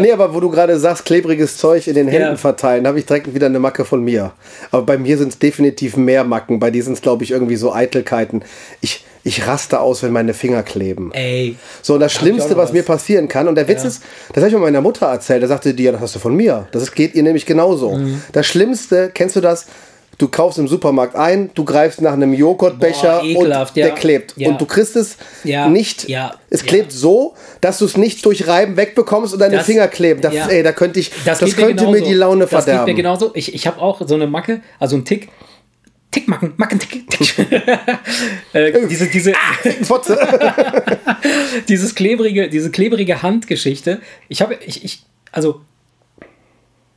Nee, 0.00 0.12
aber 0.12 0.34
wo 0.34 0.40
du 0.40 0.50
gerade 0.50 0.78
sagst, 0.78 1.04
klebriges 1.04 1.56
Zeug 1.56 1.86
in 1.86 1.94
den 1.94 2.08
Händen 2.08 2.28
Ja. 2.30 2.36
verteilen, 2.36 2.86
habe 2.86 2.98
ich 2.98 3.06
direkt 3.06 3.34
wieder 3.34 3.46
eine 3.46 3.58
Macke 3.58 3.84
von 3.84 4.02
mir. 4.02 4.32
Aber 4.70 4.82
bei 4.84 4.98
mir 4.98 5.18
sind 5.18 5.28
es 5.28 5.38
definitiv 5.38 5.96
mehr 5.96 6.24
Macken. 6.24 6.58
Bei 6.60 6.70
dir 6.70 6.82
sind 6.82 6.94
es, 6.94 7.02
glaube 7.02 7.24
ich, 7.24 7.30
irgendwie 7.30 7.56
so 7.56 7.72
Eitelkeiten. 7.72 8.42
Ich, 8.80 9.04
ich 9.24 9.46
raste 9.46 9.80
aus, 9.80 10.02
wenn 10.02 10.12
meine 10.12 10.34
Finger 10.34 10.62
kleben. 10.62 11.10
Ey. 11.12 11.56
So, 11.82 11.94
und 11.94 12.00
das 12.00 12.12
Schlimmste, 12.12 12.56
was 12.56 12.68
was. 12.68 12.72
mir 12.72 12.82
passieren 12.82 13.28
kann, 13.28 13.48
und 13.48 13.54
der 13.54 13.68
Witz 13.68 13.82
Ja. 13.82 13.88
ist, 13.88 14.02
das 14.32 14.38
habe 14.42 14.48
ich 14.48 14.54
mal 14.54 14.60
meiner 14.60 14.80
Mutter 14.80 15.06
erzählt, 15.06 15.42
da 15.42 15.46
sagte 15.46 15.74
die, 15.74 15.84
ja, 15.84 15.92
das 15.92 16.00
hast 16.00 16.14
du 16.14 16.18
von 16.18 16.34
mir. 16.34 16.66
Das 16.72 16.92
geht 16.92 17.14
ihr 17.14 17.22
nämlich 17.22 17.46
genauso. 17.46 17.92
Mhm. 17.96 18.22
Das 18.32 18.46
Schlimmste, 18.46 19.10
kennst 19.12 19.36
du 19.36 19.40
das? 19.40 19.66
Du 20.20 20.28
kaufst 20.28 20.58
im 20.58 20.68
Supermarkt 20.68 21.16
ein, 21.16 21.50
du 21.54 21.64
greifst 21.64 22.02
nach 22.02 22.12
einem 22.12 22.34
Joghurtbecher 22.34 23.20
Boah, 23.20 23.24
ekelhaft, 23.24 23.70
und 23.70 23.76
der 23.78 23.88
ja. 23.88 23.94
klebt. 23.94 24.34
Ja. 24.36 24.50
Und 24.50 24.60
du 24.60 24.66
kriegst 24.66 24.94
es 24.94 25.16
Ja, 25.44 25.66
nicht, 25.66 26.06
es 26.50 26.62
klebt 26.62 26.92
so, 26.92 27.32
dass 27.62 27.78
du 27.78 27.86
es 27.86 27.96
nicht 27.96 28.22
durch 28.26 28.46
Reiben 28.46 28.76
wegbekommst 28.76 29.32
und 29.32 29.38
deine 29.38 29.56
Das- 29.56 29.64
Finger 29.64 29.88
kleben. 29.88 30.20
Da, 30.20 30.30
ja. 30.30 30.46
ey, 30.46 30.62
da 30.62 30.72
könnte 30.72 31.00
ich, 31.00 31.10
das, 31.24 31.38
geht 31.38 31.56
könnte 31.56 31.86
mir 31.86 31.92
genauso. 31.92 32.04
die 32.04 32.12
Laune 32.12 32.40
Das 32.44 32.50
geht 32.50 32.64
verderben. 32.64 32.84
mir 32.90 32.94
genauso. 32.94 33.30
Ich, 33.34 33.54
ich 33.54 33.66
habe 33.66 33.80
auch 33.80 34.06
so 34.06 34.14
eine 34.14 34.26
Macke, 34.26 34.60
also 34.78 34.94
ein 34.96 35.06
Tick. 35.06 35.30
Tickmacken, 36.10 36.52
Macken, 36.58 36.78
Tick, 36.78 37.08
Tick. 37.08 37.38
äh, 38.52 38.86
diese, 38.88 39.06
diese, 39.06 39.32
Fotze. 39.84 40.18
dieses 41.68 41.94
klebrige, 41.94 42.50
diese 42.50 42.70
klebrige 42.70 43.22
Handgeschichte. 43.22 44.02
Ich 44.28 44.42
habe, 44.42 44.58
ich, 44.66 44.84
ich, 44.84 45.02
also, 45.32 45.62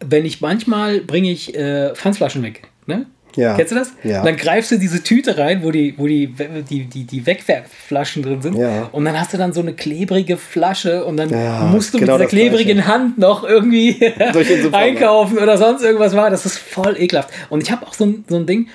wenn 0.02 0.26
ich 0.26 0.42
manchmal 0.42 1.00
bringe 1.00 1.32
ich 1.32 1.56
äh, 1.56 1.96
Pfandflaschen 1.96 2.44
weg, 2.44 2.64
ne? 2.88 3.06
Ja. 3.36 3.56
Kennst 3.56 3.72
du 3.72 3.76
das? 3.76 3.93
Ja. 4.04 4.24
Dann 4.24 4.38
greifst 4.38 4.69
du 4.72 4.78
diese 4.78 5.02
Tüte 5.02 5.39
rein, 5.39 5.63
wo 5.63 5.72
die, 5.72 5.96
wo 5.98 6.06
die, 6.06 6.28
die, 6.69 6.86
die, 6.86 7.04
die 7.04 7.26
Wegwerfflaschen 7.26 8.22
drin 8.22 8.43
sind. 8.43 8.56
Ja. 8.56 8.89
Und 8.91 9.06
dann 9.06 9.19
hast 9.19 9.34
du 9.34 9.38
dann 9.38 9.54
so 9.54 9.62
eine 9.62 9.74
klebrige 9.74 10.38
Flasche 10.38 11.04
und 11.04 11.17
dann 11.17 11.30
Ja, 11.32 11.62
musst 11.65 11.96
du 11.96 11.98
genau 12.00 12.19
mit 12.19 12.32
dieser 12.32 12.41
klebrigen 12.43 12.76
Gleiche. 12.76 12.88
Hand 12.88 13.17
noch 13.17 13.43
irgendwie 13.43 14.00
einkaufen 14.72 15.39
oder 15.39 15.58
sonst 15.58 15.82
irgendwas 15.82 16.15
war. 16.15 16.30
Das 16.30 16.46
ist 16.46 16.60
voll 16.60 16.96
ekelhaft. 17.00 17.30
Und 17.50 17.63
ich 17.63 17.72
habe 17.72 17.88
auch 17.88 17.96
so 17.96 18.06
ein, 18.06 18.24
so 18.30 18.36
ein 18.36 18.46
Ding, 18.46 18.67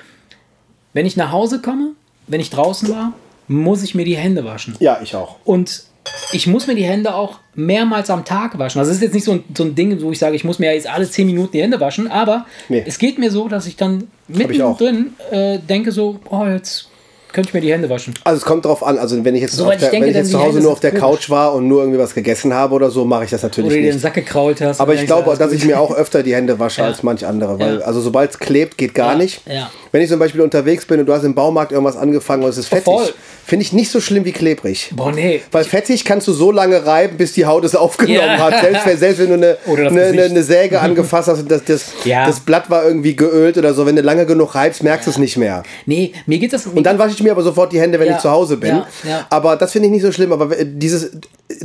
wenn 0.92 1.07
ich 1.07 1.16
nach 1.16 1.31
Hause 1.31 1.62
komme, 1.62 1.92
wenn 2.27 2.40
ich 2.40 2.51
draußen 2.51 2.88
war, 2.88 3.12
muss 3.47 3.85
ich 3.85 3.94
mir 3.94 4.05
die 4.05 4.16
Hände 4.16 4.44
waschen. 4.44 4.75
ja, 4.81 4.99
ich 5.03 5.14
auch. 5.14 5.37
Und 5.44 5.85
ich 6.33 6.47
muss 6.47 6.66
mir 6.66 6.75
die 6.75 6.85
Hände 6.85 7.14
auch 7.14 7.38
mehrmals 7.55 8.11
am 8.11 8.25
Tag 8.25 8.59
waschen. 8.59 8.79
Also 8.79 8.90
es 8.90 8.99
ist 8.99 9.03
jetzt 9.03 9.14
nicht 9.14 9.25
so 9.25 9.33
ein, 9.33 9.44
so 9.57 9.64
ein 9.64 9.75
Ding, 9.75 10.01
wo 10.03 10.11
ich 10.12 10.18
sage, 10.18 10.37
ich 10.37 10.44
muss 10.44 10.59
mir 10.59 10.73
jetzt 10.75 10.88
alle 10.88 11.09
10 11.09 11.27
Minuten 11.27 11.53
die 11.53 11.62
Hände 11.62 11.81
waschen, 11.81 12.09
aber 12.11 12.47
Nee. 12.68 12.85
es 12.87 12.99
geht 12.99 13.18
mir 13.18 13.31
so, 13.31 13.49
dass 13.49 13.66
ich 13.66 13.77
dann 13.77 14.09
ich 14.29 14.37
mittendrin 14.38 15.14
äh, 15.31 15.59
denke 15.59 15.90
so, 15.92 16.18
oh, 16.31 16.44
jetzt 16.44 16.88
könnte 17.33 17.49
ich 17.51 17.55
mir 17.55 17.61
die 17.61 17.71
Hände 17.73 17.90
waschen. 17.90 18.14
Also 18.25 18.38
es 18.38 18.44
kommt 18.44 18.64
drauf 18.64 18.83
an, 18.83 18.97
also 18.99 19.23
wenn 19.23 19.35
ich 19.35 19.42
jetzt, 19.42 19.61
auf 19.61 19.66
der, 19.68 19.75
ich 19.77 19.81
denke, 19.90 20.07
wenn 20.07 20.11
ich 20.12 20.16
jetzt 20.16 20.31
zu 20.31 20.38
Hause 20.42 20.61
nur 20.61 20.73
auf 20.73 20.81
der 20.81 20.92
Couch 20.92 21.29
war 21.29 21.53
und 21.55 21.68
nur 21.68 21.83
irgendwie 21.83 21.99
was 21.99 22.14
gegessen 22.14 22.55
habe 22.55 22.75
oder 22.75 22.90
so, 22.90 23.05
mache 23.05 23.25
ich 23.25 23.31
das 23.31 23.42
natürlich 23.42 23.66
Oder 23.71 23.77
dir 23.77 23.83
den 23.83 23.92
nicht. 23.92 24.03
Sack 24.03 24.14
gekrault 24.14 24.61
hast. 24.62 24.81
Aber 24.81 24.94
ich 24.94 25.05
glaube, 25.05 25.37
dass 25.37 25.53
ich 25.53 25.64
mir 25.66 25.79
auch 25.79 25.94
öfter 25.94 26.23
die 26.23 26.35
Hände 26.35 26.59
wasche 26.59 26.81
Ja. 26.83 26.87
als 26.88 27.03
manch 27.03 27.27
andere, 27.27 27.59
weil 27.59 27.81
Ja. 27.81 27.85
also 27.85 28.01
sobald 28.01 28.31
es 28.31 28.38
klebt, 28.38 28.79
geht 28.79 28.94
gar 28.94 29.12
Ja, 29.12 29.18
nicht. 29.18 29.42
Ja. 29.88 29.92
Wenn 29.92 30.03
ich 30.03 30.09
zum 30.11 30.18
Beispiel 30.18 30.40
unterwegs 30.40 30.85
bin 30.87 31.01
und 31.01 31.07
du 31.07 31.12
hast 31.12 31.24
im 31.24 31.35
Baumarkt 31.35 31.72
irgendwas 31.72 31.96
angefangen 31.96 32.42
und 32.42 32.51
es 32.51 32.59
ist 32.59 32.68
fettig, 32.68 32.85
voll. 32.85 33.12
finde 33.46 33.64
ich 33.64 33.72
nicht 33.72 33.90
so 33.90 34.01
schlimm 34.01 34.24
wie 34.24 34.33
klebrig. 34.33 34.92
Boah, 34.94 35.12
nee. 35.12 35.40
Weil 35.51 35.64
fettig 35.64 36.05
kannst 36.05 36.29
du 36.29 36.33
so 36.33 36.51
lange 36.53 36.85
reiben, 36.87 37.16
bis 37.16 37.33
die 37.33 37.46
Haut 37.46 37.64
es 37.64 37.74
aufgenommen 37.74 38.18
Ja. 38.18 38.38
hat. 38.38 38.61
Selbst 38.61 38.87
wenn, 38.87 38.98
selbst 38.98 39.18
wenn 39.20 39.29
du 39.29 39.35
eine, 39.35 39.57
eine, 39.66 40.03
eine, 40.03 40.22
eine 40.24 40.42
Säge 40.42 40.81
angefasst 40.81 41.29
hast 41.29 41.40
und 41.40 41.51
das, 41.51 41.64
das, 41.64 41.87
Ja. 42.05 42.27
das 42.27 42.40
Blatt 42.40 42.68
war 42.70 42.85
irgendwie 42.85 43.16
geölt 43.16 43.57
oder 43.59 43.74
so, 43.74 43.87
wenn 43.87 43.96
du 43.96 44.03
lange 44.03 44.27
genug 44.27 44.55
reibst, 44.55 44.83
merkst 44.83 45.07
du 45.07 45.11
es 45.12 45.18
nicht 45.18 45.37
mehr. 45.37 45.62
Nee, 45.87 46.12
mir 46.27 46.38
geht 46.38 46.53
das. 46.53 46.66
Und 46.66 46.85
dann 46.85 46.98
wasche 46.98 47.14
ich 47.14 47.22
mir 47.22 47.33
aber 47.33 47.42
sofort 47.42 47.72
die 47.72 47.81
Hände, 47.81 47.98
wenn 47.98 48.09
Ja, 48.09 48.16
ich 48.16 48.20
zu 48.22 48.31
Hause 48.31 48.57
bin. 48.57 48.70
ja, 48.70 48.87
ja. 49.09 49.27
Aber 49.31 49.57
das 49.57 49.72
finde 49.72 49.87
ich 49.87 49.92
nicht 49.92 50.03
so 50.03 50.12
schlimm. 50.12 50.33
Aber 50.33 50.48
dieses, 50.64 51.11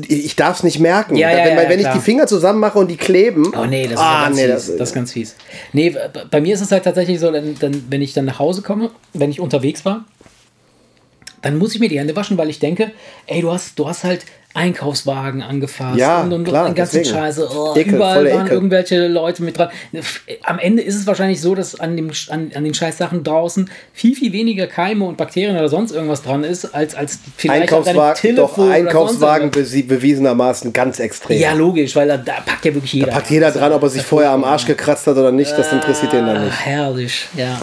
ich 0.07 0.35
darf 0.35 0.57
es 0.57 0.63
nicht 0.63 0.79
merken. 0.79 1.15
Ja, 1.15 1.29
ja, 1.29 1.45
wenn 1.45 1.57
ja, 1.57 1.69
wenn 1.69 1.79
ich 1.79 1.87
die 1.87 1.99
Finger 1.99 2.25
zusammen 2.25 2.59
mache 2.59 2.79
und 2.79 2.89
die 2.89 2.95
kleben. 2.95 3.51
Oh 3.55 3.65
nee, 3.65 3.83
das 3.83 3.93
ist, 3.93 3.99
ah, 3.99 4.23
ganz 4.25 4.35
nee, 4.37 4.43
fies. 4.43 4.53
das, 4.53 4.77
Das, 4.77 4.89
ist 4.89 4.95
ganz 4.95 5.11
fies. 5.11 5.35
Nee, 5.73 5.95
bei 6.31 6.41
mir 6.41 6.53
ist 6.53 6.61
es 6.61 6.71
halt 6.71 6.83
tatsächlich 6.83 7.19
so, 7.19 7.31
dann, 7.31 7.55
dann, 7.59 7.85
wenn 7.89 8.01
ich 8.01 8.13
dann 8.13 8.25
nach 8.25 8.39
Hause 8.39 8.61
komme, 8.61 8.91
wenn 9.13 9.29
ich 9.29 9.41
unterwegs 9.41 9.83
war, 9.83 10.05
dann 11.41 11.57
muss 11.57 11.73
ich 11.73 11.81
mir 11.81 11.89
die 11.89 11.99
Hände 11.99 12.15
waschen, 12.15 12.37
weil 12.37 12.49
ich 12.49 12.59
denke, 12.59 12.91
ey, 13.27 13.41
du 13.41 13.51
hast, 13.51 13.77
du 13.77 13.87
hast 13.87 14.05
halt 14.05 14.25
Einkaufswagen 14.55 15.41
angefasst 15.41 15.97
Ja, 15.97 16.21
und, 16.21 16.31
und, 16.31 16.43
klar, 16.43 16.67
und 16.67 16.75
ganzen 16.75 16.97
deswegen. 16.97 17.17
Scheiße. 17.17 17.49
Oh, 17.51 17.73
Ekel, 17.75 17.95
überall 17.95 18.25
waren 18.31 18.45
Ekel. 18.45 18.51
irgendwelche 18.53 19.07
Leute 19.07 19.41
mit 19.43 19.57
dran. 19.57 19.69
Am 20.43 20.59
Ende 20.59 20.83
ist 20.83 20.95
es 20.95 21.07
wahrscheinlich 21.07 21.41
so, 21.41 21.55
dass 21.55 21.79
an, 21.79 21.95
dem, 21.95 22.11
an, 22.29 22.51
an 22.53 22.63
den 22.63 22.73
Scheißsachen 22.73 23.23
draußen 23.23 23.69
viel, 23.93 24.15
viel 24.15 24.31
weniger 24.31 24.67
Keime 24.67 25.05
und 25.05 25.17
Bakterien 25.17 25.57
oder 25.57 25.69
sonst 25.69 25.91
irgendwas 25.91 26.21
dran 26.21 26.43
ist, 26.43 26.65
als, 26.75 26.93
als 26.93 27.19
vielleicht 27.35 27.63
Einkaufswagen, 27.73 28.35
doch 28.35 28.57
Einkaufswagen 28.59 29.49
bewiesenermaßen 29.51 30.71
ganz 30.71 30.99
extrem. 30.99 31.39
Ja, 31.39 31.53
logisch, 31.53 31.95
weil 31.95 32.07
da, 32.07 32.17
da 32.17 32.33
packt 32.45 32.65
ja 32.65 32.73
wirklich 32.73 32.93
jeder. 32.93 33.11
Packt 33.11 33.29
jeder 33.31 33.51
dran, 33.51 33.71
ob 33.73 33.81
er 33.83 33.89
sich 33.89 34.03
vorher 34.03 34.31
am 34.31 34.43
Arsch 34.43 34.65
gekratzt 34.65 35.07
hat 35.07 35.17
oder 35.17 35.31
nicht, 35.31 35.57
das 35.57 35.71
interessiert 35.71 36.13
den 36.13 36.27
dann 36.27 36.37
Ah, 36.37 36.43
nicht. 36.45 36.65
herrlich, 36.65 37.27
ja. 37.35 37.59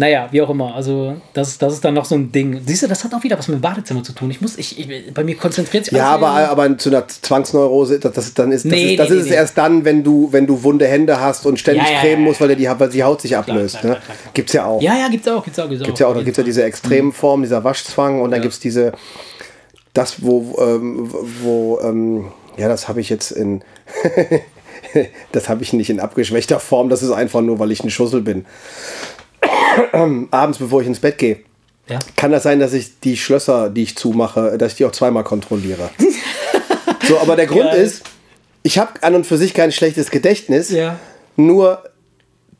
Naja, 0.00 0.28
wie 0.30 0.40
auch 0.40 0.48
immer. 0.48 0.74
Also, 0.74 1.14
das, 1.34 1.58
das 1.58 1.74
ist 1.74 1.84
dann 1.84 1.92
noch 1.92 2.06
so 2.06 2.14
ein 2.14 2.32
Ding. 2.32 2.58
Siehst 2.64 2.82
du, 2.82 2.86
das 2.86 3.04
hat 3.04 3.12
auch 3.12 3.22
wieder 3.22 3.38
was 3.38 3.48
mit 3.48 3.58
dem 3.58 3.60
Badezimmer 3.60 4.02
zu 4.02 4.14
tun. 4.14 4.30
Ich 4.30 4.40
muss, 4.40 4.56
ich, 4.56 4.78
ich 4.78 5.12
bei 5.12 5.22
mir 5.22 5.34
konzentriert 5.36 5.84
sich 5.84 5.92
Ja, 5.92 6.06
aber, 6.12 6.28
aber 6.30 6.78
zu 6.78 6.88
einer 6.88 7.06
Zwangsneurose, 7.06 7.98
das, 8.00 8.14
das, 8.14 8.32
dann 8.32 8.50
ist, 8.50 8.64
das, 8.64 8.72
Nee, 8.72 8.92
ist, 8.92 8.98
das 8.98 9.10
nee, 9.10 9.16
ist 9.16 9.24
nee, 9.24 9.28
es 9.28 9.36
erst 9.36 9.58
dann, 9.58 9.84
wenn 9.84 10.02
du, 10.02 10.28
wenn 10.32 10.46
du 10.46 10.62
wunde 10.62 10.86
Hände 10.86 11.20
hast 11.20 11.44
und 11.44 11.60
ständig 11.60 11.84
Ja, 11.86 11.92
ja, 11.92 12.00
cremen 12.00 12.24
musst, 12.24 12.40
weil, 12.40 12.56
die, 12.56 12.66
weil 12.66 12.88
die 12.88 13.04
Haut 13.04 13.20
sich 13.20 13.36
ablöst. 13.36 13.78
klar, 13.80 13.92
ne? 13.92 13.98
klar, 13.98 14.04
klar, 14.06 14.16
klar. 14.22 14.32
Gibt's 14.32 14.52
ja 14.54 14.64
auch. 14.64 14.80
Ja, 14.80 14.96
ja, 14.96 15.08
gibt's 15.10 15.28
auch, 15.28 15.44
gibt's 15.44 15.58
auch, 15.58 15.68
gibt's 15.68 15.82
auch. 15.82 15.86
Gibt's 15.86 16.00
ja 16.00 16.06
auch, 16.06 16.14
da 16.14 16.22
gibt 16.22 16.30
es 16.30 16.36
ja 16.38 16.44
diese 16.44 16.62
extremen 16.64 17.12
Formen, 17.12 17.42
dieser 17.42 17.62
Waschzwang 17.62 18.22
und 18.22 18.30
dann 18.30 18.38
Ja. 18.38 18.42
gibt 18.44 18.54
es 18.54 18.60
diese, 18.60 18.92
das, 19.92 20.22
wo, 20.22 20.56
ähm, 20.62 21.10
wo 21.42 21.78
ähm, 21.82 22.24
ja, 22.56 22.68
das 22.68 22.88
habe 22.88 23.02
ich 23.02 23.10
jetzt 23.10 23.32
in, 23.32 23.60
das 25.32 25.50
habe 25.50 25.62
ich 25.62 25.74
nicht 25.74 25.90
in 25.90 26.00
abgeschwächter 26.00 26.58
Form, 26.58 26.88
das 26.88 27.02
ist 27.02 27.10
einfach 27.10 27.42
nur, 27.42 27.58
weil 27.58 27.70
ich 27.70 27.84
ein 27.84 27.90
Schussel 27.90 28.22
bin. 28.22 28.46
Abends, 30.30 30.58
bevor 30.58 30.80
ich 30.82 30.86
ins 30.86 31.00
Bett 31.00 31.18
gehe, 31.18 31.38
Ja. 31.88 31.98
kann 32.16 32.30
das 32.32 32.42
sein, 32.42 32.60
dass 32.60 32.72
ich 32.72 33.00
die 33.00 33.16
Schlösser, 33.16 33.70
die 33.70 33.82
ich 33.82 33.96
zumache, 33.96 34.56
dass 34.58 34.72
ich 34.72 34.78
die 34.78 34.84
auch 34.84 34.92
zweimal 34.92 35.24
kontrolliere. 35.24 35.90
so, 37.08 37.18
aber 37.18 37.36
der 37.36 37.46
Grund 37.46 37.70
Geil. 37.70 37.82
ist, 37.82 38.02
ich 38.62 38.78
habe 38.78 39.02
an 39.02 39.14
und 39.14 39.26
für 39.26 39.36
sich 39.38 39.54
kein 39.54 39.72
schlechtes 39.72 40.10
Gedächtnis, 40.10 40.70
Ja. 40.70 40.98
nur 41.36 41.82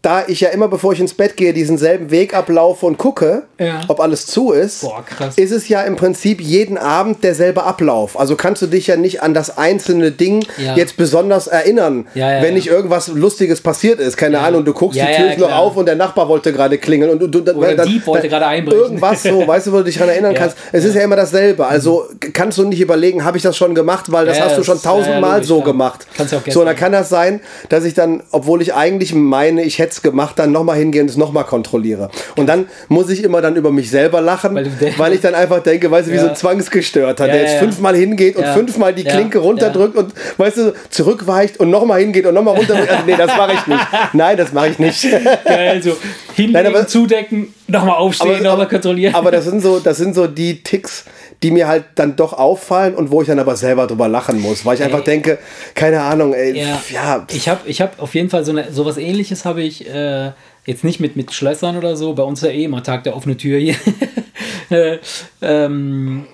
da 0.02 0.24
ich 0.28 0.40
ja 0.40 0.48
immer, 0.48 0.68
bevor 0.68 0.94
ich 0.94 1.00
ins 1.00 1.12
Bett 1.12 1.36
gehe, 1.36 1.52
diesen 1.52 1.76
selben 1.76 2.10
Weg 2.10 2.32
ablaufe 2.34 2.86
und 2.86 2.96
gucke, 2.96 3.42
Ja. 3.58 3.82
ob 3.88 4.00
alles 4.00 4.24
zu 4.26 4.50
ist, 4.52 4.80
Boah, 4.80 5.04
ist 5.36 5.50
es 5.52 5.68
ja 5.68 5.82
im 5.82 5.96
Prinzip 5.96 6.40
jeden 6.40 6.78
Abend 6.78 7.22
derselbe 7.22 7.64
Ablauf. 7.64 8.18
Also 8.18 8.34
kannst 8.34 8.62
du 8.62 8.66
dich 8.66 8.86
ja 8.86 8.96
nicht 8.96 9.22
an 9.22 9.34
das 9.34 9.58
einzelne 9.58 10.10
Ding 10.10 10.42
Ja. 10.56 10.74
jetzt 10.74 10.96
besonders 10.96 11.48
erinnern, 11.48 12.06
Ja, 12.14 12.40
wenn 12.40 12.54
nicht 12.54 12.68
irgendwas 12.68 13.08
Lustiges 13.08 13.60
passiert 13.60 14.00
ist. 14.00 14.16
Keine 14.16 14.40
Ahnung, 14.40 14.64
du 14.64 14.72
guckst, 14.72 14.98
die 14.98 15.04
Tür 15.04 15.32
ist 15.32 15.38
noch 15.38 15.52
auf 15.52 15.76
und 15.76 15.84
der 15.84 15.96
Nachbar 15.96 16.28
wollte 16.28 16.50
gerade 16.54 16.78
klingeln. 16.78 17.10
Und 17.10 17.18
du, 17.18 17.26
du, 17.26 17.52
Oder 17.52 17.74
dann- 17.74 17.86
Dieb 17.86 18.06
wollte 18.06 18.30
gerade 18.30 18.46
einbrechen. 18.46 18.80
Irgendwas 18.80 19.22
so, 19.22 19.46
weißt 19.46 19.66
du, 19.66 19.72
wo 19.72 19.76
du 19.78 19.84
dich 19.84 19.96
daran 19.98 20.14
erinnern 20.14 20.32
kannst. 20.38 20.56
Es 20.72 20.84
ist 20.84 20.94
ja 20.94 21.02
immer 21.02 21.16
dasselbe. 21.16 21.66
Also 21.66 22.06
kannst 22.32 22.56
du 22.56 22.64
nicht 22.64 22.80
überlegen, 22.80 23.22
habe 23.22 23.36
ich 23.36 23.42
das 23.42 23.54
schon 23.54 23.74
gemacht, 23.74 24.10
weil 24.10 24.24
das 24.24 24.40
hast 24.40 24.56
du 24.56 24.62
schon 24.64 24.80
tausendmal 24.80 25.44
so 25.44 25.60
gemacht. 25.60 26.06
Kannst 26.16 26.32
du 26.32 26.38
auch 26.38 26.42
so, 26.48 26.64
dann 26.64 26.74
kann 26.76 26.92
das 26.92 27.10
sein, 27.10 27.40
dass 27.68 27.84
ich 27.84 27.92
dann, 27.92 28.22
obwohl 28.30 28.62
ich 28.62 28.72
eigentlich 28.72 29.14
meine, 29.14 29.62
ich 29.62 29.78
hätte 29.78 29.89
es 29.92 30.02
gemacht, 30.02 30.38
dann 30.38 30.52
nochmal 30.52 30.76
hingehe 30.78 31.02
und 31.02 31.10
es 31.10 31.16
nochmal 31.16 31.44
kontrolliere. 31.44 32.10
Und 32.36 32.46
dann 32.46 32.66
muss 32.88 33.10
ich 33.10 33.22
immer 33.24 33.40
dann 33.42 33.56
über 33.56 33.70
mich 33.70 33.90
selber 33.90 34.20
lachen, 34.20 34.54
Weil 34.54 34.70
weil, 34.96 35.12
ich 35.12 35.20
dann 35.20 35.34
einfach 35.34 35.62
denke, 35.62 35.90
weißt 35.90 36.08
du, 36.08 36.12
wie 36.12 36.16
Ja. 36.16 36.22
so 36.22 36.28
ein 36.30 36.36
Zwangsgestörter, 36.36 37.26
Ja, 37.26 37.32
der 37.32 37.42
jetzt 37.42 37.58
fünfmal 37.58 37.94
hingeht 37.96 38.36
und 38.36 38.46
fünfmal 38.46 38.94
die. 38.94 39.04
Klinke 39.04 39.38
runterdrückt 39.38 39.96
und, 39.96 40.12
weißt 40.36 40.56
du, 40.58 40.72
zurückweicht 40.90 41.58
und 41.58 41.70
nochmal 41.70 42.00
hingeht 42.00 42.26
und 42.26 42.34
nochmal 42.34 42.56
runterdrückt. 42.56 42.90
Also, 42.90 43.04
nee, 43.06 43.16
das 43.16 43.36
mache 43.36 43.52
ich 43.54 43.66
nicht. 43.66 43.86
Nein, 44.12 44.36
das 44.36 44.52
mache 44.52 44.68
ich 44.68 44.78
nicht. 44.78 45.06
Geil, 45.44 45.82
so 45.82 45.96
hinlegen, 46.34 46.52
Nein, 46.52 46.66
aber- 46.66 46.86
zudecken, 46.86 47.54
nochmal 47.70 47.96
aufstehen, 47.96 48.42
nochmal 48.42 48.68
kontrollieren. 48.68 49.14
Aber 49.14 49.30
das 49.30 49.44
sind 49.44 49.60
so, 49.60 49.78
das 49.80 49.96
sind 49.96 50.14
so 50.14 50.26
die 50.26 50.62
Ticks, 50.62 51.04
die 51.42 51.50
mir 51.50 51.68
halt 51.68 51.84
dann 51.94 52.16
doch 52.16 52.32
auffallen 52.32 52.94
und 52.94 53.10
wo 53.10 53.22
ich 53.22 53.28
dann 53.28 53.38
aber 53.38 53.56
selber 53.56 53.86
drüber 53.86 54.08
lachen 54.08 54.40
muss, 54.40 54.64
weil 54.64 54.76
ich 54.76 54.82
einfach 54.82 55.02
denke, 55.04 55.38
keine 55.74 56.02
Ahnung, 56.02 56.34
ey, 56.34 56.58
Ja, 56.58 56.80
ja, 56.92 57.26
ich 57.32 57.48
habe 57.48 57.60
ich 57.66 57.80
hab 57.80 58.00
auf 58.00 58.14
jeden 58.14 58.30
Fall 58.30 58.44
so 58.44 58.52
eine, 58.52 58.72
sowas 58.72 58.96
ähnliches 58.96 59.44
habe 59.44 59.62
ich 59.62 59.88
äh, 59.88 60.32
jetzt 60.66 60.84
nicht 60.84 61.00
mit, 61.00 61.16
mit 61.16 61.32
Schlössern 61.32 61.76
oder 61.76 61.96
so, 61.96 62.14
bei 62.14 62.22
uns 62.22 62.42
ja 62.42 62.50
eh 62.50 62.64
immer 62.64 62.82
Tag 62.82 63.04
der 63.04 63.16
offene 63.16 63.36
Tür 63.36 63.58
hier. 63.58 63.76
äh, 64.70 64.98
ähm, 65.40 66.26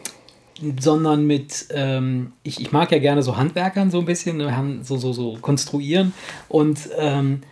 sondern 0.81 1.27
mit, 1.27 1.67
ähm, 1.71 2.33
ich, 2.43 2.61
ich 2.61 2.73
mag 2.73 2.91
ja 2.91 2.99
gerne 2.99 3.23
so 3.23 3.37
Handwerkern 3.37 3.91
so 3.91 3.99
ein 3.99 4.07
bisschen, 4.07 4.39
ne, 4.39 4.81
so, 4.83 4.97
so, 4.97 5.13
so 5.13 5.37
konstruieren. 5.41 6.13
Und 6.49 6.79
ähm, 6.99 7.43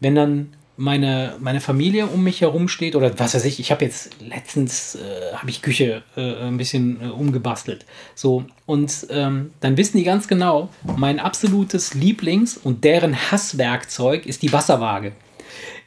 wenn 0.00 0.14
dann 0.14 0.56
meine, 0.78 1.34
meine 1.40 1.60
Familie 1.60 2.06
um 2.06 2.22
mich 2.22 2.40
herum 2.40 2.68
steht 2.68 2.94
oder 2.94 3.18
was 3.18 3.34
weiß 3.34 3.44
ich, 3.44 3.58
ich 3.58 3.72
habe 3.72 3.84
jetzt 3.84 4.10
letztens 4.20 4.94
äh, 4.94 5.34
habe 5.34 5.50
ich 5.50 5.60
Küche 5.60 6.02
äh, 6.16 6.36
ein 6.36 6.56
bisschen 6.56 7.02
äh, 7.02 7.08
umgebastelt. 7.08 7.84
So, 8.14 8.44
und 8.64 9.08
ähm, 9.10 9.50
dann 9.60 9.76
wissen 9.76 9.98
die 9.98 10.04
ganz 10.04 10.28
genau, 10.28 10.68
mein 10.96 11.18
absolutes 11.18 11.94
Lieblings- 11.94 12.56
und 12.56 12.84
deren 12.84 13.16
Hasswerkzeug 13.16 14.24
ist 14.24 14.42
die 14.42 14.52
Wasserwaage. 14.52 15.12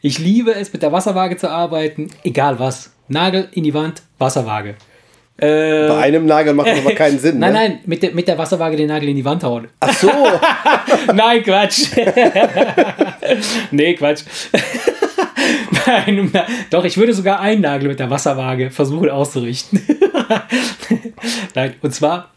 Ich 0.02 0.20
liebe 0.20 0.54
es, 0.54 0.74
mit 0.74 0.82
der 0.82 0.92
Wasserwaage 0.92 1.38
zu 1.38 1.50
arbeiten, 1.50 2.10
egal 2.24 2.60
was. 2.60 2.92
Nagel 3.08 3.48
in 3.54 3.64
die 3.64 3.74
Wand, 3.74 4.04
Wasserwaage. 4.20 4.76
Äh, 5.42 5.88
Bei 5.88 5.98
einem 6.04 6.28
Nagel 6.28 6.54
macht 6.54 6.68
das 6.68 6.80
aber 6.80 6.94
keinen 6.94 7.18
Sinn. 7.20 7.40
nein, 7.40 7.52
ne? 7.54 7.60
nein, 7.60 7.80
mit 7.86 8.04
der, 8.04 8.12
mit 8.14 8.28
der 8.28 8.38
Wasserwaage 8.38 8.78
den 8.78 8.88
Nagel 8.88 9.10
in 9.10 9.16
die 9.16 9.26
Wand 9.26 9.44
hauen. 9.44 9.68
Ach 9.80 9.92
so. 9.92 10.12
Nein, 11.14 11.42
Quatsch. 11.44 11.88
nee, 13.72 13.96
Quatsch. 13.96 14.24
Doch, 16.70 16.86
ich 16.86 16.96
würde 16.98 17.14
sogar 17.14 17.40
einen 17.40 17.62
Nagel 17.62 17.90
mit 17.90 18.00
der 18.00 18.10
Wasserwaage 18.10 18.70
versuchen 18.70 19.10
auszurichten. 19.10 19.82
Nein, 21.56 21.74
und 21.82 21.94
zwar 21.94 22.30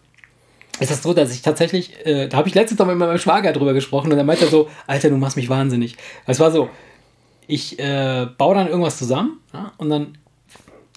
ist 0.81 0.91
das 0.91 1.03
so, 1.03 1.13
dass 1.13 1.33
ich 1.33 1.43
tatsächlich, 1.43 2.05
äh, 2.07 2.27
da 2.29 2.39
habe 2.39 2.49
ich 2.49 2.55
letztens 2.55 2.79
noch 2.79 2.87
mit 2.87 2.97
meinem 2.97 3.19
Schwager 3.19 3.53
drüber 3.53 3.75
gesprochen 3.75 4.11
und 4.11 4.19
er 4.19 4.25
meinte 4.25 4.47
so, 4.47 4.69
Alter, 4.87 5.11
du 5.11 5.17
machst 5.17 5.37
mich 5.37 5.49
wahnsinnig. 5.49 5.97
Es 6.27 6.41
war 6.41 6.51
so, 6.51 6.69
ich 7.47 7.79
äh, 7.79 8.27
baue 8.39 8.55
dann 8.55 8.69
irgendwas 8.69 8.99
zusammen 8.99 9.41
ja, 9.53 9.73
und 9.77 9.91
dann 9.91 10.19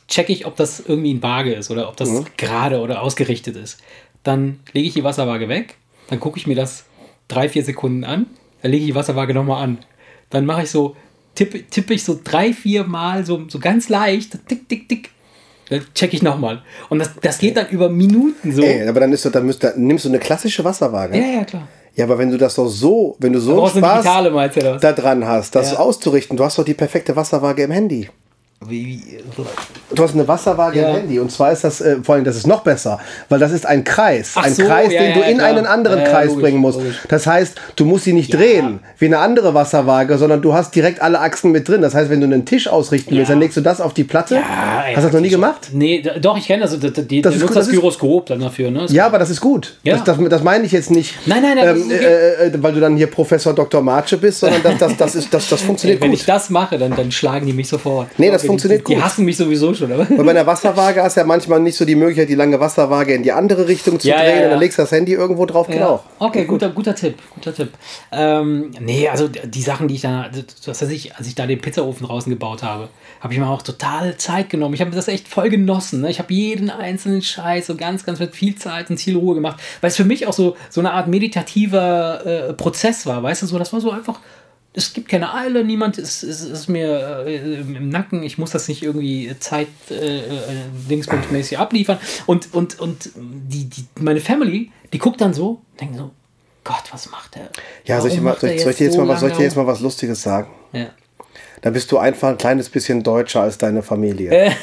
checke 0.08 0.32
ich, 0.32 0.46
ob 0.46 0.56
das 0.56 0.80
irgendwie 0.80 1.14
ein 1.14 1.24
Waage 1.24 1.54
ist 1.54 1.70
oder 1.72 1.90
ob 1.90 1.98
das 1.98 2.10
gerade 2.38 2.80
oder 2.80 3.02
ausgerichtet 3.02 3.56
ist. 3.56 3.80
Dann 4.24 4.60
lege 4.74 4.88
ich 4.88 4.94
die 4.94 5.04
Wasserwaage 5.04 5.50
weg, 5.50 5.76
dann 6.10 6.20
gucke 6.20 6.38
ich 6.40 6.48
mir 6.48 6.56
das 6.56 6.86
drei, 7.28 7.50
vier 7.50 7.64
Sekunden 7.64 8.04
an, 8.04 8.28
dann 8.62 8.72
lege 8.72 8.84
ich 8.84 8.90
die 8.92 8.96
Wasserwaage 8.96 9.34
nochmal 9.34 9.64
an. 9.64 9.80
Dann 10.30 10.46
mache 10.46 10.64
ich 10.64 10.72
so, 10.72 10.96
tippe, 11.36 11.64
tippe 11.64 11.94
ich 11.94 12.04
so 12.04 12.20
drei, 12.22 12.54
vier 12.54 12.84
Mal 12.84 13.26
so, 13.26 13.44
so 13.48 13.60
ganz 13.60 13.90
leicht, 13.90 14.38
tick, 14.48 14.68
tick, 14.68 14.90
tick. 14.90 15.10
Dann 15.70 15.86
checke 15.94 16.16
ich 16.16 16.24
nochmal. 16.24 16.62
Und 16.90 17.00
das, 17.00 17.12
das 17.22 17.40
geht 17.40 17.58
dann 17.58 17.68
über 17.70 17.90
Minuten 17.90 18.54
so. 18.54 18.62
Ey, 18.62 18.88
aber 18.88 19.02
dann, 19.02 19.12
ist 19.12 19.26
dann, 19.26 19.46
müsst, 19.46 19.64
dann 19.64 19.74
nimmst 19.76 20.06
du 20.06 20.10
eine 20.10 20.20
klassische 20.20 20.64
Wasserwaage. 20.64 21.18
Ja, 21.18 21.26
ja, 21.40 21.44
klar. 21.44 21.68
Ja, 21.96 22.06
aber 22.06 22.18
wenn 22.20 22.30
du 22.30 22.38
das 22.38 22.56
doch 22.56 22.68
so, 22.68 23.16
wenn 23.20 23.34
du 23.34 23.40
so 23.40 23.52
einen 23.52 23.62
eine 23.84 24.04
Spaß 24.04 24.04
digitale, 24.04 24.78
da 24.80 24.94
dran 24.94 25.26
hast, 25.26 25.56
das 25.56 25.72
Ja. 25.72 25.80
auszurichten, 25.80 26.38
du 26.38 26.44
hast 26.44 26.58
doch 26.58 26.64
die 26.64 26.76
perfekte 26.76 27.16
Wasserwaage 27.16 27.64
im 27.64 27.72
Handy. 27.72 28.08
Wie, 28.66 29.00
Du 29.94 30.02
hast 30.04 30.16
eine 30.16 30.28
Wasserwaage 30.28 30.82
Ja. 30.82 30.90
im 30.90 30.96
Handy 30.96 31.20
und 31.20 31.32
zwar 31.32 31.52
ist 31.52 31.64
das, 31.64 31.80
äh, 31.80 31.98
vor 32.02 32.16
allem, 32.16 32.24
das 32.24 32.36
ist 32.36 32.48
noch 32.48 32.62
besser, 32.64 33.00
weil 33.30 33.38
das 33.40 33.52
ist 33.52 33.68
ein 33.68 33.84
Kreis. 33.84 34.32
Ach 34.36 34.44
ein 34.46 34.54
so, 34.54 34.64
Kreis, 34.66 34.92
ja, 34.92 35.00
den 35.00 35.14
du 35.14 35.20
ja, 35.20 35.26
in 35.28 35.38
klar. 35.38 35.50
einen 35.50 35.66
anderen 35.68 36.04
Kreis 36.04 36.30
logisch, 36.30 36.42
bringen 36.42 36.58
musst. 36.58 36.80
logisch. 36.80 36.96
Das 37.08 37.28
heißt, 37.28 37.54
du 37.76 37.86
musst 37.86 38.06
sie 38.06 38.14
nicht 38.14 38.34
drehen 38.34 38.80
wie 38.98 39.06
eine 39.06 39.20
andere 39.20 39.54
Wasserwaage, 39.54 40.18
sondern 40.18 40.42
du 40.42 40.56
hast 40.56 40.74
direkt 40.76 41.02
alle 41.04 41.20
Achsen 41.20 41.52
mit 41.52 41.68
drin. 41.70 41.82
Das 41.84 41.94
heißt, 41.94 42.10
wenn 42.10 42.20
du 42.20 42.26
einen 42.26 42.46
Tisch 42.46 42.68
ausrichten 42.68 43.16
willst, 43.16 43.30
dann 43.30 43.40
legst 43.40 43.58
du 43.58 43.62
das 43.62 43.80
auf 43.80 43.94
die 43.94 44.04
Platte. 44.04 44.40
Hast 44.42 44.98
du 44.98 45.02
das 45.04 45.14
noch 45.14 45.22
nie 45.22 45.30
gemacht? 45.30 45.70
Nee, 45.72 46.04
doch, 46.20 46.36
ich 46.36 46.48
kenne 46.48 46.64
das. 46.64 46.78
Die, 46.80 46.92
die, 46.92 47.22
Das 47.22 47.36
ist 47.36 47.42
nutzt 47.42 47.54
gut, 47.54 47.62
das 47.62 47.70
Gyroskop 47.70 48.26
dann 48.26 48.40
dafür, 48.40 48.72
ne? 48.72 48.88
Ja, 48.90 49.06
aber 49.06 49.20
das 49.20 49.30
ist 49.30 49.40
gut. 49.40 49.76
Das, 49.86 50.04
das, 50.04 50.18
das 50.30 50.42
meine 50.44 50.66
ich 50.66 50.72
jetzt 50.72 50.90
nicht, 50.90 51.14
Nein, 51.28 51.44
nein, 51.44 51.58
nein, 51.58 51.78
ähm, 51.78 51.92
äh, 51.92 52.48
äh, 52.48 52.52
weil 52.64 52.74
du 52.74 52.80
dann 52.80 52.98
hier 52.98 53.08
Professor 53.08 53.54
Dr. 53.54 53.82
Marche 53.82 54.18
bist, 54.18 54.40
sondern 54.40 54.62
das, 54.64 54.78
das, 54.80 54.98
das, 54.98 55.16
ist, 55.16 55.32
das, 55.34 55.48
das 55.48 55.62
funktioniert 55.68 56.02
Wenn 56.02 56.10
gut. 56.10 56.20
ich 56.20 56.26
das 56.26 56.50
mache, 56.50 56.78
dann, 56.80 56.96
dann 56.96 57.12
schlagen 57.12 57.46
die 57.46 57.54
mich 57.54 57.68
sofort. 57.70 58.08
Nee, 58.18 58.32
das 58.32 58.47
funktioniert 58.48 58.82
die, 58.82 58.92
Die 58.92 58.96
gut. 58.96 59.04
hassen 59.04 59.26
mich 59.26 59.38
sowieso 59.38 59.74
schon, 59.74 59.92
aber. 59.92 60.10
Weil 60.10 60.24
bei 60.24 60.32
einer 60.32 60.48
Wasserwaage 60.48 61.04
hast 61.04 61.18
du 61.18 61.22
ja 61.22 61.26
manchmal 61.26 61.60
nicht 61.60 61.78
so 61.78 61.86
die 61.86 61.96
Möglichkeit, 61.96 62.30
die 62.30 62.36
lange 62.36 62.60
Wasserwaage 62.60 63.14
in 63.14 63.24
die 63.24 63.32
andere 63.32 63.68
Richtung 63.68 64.00
zu 64.00 64.08
Ja, 64.08 64.18
drehen 64.18 64.28
ja, 64.30 64.36
und 64.36 64.42
ja. 64.44 64.50
dann 64.50 64.60
legst 64.60 64.78
du 64.78 64.82
das 64.84 64.92
Handy 64.92 65.14
irgendwo 65.14 65.46
drauf, 65.46 65.68
auch. 65.70 66.04
Okay, 66.20 66.46
guter, 66.46 66.70
guter 66.70 66.96
Tipp, 66.96 67.16
guter 67.34 67.54
Tipp. 67.54 67.70
Ähm, 68.12 68.72
nee, 68.80 69.08
also 69.08 69.28
die 69.28 69.62
Sachen, 69.62 69.88
die 69.88 69.96
ich 69.96 70.02
da, 70.02 70.30
das 70.66 70.82
heißt, 70.82 70.92
ich, 70.92 71.16
als 71.16 71.28
ich 71.28 71.36
da 71.36 71.46
den 71.46 71.60
Pizzaofen 71.60 72.08
draußen 72.08 72.30
gebaut 72.30 72.64
habe, 72.64 72.90
habe 73.20 73.34
ich 73.34 73.40
mir 73.40 73.48
auch 73.48 73.62
total 73.62 74.18
Zeit 74.18 74.50
genommen. 74.50 74.74
Ich 74.74 74.82
habe 74.82 74.92
das 74.92 75.08
echt 75.08 75.28
voll 75.28 75.50
genossen. 75.50 76.02
Ne? 76.02 76.10
Ich 76.10 76.20
habe 76.20 76.34
jeden 76.34 76.70
einzelnen 76.70 77.22
Scheiß 77.22 77.68
so 77.68 77.76
ganz, 77.76 78.06
ganz 78.06 78.20
mit 78.20 78.36
viel 78.36 78.56
Zeit 78.56 78.90
und 78.90 79.00
viel 79.00 79.18
Ruhe 79.18 79.36
gemacht, 79.36 79.60
weil 79.82 79.90
es 79.90 79.98
für 79.98 80.06
mich 80.06 80.28
auch 80.28 80.34
so, 80.34 80.56
so 80.70 80.82
eine 80.82 80.92
Art 80.92 81.08
meditativer 81.08 82.26
äh, 82.26 82.54
Prozess 82.54 83.06
war, 83.06 83.24
weißt 83.24 83.42
du, 83.42 83.48
so, 83.48 83.60
das 83.60 83.74
war 83.74 83.82
so 83.82 83.92
einfach, 83.92 84.20
es 84.78 84.94
gibt 84.94 85.10
keine 85.10 85.34
Eile, 85.34 85.64
niemand 85.64 85.98
ist, 85.98 86.22
ist, 86.22 86.44
ist 86.44 86.68
mir 86.70 87.24
äh, 87.26 87.56
im 87.60 87.90
Nacken, 87.90 88.22
ich 88.22 88.38
muss 88.38 88.52
das 88.52 88.68
nicht 88.68 88.84
irgendwie 88.84 89.34
Zeit 89.40 89.68
äh, 89.90 90.20
äh, 90.20 90.24
dingsbumsmäßig 90.90 91.58
abliefern. 91.58 91.98
Und, 92.28 92.54
und, 92.54 92.80
und 92.80 93.10
die, 93.16 93.66
die, 93.66 93.86
meine 94.00 94.20
Family, 94.22 94.72
die 94.94 95.00
guckt 95.00 95.20
dann 95.20 95.34
so, 95.34 95.62
denkt 95.82 95.98
so, 95.98 96.12
Gott, 96.64 96.84
was 96.92 97.10
macht 97.10 97.36
der? 97.36 97.50
Ja, 97.86 98.00
soll 98.00 98.12
ich, 98.12 98.18
mal, 98.22 98.32
macht 98.32 98.42
soll, 98.42 98.52
er 98.52 98.56
ich, 98.58 98.62
soll, 98.62 98.72
ich 98.72 98.78
dir 98.78 98.84
jetzt 98.86 98.94
so 98.96 99.02
mal, 99.02 99.08
was- 99.08 99.20
soll 99.22 99.32
ich 99.32 99.38
dir 99.38 99.44
jetzt 99.44 99.56
mal 99.58 99.66
was 99.66 99.80
Lustiges 99.80 100.22
sagen? 100.22 100.48
Ja. 100.74 100.88
Da 101.62 101.72
bist 101.72 101.92
du 101.92 101.98
einfach 101.98 102.30
ein 102.30 102.38
kleines 102.38 102.70
bisschen 102.70 103.02
deutscher 103.02 103.42
als 103.42 103.58
deine 103.58 103.82
Familie. 103.82 104.54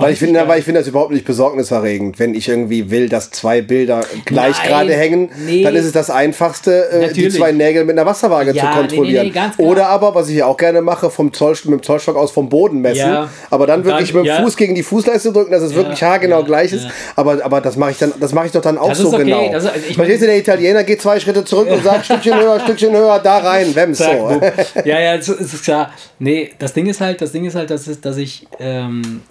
Weil, 0.00 0.12
ich 0.12 0.18
finde, 0.18 0.46
weil 0.48 0.58
ich 0.58 0.64
finde 0.64 0.80
das 0.80 0.88
überhaupt 0.88 1.12
nicht 1.12 1.24
besorgniserregend. 1.24 2.18
Wenn 2.18 2.34
ich 2.34 2.48
irgendwie 2.48 2.90
will, 2.90 3.08
dass 3.08 3.30
zwei 3.30 3.60
Bilder 3.60 4.02
gleich 4.24 4.62
gerade 4.62 4.92
hängen, 4.94 5.30
nee. 5.46 5.62
dann 5.62 5.74
ist 5.76 5.84
es 5.84 5.92
das 5.92 6.10
Einfachste, 6.10 6.90
äh, 6.90 7.12
die 7.12 7.28
zwei 7.28 7.52
Nägel 7.52 7.84
mit 7.84 7.98
einer 7.98 8.06
Wasserwaage 8.06 8.52
Ja, 8.52 8.72
zu 8.72 8.78
kontrollieren. 8.78 9.26
nee, 9.34 9.40
nee. 9.58 9.64
Oder 9.64 9.88
aber, 9.88 10.14
was 10.14 10.28
ich 10.28 10.36
ja 10.36 10.46
auch 10.46 10.56
gerne 10.56 10.80
mache, 10.82 11.10
vom 11.10 11.32
Zoll, 11.32 11.54
mit 11.64 11.80
dem 11.80 11.82
Zollstock 11.82 12.16
aus 12.16 12.30
vom 12.30 12.48
Boden 12.48 12.80
messen. 12.80 12.98
Ja. 13.08 13.28
Aber 13.50 13.66
dann 13.66 13.84
wirklich 13.84 14.12
dann- 14.12 14.22
mit 14.22 14.26
dem 14.30 14.36
ja. 14.36 14.42
Fuß 14.42 14.56
gegen 14.56 14.74
die 14.74 14.82
Fußleiste 14.82 15.32
drücken, 15.32 15.52
dass 15.52 15.62
es 15.62 15.74
wirklich 15.74 16.02
haargenau 16.02 16.44
gleich 16.44 16.72
ist. 16.72 16.86
Aber, 17.16 17.44
aber 17.44 17.60
das 17.60 17.76
mache 17.76 17.90
ich 17.92 17.98
dann, 17.98 18.12
das 18.18 18.32
mache 18.32 18.46
ich 18.46 18.52
doch 18.52 18.62
dann 18.62 18.78
auch 18.78 18.88
Das 18.88 18.98
so 18.98 19.08
okay. 19.08 19.24
genau. 19.24 19.50
Das 19.52 19.64
ist- 19.64 19.72
ich 19.90 19.94
Verstehst 19.96 20.22
du, 20.22 20.26
der 20.26 20.38
Italiener 20.38 20.84
geht 20.84 21.02
zwei 21.02 21.20
Schritte 21.20 21.44
zurück 21.44 21.68
und 21.70 21.82
sagt, 21.84 22.04
Stückchen 22.06 22.34
höher, 22.40 22.60
Stückchen 22.64 22.92
höher, 22.96 23.18
da 23.18 23.38
rein, 23.38 23.74
Zack, 23.74 23.94
so. 23.94 24.40
ja, 24.84 25.00
ja, 25.00 25.14
es 25.16 25.28
ist 25.28 25.62
klar. 25.64 25.92
Nee, 26.18 26.50
das 26.58 26.72
Ding 26.72 26.86
ist 26.86 27.00
halt, 27.00 27.20
das 27.20 27.32
Ding 27.32 27.44
ist 27.44 27.54
halt, 27.54 27.70
dass, 27.70 27.88
dass 28.00 28.16
ich, 28.16 28.46
ähm, 28.58 29.22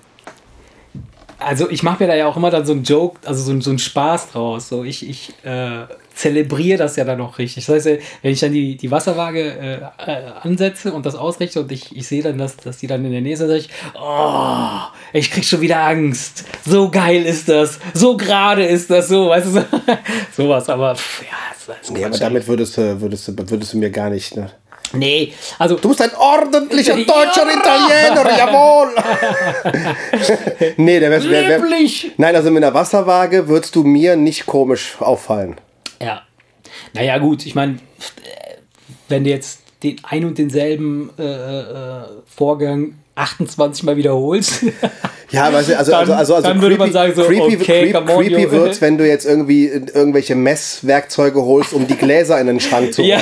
also 1.40 1.70
ich 1.70 1.84
mache 1.84 2.04
mir 2.04 2.08
da 2.08 2.16
ja 2.16 2.28
auch 2.28 2.38
immer 2.38 2.52
dann 2.52 2.66
so 2.66 2.74
einen 2.74 2.84
Joke, 2.84 3.20
also 3.26 3.42
so, 3.42 3.60
so 3.62 3.70
einen 3.70 3.80
Spaß 3.80 4.32
draus. 4.32 4.70
So, 4.70 4.84
ich, 4.84 5.08
ich 5.08 5.34
äh, 5.44 5.86
zelebriere 6.14 6.78
das 6.78 6.98
ja 6.98 7.06
dann 7.06 7.22
auch 7.22 7.38
richtig. 7.38 7.66
Das 7.66 7.76
heißt, 7.76 8.02
wenn 8.22 8.32
ich 8.32 8.40
dann 8.40 8.52
die, 8.52 8.76
die 8.76 8.92
Wasserwaage 8.92 9.42
äh, 9.42 9.76
äh, 10.06 10.22
ansetze 10.42 10.92
und 10.92 11.06
das 11.06 11.16
ausrichte 11.16 11.62
und 11.62 11.72
ich, 11.72 11.96
ich 11.96 12.08
sehe 12.08 12.22
dann, 12.22 12.38
dass, 12.38 12.58
dass 12.58 12.78
die 12.78 12.88
dann 12.88 13.06
in 13.06 13.12
der 13.12 13.22
Nähe 13.22 13.38
sind, 13.38 13.48
sage 13.48 13.60
ich, 13.60 13.70
oh, 14.00 14.80
ich 15.14 15.32
krieg 15.32 15.46
schon 15.46 15.62
wieder 15.62 15.80
Angst. 15.80 16.44
So 16.66 16.92
geil 16.92 17.24
ist 17.26 17.48
das. 17.48 17.80
So 17.94 18.18
gerade 18.18 18.66
ist 18.66 18.90
das 18.90 19.08
so, 19.08 19.30
weißt 19.30 19.48
du, 19.48 19.52
so, 19.52 19.64
sowas. 20.44 20.68
Aber 20.68 20.96
pff, 20.96 21.24
ja, 21.24 21.38
das 21.54 21.80
ist 21.82 21.92
Nee, 21.92 22.04
aber 22.04 22.18
damit 22.18 22.48
würdest 22.48 22.78
du, 22.78 23.00
würdest 23.00 23.28
du, 23.28 23.34
würdest 23.38 23.74
du 23.74 23.78
mir 23.78 23.90
gar 23.90 24.10
nicht. 24.10 24.36
Ne? 24.36 24.52
Nee, 24.94 25.34
also 25.58 25.76
Du 25.76 25.90
bist 25.90 26.02
ein 26.02 26.16
ordentlicher 26.16 26.98
Ja. 26.98 27.06
deutscher 27.06 27.44
Italiener, 27.44 28.38
jawohl! 28.38 28.90
nee, 30.78 31.00
der 31.00 31.12
wär, 31.12 31.24
wär, 31.24 31.62
wär! 31.62 31.62
Nein, 32.18 32.36
also 32.36 32.50
mit 32.52 32.64
einer 32.64 32.74
Wasserwaage 32.74 33.48
würdest 33.48 33.76
du 33.76 33.84
mir 33.84 34.16
nicht 34.16 34.46
komisch 34.46 34.96
auffallen. 35.00 35.56
Ja. 36.02 36.22
Naja, 36.94 37.18
gut, 37.20 37.46
ich 37.46 37.56
meine, 37.56 37.78
wenn 39.08 39.24
du 39.24 39.30
jetzt 39.30 39.60
den 39.84 40.00
ein 40.04 40.26
und 40.26 40.38
denselben 40.38 41.10
äh, 41.18 41.24
äh, 41.24 42.04
Vorgang 42.26 42.96
28 43.16 43.84
Mal 43.84 43.98
wiederholst. 43.98 44.64
Ja, 45.32 45.52
du, 45.52 45.58
also, 45.58 45.70
Dann- 45.72 45.78
also, 45.78 45.94
also, 46.16 46.36
also 46.38 46.48
dann 46.48 46.60
würde 46.60 46.76
man 46.76 46.92
sagen 46.92 47.14
so, 47.16 47.22
creepy, 47.24 47.56
okay, 47.58 47.92
creep, 47.92 48.08
creepy 48.08 48.50
wird's, 48.52 48.82
wenn 48.82 48.98
du 48.98 49.08
jetzt 49.08 49.28
irgendwie 49.28 49.68
irgendwelche 49.68 50.34
Messwerkzeuge 50.34 51.44
holst, 51.44 51.72
um 51.74 51.86
die 51.86 51.96
Gläser 51.98 52.42
in 52.42 52.48
den 52.48 52.60
Schrank 52.60 52.96
zu 52.96 53.04
Ja. 53.04 53.22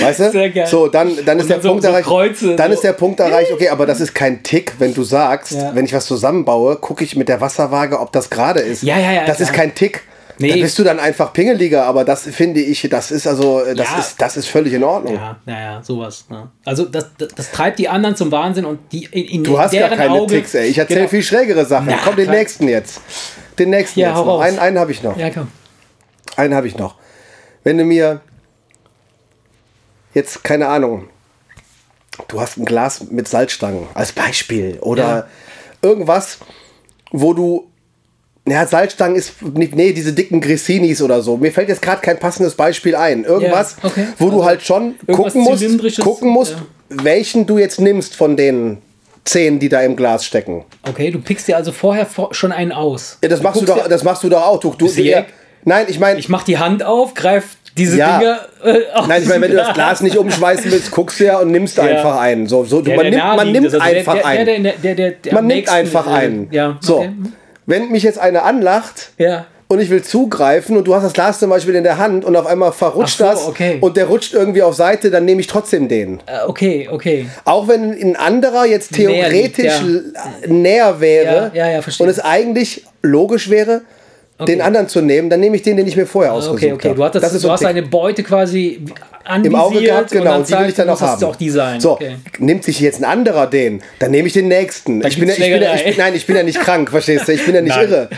Weißt 0.00 0.20
du? 0.20 0.30
Sehr 0.30 0.50
geil. 0.50 0.66
So, 0.66 0.88
dann, 0.88 1.16
dann 1.24 1.38
ist 1.38 1.44
Und 1.44 1.48
der 1.50 1.56
dann 1.58 1.62
so- 1.62 1.68
Punkt 1.68 1.82
so 1.84 1.88
erreicht. 1.90 2.06
Kreuze, 2.08 2.56
dann 2.56 2.70
so. 2.70 2.74
ist 2.74 2.84
der 2.84 2.92
Punkt 2.94 3.20
erreicht, 3.20 3.52
okay, 3.52 3.68
aber 3.68 3.86
das 3.86 4.00
ist 4.00 4.14
kein 4.14 4.42
Tick, 4.42 4.74
wenn 4.78 4.92
du 4.94 5.02
sagst, 5.04 5.52
Ja. 5.52 5.74
wenn 5.74 5.84
ich 5.84 5.92
was 5.94 6.06
zusammenbaue, 6.06 6.76
gucke 6.76 7.04
ich 7.04 7.16
mit 7.16 7.28
der 7.28 7.40
Wasserwaage, 7.40 7.98
ob 8.00 8.12
das 8.12 8.30
gerade 8.30 8.60
ist. 8.60 8.82
Ja, 8.82 8.98
ja, 8.98 9.12
ja, 9.12 9.24
Das 9.26 9.40
ist 9.40 9.52
klar. 9.52 9.66
kein 9.66 9.74
Tick. 9.74 10.02
Nee. 10.36 10.48
Da 10.48 10.56
bist 10.56 10.76
du 10.80 10.82
dann 10.82 10.98
einfach 10.98 11.32
pingeliger, 11.32 11.84
aber 11.84 12.04
das 12.04 12.22
finde 12.24 12.60
ich, 12.60 12.88
das 12.90 13.12
ist 13.12 13.24
also, 13.28 13.62
das 13.76 13.88
Ja. 13.88 13.98
ist, 14.00 14.20
das 14.20 14.36
ist 14.36 14.48
völlig 14.48 14.72
in 14.72 14.82
Ordnung. 14.82 15.14
ja, 15.14 15.36
naja, 15.46 15.80
sowas. 15.80 16.24
Ne? 16.28 16.48
Also 16.64 16.86
das, 16.86 17.06
das, 17.16 17.28
das 17.36 17.52
treibt 17.52 17.78
die 17.78 17.88
anderen 17.88 18.16
zum 18.16 18.32
Wahnsinn 18.32 18.64
und 18.64 18.80
die 18.90 19.04
in, 19.12 19.26
in 19.26 19.44
Du 19.44 19.56
hast 19.60 19.72
gar 19.72 19.88
keine 19.90 20.10
Auge, 20.10 20.34
Ticks, 20.34 20.54
ey. 20.56 20.66
Ich 20.66 20.78
erzähle 20.78 21.00
Genau. 21.02 21.10
viel 21.10 21.22
schrägere 21.22 21.64
Sachen. 21.64 21.86
Na, 21.88 21.98
Komm, 22.02 22.16
den 22.16 22.24
klar. 22.24 22.36
nächsten 22.36 22.66
jetzt. 22.66 23.00
Den 23.60 23.70
nächsten 23.70 24.00
Ja, 24.00 24.08
jetzt 24.08 24.16
hau 24.18 24.24
noch. 24.24 24.32
raus. 24.38 24.44
Einen, 24.44 24.58
einen 24.58 24.78
habe 24.80 24.90
ich 24.90 25.04
noch. 25.04 25.16
Ja, 25.16 25.30
komm. 25.30 25.46
Einen 26.34 26.52
habe 26.54 26.66
ich 26.66 26.76
noch. 26.76 26.96
Wenn 27.62 27.78
du 27.78 27.84
mir 27.84 28.20
jetzt, 30.14 30.42
keine 30.44 30.68
Ahnung, 30.68 31.08
du 32.28 32.40
hast 32.40 32.56
ein 32.56 32.64
Glas 32.64 33.10
mit 33.10 33.28
Salzstangen 33.28 33.86
als 33.94 34.12
Beispiel 34.12 34.78
oder 34.80 35.02
Ja. 35.02 35.26
irgendwas, 35.82 36.38
wo 37.10 37.32
du. 37.34 37.68
Ja, 38.46 38.66
Salzstangen 38.66 39.16
ist. 39.16 39.40
nicht- 39.40 39.74
Nee, 39.74 39.92
diese 39.94 40.12
dicken 40.12 40.40
Grisinis 40.42 41.00
oder 41.00 41.22
so. 41.22 41.38
Mir 41.38 41.50
fällt 41.50 41.68
jetzt 41.70 41.80
gerade 41.80 42.02
kein 42.02 42.18
passendes 42.18 42.54
Beispiel 42.54 42.94
ein. 42.94 43.24
Irgendwas, 43.24 43.76
Ja, 43.82 43.88
okay. 43.88 44.06
wo 44.18 44.26
du 44.26 44.32
Also 44.36 44.44
halt 44.44 44.62
schon 44.62 44.94
gucken 45.06 45.40
musst, 45.42 45.98
gucken 46.00 46.28
musst 46.28 46.52
ja. 46.52 46.58
welchen 46.90 47.46
du 47.46 47.56
jetzt 47.56 47.80
nimmst 47.80 48.14
von 48.14 48.36
den 48.36 48.82
zehn, 49.24 49.58
die 49.60 49.70
da 49.70 49.80
im 49.80 49.96
Glas 49.96 50.26
stecken. 50.26 50.66
Okay, 50.86 51.10
du 51.10 51.20
pickst 51.22 51.48
dir 51.48 51.56
also 51.56 51.72
vorher 51.72 52.04
vor, 52.04 52.34
schon 52.34 52.52
einen 52.52 52.72
aus. 52.72 53.16
Ja, 53.22 53.30
das 53.30 53.40
machst 53.42 53.62
du 53.62 53.64
doch, 53.64 53.88
das 53.88 54.04
machst 54.04 54.22
du 54.22 54.28
doch 54.28 54.42
auch. 54.42 54.60
Du, 54.60 54.74
du, 54.76 54.90
nein, 55.64 55.86
ich 55.88 55.98
meine, 55.98 56.18
Ich 56.20 56.28
mach 56.28 56.42
die 56.44 56.58
Hand 56.58 56.82
auf, 56.82 57.14
greif 57.14 57.56
diese 57.76 57.98
Ja. 57.98 58.18
Dinger 58.18 58.38
äh. 58.64 58.80
Nein, 59.08 59.22
ich 59.22 59.28
meine, 59.28 59.42
wenn 59.42 59.50
du 59.50 59.56
das 59.56 59.74
Glas 59.74 60.00
nicht 60.00 60.16
umschmeißen 60.16 60.70
willst, 60.70 60.90
guckst 60.90 61.20
du 61.20 61.24
ja 61.24 61.38
und 61.38 61.50
nimmst 61.50 61.76
Ja. 61.76 61.84
einfach 61.84 62.18
einen. 62.20 62.46
So, 62.46 62.64
so, 62.64 62.80
Der, 62.80 62.96
man 62.96 63.10
der 63.10 63.24
nimmt, 63.24 63.36
man 63.36 63.52
nimmt 63.52 63.66
also 63.66 63.78
einfach 63.80 64.14
der, 64.14 64.26
einen. 64.26 64.68
Man 65.32 65.46
nimmt 65.46 65.68
einfach 65.68 66.06
äh, 66.06 66.10
einen. 66.10 66.48
Ja, 66.50 66.78
So, 66.80 66.98
okay. 66.98 67.12
wenn 67.66 67.90
mich 67.90 68.02
jetzt 68.02 68.18
einer 68.18 68.44
anlacht 68.44 69.10
Ja. 69.18 69.46
und 69.68 69.80
ich 69.80 69.90
will 69.90 70.02
zugreifen 70.02 70.76
und 70.76 70.86
du 70.86 70.94
hast 70.94 71.02
das 71.02 71.12
Glas 71.14 71.38
zum 71.40 71.50
Beispiel 71.50 71.74
in 71.74 71.82
der 71.82 71.98
Hand 71.98 72.24
und 72.24 72.36
auf 72.36 72.46
einmal 72.46 72.70
verrutscht 72.72 73.18
so, 73.18 73.24
das 73.24 73.46
okay. 73.48 73.78
und 73.80 73.96
der 73.96 74.06
rutscht 74.06 74.34
irgendwie 74.34 74.62
auf 74.62 74.74
Seite, 74.74 75.10
dann 75.10 75.24
nehme 75.24 75.40
ich 75.40 75.46
trotzdem 75.48 75.88
den. 75.88 76.20
Äh, 76.26 76.46
okay, 76.46 76.88
okay. 76.90 77.26
Auch 77.44 77.66
wenn 77.66 77.90
ein 77.90 78.14
anderer 78.16 78.66
jetzt 78.66 78.92
Näher 78.92 79.28
liegt, 79.28 79.56
theoretisch 79.56 79.82
ja. 80.44 80.48
näher 80.48 81.00
wäre 81.00 81.50
Ja, 81.54 81.70
ja, 81.70 81.80
und 81.98 82.08
es 82.08 82.20
eigentlich 82.20 82.84
logisch 83.02 83.50
wäre, 83.50 83.82
den 84.46 84.60
anderen 84.60 84.88
zu 84.88 85.00
nehmen, 85.00 85.30
dann 85.30 85.40
nehme 85.40 85.56
ich 85.56 85.62
den, 85.62 85.76
den 85.76 85.86
ich 85.86 85.96
mir 85.96 86.06
vorher 86.06 86.32
ausgesucht 86.32 86.62
Okay, 86.62 86.72
okay. 86.72 86.88
habe. 86.88 86.96
Du, 86.96 87.04
hattest, 87.04 87.24
das 87.24 87.34
ist 87.34 87.44
du 87.44 87.50
hast 87.50 87.64
eine 87.64 87.82
Beute 87.82 88.22
quasi 88.22 88.80
im 89.42 89.54
Auge 89.54 89.80
gehabt, 89.80 90.10
genau, 90.10 90.36
und 90.38 90.48
die 90.48 90.52
will 90.52 90.68
ich 90.68 90.74
dann 90.74 90.86
du 90.86 90.92
musst 90.92 91.02
haben. 91.02 91.24
auch 91.24 91.36
die 91.36 91.50
sein. 91.50 91.80
So, 91.80 91.92
Okay. 91.92 92.16
nimmt 92.38 92.64
sich 92.64 92.80
jetzt 92.80 93.00
ein 93.00 93.04
anderer 93.04 93.46
den, 93.46 93.82
dann 93.98 94.10
nehme 94.10 94.26
ich 94.26 94.34
den 94.34 94.48
nächsten. 94.48 95.04
Ich 95.06 95.18
bin, 95.18 95.28
ja, 95.28 95.34
ich, 95.34 95.40
bin 95.40 95.62
ja, 95.62 95.74
ich 95.74 95.84
bin, 95.84 95.94
nein, 95.96 96.14
ich 96.14 96.26
bin 96.26 96.36
ja 96.36 96.42
nicht 96.42 96.60
krank, 96.60 96.90
verstehst 96.90 97.28
du? 97.28 97.32
Ich 97.32 97.44
bin 97.44 97.54
ja 97.54 97.60
nicht 97.62 97.76
Nein. 97.76 97.88
irre. 97.88 98.08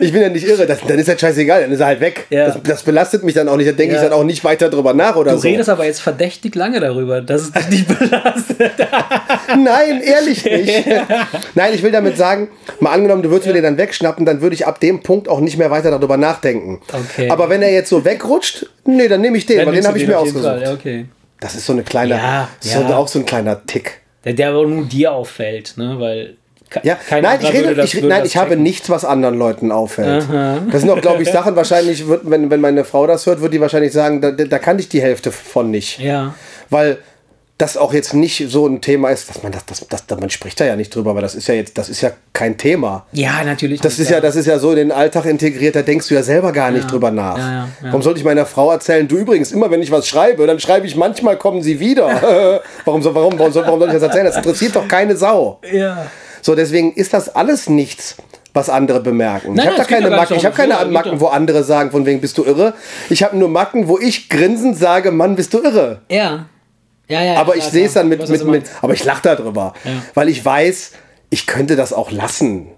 Ich 0.00 0.12
bin 0.12 0.22
ja 0.22 0.28
nicht 0.28 0.46
irre. 0.46 0.66
Das, 0.66 0.78
dann 0.86 0.98
ist 0.98 1.08
halt 1.08 1.20
scheißegal, 1.20 1.62
dann 1.62 1.72
ist 1.72 1.80
er 1.80 1.86
halt 1.86 2.00
weg. 2.00 2.26
Ja. 2.30 2.46
Das, 2.46 2.58
das 2.62 2.82
belastet 2.82 3.24
mich 3.24 3.34
dann 3.34 3.48
auch 3.48 3.56
nicht. 3.56 3.68
Da 3.68 3.72
denke 3.72 3.94
ich 3.96 4.00
dann 4.00 4.12
auch 4.12 4.24
nicht 4.24 4.42
weiter 4.44 4.70
drüber 4.70 4.94
nach 4.94 5.16
oder 5.16 5.32
Du 5.32 5.38
so. 5.38 5.48
redest 5.48 5.68
aber 5.68 5.84
jetzt 5.84 6.00
verdächtig 6.00 6.54
lange 6.54 6.80
darüber, 6.80 7.20
dass 7.20 7.42
es 7.42 7.52
dich 7.52 7.68
nicht 7.68 7.98
belastet. 7.98 8.72
Nein, 9.48 10.00
ehrlich 10.02 10.44
nicht. 10.44 10.86
Nein, 11.54 11.74
ich 11.74 11.82
will 11.82 11.90
damit 11.92 12.16
sagen, 12.16 12.48
mal 12.80 12.92
angenommen, 12.92 13.22
du 13.22 13.30
würdest 13.30 13.46
mir 13.46 13.52
den 13.54 13.62
dann 13.64 13.78
wegschnappen, 13.78 14.24
dann 14.26 14.40
würde 14.40 14.54
ich 14.54 14.66
ab 14.66 14.80
dem 14.80 15.02
Punkt 15.02 15.28
auch 15.28 15.40
nicht 15.40 15.56
mehr 15.58 15.70
weiter 15.70 15.90
darüber 15.90 16.16
nachdenken. 16.16 16.80
Okay. 16.92 17.28
Aber 17.30 17.48
wenn 17.50 17.62
er 17.62 17.72
jetzt 17.72 17.88
so 17.90 18.04
wegrutscht, 18.04 18.66
nee, 18.86 19.08
dann 19.08 19.20
nehme 19.20 19.36
ich 19.36 19.46
den, 19.46 19.58
Dann 19.58 19.66
weil 19.66 19.74
den 19.76 19.86
habe 19.86 19.98
ich 19.98 20.06
mir 20.06 20.18
ausgesucht. 20.18 20.60
Ja, 20.62 20.72
okay. 20.72 21.06
Das 21.40 21.54
ist 21.54 21.66
so 21.66 21.72
eine 21.72 21.82
kleine, 21.82 22.14
Ja, 22.14 22.48
so 22.60 22.80
ja. 22.80 22.96
auch 22.96 23.08
so 23.08 23.18
ein 23.18 23.26
kleiner 23.26 23.64
Tick. 23.66 24.00
Der, 24.24 24.32
der 24.32 24.50
aber 24.50 24.66
nur 24.66 24.84
dir 24.86 25.12
auffällt, 25.12 25.74
ne? 25.76 25.96
Weil 25.98 26.36
Ja, 26.82 26.96
nein, 27.10 27.38
ich, 27.42 27.52
rede, 27.52 27.74
das- 27.74 27.92
ich, 27.92 28.02
nein, 28.02 28.24
ich 28.24 28.36
habe 28.36 28.56
nichts, 28.56 28.88
was 28.88 29.04
anderen 29.04 29.36
Leuten 29.38 29.70
auffällt. 29.70 30.24
Das 30.72 30.80
sind 30.80 30.90
auch, 30.90 31.00
glaube 31.00 31.22
ich, 31.22 31.30
Sachen, 31.30 31.54
wahrscheinlich, 31.56 32.06
wird, 32.08 32.22
wenn, 32.30 32.50
wenn 32.50 32.60
meine 32.60 32.84
Frau 32.84 33.06
das 33.06 33.26
hört, 33.26 33.40
wird 33.40 33.52
die 33.52 33.60
wahrscheinlich 33.60 33.92
sagen, 33.92 34.20
da, 34.20 34.30
da 34.30 34.58
kann 34.58 34.78
ich 34.78 34.88
die 34.88 35.02
Hälfte 35.02 35.30
von 35.32 35.70
nicht. 35.70 35.98
Ja. 36.00 36.34
Weil 36.70 36.98
das 37.56 37.76
auch 37.76 37.92
jetzt 37.92 38.14
nicht 38.14 38.50
so 38.50 38.66
ein 38.66 38.80
Thema 38.80 39.10
ist, 39.10 39.30
dass 39.30 39.44
man 39.44 39.52
das, 39.52 39.64
das, 39.64 39.86
das, 39.86 40.18
man 40.18 40.28
spricht 40.28 40.60
da 40.60 40.64
ja 40.64 40.74
nicht 40.74 40.92
drüber, 40.92 41.10
aber 41.10 41.20
das 41.20 41.36
ist 41.36 41.46
ja 41.46 41.54
jetzt, 41.54 41.78
das 41.78 41.88
ist 41.88 42.00
ja 42.00 42.10
kein 42.32 42.58
Thema. 42.58 43.06
Ja, 43.12 43.44
natürlich. 43.44 43.80
Das 43.80 44.00
ist 44.00 44.10
ja, 44.10 44.20
das 44.20 44.34
ist 44.34 44.46
ja 44.46 44.58
so 44.58 44.70
in 44.70 44.76
den 44.76 44.92
Alltag 44.92 45.26
integriert, 45.26 45.76
da 45.76 45.82
denkst 45.82 46.08
du 46.08 46.14
ja 46.14 46.24
selber 46.24 46.50
gar 46.50 46.72
nicht 46.72 46.90
drüber 46.90 47.12
nach. 47.12 47.38
Ja, 47.38 47.52
ja. 47.52 47.68
Warum 47.82 48.02
sollte 48.02 48.18
ich 48.18 48.24
meiner 48.24 48.44
Frau 48.44 48.72
erzählen, 48.72 49.06
du 49.06 49.16
übrigens, 49.16 49.52
immer 49.52 49.70
wenn 49.70 49.80
ich 49.82 49.92
was 49.92 50.08
schreibe, 50.08 50.48
dann 50.48 50.58
schreibe 50.58 50.86
ich, 50.88 50.96
manchmal 50.96 51.36
kommen 51.36 51.62
sie 51.62 51.78
wieder. 51.78 52.60
warum, 52.84 53.02
soll, 53.02 53.14
warum, 53.14 53.38
warum, 53.38 53.52
soll, 53.52 53.64
warum 53.64 53.78
soll 53.78 53.88
ich 53.88 53.94
das 53.94 54.02
erzählen? 54.02 54.26
Das 54.26 54.36
interessiert 54.36 54.74
doch 54.74 54.88
keine 54.88 55.16
Sau. 55.16 55.60
Ja. 55.72 56.06
So, 56.42 56.56
deswegen 56.56 56.92
ist 56.92 57.14
das 57.14 57.34
alles 57.34 57.68
nichts, 57.68 58.16
was 58.52 58.68
andere 58.68 58.98
bemerken. 58.98 59.54
Nein, 59.54 59.66
ich 59.66 59.66
habe 59.66 59.76
da 59.78 59.84
keine 59.84 60.10
Macken. 60.10 60.36
Ich 60.36 60.44
habe 60.44 60.56
keine 60.56 60.76
so, 60.78 60.90
Macken, 60.90 61.20
wo 61.20 61.26
andere 61.28 61.62
sagen, 61.62 61.92
von 61.92 62.04
wegen 62.04 62.20
bist 62.20 62.36
du 62.36 62.44
irre. 62.44 62.74
Ich 63.10 63.22
habe 63.22 63.36
nur 63.36 63.48
Macken, 63.48 63.86
wo 63.86 63.98
ich 63.98 64.28
grinsend 64.28 64.76
sage, 64.76 65.12
Mann, 65.12 65.36
bist 65.36 65.54
du 65.54 65.62
irre. 65.62 66.00
Ja. 66.10 66.46
Ja, 67.08 67.22
ja. 67.22 67.34
Aber 67.36 67.52
klar, 67.52 67.64
ich 67.64 67.72
sehe 67.72 67.86
es 67.86 67.92
dann 67.92 68.08
mit, 68.08 68.20
weiß, 68.20 68.30
mit, 68.30 68.44
mit 68.46 68.70
aber 68.80 68.94
ich 68.94 69.04
lache 69.04 69.22
darüber, 69.22 69.74
weil 70.14 70.28
ich 70.28 70.44
weiß, 70.44 70.92
ich 71.30 71.46
könnte 71.46 71.76
das 71.76 71.92
auch 71.92 72.10
lassen. 72.10 72.68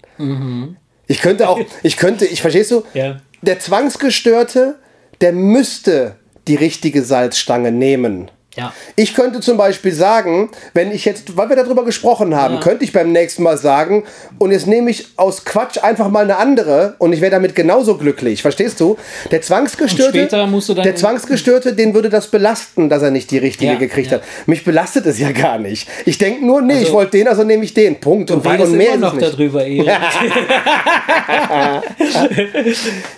Ich 1.07 1.21
könnte 1.21 1.47
auch, 1.47 1.59
ich 1.83 1.97
könnte, 1.97 2.25
ich 2.25 2.41
verstehst 2.41 2.71
du? 2.71 2.83
Ja. 2.93 3.21
Der 3.41 3.59
Zwangsgestörte, 3.59 4.79
der 5.21 5.31
müsste 5.31 6.15
die 6.47 6.55
richtige 6.55 7.03
Salzstange 7.03 7.71
nehmen. 7.71 8.31
Ja. 8.57 8.73
Ich 8.95 9.13
könnte 9.13 9.39
zum 9.39 9.55
Beispiel 9.57 9.93
sagen, 9.93 10.49
wenn 10.73 10.91
ich 10.91 11.05
jetzt, 11.05 11.37
weil 11.37 11.47
wir 11.49 11.55
darüber 11.55 11.85
gesprochen 11.85 12.35
haben, 12.35 12.55
Ja. 12.55 12.59
könnte 12.59 12.83
ich 12.83 12.91
beim 12.91 13.11
nächsten 13.11 13.43
Mal 13.43 13.57
sagen, 13.57 14.03
und 14.39 14.51
jetzt 14.51 14.65
nehme 14.67 14.89
ich 14.89 15.07
aus 15.15 15.45
Quatsch 15.45 15.77
einfach 15.83 16.09
mal 16.09 16.23
eine 16.23 16.37
andere 16.37 16.95
und 16.97 17.13
ich 17.13 17.21
wäre 17.21 17.31
damit 17.31 17.53
genauso 17.55 17.97
glücklich. 17.97 18.41
Verstehst 18.41 18.79
du? 18.79 18.97
Der 19.31 19.41
Zwangsgestörte, 19.41 20.27
du 20.27 20.73
dann- 20.73 20.83
der 20.83 20.95
Zwangsgestörte, 20.95 21.73
den 21.73 21.93
würde 21.93 22.09
das 22.09 22.27
belasten, 22.27 22.89
dass 22.89 23.03
er 23.03 23.11
nicht 23.11 23.29
die 23.31 23.37
richtige 23.37 23.73
Ja, 23.73 23.77
gekriegt 23.77 24.11
hat. 24.11 24.21
Mich 24.47 24.63
belastet 24.63 25.05
es 25.05 25.19
ja 25.19 25.31
gar 25.31 25.57
nicht. 25.59 25.87
Ich 26.05 26.17
denke 26.17 26.45
nur, 26.45 26.61
nee, 26.61 26.73
Also- 26.73 26.85
ich 26.87 26.93
wollte 26.93 27.11
den, 27.17 27.27
also 27.27 27.43
nehme 27.43 27.63
ich 27.63 27.73
den. 27.73 27.99
Punkt. 27.99 28.31
Und, 28.31 28.45
und 28.45 28.71
mehr 28.71 28.93
immer 28.93 28.95
ist 28.95 28.99
noch 29.01 29.13
es 29.15 29.21
nicht. 29.21 29.33
darüber, 29.33 29.63
Erik. 29.65 29.87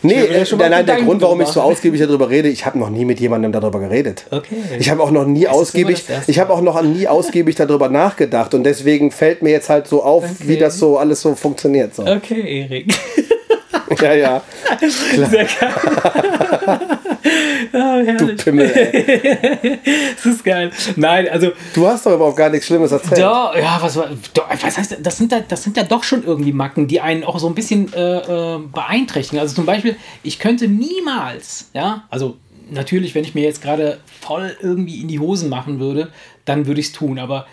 Nee, 0.01 0.27
nein, 0.57 0.71
nein, 0.71 0.85
der 0.85 1.01
Grund, 1.01 1.21
warum 1.21 1.41
ich 1.41 1.47
so 1.47 1.61
ausgiebig 1.61 1.99
darüber 2.01 2.29
rede, 2.29 2.49
ich 2.49 2.65
habe 2.65 2.77
noch 2.79 2.89
nie 2.89 3.05
mit 3.05 3.19
jemandem 3.19 3.51
darüber 3.51 3.79
geredet. 3.79 4.25
Okay. 4.31 4.55
Ich 4.79 4.89
habe 4.89 5.01
auch 5.03 5.11
noch 5.11 5.25
nie 5.33 5.43
immer 5.43 5.53
ausgiebig, 5.53 6.03
ich 6.27 6.39
habe 6.39 6.53
auch 6.53 6.61
noch 6.61 6.81
nie 6.81 7.07
ausgiebig 7.07 7.55
darüber 7.55 7.89
nachgedacht 7.89 8.53
und 8.53 8.63
deswem 8.63 9.11
fällt 9.11 9.41
mir 9.41 9.51
jetzt 9.51 9.69
halt 9.69 9.87
so 9.87 10.03
auf, 10.03 10.25
wie 10.39 10.53
Okay. 10.53 10.57
das 10.59 10.77
so 10.77 10.97
alles 10.97 11.21
so 11.21 11.35
funktioniert. 11.35 11.95
So. 11.95 12.05
Okay, 12.05 12.61
Erik. 12.61 12.93
Ja, 14.01 14.13
ja. 14.13 14.41
Sehr 14.87 15.45
geil. 15.45 16.79
Ah, 17.73 17.99
herrlich. 18.03 18.43
Pimmel, 18.43 18.71
ey. 18.71 19.79
Das 20.15 20.25
ist 20.25 20.43
geil. 20.43 20.71
Nein, 20.95 21.27
also 21.29 21.51
Du 21.73 21.85
hast 21.87 22.05
doch 22.05 22.13
überhaupt 22.13 22.37
gar 22.37 22.49
nichts 22.49 22.67
Schlimmes 22.67 22.91
erzählt. 22.91 23.19
Da, 23.19 23.51
ja, 23.57 23.77
was, 23.81 23.97
was 23.97 24.77
heißt, 24.77 24.97
das 25.01 25.17
sind, 25.17 25.31
da, 25.31 25.41
das 25.41 25.63
sind 25.63 25.75
ja 25.77 25.83
doch 25.83 26.03
schon 26.03 26.23
irgendwie 26.23 26.53
Macken, 26.53 26.87
die 26.87 27.01
einen 27.01 27.23
auch 27.23 27.39
so 27.39 27.47
ein 27.47 27.55
bisschen 27.55 27.91
äh, 27.93 28.17
äh, 28.55 28.59
beeinträchtigen. 28.59 29.39
Also 29.39 29.55
zum 29.55 29.65
Beispiel, 29.65 29.95
ich 30.23 30.39
könnte 30.39 30.67
niemals, 30.67 31.69
ja, 31.73 32.03
also 32.09 32.37
natürlich, 32.71 33.15
wenn 33.15 33.23
ich 33.23 33.35
mir 33.35 33.43
jetzt 33.43 33.61
gerade 33.61 33.99
voll 34.21 34.55
irgendwie 34.61 35.01
in 35.01 35.07
die 35.07 35.19
Hosen 35.19 35.49
machen 35.49 35.79
würde, 35.79 36.11
dann 36.45 36.65
würde 36.67 36.79
ich 36.79 36.87
es 36.87 36.91
tun. 36.93 37.19
Aber 37.19 37.45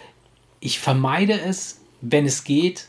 ich 0.61 0.79
vermeide 0.79 1.39
es, 1.41 1.81
wenn 2.01 2.27
es 2.27 2.45
geht, 2.45 2.87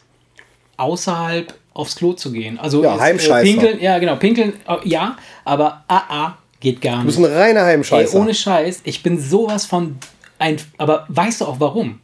außerhalb 0.77 1.53
aufs 1.73 1.95
Klo 1.95 2.13
zu 2.13 2.31
gehen. 2.31 2.57
Also 2.59 2.83
Ja, 2.83 2.95
es, 2.95 3.01
Heimscheißer. 3.01 3.43
pinkeln, 3.43 3.79
ja 3.81 3.99
genau, 3.99 4.15
pinkeln, 4.15 4.53
äh, 4.67 4.87
ja, 4.87 5.17
aber 5.45 5.83
AA 5.87 6.37
geht 6.59 6.81
gar 6.81 6.97
Du 7.01 7.05
nicht. 7.05 7.17
bist 7.17 7.19
ein 7.19 7.25
reiner 7.37 7.61
Ey, 7.61 7.73
Heimscheißer. 7.73 8.17
ohne 8.19 8.33
Scheiß, 8.33 8.81
ich 8.83 9.03
bin 9.03 9.19
sowas 9.19 9.65
von 9.65 9.97
ein. 10.39 10.57
Aber 10.77 11.05
weißt 11.09 11.41
du 11.41 11.45
auch 11.45 11.59
warum? 11.59 11.99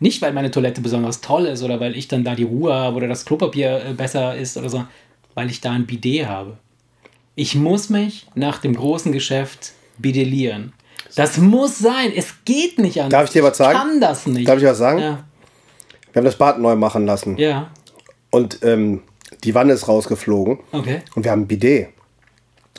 Nicht, 0.00 0.20
weil 0.22 0.32
meine 0.32 0.50
Toilette 0.50 0.80
besonders 0.80 1.20
toll 1.20 1.46
ist 1.46 1.62
oder 1.62 1.78
weil 1.78 1.96
ich 1.96 2.08
dann 2.08 2.24
da 2.24 2.34
die 2.34 2.42
Ruhe 2.42 2.72
habe 2.74 2.96
oder 2.96 3.06
das 3.08 3.24
Klopapier 3.24 3.84
äh, 3.84 3.92
besser 3.92 4.34
ist 4.36 4.56
oder 4.56 4.68
so, 4.68 4.84
weil 5.34 5.50
ich 5.50 5.60
da 5.60 5.72
ein 5.72 5.86
Bidet 5.86 6.26
habe. 6.26 6.58
Ich 7.34 7.54
muss 7.54 7.88
mich 7.88 8.26
nach 8.34 8.58
dem 8.58 8.74
großen 8.74 9.12
Geschäft 9.12 9.72
bidelieren. 9.98 10.72
Das 11.16 11.38
muss 11.38 11.78
sein. 11.78 12.12
Es 12.14 12.28
geht 12.44 12.78
nicht 12.78 12.98
anders. 13.00 13.10
Darf 13.20 13.24
ich 13.26 13.32
dir 13.32 13.42
was 13.42 13.56
sagen? 13.56 13.78
kann 13.78 14.00
das 14.00 14.26
nicht. 14.26 14.48
Darf 14.48 14.58
ich 14.58 14.64
was 14.64 14.78
sagen? 14.78 14.98
Ja. 14.98 15.24
Wir 16.12 16.20
haben 16.20 16.24
das 16.26 16.36
Bad 16.36 16.58
neu 16.58 16.74
machen 16.76 17.06
lassen 17.06 17.38
Ja. 17.38 17.70
und 18.30 18.58
ähm, 18.62 19.02
die 19.44 19.54
Wanne 19.54 19.72
ist 19.72 19.88
rausgeflogen 19.88 20.58
Okay. 20.72 21.00
und 21.14 21.24
wir 21.24 21.30
haben 21.30 21.42
ein 21.42 21.46
Bidet. 21.46 21.88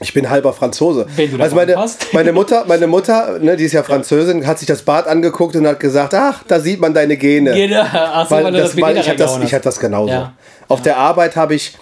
Ich 0.01 0.13
bin 0.13 0.29
halber 0.29 0.53
Franzose. 0.53 1.07
Also 1.39 1.55
meine, 1.55 1.75
meine 2.13 2.31
Mutter, 2.31 2.65
meine 2.67 2.87
Mutter, 2.87 3.39
ne, 3.39 3.55
die 3.55 3.63
ist 3.65 3.73
ja 3.73 3.83
Französin, 3.83 4.45
hat 4.45 4.59
sich 4.59 4.67
das 4.67 4.81
Bad 4.83 5.07
angeguckt 5.07 5.55
und 5.55 5.65
hat 5.67 5.79
gesagt, 5.79 6.13
ach, 6.13 6.43
da 6.47 6.59
sieht 6.59 6.79
man 6.79 6.93
deine 6.93 7.15
Gene. 7.17 7.53
Genau. 7.53 7.83
Ach 7.91 8.25
so, 8.27 8.35
weil, 8.35 8.43
weil 8.45 8.53
das, 8.53 8.71
das 8.73 8.81
weil 8.81 8.97
ich 8.97 9.07
hatte 9.07 9.17
das, 9.17 9.39
ich 9.43 9.53
hatte 9.53 9.63
das 9.65 9.79
genauso. 9.79 10.11
Ja. 10.13 10.33
Auf 10.67 10.81
der 10.81 10.97
Arbeit 10.97 11.35
habe 11.35 11.55
ich, 11.55 11.75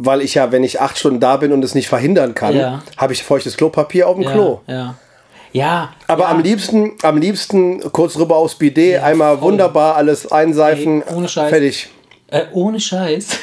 weil 0.00 0.22
ich 0.22 0.34
ja, 0.34 0.52
wenn 0.52 0.62
ich 0.64 0.80
acht 0.80 0.96
Stunden 0.96 1.18
da 1.20 1.36
bin 1.36 1.52
und 1.52 1.62
es 1.64 1.74
nicht 1.74 1.88
verhindern 1.88 2.34
kann, 2.34 2.56
Ja. 2.56 2.82
habe 2.96 3.12
ich 3.12 3.22
feuchtes 3.24 3.56
Klopapier 3.56 4.08
auf 4.08 4.14
dem 4.14 4.22
Ja, 4.22 4.30
Klo. 4.32 4.60
Ja. 4.66 4.94
Ja. 5.52 5.90
Aber 6.06 6.24
ja. 6.24 6.28
am 6.30 6.40
liebsten, 6.40 6.92
am 7.02 7.16
liebsten 7.16 7.80
kurz 7.92 8.16
rüber 8.16 8.36
aufs 8.36 8.54
Bidet, 8.54 9.02
einmal 9.02 9.34
voll. 9.38 9.50
wunderbar 9.52 9.96
alles 9.96 10.30
einseifen, 10.30 11.02
Ey, 11.02 11.14
ohne 11.14 11.28
Scheiß. 11.28 11.48
fertig. 11.50 11.88
Äh, 12.28 12.42
ohne 12.52 12.78
Scheiß. 12.78 13.26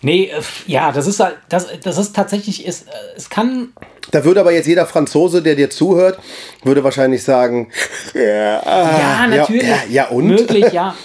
nee, 0.00 0.24
äh, 0.24 0.40
ja, 0.66 0.90
das 0.92 1.06
ist 1.06 1.20
halt, 1.20 1.36
das, 1.48 1.66
das 1.82 1.98
ist 1.98 2.14
tatsächlich, 2.16 2.64
ist, 2.66 2.88
äh, 2.88 2.90
es 3.16 3.28
kann, 3.30 3.72
Da 4.10 4.24
würde 4.24 4.40
aber 4.40 4.52
jetzt 4.52 4.66
jeder 4.66 4.86
Franzose, 4.86 5.42
der 5.42 5.54
dir 5.54 5.70
zuhört, 5.70 6.18
würde 6.64 6.82
wahrscheinlich 6.82 7.22
sagen, 7.22 7.70
ja, 8.14 8.20
ja, 8.64 9.26
natürlich. 9.28 9.68
Ja, 9.68 9.76
ja 9.88 10.08
und? 10.08 10.26
Möglich, 10.26 10.72
ja. 10.72 10.94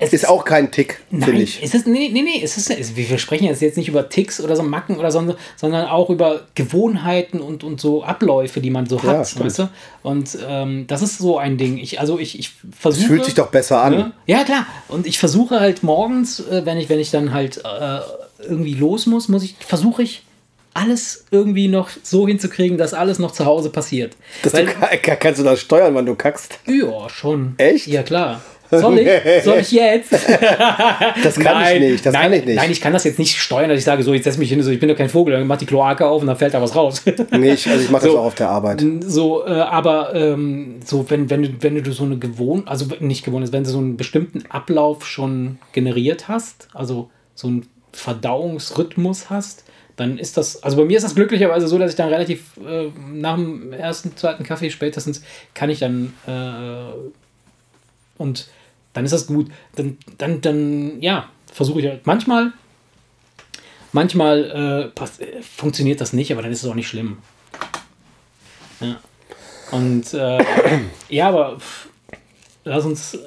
Es 0.00 0.12
Ist 0.12 0.28
auch 0.28 0.44
kein 0.44 0.70
Tick, 0.70 1.00
finde 1.10 1.42
ich. 1.42 1.62
es 1.62 1.74
ist, 1.74 1.86
nee, 1.86 2.08
nee, 2.12 2.22
nee, 2.22 2.40
es 2.42 2.56
ist, 2.56 2.70
es, 2.70 2.96
wir 2.96 3.18
sprechen 3.18 3.44
jetzt, 3.44 3.60
nicht 3.76 3.88
über 3.88 4.08
Ticks 4.08 4.40
oder 4.40 4.56
so 4.56 4.62
Macken 4.62 4.98
oder 4.98 5.10
so, 5.12 5.34
sondern 5.56 5.86
auch 5.86 6.08
über 6.10 6.40
Gewohnheiten 6.54 7.40
und, 7.40 7.62
und 7.64 7.80
so 7.80 8.02
Abläufe, 8.02 8.60
die 8.60 8.70
man 8.70 8.86
so 8.86 8.96
Ja, 8.96 9.18
hat, 9.18 9.28
stimmt. 9.28 9.44
weißt 9.46 9.58
du? 9.60 9.68
Und 10.02 10.38
ähm, 10.48 10.86
das 10.86 11.02
ist 11.02 11.18
so 11.18 11.38
ein 11.38 11.58
Ding. 11.58 11.78
Ich, 11.78 12.00
also 12.00 12.18
ich, 12.18 12.38
ich 12.38 12.52
versuche. 12.76 13.06
fühlt 13.06 13.24
sich 13.26 13.34
doch 13.34 13.48
besser 13.50 13.82
an. 13.82 13.92
Ne? 13.94 14.12
Ja, 14.26 14.44
klar. 14.44 14.66
Und 14.88 15.06
ich 15.06 15.18
versuche 15.18 15.60
halt 15.60 15.82
morgens, 15.82 16.40
äh, 16.40 16.64
wenn 16.64 16.78
ich, 16.78 16.88
wenn 16.88 16.98
ich 16.98 17.10
dann 17.10 17.32
halt 17.34 17.58
äh, 17.58 17.98
irgendwie 18.42 18.74
los 18.74 19.06
muss, 19.06 19.28
muss 19.28 19.42
ich, 19.42 19.54
versuche 19.60 20.02
ich 20.02 20.22
alles 20.72 21.24
irgendwie 21.32 21.68
noch 21.68 21.90
so 22.02 22.26
hinzukriegen, 22.28 22.78
dass 22.78 22.94
alles 22.94 23.18
noch 23.18 23.32
zu 23.32 23.44
Hause 23.44 23.70
passiert. 23.70 24.16
Weil, 24.52 24.66
du, 24.66 24.72
kann- 25.02 25.18
kannst 25.18 25.40
du 25.40 25.44
das 25.44 25.60
steuern, 25.60 25.94
wann 25.94 26.06
du 26.06 26.14
kackst? 26.14 26.58
ja, 26.66 27.08
schon. 27.08 27.54
Echt? 27.58 27.86
Ja, 27.88 28.02
klar. 28.02 28.40
Soll 28.70 28.98
ich? 28.98 29.44
Soll 29.44 29.58
ich 29.58 29.72
jetzt? 29.72 30.12
Das 31.22 31.38
kann 31.38 31.62
ich 31.74 31.80
nicht, 31.80 32.06
das 32.06 32.12
nein, 32.12 32.22
kann 32.22 32.32
ich 32.32 32.44
nicht. 32.44 32.56
Nein, 32.56 32.70
ich 32.70 32.80
kann 32.80 32.92
das 32.92 33.04
jetzt 33.04 33.18
nicht 33.18 33.38
steuern, 33.38 33.68
dass 33.68 33.78
ich 33.78 33.84
sage, 33.84 34.02
so, 34.02 34.14
jetzt 34.14 34.24
setz 34.24 34.38
mich 34.38 34.48
hin, 34.48 34.62
so, 34.62 34.70
ich 34.70 34.78
bin 34.80 34.88
doch 34.88 34.96
kein 34.96 35.08
Vogel, 35.08 35.34
dann 35.34 35.46
mach 35.46 35.58
die 35.58 35.66
Kloake 35.66 36.06
auf 36.06 36.20
und 36.20 36.28
dann 36.28 36.36
fällt 36.36 36.54
da 36.54 36.62
was 36.62 36.74
raus. 36.74 37.02
Nee, 37.32 37.52
ich, 37.52 37.68
also 37.68 37.82
ich 37.82 37.90
mache 37.90 38.04
das 38.04 38.12
So. 38.12 38.18
auch 38.18 38.26
auf 38.26 38.34
der 38.34 38.48
Arbeit. 38.48 38.84
so, 39.00 39.46
äh, 39.46 39.50
aber 39.50 40.14
ähm, 40.14 40.76
so, 40.84 41.08
wenn, 41.10 41.30
wenn, 41.30 41.42
du, 41.42 41.48
wenn 41.60 41.82
du 41.82 41.92
so 41.92 42.04
eine 42.04 42.18
gewohnt, 42.18 42.68
also 42.68 42.86
nicht 43.00 43.24
gewohnt 43.24 43.44
ist, 43.44 43.52
wenn 43.52 43.64
du 43.64 43.70
so 43.70 43.78
einen 43.78 43.96
bestimmten 43.96 44.44
Ablauf 44.50 45.06
schon 45.06 45.58
generiert 45.72 46.28
hast, 46.28 46.68
also 46.72 47.10
so 47.34 47.48
ein 47.48 47.66
Verdauungsrhythmus 47.92 49.30
hast, 49.30 49.64
dann 49.96 50.18
ist 50.18 50.36
das, 50.36 50.62
also 50.62 50.76
bei 50.76 50.84
mir 50.84 50.96
ist 50.96 51.02
das 51.02 51.14
glücklicherweise 51.14 51.68
so, 51.68 51.78
dass 51.78 51.90
ich 51.90 51.96
dann 51.96 52.08
relativ 52.08 52.56
äh, 52.66 52.88
nach 53.12 53.34
dem 53.36 53.72
ersten, 53.72 54.16
zweiten 54.16 54.44
Kaffee 54.44 54.70
spätestens 54.70 55.22
kann 55.54 55.68
ich 55.70 55.80
dann 55.80 56.14
äh, 56.26 56.96
und 58.16 58.48
dann 58.92 59.04
ist 59.04 59.12
das 59.12 59.26
gut. 59.26 59.50
Dann, 59.76 59.98
dann, 60.18 60.40
dann 60.40 61.00
ja, 61.00 61.28
versuche 61.52 61.80
ich 61.80 61.86
halt. 61.86 62.06
Manchmal, 62.06 62.52
manchmal 63.92 64.88
äh, 64.88 64.90
pass, 64.94 65.18
äh, 65.20 65.42
funktioniert 65.42 66.00
das 66.00 66.12
nicht, 66.12 66.32
aber 66.32 66.42
dann 66.42 66.52
ist 66.52 66.62
es 66.62 66.68
auch 66.68 66.74
nicht 66.74 66.88
schlimm. 66.88 67.18
Ja. 68.80 68.98
Und 69.72 70.12
äh, 70.14 70.44
ja, 71.08 71.28
aber 71.28 71.58
pff, 71.58 71.88
lass 72.64 72.84
uns, 72.84 73.14
äh, 73.14 73.18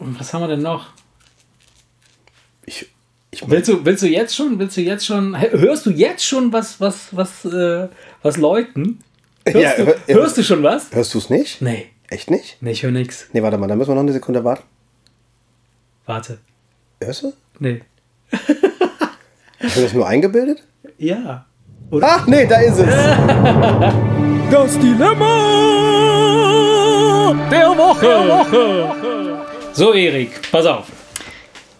was 0.00 0.32
haben 0.32 0.42
wir 0.42 0.48
denn 0.48 0.62
noch? 0.62 0.86
Ich, 2.64 2.86
ich 3.30 3.48
Willst 3.48 3.68
du, 3.68 3.84
willst 3.84 4.02
du 4.02 4.08
jetzt 4.08 4.34
schon, 4.34 4.58
willst 4.58 4.76
du 4.76 4.80
jetzt 4.80 5.04
schon, 5.04 5.38
hörst 5.38 5.86
du 5.86 5.90
jetzt 5.90 6.24
schon 6.24 6.52
was, 6.52 6.80
was, 6.80 7.08
was, 7.14 7.44
äh, 7.44 7.88
was 8.22 8.36
läuten? 8.36 9.00
Hörst, 9.46 9.78
Ja, 9.78 9.84
du, 9.84 9.86
hör- 9.86 9.98
hörst 10.06 10.38
du 10.38 10.44
schon 10.44 10.62
was? 10.62 10.92
Hörst 10.92 11.12
du 11.14 11.18
es 11.18 11.28
nicht? 11.28 11.60
Nee, 11.60 11.86
Echt 12.08 12.30
nicht? 12.30 12.58
nee, 12.60 12.70
ich 12.72 12.82
höre 12.84 12.92
nix. 12.92 13.28
Nee, 13.32 13.42
warte 13.42 13.58
mal, 13.58 13.66
da 13.66 13.74
müssen 13.74 13.90
wir 13.90 13.94
noch 13.94 14.02
eine 14.02 14.12
Sekunde 14.12 14.44
warten. 14.44 14.62
Warte. 16.06 16.38
Hörst 17.02 17.22
du? 17.22 17.32
Nee. 17.58 17.82
Hast 19.60 19.76
du 19.76 19.82
das 19.82 19.92
nur 19.92 20.06
eingebildet? 20.06 20.62
Ja. 20.98 21.46
Ach 22.00 22.26
nee, 22.26 22.46
da 22.46 22.56
ist 22.60 22.78
es. 22.78 22.88
Das 24.50 24.78
Dilemma 24.78 25.72
der 27.50 27.68
Woche. 27.78 28.92
So, 29.72 29.94
Erik, 29.94 30.50
pass 30.50 30.66
auf. 30.66 30.86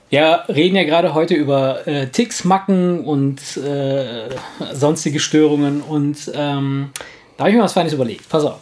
Wir 0.08 0.44
reden 0.48 0.76
ja 0.76 0.84
gerade 0.84 1.12
heute 1.14 1.34
über 1.34 1.86
äh, 1.86 2.08
Ticks, 2.08 2.44
Macken 2.44 3.04
und 3.04 3.56
äh, 3.56 4.28
sonstige 4.72 5.20
Störungen. 5.20 5.80
Und 5.80 6.30
ähm, 6.34 6.90
da 7.36 7.44
habe 7.44 7.50
ich 7.50 7.56
mir 7.56 7.62
was 7.62 7.72
Feines 7.72 7.92
überlegt. 7.92 8.28
Pass 8.28 8.44
auf. 8.44 8.60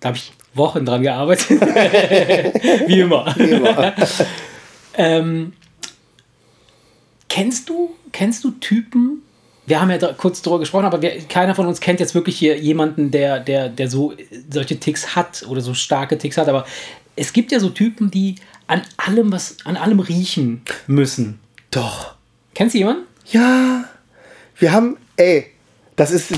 Da 0.00 0.08
habe 0.08 0.18
ich 0.18 0.32
Wochen 0.54 0.84
dran 0.84 1.02
gearbeitet. 1.02 1.50
Wie 2.86 3.00
immer. 3.00 3.34
ähm, 4.94 5.52
kennst 7.28 7.68
du, 7.68 7.94
kennst 8.12 8.44
du 8.44 8.50
Typen? 8.52 9.22
Wir 9.66 9.80
haben 9.80 9.90
ja 9.90 9.98
da 9.98 10.12
kurz 10.12 10.42
drüber 10.42 10.58
gesprochen, 10.58 10.84
aber 10.84 11.00
wir, 11.00 11.18
keiner 11.28 11.54
von 11.54 11.66
uns 11.66 11.80
kennt 11.80 12.00
jetzt 12.00 12.14
wirklich 12.14 12.38
hier 12.38 12.58
jemanden, 12.58 13.10
der, 13.10 13.40
der, 13.40 13.68
der 13.68 13.88
so 13.88 14.12
solche 14.50 14.78
Ticks 14.78 15.14
hat 15.14 15.44
oder 15.48 15.60
so 15.60 15.72
starke 15.72 16.18
Ticks 16.18 16.36
hat. 16.36 16.48
Aber 16.48 16.66
es 17.16 17.32
gibt 17.32 17.52
ja 17.52 17.60
so 17.60 17.70
Typen, 17.70 18.10
die 18.10 18.36
an 18.66 18.82
allem 18.96 19.32
was, 19.32 19.56
an 19.64 19.76
allem 19.76 20.00
riechen 20.00 20.62
müssen. 20.86 21.40
Doch. 21.70 22.14
Kennst 22.54 22.74
du 22.74 22.78
jemanden? 22.78 23.04
Ja. 23.30 23.84
Wir 24.56 24.72
haben, 24.72 24.96
ey, 25.16 25.46
das 25.96 26.10
ist. 26.10 26.32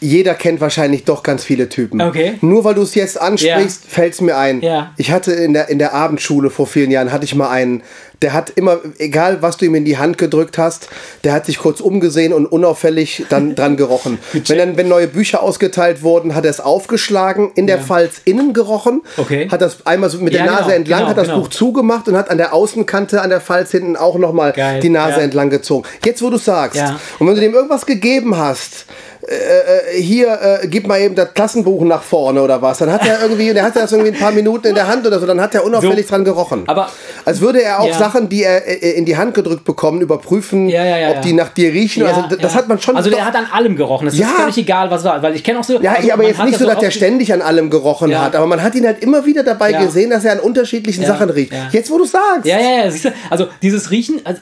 Jeder 0.00 0.34
kennt 0.34 0.60
wahrscheinlich 0.60 1.04
doch 1.04 1.22
ganz 1.22 1.42
viele 1.42 1.70
Typen. 1.70 2.02
Okay. 2.02 2.34
Nur 2.42 2.64
weil 2.64 2.74
du 2.74 2.82
es 2.82 2.94
jetzt 2.94 3.18
ansprichst, 3.20 3.84
fällt 3.88 4.12
es 4.12 4.20
mir 4.20 4.36
ein. 4.36 4.60
Ja. 4.60 4.92
Ich 4.98 5.10
hatte 5.10 5.32
in 5.32 5.54
der, 5.54 5.68
in 5.70 5.78
der 5.78 5.94
Abendschule 5.94 6.50
vor 6.50 6.66
vielen 6.66 6.90
Jahren, 6.90 7.12
hatte 7.12 7.24
ich 7.24 7.34
mal 7.34 7.48
einen, 7.48 7.82
der 8.20 8.34
hat 8.34 8.50
immer, 8.50 8.78
egal 8.98 9.40
was 9.40 9.56
du 9.56 9.64
ihm 9.64 9.74
in 9.74 9.86
die 9.86 9.96
Hand 9.96 10.18
gedrückt 10.18 10.58
hast, 10.58 10.88
der 11.24 11.32
hat 11.32 11.46
sich 11.46 11.58
kurz 11.58 11.80
umgesehen 11.80 12.34
und 12.34 12.44
unauffällig 12.44 13.24
dann 13.30 13.54
dran 13.54 13.78
gerochen. 13.78 14.18
wenn 14.32 14.58
dann, 14.58 14.76
wenn 14.76 14.88
neue 14.88 15.06
Bücher 15.06 15.42
ausgeteilt 15.42 16.02
wurden, 16.02 16.34
hat 16.34 16.44
er 16.44 16.50
es 16.50 16.60
aufgeschlagen, 16.60 17.52
in 17.54 17.66
der 17.66 17.76
Ja. 17.78 17.82
Falz 17.82 18.20
innen 18.24 18.52
gerochen, 18.52 19.00
Okay. 19.16 19.48
hat 19.50 19.62
das 19.62 19.86
einmal 19.86 20.10
so 20.10 20.18
mit 20.18 20.34
Ja, 20.34 20.42
der 20.42 20.52
Nase 20.52 20.62
genau, 20.64 20.74
entlang, 20.76 20.98
genau, 21.00 21.10
hat 21.10 21.16
das 21.18 21.28
genau. 21.28 21.40
Buch 21.40 21.48
zugemacht 21.48 22.06
und 22.08 22.16
hat 22.16 22.30
an 22.30 22.36
der 22.38 22.52
Außenkante 22.52 23.22
an 23.22 23.30
der 23.30 23.40
Falz 23.40 23.70
hinten 23.70 23.96
auch 23.96 24.18
nochmal 24.18 24.52
die 24.82 24.90
Nase 24.90 25.18
ja. 25.18 25.24
entlang 25.24 25.48
gezogen. 25.48 25.86
Jetzt, 26.04 26.20
wo 26.22 26.28
du 26.28 26.36
sagst, 26.36 26.76
Ja. 26.76 27.00
und 27.18 27.26
wenn 27.26 27.34
du 27.34 27.40
dem 27.40 27.54
irgendwas 27.54 27.86
gegeben 27.86 28.36
hast, 28.36 28.84
äh, 29.28 29.96
äh, 29.96 30.00
hier, 30.02 30.60
äh, 30.62 30.68
gib 30.68 30.86
mal 30.86 31.00
eben 31.00 31.14
das 31.14 31.34
Klassenbuch 31.34 31.82
nach 31.84 32.02
vorne 32.02 32.40
oder 32.42 32.62
was, 32.62 32.78
dann 32.78 32.92
hat 32.92 33.06
er 33.06 33.22
irgendwie, 33.22 33.52
der 33.52 33.64
hatte 33.64 33.80
das 33.80 33.90
irgendwie 33.92 34.12
ein 34.12 34.18
paar 34.18 34.30
Minuten 34.32 34.68
in 34.68 34.74
der 34.74 34.86
Hand 34.86 35.06
oder 35.06 35.18
so, 35.18 35.26
dann 35.26 35.40
hat 35.40 35.54
er 35.54 35.64
unauffällig 35.64 36.06
So. 36.06 36.10
dran 36.14 36.24
gerochen. 36.24 36.62
Aber- 36.66 36.88
Als 37.24 37.40
würde 37.40 37.60
er 37.62 37.80
auch 37.80 37.88
Ja. 37.88 37.98
Sachen, 37.98 38.28
die 38.28 38.44
er 38.44 38.66
äh, 38.66 38.90
in 38.92 39.04
die 39.04 39.16
Hand 39.16 39.34
gedrückt 39.34 39.64
bekommen, 39.64 40.00
überprüfen, 40.00 40.68
Ja, 40.68 40.84
ja, 40.84 41.10
ob 41.10 41.22
die 41.22 41.32
nach 41.32 41.48
dir 41.48 41.72
riechen. 41.72 42.04
Also 42.06 42.22
das 42.40 42.54
hat 42.54 42.68
man 42.68 42.78
schon. 42.80 42.96
Also 42.96 43.10
der 43.10 43.24
hat 43.24 43.34
an 43.34 43.46
allem 43.52 43.74
gerochen. 43.76 44.06
Es 44.06 44.16
Ja. 44.16 44.26
ist 44.28 44.32
völlig 44.34 44.58
egal, 44.58 44.90
was 44.90 45.02
war. 45.04 45.20
Weil 45.22 45.34
ich 45.34 45.42
kenne 45.42 45.58
auch 45.58 45.64
so. 45.64 45.80
ja, 45.80 45.94
also 45.94 46.12
aber 46.12 46.24
jetzt 46.24 46.38
hat 46.38 46.46
nicht 46.46 46.58
so, 46.58 46.66
dass 46.66 46.78
der 46.78 46.90
ständig 46.92 47.32
an 47.32 47.42
allem 47.42 47.68
gerochen 47.70 48.16
hat, 48.18 48.36
aber 48.36 48.46
man 48.46 48.62
hat 48.62 48.74
ihn 48.76 48.86
halt 48.86 49.02
immer 49.02 49.24
wieder 49.26 49.42
dabei 49.42 49.72
gesehen, 49.72 50.10
dass 50.10 50.24
er 50.24 50.32
an 50.32 50.40
unterschiedlichen 50.40 51.04
Sachen 51.04 51.30
riecht. 51.30 51.52
Jetzt, 51.72 51.90
wo 51.90 51.98
du 51.98 52.04
sagst. 52.04 52.44
Ja, 52.44 52.58
ja, 52.60 52.84
ja, 52.84 52.90
siehst 52.90 53.06
du, 53.06 53.12
also 53.30 53.48
dieses 53.62 53.90
Riechen, 53.90 54.20
also 54.24 54.40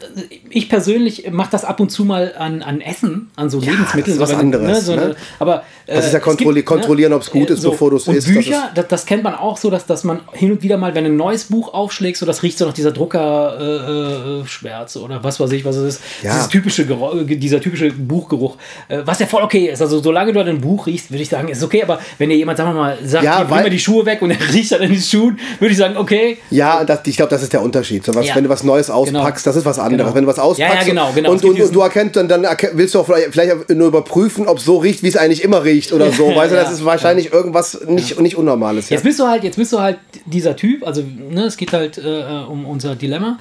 ich 0.51 0.69
persönlich 0.69 1.31
mache 1.33 1.51
das 1.53 1.65
ab 1.65 1.81
und 1.81 1.91
zu 1.91 2.05
mal 2.05 2.35
an, 2.39 2.63
an 2.63 2.81
Essen, 2.81 3.31
an 3.37 3.49
so 3.51 3.61
Lebensmitteln. 3.61 4.19
was 4.21 4.31
so, 4.31 4.37
anderes, 4.79 4.87
so, 4.87 4.95
ne? 4.97 5.17
Aber, 5.39 5.63
äh, 5.87 5.97
Das 5.97 6.07
ist 6.07 6.13
ja 6.13 6.19
es 6.19 6.25
kontrolli- 6.25 6.63
kontrollieren, 6.63 7.13
ob's 7.13 7.31
gut 7.31 7.51
äh, 7.51 7.55
ist, 7.55 7.63
bevor 7.63 7.91
du's 7.91 8.07
und 8.09 8.15
isst, 8.17 8.27
Bücher, 8.29 8.71
das, 8.75 8.89
das 8.89 9.07
kennt 9.07 9.23
man 9.23 9.35
auch 9.35 9.57
so, 9.57 9.71
dass, 9.71 9.87
dass 9.87 10.05
man 10.05 10.21
hin 10.33 10.53
und 10.53 10.63
wieder 10.63 10.77
mal, 10.79 10.95
wenn 10.95 11.05
ein 11.05 11.17
neues 11.17 11.45
Buch 11.45 11.73
aufschlägt, 11.75 12.17
so 12.19 12.27
das 12.27 12.43
riecht 12.43 12.59
so 12.59 12.67
nach 12.67 12.73
dieser 12.75 12.93
Druckerschwärze 12.93 14.41
äh, 14.45 14.49
Schwärze 14.49 15.01
oder 15.03 15.23
was 15.23 15.39
weiß 15.41 15.53
ich, 15.53 15.65
was 15.65 15.77
es 15.77 15.97
ist. 15.97 16.03
Ja. 16.23 16.33
Dieses 16.35 16.49
typische 16.49 16.87
Geruch, 16.87 17.15
äh, 17.17 17.37
dieser 17.37 17.61
typische 17.61 17.91
Buchgeruch, 17.93 18.57
äh, 18.89 18.99
was 19.05 19.19
ja 19.19 19.27
voll 19.27 19.43
okay 19.43 19.67
ist. 19.71 19.81
Also 19.83 20.01
solange 20.03 20.33
du 20.33 20.41
an 20.41 20.49
ein 20.49 20.61
Buch 20.61 20.87
riechst, 20.87 21.11
würde 21.11 21.23
ich 21.23 21.29
sagen, 21.29 21.49
ist 21.49 21.63
okay, 21.63 21.83
aber 21.83 21.99
wenn 22.19 22.31
dir 22.31 22.37
jemand, 22.37 22.59
sagen 22.59 22.71
wir 22.71 22.75
mal, 22.81 22.99
sagt, 23.05 23.25
Ja, 23.25 23.49
weil- 23.51 23.65
mir 23.65 23.71
die 23.71 23.79
Schuhe 23.79 24.05
weg 24.07 24.23
und 24.23 24.31
er 24.31 24.39
riecht 24.53 24.73
dann 24.73 24.83
in 24.83 24.93
die 24.93 25.01
Schuhen, 25.01 25.39
würde 25.59 25.73
ich 25.73 25.79
sagen, 25.79 25.97
okay, 25.97 26.39
Ja, 26.51 26.85
das, 26.85 27.01
ich 27.07 27.17
glaube, 27.17 27.31
das 27.31 27.43
ist 27.43 27.53
der 27.53 27.63
Unterschied. 27.63 28.05
So 28.05 28.15
was, 28.15 28.27
Ja. 28.27 28.35
Wenn 28.37 28.45
du 28.45 28.51
was 28.51 28.63
Neues 28.65 28.91
auspackst, 28.91 29.45
Genau. 29.45 29.53
das 29.53 29.57
ist 29.57 29.65
was 29.65 29.79
anderes. 29.79 29.99
Genau. 30.07 30.15
Wenn 30.15 30.25
du 30.25 30.29
was 30.31 30.39
auspackst 30.39 30.75
Ja, 30.75 30.81
ja, 30.81 30.85
genau, 30.87 31.13
genau. 31.15 31.31
und, 31.31 31.37
Es 31.37 31.43
gibt 31.43 31.55
und, 31.59 31.63
und 31.67 31.75
du 31.75 31.81
erkennst 31.81 32.17
dann, 32.17 32.29
dann 32.29 32.45
erke- 32.45 32.71
willst 32.75 32.95
du 32.95 33.01
auch 33.01 33.07
vielleicht, 33.07 33.29
vielleicht 33.33 33.71
nur 33.71 33.89
überprüfen, 33.89 34.47
ob 34.47 34.59
es 34.59 34.64
so 34.65 34.79
riecht, 34.79 35.03
wie 35.03 35.09
es 35.09 35.17
eigentlich 35.17 35.43
immer 35.43 35.65
riecht 35.65 35.93
oder 35.93 36.11
so. 36.11 36.27
Weißt 36.37 36.53
du, 36.53 36.57
Ja, 36.57 36.65
das 36.65 36.73
ist 36.73 36.85
wahrscheinlich 36.85 37.33
irgendwas 37.33 37.81
nicht, 37.87 38.19
nicht 38.21 38.37
Unnormales. 38.37 38.89
Ja. 38.89 38.97
Jetzt 38.97 39.05
bist 39.05 39.21
du 39.21 39.27
halt, 39.27 39.45
jetzt 39.45 39.57
bist 39.57 39.73
du 39.73 39.81
halt 39.81 39.99
dieser 40.27 40.57
Typ, 40.57 40.87
also 40.87 41.03
ne, 41.03 41.45
es 41.45 41.57
geht 41.57 41.73
halt 41.73 41.99
äh, 41.99 42.45
um 42.49 42.67
unser 42.67 42.97
Dilemma. 42.97 43.39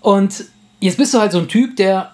Und 0.00 0.44
jetzt 0.80 0.98
bist 0.98 1.14
du 1.14 1.18
halt 1.18 1.32
so 1.32 1.38
ein 1.38 1.48
Typ, 1.48 1.76
der 1.76 2.12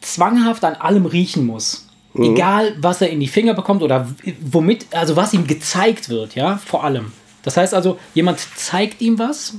zwanghaft 0.00 0.64
an 0.64 0.74
allem 0.74 1.06
riechen 1.06 1.46
muss. 1.46 1.86
Egal, 2.18 2.74
was 2.78 3.02
er 3.02 3.10
in 3.10 3.20
die 3.20 3.28
Finger 3.28 3.52
bekommt 3.52 3.82
oder 3.82 4.08
womit, 4.40 4.86
also 4.92 5.16
was 5.16 5.34
ihm 5.34 5.46
gezeigt 5.46 6.08
wird, 6.08 6.34
ja, 6.34 6.56
vor 6.56 6.82
allem. 6.82 7.12
Das 7.42 7.58
heißt 7.58 7.74
also, 7.74 7.98
jemand 8.14 8.38
zeigt 8.56 9.02
ihm 9.02 9.18
was 9.18 9.54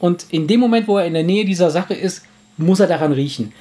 und 0.00 0.26
in 0.30 0.48
dem 0.48 0.58
Moment, 0.58 0.88
wo 0.88 0.98
er 0.98 1.06
in 1.06 1.14
der 1.14 1.22
Nähe 1.22 1.44
dieser 1.44 1.70
Sache 1.70 1.94
ist, 1.94 2.22
muss 2.56 2.80
er 2.80 2.88
daran 2.88 3.12
riechen. 3.12 3.52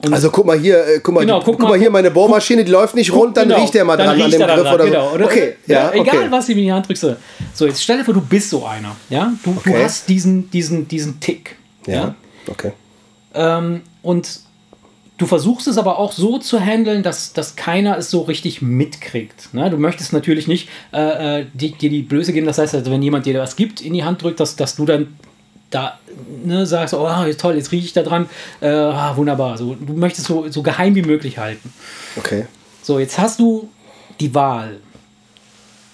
Und 0.00 0.14
Also 0.14 0.30
guck 0.30 0.46
mal 0.46 0.56
hier, 0.58 0.78
äh, 0.86 1.00
guck 1.02 1.14
mal, 1.14 1.20
Genau, 1.22 1.38
guck 1.38 1.46
guck, 1.56 1.60
mal, 1.60 1.68
mal, 1.70 1.78
hier, 1.78 1.90
meine 1.90 2.10
Bohrmaschine, 2.12 2.64
die 2.64 2.70
läuft 2.70 2.94
nicht 2.94 3.12
rund, 3.12 3.36
dann 3.36 3.48
Genau, 3.48 3.60
riecht 3.60 3.74
er 3.74 3.84
mal 3.84 3.96
dann 3.96 4.06
dran 4.06 4.22
an 4.22 4.30
dem 4.30 4.40
Griff 4.40 4.54
dran, 4.62 4.74
oder 4.74 4.84
so. 4.84 4.90
genau. 4.90 5.12
Oder, 5.12 5.24
okay, 5.24 5.54
ja, 5.66 5.92
ja, 5.92 6.00
egal 6.00 6.16
okay. 6.18 6.26
was 6.30 6.48
ihm 6.48 6.58
in 6.58 6.64
die 6.64 6.72
Hand 6.72 6.86
drückst. 6.86 7.06
So, 7.52 7.66
jetzt 7.66 7.82
stell 7.82 7.98
dir 7.98 8.04
vor, 8.04 8.14
du 8.14 8.20
bist 8.20 8.50
so 8.50 8.64
einer. 8.64 8.94
Ja? 9.10 9.32
Du, 9.42 9.52
du 9.52 9.58
Okay. 9.58 9.82
hast 9.84 10.08
diesen, 10.08 10.48
diesen, 10.52 10.86
diesen 10.86 11.18
Tick. 11.18 11.56
Ja. 11.86 11.94
Ja, 11.94 12.14
okay. 12.48 12.72
Ähm, 13.34 13.80
und 14.02 14.40
du 15.16 15.26
versuchst 15.26 15.66
es 15.66 15.78
aber 15.78 15.98
auch 15.98 16.12
so 16.12 16.38
zu 16.38 16.60
handeln, 16.60 17.02
dass, 17.02 17.32
dass 17.32 17.56
keiner 17.56 17.98
es 17.98 18.08
so 18.08 18.20
richtig 18.22 18.62
mitkriegt. 18.62 19.52
Ne? 19.52 19.68
Du 19.68 19.78
möchtest 19.78 20.12
natürlich 20.12 20.46
nicht 20.46 20.68
äh, 20.92 21.40
äh, 21.40 21.46
dir, 21.54 21.72
dir 21.72 21.90
die 21.90 22.02
Blöße 22.02 22.32
geben. 22.32 22.46
Das 22.46 22.58
heißt, 22.58 22.72
also, 22.76 22.88
wenn 22.92 23.02
jemand 23.02 23.26
dir 23.26 23.40
was 23.40 23.56
gibt, 23.56 23.80
in 23.80 23.94
die 23.94 24.04
Hand 24.04 24.22
drückt, 24.22 24.38
dass, 24.38 24.54
dass 24.54 24.76
du 24.76 24.84
dann 24.86 25.08
da 25.70 25.98
ne, 26.44 26.66
sagst, 26.66 26.94
oh 26.94 27.08
toll, 27.36 27.56
jetzt 27.56 27.72
rieche 27.72 27.86
ich 27.86 27.92
da 27.92 28.02
dran. 28.02 28.28
Äh, 28.60 28.68
ah, 28.68 29.16
wunderbar. 29.16 29.58
So, 29.58 29.74
du 29.74 29.92
möchtest 29.92 30.26
so, 30.26 30.48
so 30.48 30.62
geheim 30.62 30.94
wie 30.94 31.02
möglich 31.02 31.38
halten. 31.38 31.72
okay. 32.16 32.46
So, 32.82 32.98
jetzt 32.98 33.18
hast 33.18 33.38
du 33.38 33.68
die 34.18 34.34
Wahl. 34.34 34.80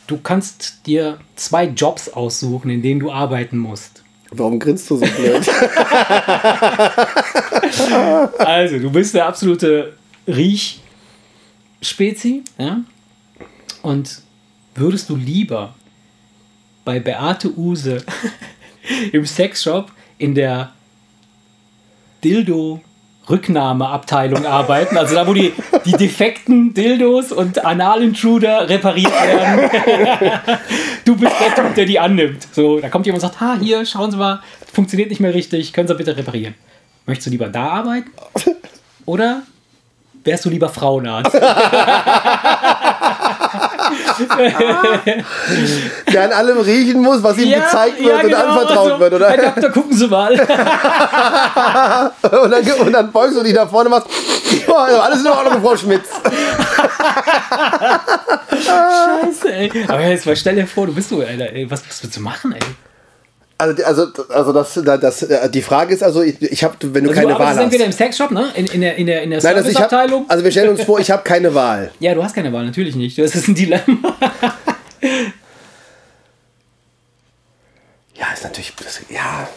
Du 0.07 0.19
kannst 0.19 0.87
dir 0.87 1.19
zwei 1.35 1.65
Jobs 1.65 2.09
aussuchen, 2.09 2.71
in 2.71 2.83
denen 2.83 3.01
du 3.01 3.11
arbeiten 3.11 3.59
musst. 3.59 4.05
Warum 4.31 4.61
grinst 4.61 4.89
du 4.91 4.97
so 4.97 5.07
blöd? 5.07 5.45
Also, 8.39 8.79
du 8.79 8.91
bist 8.91 9.15
der 9.15 9.27
absolute 9.27 9.95
Riechspezi, 10.29 10.83
ja? 12.59 12.83
Und 13.83 14.21
würdest 14.75 15.11
du 15.11 15.17
lieber 15.17 15.75
bei 16.85 17.01
Beate 17.01 17.51
Use 17.59 18.05
im 19.13 19.27
Sexshop 19.27 19.93
in 20.19 20.35
der 20.35 20.73
Dildo-Rücknahmeabteilung 22.25 24.45
arbeiten, 24.47 24.97
also 24.97 25.15
da, 25.15 25.27
wo 25.27 25.35
die, 25.35 25.53
die 25.85 25.93
defekten 25.93 26.73
Dildos 26.75 27.33
und 27.33 27.65
Analintruder 27.65 28.69
repariert 28.69 29.13
werden. 29.13 29.71
du 31.05 31.17
bist 31.17 31.33
der 31.41 31.55
Typ, 31.55 31.75
der 31.75 31.85
die 31.85 32.01
annimmt. 32.01 32.47
So, 32.53 32.81
da 32.81 32.89
kommt 32.89 33.07
jemand 33.07 33.23
und 33.23 33.31
sagt, 33.31 33.41
ha, 33.41 33.57
hier, 33.61 33.85
schauen 33.85 34.11
Sie 34.11 34.17
mal, 34.17 34.41
funktioniert 34.73 35.11
nicht 35.11 35.21
mehr 35.21 35.35
richtig, 35.35 35.73
können 35.73 35.89
Sie 35.89 35.95
bitte 35.95 36.17
reparieren. 36.17 36.55
Möchtest 37.07 37.27
du 37.27 37.31
lieber 37.31 37.49
da 37.49 37.69
arbeiten? 37.69 38.11
Oder 39.05 39.43
wärst 40.25 40.47
du 40.47 40.51
lieber 40.51 40.71
Frauenarzt? 40.71 41.35
Der 46.13 46.25
an 46.25 46.33
allem 46.33 46.59
riechen 46.59 47.01
muss, 47.03 47.23
was 47.23 47.39
ihm 47.39 47.53
gezeigt 47.53 48.03
wird 48.03 48.25
und 48.25 48.35
anvertraut 48.35 48.93
also, 48.93 49.01
wird, 49.01 49.15
oder? 49.15 49.31
Herr 49.31 49.51
Doktor, 49.51 49.71
gucken 49.71 49.97
Sie 49.97 50.09
mal. 50.09 50.33
Und 52.23 52.51
dann, 52.51 52.73
und 52.81 52.93
dann 52.93 53.13
beugst 53.13 53.37
du 53.37 53.43
dich 53.43 53.55
nach 53.55 53.69
vorne 53.69 53.89
und 53.89 53.97
machst, 53.97 54.09
oh, 54.67 54.75
alles 54.75 55.21
in 55.21 55.27
Ordnung, 55.27 55.63
Frau 55.63 55.77
Schmitz. 55.77 56.09
Scheiße, 58.51 59.53
ey. 59.53 59.71
Aber 59.89 60.01
jetzt 60.03 60.27
mal 60.27 60.37
stell 60.37 60.57
dir 60.57 60.67
vor, 60.67 60.87
du 60.87 60.95
bist 60.95 61.11
so, 61.11 61.21
Alter, 61.21 61.53
ey, 61.53 61.71
was, 61.71 61.83
was 61.89 62.03
willst 62.03 62.17
du 62.17 62.21
machen, 62.21 62.53
ey? 62.53 62.61
Also, 63.65 63.85
also, 63.85 64.29
also 64.29 64.53
das, 64.53 64.75
das, 64.75 65.01
das, 65.01 65.51
die 65.51 65.63
Frage 65.63 65.95
ist 65.95 66.03
also, 66.03 66.23
ich, 66.23 66.41
ich 66.43 66.63
habe, 66.63 66.77
wenn 66.81 67.05
du 67.05 67.11
Also 67.11 67.21
keine 67.21 67.33
du 67.33 67.39
Wahl 67.39 67.47
hast. 67.49 67.59
entweder 67.59 67.87
im 67.87 67.93
Sexshop, 67.93 68.31
ne? 68.31 68.49
In, 68.55 68.67
in 68.67 68.81
der, 68.81 68.97
in 68.97 69.07
der, 69.07 69.23
in 69.23 69.31
der 69.31 69.43
Nein, 69.43 69.57
also, 69.57 69.71
ich 69.71 69.81
hab, 69.81 69.93
also 69.93 70.45
wir 70.45 70.51
stellen 70.51 70.71
uns 70.71 70.83
vor, 70.83 71.01
ich 71.01 71.11
habe 71.11 71.23
keine 71.23 71.55
Wahl. 71.55 71.91
ja, 72.01 72.15
du 72.15 72.23
hast 72.23 72.35
keine 72.35 72.53
Wahl, 72.53 72.65
natürlich 72.65 72.95
nicht. 72.95 73.19
Das 73.19 73.35
ist 73.35 73.49
ein 73.49 73.55
Dilemma. 73.55 73.83
Ja, 78.17 78.33
ist 78.33 78.45
natürlich, 78.45 78.73
das, 78.77 79.01
ja, 79.11 79.49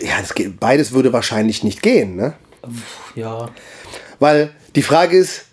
ja 0.00 0.20
das 0.20 0.34
geht, 0.34 0.58
beides 0.58 0.92
würde 0.92 1.12
wahrscheinlich 1.12 1.62
nicht 1.62 1.82
gehen, 1.82 2.16
ne? 2.16 2.32
ja. 3.14 3.50
Weil 4.18 4.50
die 4.74 4.82
Frage 4.82 5.16
ist, 5.16 5.44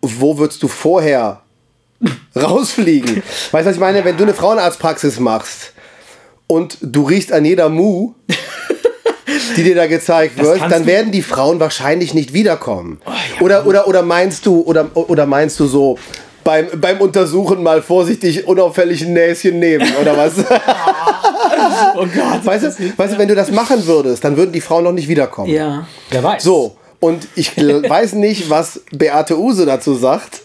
wo 0.00 0.38
würdest 0.38 0.62
du 0.62 0.68
vorher 0.68 1.42
rausfliegen? 2.36 3.22
Weißt 3.50 3.66
du, 3.66 3.70
was 3.70 3.74
ich 3.74 3.80
meine? 3.80 4.04
Wenn 4.04 4.16
du 4.16 4.22
eine 4.22 4.32
Frauenarztpraxis 4.32 5.18
machst 5.18 5.72
und 6.50 6.78
du 6.82 7.04
riechst 7.04 7.32
an 7.32 7.44
jeder 7.44 7.68
Mu, 7.68 8.14
die 9.56 9.62
dir 9.62 9.76
da 9.76 9.86
gezeigt 9.86 10.36
wird, 10.42 10.60
dann 10.68 10.84
werden 10.84 11.12
die 11.12 11.22
Frauen 11.22 11.60
wahrscheinlich 11.60 12.12
nicht 12.12 12.32
wiederkommen. 12.32 13.00
oder, 13.40 13.66
oder, 13.66 13.86
oder 13.86 14.02
meinst 14.02 14.46
du, 14.46 14.62
oder, 14.62 14.90
oder 14.94 15.26
meinst 15.26 15.60
du 15.60 15.66
so, 15.66 15.96
beim, 16.42 16.66
beim 16.80 17.00
Untersuchen 17.00 17.62
mal 17.62 17.82
vorsichtig 17.82 18.48
unauffällig 18.48 19.02
ein 19.02 19.12
Näschen 19.12 19.60
nehmen 19.60 19.88
oder 20.00 20.16
was? 20.16 20.32
Oh 21.94 22.06
Gott. 22.06 22.44
weißt, 22.44 22.64
du, 22.64 22.92
weißt 22.96 23.14
du, 23.14 23.18
wenn 23.18 23.28
du 23.28 23.34
das 23.34 23.50
machen 23.50 23.84
würdest, 23.86 24.24
dann 24.24 24.36
würden 24.36 24.52
die 24.52 24.60
Frauen 24.60 24.84
noch 24.84 24.92
nicht 24.92 25.08
wiederkommen. 25.08 25.52
Ja. 25.52 25.86
Wer 26.10 26.22
weiß. 26.22 26.42
So, 26.42 26.76
und 27.00 27.26
ich 27.34 27.56
weiß 27.56 28.14
nicht, 28.14 28.48
was 28.50 28.80
Beate 28.92 29.38
Use 29.38 29.66
dazu 29.66 29.94
sagt, 29.94 30.42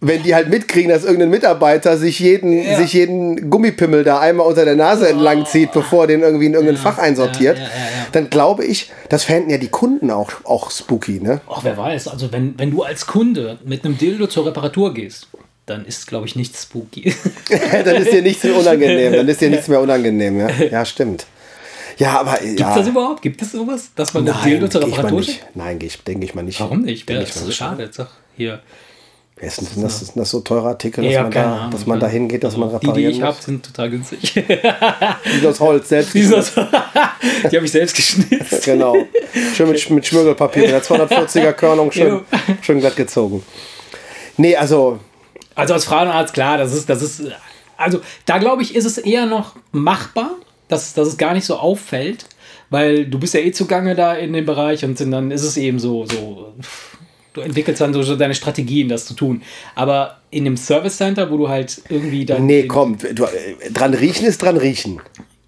wenn 0.00 0.22
die 0.22 0.34
halt 0.34 0.48
mitkriegen, 0.48 0.90
dass 0.90 1.02
irgendein 1.04 1.30
Mitarbeiter 1.30 1.96
sich 1.98 2.20
jeden, 2.20 2.52
Ja. 2.52 2.76
sich 2.76 2.92
jeden 2.92 3.50
Gummipimmel 3.50 4.04
da 4.04 4.20
einmal 4.20 4.46
unter 4.46 4.64
der 4.64 4.76
Nase 4.76 5.08
entlang 5.08 5.44
zieht, 5.44 5.72
bevor 5.72 6.04
er 6.04 6.06
den 6.06 6.20
irgendwie 6.22 6.46
in 6.46 6.54
irgendein 6.54 6.76
Fach 6.76 6.98
einsortiert, 6.98 7.58
ja, 7.58 7.64
ja, 7.64 7.68
ja. 7.70 8.06
dann 8.12 8.30
glaube 8.30 8.64
ich, 8.64 8.92
das 9.08 9.24
fänden 9.24 9.50
ja 9.50 9.58
die 9.58 9.68
Kunden 9.68 10.10
auch, 10.12 10.30
auch 10.44 10.70
spooky, 10.70 11.20
ne? 11.20 11.40
Ach, 11.50 11.64
wer 11.64 11.76
weiß. 11.76 12.08
Also, 12.08 12.30
wenn, 12.30 12.56
wenn 12.58 12.70
du 12.70 12.82
als 12.84 13.06
Kunde 13.06 13.58
mit 13.64 13.84
einem 13.84 13.98
Dildo 13.98 14.28
zur 14.28 14.46
Reparatur 14.46 14.94
gehst, 14.94 15.26
dann 15.66 15.84
ist, 15.84 16.06
glaube 16.06 16.26
ich, 16.26 16.36
nichts 16.36 16.62
spooky. 16.62 17.12
dann 17.84 17.96
ist 17.96 18.12
dir 18.12 18.22
nichts 18.22 18.44
mehr 18.44 18.56
unangenehm, 18.56 19.12
dann 19.12 19.28
ist 19.28 19.40
dir 19.40 19.50
nichts 19.50 19.66
mehr 19.68 19.80
unangenehm, 19.80 20.38
ja? 20.40 20.48
Ja, 20.70 20.84
stimmt. 20.84 21.26
Ja, 21.98 22.20
aber 22.20 22.38
Gibt 22.40 22.60
ja. 22.60 22.70
es 22.70 22.76
das 22.76 22.86
überhaupt? 22.86 23.22
Gibt 23.22 23.42
es 23.42 23.50
sowas? 23.50 23.90
Dass 23.96 24.14
man 24.14 24.24
das 24.24 24.36
Nein, 24.36 24.50
Dildo 24.50 24.68
zur 24.68 24.86
Reparatur 24.86 25.22
schickt? 25.24 25.44
Nein, 25.56 25.80
denke 26.06 26.24
ich 26.24 26.34
mal 26.36 26.42
nicht. 26.42 26.60
Warum 26.60 26.82
nicht? 26.82 27.08
Denk 27.08 27.18
Ja, 27.18 27.26
ich 27.26 27.32
das 27.32 27.42
ist 27.42 27.56
schade. 27.56 27.82
Jetzt 27.82 27.96
sag 27.96 28.08
hier. 28.36 28.60
Ist 29.40 29.60
denn 29.76 29.82
das, 29.82 30.02
ist 30.02 30.12
das 30.16 30.30
so 30.30 30.40
teure 30.40 30.68
Artikel, 30.68 31.04
dass 31.04 31.12
Ja, 31.12 31.22
man, 31.22 31.30
da, 31.32 31.56
Ahnung. 31.56 31.70
dass 31.70 31.86
man 31.86 32.00
da 32.00 32.08
hingeht, 32.08 32.42
dass 32.44 32.56
man 32.56 32.68
Die, 32.70 32.78
die 32.80 32.86
reparieren 32.86 33.12
ich 33.12 33.22
habe, 33.22 33.36
sind 33.40 33.64
total 33.64 33.90
günstig. 33.90 34.32
Die 35.42 35.46
aus 35.46 35.60
Holz, 35.60 35.88
selbst 35.88 36.14
Die 36.14 36.20
die 36.22 37.56
habe 37.56 37.64
ich 37.66 37.70
selbst 37.72 37.94
geschnitzt. 37.96 38.64
Genau. 38.64 38.96
Schön 39.54 39.70
mit, 39.70 39.90
mit 39.90 40.06
Schmirgelpapier, 40.06 40.62
mit 40.62 40.70
der 40.72 40.82
240er 40.82 41.52
Körnung, 41.52 41.92
schön, 41.92 42.20
schön 42.62 42.80
glatt 42.80 42.96
gezogen. 42.96 43.42
Nee, 44.36 44.56
also, 44.56 44.98
Also 45.54 45.74
als 45.74 45.84
Frauenarzt, 45.84 46.34
klar, 46.34 46.58
das 46.58 46.74
ist, 46.74 46.88
das 46.88 47.02
ist, 47.02 47.22
also 47.76 48.00
da 48.26 48.38
glaube 48.38 48.62
ich, 48.62 48.74
ist 48.74 48.84
es 48.84 48.98
eher 48.98 49.26
noch 49.26 49.54
machbar, 49.72 50.32
dass, 50.68 50.94
dass 50.94 51.08
es 51.08 51.16
gar 51.16 51.34
nicht 51.34 51.44
so 51.46 51.56
auffällt, 51.56 52.26
weil 52.70 53.06
du 53.06 53.18
bist 53.18 53.34
ja 53.34 53.40
eh 53.40 53.52
zugange 53.52 53.94
da 53.94 54.14
in 54.14 54.32
dem 54.32 54.46
Bereich 54.46 54.84
und 54.84 55.00
dann 55.00 55.30
ist 55.30 55.42
es 55.44 55.56
eben 55.56 55.78
so, 55.78 56.04
so 56.06 56.54
du 57.32 57.40
entwickelst 57.40 57.80
dann 57.80 57.92
so 57.92 58.16
deine 58.16 58.34
Strategien, 58.34 58.88
das 58.88 59.06
zu 59.06 59.14
tun. 59.14 59.42
Aber 59.74 60.18
in 60.30 60.44
dem 60.44 60.56
Service 60.56 60.96
Center, 60.96 61.30
wo 61.30 61.36
du 61.36 61.48
halt 61.48 61.82
irgendwie 61.88 62.24
dann. 62.24 62.46
nee, 62.46 62.66
komm, 62.66 62.98
du, 62.98 63.24
äh, 63.24 63.70
dran 63.72 63.94
riechen 63.94 64.26
ist 64.26 64.42
dran 64.42 64.56
riechen. 64.56 65.00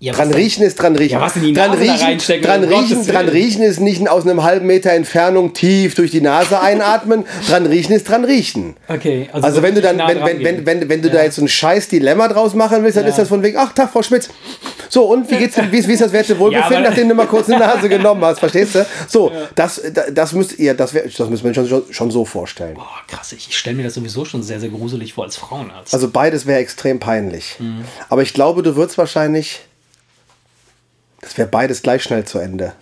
Ja, 0.02 0.14
dran 0.14 0.32
riechen 0.32 0.62
ist 0.64 0.76
dran 0.80 0.96
riechen. 0.96 1.12
Ja, 1.18 1.20
was 1.20 1.36
in 1.36 1.42
die 1.42 1.52
dran 1.52 1.72
Nase 1.72 1.84
da 1.84 1.92
riechen, 1.92 2.06
reinstecken, 2.06 2.42
dran, 2.42 2.64
riechen, 2.64 3.06
dran 3.06 3.28
riechen 3.28 3.62
ist 3.62 3.80
nicht 3.80 4.08
aus 4.08 4.26
einem 4.26 4.42
halben 4.42 4.66
Meter 4.66 4.92
Entfernung 4.92 5.52
tief 5.52 5.94
durch 5.94 6.10
die 6.10 6.22
Nase 6.22 6.58
einatmen. 6.58 7.26
dran 7.46 7.66
riechen 7.66 7.92
ist 7.92 8.08
dran 8.08 8.24
riechen. 8.24 8.76
Okay, 8.88 9.28
Also 9.30 9.62
wenn 9.62 9.74
du 9.74 9.82
dann, 9.82 9.98
nah 9.98 10.08
wenn, 10.08 10.18
dran 10.18 10.28
wenn, 10.28 10.44
wenn, 10.44 10.66
wenn, 10.66 10.88
wenn 10.88 11.02
du 11.02 11.10
da 11.10 11.22
jetzt 11.22 11.36
so 11.36 11.42
ein 11.42 11.48
scheiß 11.48 11.88
Dilemma 11.88 12.28
draus 12.28 12.54
machen 12.54 12.82
willst, 12.82 12.96
dann 12.96 13.04
Ja. 13.04 13.10
ist 13.10 13.18
das 13.18 13.28
von 13.28 13.42
wegen, 13.42 13.58
ach 13.58 13.74
Tag, 13.74 13.90
Frau 13.92 14.02
Schmitz. 14.02 14.30
So, 14.88 15.04
und 15.04 15.30
wie 15.30 15.36
geht's 15.36 15.54
denn, 15.56 15.70
wie 15.70 15.76
ist, 15.78 15.86
wie 15.86 15.92
ist 15.92 16.00
das 16.02 16.12
Werte 16.12 16.36
Wohlbefinden, 16.38 16.82
Ja, 16.82 16.88
nachdem 16.88 17.08
du 17.10 17.14
mal 17.14 17.26
kurz 17.26 17.50
eine 17.50 17.58
Nase 17.58 17.88
genommen 17.90 18.24
hast, 18.24 18.40
verstehst 18.40 18.74
du? 18.76 18.86
So, 19.06 19.30
das, 19.54 19.82
das, 20.12 20.32
müsst 20.32 20.58
ihr, 20.58 20.72
das, 20.72 20.94
wär, 20.94 21.02
das 21.04 21.28
müssen 21.28 21.44
wir 21.54 21.60
uns 21.60 21.68
schon, 21.68 21.82
schon 21.90 22.10
so 22.10 22.24
vorstellen. 22.24 22.74
Boah, 22.74 22.88
krass, 23.06 23.32
ich 23.32 23.56
stelle 23.56 23.76
mir 23.76 23.82
das 23.84 23.94
sowieso 23.94 24.24
schon 24.24 24.42
sehr, 24.42 24.58
sehr 24.60 24.70
gruselig 24.70 25.12
vor 25.12 25.24
als 25.24 25.36
Frauenarzt. 25.36 25.92
Also 25.92 26.08
beides 26.08 26.46
wäre 26.46 26.58
extrem 26.58 26.98
peinlich. 26.98 27.56
Mhm. 27.58 27.84
Aber 28.08 28.22
ich 28.22 28.32
glaube, 28.32 28.62
du 28.62 28.74
würdest 28.76 28.96
wahrscheinlich, 28.98 29.60
das 31.20 31.36
wäre 31.38 31.48
beides 31.48 31.82
gleich 31.82 32.02
schnell 32.02 32.24
zu 32.24 32.38
Ende. 32.38 32.72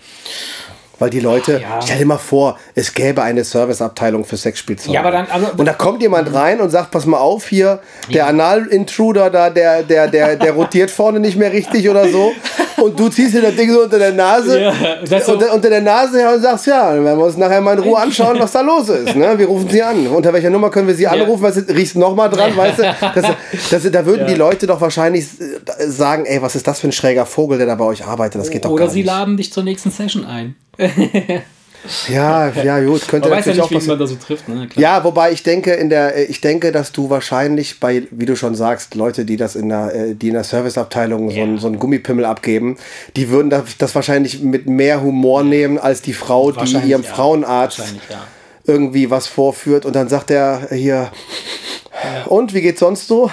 Weil 1.00 1.10
die 1.10 1.20
Leute, 1.20 1.60
ja. 1.60 1.80
stell 1.80 1.98
dir 1.98 2.06
mal 2.06 2.18
vor, 2.18 2.58
es 2.74 2.92
gäbe 2.92 3.22
eine 3.22 3.44
Serviceabteilung 3.44 4.24
für 4.24 4.36
Sexspielzeug. 4.36 4.92
Ja, 4.92 5.00
aber 5.00 5.12
dann- 5.12 5.28
also- 5.30 5.46
und 5.56 5.64
da 5.64 5.72
kommt 5.72 6.02
jemand 6.02 6.34
rein 6.34 6.60
und 6.60 6.70
sagt, 6.70 6.90
pass 6.90 7.06
mal 7.06 7.18
auf 7.18 7.46
hier, 7.48 7.80
der 8.12 8.26
Anal-Intruder 8.26 9.30
da, 9.30 9.48
der, 9.50 9.84
der, 9.84 10.08
der, 10.08 10.34
der 10.36 10.52
rotiert 10.52 10.90
vorne 10.90 11.20
nicht 11.20 11.36
mehr 11.36 11.52
richtig 11.52 11.88
oder 11.88 12.08
so. 12.08 12.32
Und 12.82 12.98
du 12.98 13.08
ziehst 13.08 13.34
dir 13.34 13.42
das 13.42 13.54
Ding 13.56 13.72
so 13.72 13.82
unter 13.82 13.98
der 13.98 14.12
Nase, 14.12 14.60
Ja, 14.60 15.20
so- 15.20 15.32
unter, 15.32 15.52
unter 15.54 15.68
der 15.70 15.80
Nase 15.80 16.18
her 16.18 16.32
und 16.34 16.40
sagst, 16.42 16.66
ja, 16.66 16.94
dann 16.94 17.04
werden 17.04 17.18
wir 17.18 17.24
uns 17.26 17.36
nachher 17.36 17.60
mal 17.60 17.76
in 17.76 17.82
Ruhe 17.82 17.98
anschauen, 17.98 18.36
was 18.38 18.52
da 18.52 18.60
los 18.60 18.88
ist. 18.88 19.14
Ne? 19.16 19.38
Wir 19.38 19.46
rufen 19.46 19.68
sie 19.68 19.82
an. 19.82 20.06
Unter 20.06 20.32
welcher 20.32 20.50
Nummer 20.50 20.70
können 20.70 20.86
wir 20.88 20.94
sie 20.94 21.06
anrufen? 21.06 21.42
Weißt 21.42 21.56
du, 21.68 21.74
riechst 21.74 21.96
noch 21.96 22.14
mal 22.14 22.28
dran, 22.28 22.56
weißt 22.56 22.78
du? 22.78 22.82
Das, 23.14 23.24
das, 23.70 23.90
da 23.90 24.06
würden 24.06 24.26
die 24.26 24.34
Leute 24.34 24.66
doch 24.66 24.80
wahrscheinlich 24.80 25.24
äh, 25.40 25.86
sagen, 25.88 26.24
ey, 26.26 26.40
was 26.42 26.54
ist 26.56 26.66
das 26.66 26.80
für 26.80 26.88
ein 26.88 26.92
schräger 26.92 27.26
Vogel, 27.26 27.58
der 27.58 27.66
da 27.66 27.74
bei 27.74 27.84
euch 27.84 28.04
arbeitet? 28.04 28.40
Das 28.40 28.50
geht 28.50 28.64
doch 28.64 28.70
Oder 28.70 28.84
gar 28.84 28.90
sie 28.92 28.98
nicht. 29.00 29.06
laden 29.06 29.36
dich 29.36 29.52
zur 29.52 29.62
nächsten 29.64 29.90
Session 29.90 30.24
ein. 30.24 30.54
Ja, 32.08 32.48
ja, 32.48 32.80
gut, 32.80 33.06
könnte 33.08 33.28
Man 33.28 33.38
weiß 33.38 33.46
ja 33.46 33.54
natürlich 33.54 33.70
nicht, 33.70 33.80
auch 33.80 33.84
wie 33.84 33.88
man 33.88 33.98
da 33.98 34.06
so 34.06 34.16
trifft. 34.16 34.48
Ne? 34.48 34.68
Ja, 34.76 35.04
wobei 35.04 35.32
ich 35.32 35.42
denke, 35.42 35.72
in 35.72 35.88
der, 35.88 36.28
ich 36.28 36.40
denke, 36.40 36.72
dass 36.72 36.92
du 36.92 37.08
wahrscheinlich 37.08 37.80
bei, 37.80 38.04
wie 38.10 38.26
du 38.26 38.36
schon 38.36 38.54
sagst, 38.54 38.94
Leute, 38.94 39.24
die 39.24 39.36
das 39.36 39.56
in 39.56 39.68
der, 39.68 39.94
äh, 39.94 40.14
die 40.14 40.28
in 40.28 40.34
der 40.34 40.44
Serviceabteilung 40.44 41.30
so, 41.30 41.40
ein, 41.40 41.54
Ja. 41.54 41.60
so 41.60 41.66
einen 41.68 41.78
Gummipimmel 41.78 42.24
abgeben, 42.24 42.76
die 43.16 43.30
würden 43.30 43.50
das, 43.50 43.94
wahrscheinlich 43.94 44.42
mit 44.42 44.66
mehr 44.66 45.02
Humor 45.02 45.44
nehmen 45.44 45.78
als 45.78 46.02
die 46.02 46.12
Frau, 46.12 46.52
die 46.52 46.76
ihrem 46.76 47.02
ja. 47.02 47.08
Frauenarzt 47.08 47.78
ja. 48.10 48.26
irgendwie 48.66 49.10
was 49.10 49.26
vorführt 49.26 49.86
und 49.86 49.94
dann 49.94 50.08
sagt 50.08 50.30
er 50.30 50.68
hier, 50.70 51.10
und 52.26 52.54
wie 52.54 52.60
geht's 52.60 52.80
sonst 52.80 53.08
so? 53.08 53.30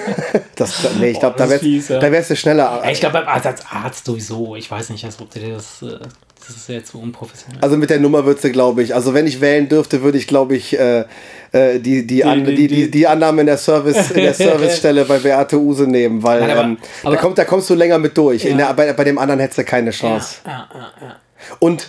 das, 0.56 0.74
nee, 0.98 1.10
ich 1.10 1.18
glaube, 1.18 1.36
das 1.36 1.46
da, 1.46 1.50
wärst, 1.50 1.64
fies, 1.64 1.88
ja. 1.88 1.98
da 1.98 2.12
wärst 2.12 2.30
du 2.30 2.36
schneller. 2.36 2.80
Ja, 2.84 2.90
ich 2.90 3.00
glaube, 3.00 3.18
beim 3.18 3.28
Arzt, 3.28 3.46
als 3.46 3.66
Arzt 3.66 4.04
sowieso. 4.04 4.56
Ich 4.56 4.70
weiß 4.70 4.90
nicht, 4.90 5.04
als 5.04 5.20
ob 5.20 5.30
dir 5.30 5.54
das. 5.54 5.82
äh, 5.82 5.98
Das 6.46 6.56
ist 6.56 6.68
ja 6.68 6.74
jetzt 6.76 6.92
so 6.92 6.98
unprofessionell. 6.98 7.58
Also 7.62 7.76
mit 7.76 7.88
der 7.90 8.00
Nummer 8.00 8.24
würdest 8.26 8.44
du, 8.44 8.50
glaube 8.52 8.82
ich, 8.82 8.94
also 8.94 9.14
wenn 9.14 9.26
ich 9.26 9.40
wählen 9.40 9.68
dürfte, 9.68 10.02
würde 10.02 10.18
ich, 10.18 10.26
glaube 10.26 10.54
ich, 10.56 10.78
äh, 10.78 11.04
äh, 11.52 11.78
die, 11.80 12.06
die, 12.06 12.22
an, 12.24 12.44
die- 12.44 12.54
die, 12.54 12.66
die, 12.68 12.74
die- 12.76 12.90
die 12.90 13.06
Annahme 13.06 13.40
in 13.42 13.46
der 13.46 13.56
Service, 13.58 14.10
in 14.10 14.22
der 14.24 14.34
Servicestelle 14.34 15.04
bei 15.06 15.18
Beate 15.18 15.58
Use 15.58 15.86
nehmen, 15.86 16.22
weil 16.22 16.40
Nein, 16.40 16.50
aber- 16.50 16.60
ähm, 16.62 16.78
aber- 17.02 17.14
da, 17.14 17.20
kommt, 17.20 17.38
da 17.38 17.44
kommst 17.44 17.70
du 17.70 17.74
länger 17.74 17.98
mit 17.98 18.16
durch. 18.18 18.44
Ja. 18.44 18.56
der, 18.56 18.74
bei, 18.74 18.92
bei 18.92 19.04
dem 19.04 19.18
anderen 19.18 19.40
hättest 19.40 19.58
du 19.58 19.64
keine 19.64 19.90
Chance. 19.90 20.36
Ja, 20.46 20.68
ja. 21.00 21.16
Und 21.60 21.88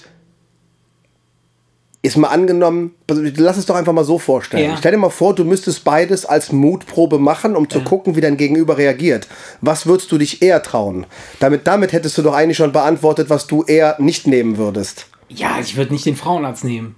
ist 2.06 2.18
mal 2.18 2.30
angenommen, 2.30 2.96
lass 3.10 3.58
es 3.58 3.66
doch 3.66 3.76
einfach 3.76 3.94
mal 3.94 4.04
so 4.04 4.20
vorstellen. 4.20 4.72
Ja. 4.72 4.78
Stell 4.78 4.92
dir 4.92 4.98
mal 4.98 5.10
vor, 5.10 5.36
du 5.36 5.44
müsstest 5.44 5.84
beides 5.84 6.26
als 6.26 6.52
Mutprobe 6.52 7.20
machen, 7.20 7.56
um 7.56 7.70
zu 7.70 7.82
gucken, 7.82 8.16
wie 8.16 8.22
dein 8.22 8.38
Gegenüber 8.38 8.78
reagiert. 8.78 9.28
Was 9.62 9.86
würdest 9.86 10.12
du 10.12 10.18
dich 10.18 10.42
eher 10.42 10.62
trauen? 10.64 11.06
Damit, 11.40 11.68
damit 11.68 11.94
hättest 11.94 12.18
du 12.18 12.22
doch 12.22 12.34
eigentlich 12.34 12.58
schon 12.58 12.72
beantwortet, 12.72 13.30
was 13.30 13.48
du 13.48 13.64
eher 13.64 13.96
nicht 14.00 14.28
nehmen 14.28 14.58
würdest. 14.58 15.08
ja, 15.30 15.60
ich 15.60 15.76
würde 15.76 15.94
nicht 15.94 16.06
den 16.06 16.16
Frauenarzt 16.16 16.64
nehmen. 16.64 16.96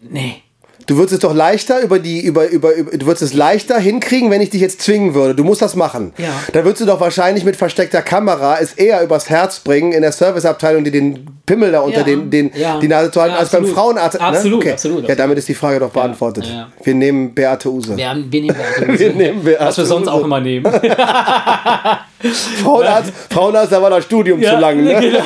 Nee. 0.00 0.42
Du 0.86 0.96
würdest 0.96 1.14
es 1.14 1.18
doch 1.20 1.34
leichter 1.34 1.80
über 1.80 1.98
die, 1.98 2.20
über, 2.20 2.48
über, 2.48 2.72
über, 2.74 2.96
du 2.96 3.06
würdest 3.06 3.22
es 3.22 3.32
leichter 3.34 3.76
hinkriegen, 3.78 4.30
wenn 4.30 4.40
ich 4.40 4.50
dich 4.50 4.60
jetzt 4.60 4.80
zwingen 4.82 5.14
würde. 5.14 5.34
Du 5.34 5.42
musst 5.42 5.60
das 5.60 5.74
machen. 5.74 6.12
Ja. 6.16 6.28
Da 6.52 6.64
würdest 6.64 6.80
du 6.82 6.86
doch 6.86 7.00
wahrscheinlich 7.00 7.44
mit 7.44 7.56
versteckter 7.56 8.02
Kamera 8.02 8.58
es 8.60 8.72
eher 8.74 9.02
übers 9.02 9.28
Herz 9.28 9.58
bringen, 9.58 9.90
in 9.92 10.02
der 10.02 10.12
Serviceabteilung, 10.12 10.84
die 10.84 10.92
den 10.92 11.26
Pimmel 11.44 11.72
da 11.72 11.80
unter 11.80 11.98
Ja. 11.98 12.04
den, 12.04 12.30
den, 12.30 12.52
Ja. 12.54 12.78
die 12.78 12.86
Nase 12.86 13.10
zu 13.10 13.20
halten, 13.20 13.34
Ja, 13.34 13.40
als 13.40 13.50
beim. 13.50 13.66
Frauenarzt. 13.66 14.20
Absolut, 14.20 14.60
okay. 14.60 14.72
absolut, 14.72 15.08
Ja, 15.08 15.14
damit 15.16 15.38
ist 15.38 15.48
die 15.48 15.54
Frage 15.54 15.80
doch 15.80 15.90
beantwortet. 15.90 16.44
Ja, 16.46 16.52
ja. 16.52 16.68
Wir 16.84 16.94
nehmen 16.94 17.34
Beate 17.34 17.68
Use. 17.68 17.96
Wir, 17.96 18.08
haben, 18.10 18.26
wir 18.30 18.40
nehmen 18.42 18.56
Beate 18.56 18.98
Wir 18.98 19.08
Use. 19.10 19.16
nehmen 19.16 19.42
Beate 19.44 19.64
Was 19.64 19.78
wir 19.78 19.84
sonst 19.86 20.06
Use. 20.06 20.12
auch 20.12 20.24
immer 20.24 20.40
nehmen. 20.40 20.66
Frauenarzt, 22.62 23.12
Frauenarzt, 23.30 23.72
da 23.72 23.82
war 23.82 23.90
das 23.90 24.04
Studium 24.04 24.42
zu 24.42 24.56
lang. 24.56 24.82
Ne? 24.82 24.94
genau. 25.00 25.18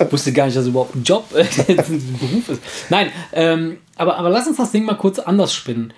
Ich 0.00 0.06
wusste 0.12 0.32
gar 0.32 0.46
nicht, 0.46 0.56
dass 0.56 0.62
es 0.64 0.68
überhaupt 0.70 0.94
ein 0.96 1.02
Job, 1.02 1.24
ein 1.34 1.46
Beruf 2.20 2.48
ist. 2.48 2.62
Nein, 2.88 3.10
ähm, 3.32 3.78
aber, 3.96 4.16
aber 4.18 4.30
lass 4.30 4.46
uns 4.46 4.56
das 4.56 4.72
Ding 4.72 4.84
mal 4.84 4.94
kurz 4.96 5.18
anders 5.18 5.54
spinnen. 5.54 5.92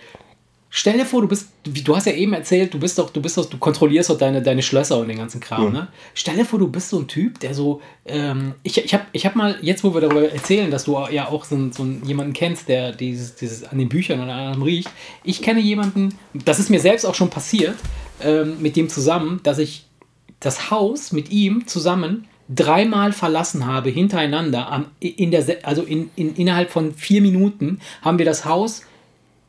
Stell 0.69 0.99
dir 0.99 1.07
vor, 1.07 1.23
du 1.23 1.29
bist, 1.29 1.49
wie- 1.65 1.81
du 1.83 1.97
hast 1.97 2.07
ja 2.07 2.13
eben 2.13 2.35
erzählt, 2.35 2.75
du 2.75 2.79
bist 2.79 2.99
doch, 2.99 3.09
du 3.09 3.23
bist 3.23 3.39
doch, 3.39 3.47
du 3.49 3.57
kontrollierst 3.57 4.11
doch 4.11 4.19
deine, 4.19 4.43
deine 4.43 4.63
Schlösser 4.63 4.99
und 4.99 5.09
den 5.09 5.17
ganzen 5.19 5.41
Kram, 5.41 5.73
ne? 5.73 5.89
Stell 6.13 6.37
dir 6.37 6.45
vor, 6.45 6.59
du 6.59 6.69
bist 6.69 6.91
so 6.91 6.99
ein 6.99 7.07
Typ, 7.09 7.39
der 7.41 7.55
so, 7.55 7.81
ähm, 8.05 8.53
ich, 8.63 8.77
ich 8.85 8.93
habe 8.93 9.05
ich 9.13 9.25
hab 9.25 9.37
mal, 9.37 9.57
jetzt 9.63 9.85
wo 9.85 9.95
wir 9.95 10.03
darüber 10.03 10.29
erzählen, 10.31 10.71
dass 10.71 10.85
du 10.85 10.99
ja 11.11 11.29
auch 11.29 11.45
so, 11.45 11.55
einen- 11.55 11.73
so 11.73 11.85
jemanden 12.05 12.35
kennst, 12.35 12.69
der 12.69 12.93
dieses, 12.93 13.37
dieses 13.37 13.65
an 13.65 13.79
den 13.79 13.89
Büchern 13.89 14.21
und 14.21 14.29
an 14.29 14.49
allem 14.49 14.63
riecht. 14.63 14.91
Ich 15.25 15.41
kenne 15.41 15.61
jemanden, 15.61 16.11
das 16.35 16.59
ist 16.59 16.69
mir 16.69 16.81
selbst 16.81 17.07
auch 17.07 17.15
schon 17.15 17.31
passiert, 17.31 17.77
ähm, 18.21 18.61
mit 18.61 18.77
dem 18.77 18.91
zusammen, 18.91 19.41
dass 19.45 19.59
ich 19.59 19.87
das 20.41 20.71
Haus 20.71 21.13
mit 21.13 21.31
ihm 21.31 21.67
zusammen 21.67 22.27
dreimal 22.49 23.13
verlassen 23.13 23.67
habe 23.67 23.91
hintereinander 23.91 24.71
am, 24.71 24.87
in 25.01 25.31
der 25.31 25.45
also 25.63 25.83
in, 25.83 26.11
in, 26.17 26.35
innerhalb 26.37 26.71
von 26.71 26.95
vier 26.95 27.21
Minuten 27.21 27.81
haben 28.03 28.19
wir 28.19 28.27
das 28.27 28.45
Haus 28.45 28.83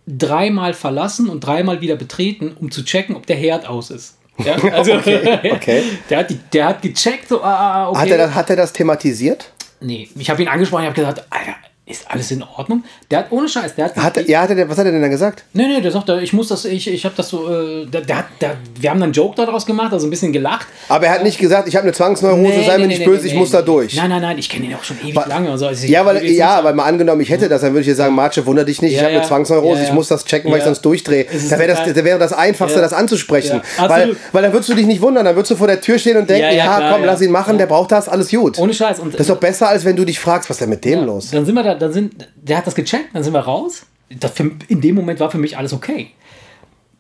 dreimal 0.08 0.74
verlassen 0.74 1.30
und 1.30 1.42
dreimal 1.42 1.82
wieder 1.82 1.96
betreten, 1.96 2.56
um 2.60 2.72
zu 2.72 2.84
checken, 2.84 3.16
ob 3.16 3.26
der 3.26 3.36
Herd 3.36 3.68
aus 3.68 3.92
ist. 3.92 4.18
Ja, 4.44 4.56
also 4.72 4.94
Okay, 4.94 5.52
okay. 5.52 5.84
Der, 6.10 6.20
hat 6.20 6.30
die, 6.30 6.40
der 6.54 6.66
hat 6.66 6.82
gecheckt, 6.82 7.28
so, 7.28 7.44
ah, 7.44 7.90
okay. 7.90 8.00
Hat, 8.00 8.10
er 8.10 8.18
das, 8.18 8.36
hat 8.36 8.50
er 8.50 8.56
das 8.56 8.74
thematisiert? 8.74 9.52
nee, 9.80 10.10
ich 10.18 10.30
habe 10.30 10.42
ihn 10.42 10.48
angesprochen, 10.48 10.84
ich 10.84 10.90
habe 10.90 10.96
gesagt, 10.96 11.26
Alter, 11.30 11.56
ist 11.90 12.06
alles 12.12 12.30
in 12.32 12.44
Ordnung? 12.44 12.84
Der 13.10 13.20
hat 13.20 13.28
ohne 13.32 13.48
Scheiß, 13.48 13.76
der 13.76 13.86
hat, 13.86 13.96
Hat, 13.96 14.18
er- 14.18 14.28
ja, 14.30 14.42
hat 14.42 14.50
er, 14.52 14.70
was 14.70 14.78
hat 14.78 14.86
er 14.86 14.92
denn 14.92 15.02
dann 15.02 15.10
gesagt? 15.10 15.44
Nee, 15.54 15.68
nee, 15.68 15.80
der 15.82 15.92
sagt, 15.92 16.10
ich 16.10 16.34
muss 16.34 16.50
das, 16.50 16.66
ich, 16.66 16.88
ich 16.92 17.06
habe 17.06 17.16
das 17.16 17.30
so, 17.30 17.50
äh, 17.50 17.86
der, 17.86 18.02
der, 18.02 18.18
hat- 18.18 18.26
der, 18.42 18.56
wir 18.80 18.90
haben 18.90 19.00
dann 19.00 19.06
einen 19.08 19.14
Joke 19.14 19.36
daraus 19.38 19.66
gemacht, 19.66 19.94
also 19.94 20.06
ein 20.06 20.10
bisschen 20.10 20.34
gelacht. 20.34 20.68
Aber 20.90 21.06
er 21.06 21.14
hat 21.14 21.24
nicht 21.24 21.40
gesagt, 21.40 21.68
ich 21.68 21.76
habe 21.76 21.84
eine 21.84 21.94
Zwangsneurose, 21.94 22.42
Nee, 22.42 22.66
sei 22.66 22.76
nee, 22.76 22.82
mir 22.84 22.88
nicht 22.88 23.00
nee, 23.00 23.06
böse, 23.06 23.28
ich 23.28 23.34
muss 23.36 23.52
da 23.52 23.62
durch. 23.62 23.96
Nein, 23.96 24.10
nein, 24.10 24.22
nein, 24.22 24.38
ich 24.38 24.50
kenne 24.50 24.66
ihn 24.66 24.76
auch 24.76 24.84
schon 24.84 24.98
ewig 25.02 25.16
Wa- 25.16 25.26
lange. 25.28 25.50
Also, 25.50 25.68
also 25.68 25.84
ich- 25.84 25.90
Ja, 25.90 26.02
ich 26.02 26.06
weil, 26.08 26.26
ja, 26.26 26.50
aber 26.58 26.74
mal 26.74 26.84
angenommen, 26.84 27.22
ich 27.22 27.30
hätte 27.30 27.48
das, 27.48 27.62
dann 27.62 27.72
würde 27.72 27.82
ich 27.82 27.88
dir 27.88 27.96
sagen, 27.96 28.14
Marce, 28.14 28.46
wunder 28.46 28.66
dich 28.66 28.82
nicht, 28.82 28.92
ich 28.92 28.98
Ja, 28.98 29.04
habe 29.04 29.14
eine 29.14 29.22
ja. 29.22 29.28
Zwangsneurose, 29.28 29.82
Ja, 29.82 29.88
ich 29.88 29.94
muss 29.94 30.10
das 30.10 30.26
checken, 30.26 30.52
weil 30.52 30.58
ich 30.60 30.66
sonst 30.66 30.82
durchdrehe. 30.82 31.26
Da 31.50 31.58
wäre 31.58 31.68
das, 31.74 31.94
da 31.94 32.04
wäre 32.04 32.20
das 32.20 32.34
Einfachste, 32.34 32.82
das 32.82 32.92
anzusprechen. 32.94 33.62
Weil, 33.78 34.16
weil 34.34 34.44
dann 34.44 34.52
würdest 34.52 34.70
du 34.70 34.74
dich 34.76 34.86
nicht 34.86 35.02
wundern, 35.02 35.24
dann 35.26 35.36
würdest 35.36 35.52
du 35.52 35.56
vor 35.56 35.68
der 35.68 35.80
Tür 35.80 35.98
stehen 35.98 36.18
und 36.18 36.30
denken, 36.30 36.56
Ja, 36.58 36.92
komm, 36.92 37.06
lass 37.06 37.22
ihn 37.22 37.32
machen, 37.32 37.58
der 37.58 37.66
braucht 37.68 37.92
das, 37.94 38.10
alles 38.10 38.30
gut. 38.30 38.60
Ohne 38.60 38.74
Scheiß. 38.74 39.00
Und, 39.00 39.14
Das 39.14 39.22
ist 39.22 39.30
doch 39.30 39.38
besser, 39.40 39.70
als 39.70 39.86
wenn 39.86 39.96
du 39.96 40.04
dich 40.06 40.20
fragst, 40.20 40.50
was 40.50 40.56
ist 40.58 40.62
denn 40.62 40.70
mit 40.70 40.84
dem 40.84 41.06
los? 41.06 41.30
Dann 41.32 41.46
sind 41.46 41.56
wir 41.56 41.64
da, 41.64 41.76
dann 41.78 41.94
sind, 41.94 42.28
der 42.36 42.58
hat 42.58 42.68
das 42.68 42.76
gecheckt, 42.76 43.10
dann 43.14 43.24
sind 43.24 43.34
wir 43.34 43.40
raus. 43.40 43.86
Das 44.10 44.32
für, 44.32 44.52
in 44.68 44.82
dem 44.82 44.96
Moment 44.96 45.20
war 45.20 45.30
für 45.32 45.38
mich 45.38 45.58
alles 45.58 45.74
okay. 45.74 46.12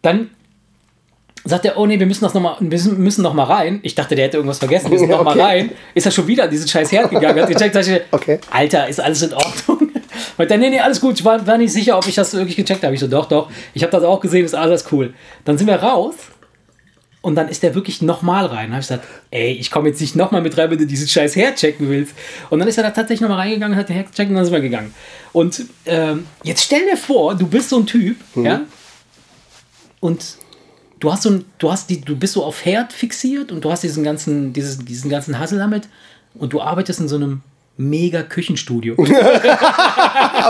Dann 0.01 0.29
sagt 1.45 1.65
er, 1.65 1.77
oh 1.77 1.85
nee, 1.85 1.97
wir 1.99 2.05
müssen 2.05 2.23
das 2.23 2.33
noch 2.33 2.41
mal, 2.41 2.57
wir 2.59 2.67
müssen, 2.67 3.01
müssen 3.01 3.21
noch 3.21 3.33
mal 3.33 3.43
rein. 3.45 3.79
Ich 3.83 3.95
dachte, 3.95 4.15
der 4.15 4.25
hätte 4.25 4.37
irgendwas 4.37 4.59
vergessen, 4.59 4.85
wir 4.91 4.91
müssen 4.99 5.09
noch 5.09 5.19
Okay. 5.25 5.37
mal 5.37 5.41
rein. 5.41 5.71
Ist 5.93 6.05
er 6.05 6.11
schon 6.11 6.27
wieder 6.27 6.43
an 6.43 6.49
diesen 6.49 6.67
scheiß 6.67 6.91
Herd 6.91 7.09
gegangen, 7.09 7.41
hat 7.41 7.49
gecheckt, 7.49 7.75
ich, 7.75 8.01
Okay. 8.11 8.39
Alter, 8.51 8.87
ist 8.87 8.99
alles 8.99 9.21
in 9.21 9.33
Ordnung? 9.33 9.91
Und 10.37 10.51
dann, 10.51 10.59
nee, 10.59 10.69
nee, 10.69 10.79
alles 10.79 10.99
gut, 10.99 11.19
ich 11.19 11.25
war, 11.25 11.45
war 11.47 11.57
nicht 11.57 11.71
sicher, 11.71 11.97
ob 11.97 12.05
ich 12.07 12.15
das 12.15 12.33
wirklich 12.33 12.55
gecheckt 12.55 12.83
habe. 12.83 12.93
Ich 12.93 12.99
so, 12.99 13.07
doch, 13.07 13.25
doch, 13.27 13.49
ich 13.73 13.81
habe 13.83 13.91
das 13.91 14.03
auch 14.03 14.19
gesehen, 14.19 14.45
ist 14.45 14.53
alles 14.55 14.85
cool. 14.91 15.13
Dann 15.45 15.57
sind 15.57 15.67
wir 15.67 15.75
raus 15.75 16.15
und 17.21 17.35
dann 17.35 17.49
ist 17.49 17.63
der 17.63 17.75
wirklich 17.75 18.01
nochmal 18.01 18.45
rein. 18.45 18.67
Dann 18.67 18.73
habe 18.73 18.81
ich 18.81 18.87
gesagt, 18.87 19.07
ey, 19.31 19.51
ich 19.51 19.71
komme 19.71 19.89
jetzt 19.89 19.99
nicht 19.99 20.15
nochmal 20.15 20.41
mit 20.41 20.57
rein, 20.57 20.69
wenn 20.69 20.77
du 20.77 20.85
diesen 20.85 21.07
scheiß 21.07 21.35
Herd 21.35 21.57
checken 21.57 21.89
willst. 21.89 22.13
Und 22.49 22.59
dann 22.59 22.67
ist 22.67 22.77
er 22.77 22.83
da 22.83 22.91
tatsächlich 22.91 23.21
nochmal 23.21 23.39
reingegangen, 23.39 23.77
hat 23.77 23.89
den 23.89 23.95
Herd 23.95 24.11
gecheckt 24.11 24.29
und 24.29 24.35
dann 24.35 24.45
sind 24.45 24.53
wir 24.53 24.61
gegangen. 24.61 24.93
Und 25.33 25.65
ähm, 25.85 26.25
jetzt 26.43 26.63
stell 26.63 26.85
dir 26.85 26.97
vor, 26.97 27.35
du 27.35 27.47
bist 27.47 27.69
so 27.69 27.77
ein 27.77 27.85
Typ, 27.85 28.17
ja, 28.35 28.61
und 29.99 30.37
du 30.99 31.11
hast 31.11 31.23
so 31.23 31.31
ein, 31.31 31.45
du 31.57 31.71
hast 31.71 31.89
die, 31.89 32.01
du 32.01 32.15
bist 32.15 32.33
so 32.33 32.43
auf 32.43 32.63
Herd 32.65 32.93
fixiert 32.93 33.51
und 33.51 33.63
du 33.63 33.71
hast 33.71 33.83
diesen 33.83 34.03
ganzen, 34.03 34.53
dieses, 34.53 34.79
diesen 34.79 35.09
ganzen 35.09 35.39
Hassel 35.39 35.57
damit 35.57 35.87
und 36.35 36.53
du 36.53 36.61
arbeitest 36.61 36.99
in 36.99 37.07
so 37.07 37.15
einem 37.15 37.41
mega 37.77 38.23
Küchenstudio. 38.23 38.95
Und 38.97 39.11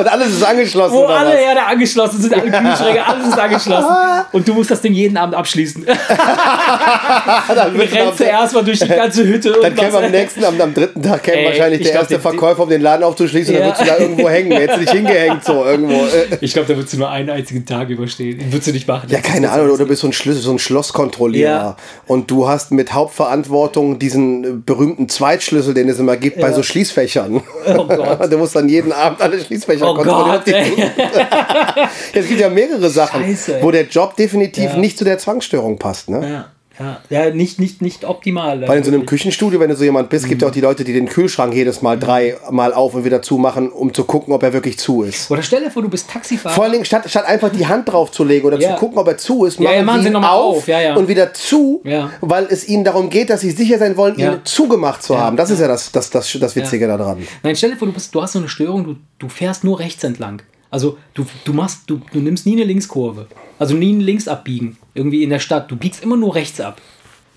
alles 0.07 0.29
ist 0.33 0.43
angeschlossen, 0.43 0.93
Wo 0.95 1.03
oder 1.05 1.15
alle 1.19 1.29
was? 1.31 1.37
Herde 1.39 1.63
angeschlossen 1.65 2.21
sind, 2.21 2.33
alle 2.33 2.49
Kühlschränke, 2.51 3.05
alles 3.05 3.27
ist 3.27 3.37
angeschlossen. 3.39 3.95
Und 4.31 4.47
du 4.47 4.53
musst 4.53 4.71
das 4.71 4.81
Ding 4.81 4.93
jeden 4.93 5.17
Abend 5.17 5.35
abschließen. 5.35 5.85
Dann, 7.55 7.73
Du 7.73 7.79
wird 7.79 7.91
rennst 7.93 8.07
am, 8.11 8.17
zuerst 8.17 8.53
mal 8.53 8.63
durch 8.63 8.79
die 8.79 8.87
ganze 8.87 9.25
Hütte. 9.25 9.51
dann 9.61 9.71
und 9.71 9.77
käme 9.77 9.97
am 9.97 10.11
nächsten, 10.11 10.43
am, 10.43 10.59
am 10.61 10.73
dritten 10.73 11.01
Tag 11.01 11.23
käme 11.23 11.45
wahrscheinlich 11.47 11.81
ich 11.81 11.87
der 11.87 11.93
glaub, 11.93 12.03
erste 12.11 12.19
Verkäufer, 12.19 12.63
um 12.63 12.69
den 12.69 12.81
Laden 12.81 13.03
aufzuschließen, 13.03 13.55
und 13.55 13.61
Ja. 13.61 13.67
dann 13.67 13.77
würdest 13.77 13.81
du 13.91 13.95
da 13.95 13.99
irgendwo 14.03 14.29
hängen. 14.29 14.51
Hättest 14.51 14.77
du 14.77 14.81
dich 14.81 14.91
hingehängt, 14.91 15.43
so 15.43 15.65
irgendwo. 15.65 15.93
Äh, 16.05 16.37
Ich 16.41 16.53
glaube, 16.53 16.67
da 16.67 16.75
würdest 16.77 16.93
du 16.93 16.97
nur 16.97 17.09
einen 17.09 17.29
einzigen 17.29 17.65
Tag 17.65 17.89
überstehen. 17.89 18.39
Würdest 18.51 18.67
du 18.67 18.71
nicht 18.71 18.87
machen. 18.87 19.07
Ja, 19.09 19.19
keine 19.19 19.51
Ahnung, 19.51 19.67
oder 19.69 19.77
du 19.79 19.87
bist 19.87 20.01
so 20.01 20.07
ein, 20.07 20.13
Schlüssel, 20.13 20.41
so 20.41 20.51
ein 20.51 20.59
Schlosskontrollierer 20.59 21.49
Ja. 21.49 21.77
und 22.05 22.29
du 22.31 22.47
hast 22.47 22.71
mit 22.71 22.93
Hauptverantwortung 22.93 23.99
diesen 23.99 24.63
berühmten 24.63 25.09
Zweitschlüssel, 25.09 25.73
den 25.73 25.89
es 25.89 25.99
immer 25.99 26.17
gibt 26.17 26.39
bei 26.39 26.49
Ja. 26.49 26.53
so 26.53 26.63
Schließfächern. 26.63 27.16
Oh 27.25 27.85
Gott. 27.87 28.31
du 28.31 28.37
musst 28.37 28.55
dann 28.55 28.67
jeden 28.69 28.91
Abend 28.91 29.21
alle 29.21 29.39
Schließfächer 29.39 29.89
Oh 29.89 29.95
kontrollieren. 29.95 30.41
Gott. 30.45 30.53
Es 32.13 32.27
gibt 32.27 32.39
ja 32.39 32.49
mehrere 32.49 32.89
Sachen, 32.89 33.23
Scheiße, 33.23 33.59
wo 33.61 33.71
der 33.71 33.83
Job 33.87 34.15
definitiv 34.15 34.71
Ja. 34.73 34.77
nicht 34.77 34.97
zu 34.97 35.03
der 35.05 35.17
Zwangsstörung 35.17 35.77
passt. 35.77 36.09
Ne? 36.09 36.27
Ja, 36.29 36.45
ja, 36.79 36.99
ja 37.09 37.29
nicht, 37.33 37.59
nicht, 37.59 37.81
nicht 37.81 38.05
optimal. 38.05 38.67
Weil 38.67 38.77
in 38.79 38.83
so 38.83 38.91
einem 38.91 39.05
Küchenstudio, 39.05 39.59
wenn 39.59 39.69
du 39.69 39.75
so 39.75 39.83
jemand 39.83 40.09
bist, 40.09 40.27
gibt 40.27 40.41
es 40.41 40.47
auch 40.47 40.51
die 40.51 40.61
Leute, 40.61 40.83
die 40.83 40.93
den 40.93 41.07
Kühlschrank 41.07 41.53
jedes 41.53 41.81
Mal 41.81 41.97
dreimal 41.99 42.73
auf 42.73 42.93
und 42.93 43.03
wieder 43.05 43.21
zumachen, 43.21 43.71
um 43.71 43.93
zu 43.93 44.03
gucken, 44.03 44.33
ob 44.33 44.43
er 44.43 44.53
wirklich 44.53 44.77
zu 44.77 45.03
ist. 45.03 45.29
Oder 45.31 45.41
stell 45.41 45.63
dir 45.63 45.71
vor, 45.71 45.81
du 45.81 45.89
bist 45.89 46.09
Taxifahrer. 46.09 46.53
Vor 46.55 46.63
allen 46.63 46.73
Dingen, 46.73 46.85
statt, 46.85 47.09
statt 47.09 47.25
einfach 47.25 47.49
die 47.49 47.65
Hand 47.65 47.89
drauf 47.89 48.11
zu 48.11 48.23
legen 48.23 48.45
oder 48.45 48.59
Ja. 48.59 48.73
zu 48.75 48.79
gucken, 48.79 48.97
ob 48.97 49.07
er 49.07 49.17
zu 49.17 49.45
ist, 49.45 49.59
Ja, 49.59 49.71
ja, 49.71 49.83
machen 49.83 50.01
sie 50.01 50.07
ihn 50.07 50.13
mal 50.13 50.29
auf, 50.29 50.57
auf, 50.57 50.67
ja, 50.67 50.79
ja. 50.81 50.95
und 50.95 51.07
wieder 51.07 51.33
zu, 51.33 51.81
weil 52.21 52.45
es 52.49 52.67
ihnen 52.67 52.83
darum 52.83 53.09
geht, 53.09 53.29
dass 53.29 53.41
sie 53.41 53.51
sicher 53.51 53.77
sein 53.79 53.97
wollen, 53.97 54.17
ihn 54.19 54.41
zugemacht 54.43 55.03
zu 55.03 55.17
haben. 55.17 55.37
Das 55.37 55.49
ist 55.49 55.59
ja 55.59 55.67
das, 55.67 55.91
das, 55.91 56.09
das, 56.09 56.31
das 56.39 56.55
Witzige 56.55 56.87
daran. 56.87 57.27
Nein, 57.43 57.55
stell 57.55 57.71
dir 57.71 57.77
vor, 57.77 57.87
du, 57.87 57.93
bist, 57.93 58.13
du 58.13 58.21
hast 58.21 58.33
so 58.33 58.39
eine 58.39 58.49
Störung, 58.49 58.83
du, 58.83 58.95
du 59.19 59.29
fährst 59.29 59.63
nur 59.63 59.79
rechts 59.79 60.03
entlang. 60.03 60.41
Also 60.69 60.97
du, 61.13 61.25
du 61.45 61.53
machst, 61.53 61.81
du, 61.87 62.01
du 62.11 62.19
nimmst 62.19 62.45
nie 62.45 62.53
eine 62.53 62.63
Linkskurve. 62.63 63.27
Also 63.59 63.75
nie 63.75 63.93
ein 63.93 64.01
Links 64.01 64.27
abbiegen. 64.27 64.77
Irgendwie 64.93 65.23
in 65.23 65.29
der 65.29 65.39
Stadt. 65.39 65.71
Du 65.71 65.75
biegst 65.75 66.03
immer 66.03 66.17
nur 66.17 66.35
rechts 66.35 66.59
ab. 66.59 66.81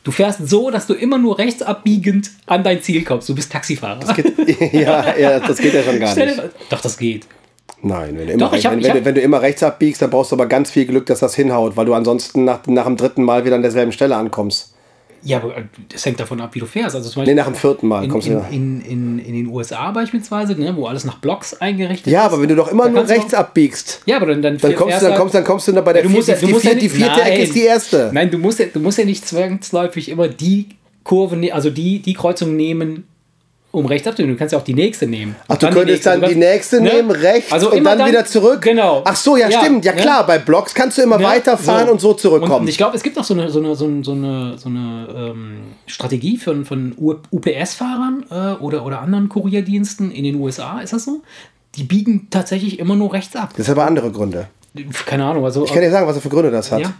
Du 0.02 0.10
fährst 0.10 0.48
so, 0.48 0.70
dass 0.70 0.86
du 0.86 0.94
immer 0.94 1.18
nur 1.18 1.38
rechts 1.38 1.62
abbiegend 1.62 2.30
an 2.46 2.64
dein 2.64 2.80
Ziel 2.82 3.04
kommst. 3.04 3.28
Du 3.28 3.34
bist 3.34 3.52
Taxifahrer. 3.52 4.00
ja, 4.72 5.16
ja, 5.16 5.40
das 5.40 5.58
geht 5.58 5.74
ja 5.74 5.82
schon 5.82 6.00
gar 6.00 6.14
nicht. 6.14 6.42
Doch, 6.70 6.80
das 6.80 6.96
geht. 6.96 7.26
Nein, 7.82 8.18
wenn 8.18 8.26
du, 8.26 8.32
immer 8.32 8.44
Doch, 8.46 8.52
rechts, 8.52 8.66
hab- 8.66 8.72
wenn, 8.72 8.82
wenn, 8.82 9.04
wenn 9.04 9.14
du 9.14 9.20
immer 9.20 9.40
rechts 9.42 9.62
abbiegst, 9.62 10.02
dann 10.02 10.10
brauchst 10.10 10.32
du 10.32 10.36
aber 10.36 10.46
ganz 10.46 10.70
viel 10.70 10.86
Glück, 10.86 11.06
dass 11.06 11.20
das 11.20 11.34
hinhaut, 11.34 11.76
weil 11.76 11.86
du 11.86 11.94
ansonsten 11.94 12.44
nach, 12.44 12.66
nach 12.66 12.84
dem 12.84 12.96
dritten 12.96 13.22
Mal 13.22 13.44
wieder 13.44 13.56
an 13.56 13.62
derselben 13.62 13.92
Stelle 13.92 14.16
ankommst. 14.16 14.69
Ja, 15.22 15.38
aber 15.38 15.56
äh, 15.56 15.62
das 15.92 16.04
hängt 16.06 16.18
davon 16.20 16.40
ab, 16.40 16.54
wie 16.54 16.60
du 16.60 16.66
fährst. 16.66 16.94
Also 16.96 17.08
zum 17.10 17.20
Nee, 17.22 17.26
Beispiel 17.26 17.34
nach 17.36 17.46
dem 17.46 17.54
vierten 17.54 17.88
Mal 17.88 18.04
in, 18.04 18.10
kommst 18.10 18.28
du 18.28 18.32
in, 18.50 18.80
in, 18.80 18.80
in, 18.80 19.18
in 19.18 19.34
den 19.34 19.46
USA 19.48 19.90
beispielsweise, 19.90 20.54
ne, 20.54 20.74
wo 20.76 20.86
alles 20.86 21.04
nach 21.04 21.18
Blocks 21.18 21.54
eingerichtet 21.54 22.12
Ja, 22.12 22.26
ist. 22.26 22.32
aber 22.32 22.42
wenn 22.42 22.48
du 22.48 22.56
doch 22.56 22.68
immer 22.68 22.88
nur 22.88 23.06
rechts 23.08 23.34
auch- 23.34 23.38
abbiegst, 23.40 24.02
Ja, 24.06 24.16
aber 24.16 24.26
dann, 24.26 24.40
dann, 24.42 24.58
dann 24.58 24.74
kommst, 24.74 25.02
du, 25.02 25.06
dann, 25.06 25.16
kommst, 25.18 25.34
dann 25.34 25.44
kommst 25.44 25.68
du 25.68 25.72
da 25.72 25.80
bei 25.82 25.92
der 25.92 26.02
du 26.02 26.08
musst 26.08 26.28
ja, 26.28 26.34
vierten, 26.34 26.40
du 26.40 26.46
die, 26.46 26.52
musst 26.54 26.64
ja 26.64 26.70
vierte, 26.70 26.84
die 26.86 26.88
vierte 26.88 27.20
Ecke 27.22 27.30
nein. 27.30 27.40
ist 27.42 27.54
die 27.54 27.62
erste. 27.64 28.10
Nein, 28.12 28.30
du 28.30 28.38
musst 28.38 28.58
ja, 28.58 28.66
du 28.72 28.80
musst 28.80 28.98
ja 28.98 29.04
nicht 29.04 29.26
zwangsläufig 29.26 30.08
immer 30.08 30.28
die 30.28 30.68
Kurve, 31.04 31.36
ne- 31.36 31.52
also 31.52 31.70
die, 31.70 32.00
die 32.00 32.14
Kreuzung 32.14 32.56
nehmen, 32.56 33.04
um 33.72 33.86
rechts 33.86 34.06
abzunehmen. 34.08 34.34
Du 34.34 34.38
kannst 34.38 34.52
ja 34.52 34.58
auch 34.58 34.64
die 34.64 34.74
nächste 34.74 35.06
nehmen. 35.06 35.36
Ach, 35.46 35.56
du 35.56 35.66
Dann 35.66 35.74
könntest 35.74 36.04
nächste. 36.04 36.20
dann 36.20 36.30
die 36.30 36.36
nächste 36.36 36.80
ne? 36.80 36.92
nehmen, 36.94 37.10
rechts 37.12 37.52
Also 37.52 37.70
und 37.70 37.76
immer 37.78 37.94
dann, 37.96 38.08
wieder 38.08 38.24
zurück. 38.24 38.62
Genau. 38.62 39.02
Ach 39.04 39.14
so, 39.16 39.36
ja, 39.36 39.50
stimmt. 39.50 39.84
Ja 39.84 39.92
ne? 39.94 40.00
klar, 40.00 40.26
bei 40.26 40.38
Blocks 40.38 40.74
kannst 40.74 40.98
du 40.98 41.02
immer 41.02 41.18
Ne? 41.18 41.24
weiterfahren 41.24 41.88
und 41.88 42.00
so 42.00 42.14
zurückkommen. 42.14 42.62
Und 42.62 42.68
ich 42.68 42.76
glaube, 42.76 42.96
es 42.96 43.02
gibt 43.02 43.16
auch 43.18 43.24
so 43.24 43.34
eine, 43.34 43.48
so 43.50 43.60
eine, 43.60 43.76
so 43.76 43.84
eine, 43.86 44.02
so 44.04 44.12
eine, 44.12 44.58
so 44.58 44.68
ähm, 44.68 45.58
Strategie 45.86 46.36
von, 46.36 46.64
von 46.64 46.94
UPS-Fahrern 46.98 48.24
äh, 48.30 48.62
oder, 48.62 48.84
oder 48.84 49.00
anderen 49.00 49.28
Kurierdiensten 49.28 50.10
in 50.10 50.24
den 50.24 50.36
USA, 50.36 50.80
ist 50.80 50.92
das 50.92 51.04
so? 51.04 51.22
Die 51.76 51.84
biegen 51.84 52.28
tatsächlich 52.30 52.78
immer 52.78 52.96
nur 52.96 53.12
rechts 53.12 53.36
ab. 53.36 53.50
das 53.56 53.68
hat 53.68 53.76
aber 53.76 53.86
andere 53.86 54.10
Gründe. 54.10 54.48
Keine 55.06 55.24
Ahnung, 55.24 55.44
also 55.44 55.64
Ich 55.64 55.72
kann 55.72 55.82
dir 55.82 55.90
sagen, 55.90 56.06
was 56.06 56.16
er 56.16 56.22
für 56.22 56.28
Gründe 56.28 56.50
das 56.50 56.70
hat. 56.72 56.80
Ja. 56.80 56.92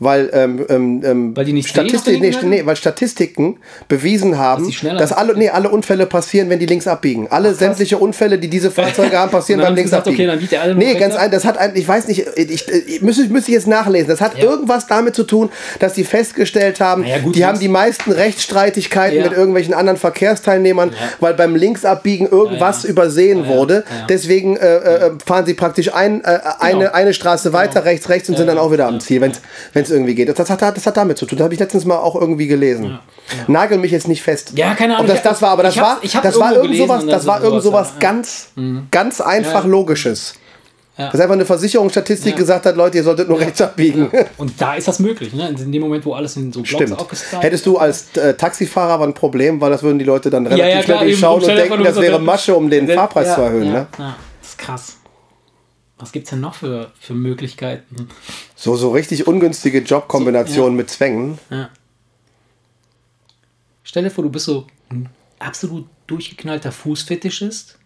Weil, 0.00 0.28
ähm, 0.32 0.66
ähm, 0.68 1.02
ähm, 1.04 1.36
Weil 1.36 1.44
die 1.44 1.52
nicht 1.52 1.68
Statistik, 1.68 2.20
nee, 2.20 2.34
nee, 2.42 2.66
weil 2.66 2.74
Statistiken 2.76 3.58
bewiesen 3.88 4.38
haben, 4.38 4.66
Dass 4.82 4.98
dass 4.98 5.12
alle, 5.12 5.36
nee, 5.36 5.50
alle 5.50 5.68
Unfälle 5.68 6.06
passieren, 6.06 6.50
wenn 6.50 6.58
die 6.58 6.66
links 6.66 6.86
abbiegen. 6.88 7.28
Alle 7.30 7.54
sämtliche 7.54 7.98
Unfälle, 7.98 8.38
die 8.38 8.48
diese 8.48 8.70
Fahrzeuge 8.72 9.16
haben, 9.18 9.30
passieren 9.30 9.60
beim 9.60 9.74
links 9.74 9.90
gesagt, 9.90 10.08
okay, 10.08 10.28
abbiegen. 10.28 10.66
nur 10.66 10.74
nee, 10.74 10.94
ganz 10.94 11.14
ein, 11.14 11.30
das 11.30 11.44
hat 11.44 11.58
ein, 11.58 11.72
ich 11.76 11.86
weiß 11.86 12.08
nicht, 12.08 12.26
ich, 12.36 12.66
ich 12.68 13.02
müsste, 13.02 13.24
müsste 13.28 13.50
ich 13.50 13.54
jetzt 13.54 13.68
nachlesen. 13.68 14.08
Das 14.08 14.20
hat 14.20 14.36
Ja. 14.36 14.44
irgendwas 14.44 14.86
damit 14.88 15.14
zu 15.14 15.22
tun, 15.24 15.50
dass 15.78 15.92
die 15.92 16.04
festgestellt 16.04 16.80
haben, 16.80 17.04
ja, 17.04 17.18
gut, 17.18 17.36
die 17.36 17.44
haben 17.46 17.58
die 17.60 17.68
meisten 17.68 18.10
Rechtsstreitigkeiten 18.10 19.18
Ja. 19.18 19.24
mit 19.24 19.32
irgendwelchen 19.32 19.74
anderen 19.74 19.98
Verkehrsteilnehmern, 19.98 20.92
weil 21.20 21.34
beim 21.34 21.54
Linksabbiegen 21.56 22.28
irgendwas 22.28 22.84
übersehen 22.84 23.46
wurde. 23.46 23.84
Deswegen 24.08 24.56
äh, 24.56 24.76
äh, 24.76 25.10
fahren 25.24 25.46
sie 25.46 25.54
praktisch 25.54 25.94
ein, 25.94 26.22
äh, 26.24 26.38
eine, 26.58 26.94
eine 26.94 27.14
Straße 27.14 27.52
weiter, 27.52 27.84
rechts, 27.84 28.08
rechts 28.08 28.28
und 28.28 28.36
sind 28.36 28.48
dann 28.48 28.58
auch 28.58 28.72
wieder 28.72 28.86
am 28.86 28.98
Ziel, 29.00 29.20
wenn 29.20 29.83
es 29.84 29.90
irgendwie 29.90 30.14
geht. 30.14 30.28
Das 30.36 30.50
hat, 30.50 30.62
das 30.62 30.86
hat 30.86 30.96
damit 30.96 31.18
zu 31.18 31.26
tun. 31.26 31.38
Das 31.38 31.44
habe 31.44 31.54
ich 31.54 31.60
letztens 31.60 31.84
mal 31.84 31.98
auch 31.98 32.14
irgendwie 32.14 32.46
gelesen. 32.46 32.98
Nagel 33.46 33.78
mich 33.78 33.92
jetzt 33.92 34.08
nicht 34.08 34.22
fest. 34.22 34.52
Ja, 34.56 34.74
keine 34.74 34.96
Ahnung. 34.96 35.08
Ob 35.08 35.14
das 35.14 35.22
das 35.22 35.40
war, 35.42 35.50
aber 35.50 35.62
das 35.62 35.76
war, 35.76 36.00
das 36.22 36.38
war 36.38 36.54
irgend 36.54 36.76
sowas, 36.76 37.06
das 37.06 37.26
war 37.26 37.42
irgend 37.42 37.62
sowas, 37.62 37.88
sowas 37.88 37.92
ja. 37.94 38.00
ganz, 38.00 38.48
ganz 38.90 39.20
einfach 39.20 39.64
Logisches. 39.64 40.34
Ja. 40.96 41.10
Dass 41.10 41.20
einfach 41.20 41.34
eine 41.34 41.44
Versicherungsstatistik 41.44 42.34
Ja. 42.34 42.38
gesagt 42.38 42.66
hat, 42.66 42.76
Leute, 42.76 42.98
ihr 42.98 43.02
solltet 43.02 43.28
nur 43.28 43.40
rechts 43.40 43.60
abbiegen. 43.60 44.12
Und 44.36 44.52
da 44.60 44.74
ist 44.74 44.86
das 44.86 45.00
möglich, 45.00 45.32
ne? 45.34 45.48
In 45.48 45.72
dem 45.72 45.82
Moment, 45.82 46.06
wo 46.06 46.14
alles 46.14 46.36
in 46.36 46.52
so 46.52 46.60
Blocks 46.60 46.70
Stimmt. 46.70 47.00
aufgestylt 47.00 47.42
Hättest 47.42 47.66
du 47.66 47.78
als 47.78 48.16
äh, 48.16 48.34
Taxifahrer 48.34 48.92
aber 48.92 49.04
ein 49.04 49.12
Problem, 49.14 49.60
weil 49.60 49.70
das 49.72 49.82
würden 49.82 49.98
die 49.98 50.04
Leute 50.04 50.30
dann 50.30 50.46
relativ 50.46 50.64
ja, 50.70 50.76
ja, 50.76 50.82
schnell 50.84 50.98
durchschauen 51.00 51.40
und 51.42 51.48
denken, 51.48 51.82
das 51.82 52.00
wäre 52.00 52.20
Masche, 52.20 52.54
um 52.54 52.70
den 52.70 52.88
Fahrpreis 52.88 53.26
ja, 53.26 53.34
zu 53.34 53.40
erhöhen. 53.40 53.66
Ja, 53.66 53.72
Ne? 53.72 53.86
ja, 53.98 54.16
das 54.40 54.50
ist 54.50 54.58
krass. 54.58 54.96
Was 55.98 56.10
gibt 56.12 56.26
es 56.26 56.30
denn 56.30 56.40
noch 56.40 56.54
für, 56.54 56.92
für 56.98 57.14
Möglichkeiten? 57.14 58.08
So, 58.56 58.74
so 58.76 58.90
richtig 58.90 59.26
ungünstige 59.26 59.78
Jobkombinationen 59.80 60.72
So, 60.72 60.76
ja. 60.76 60.76
mit 60.76 60.90
Zwängen. 60.90 61.38
Ja. 61.50 61.70
Stell 63.84 64.02
dir 64.04 64.10
vor, 64.10 64.24
du 64.24 64.30
bist 64.30 64.46
so 64.46 64.66
ein 64.88 65.08
absolut 65.38 65.86
durchgeknallter 66.06 66.72
Fußfetischist. 66.72 67.78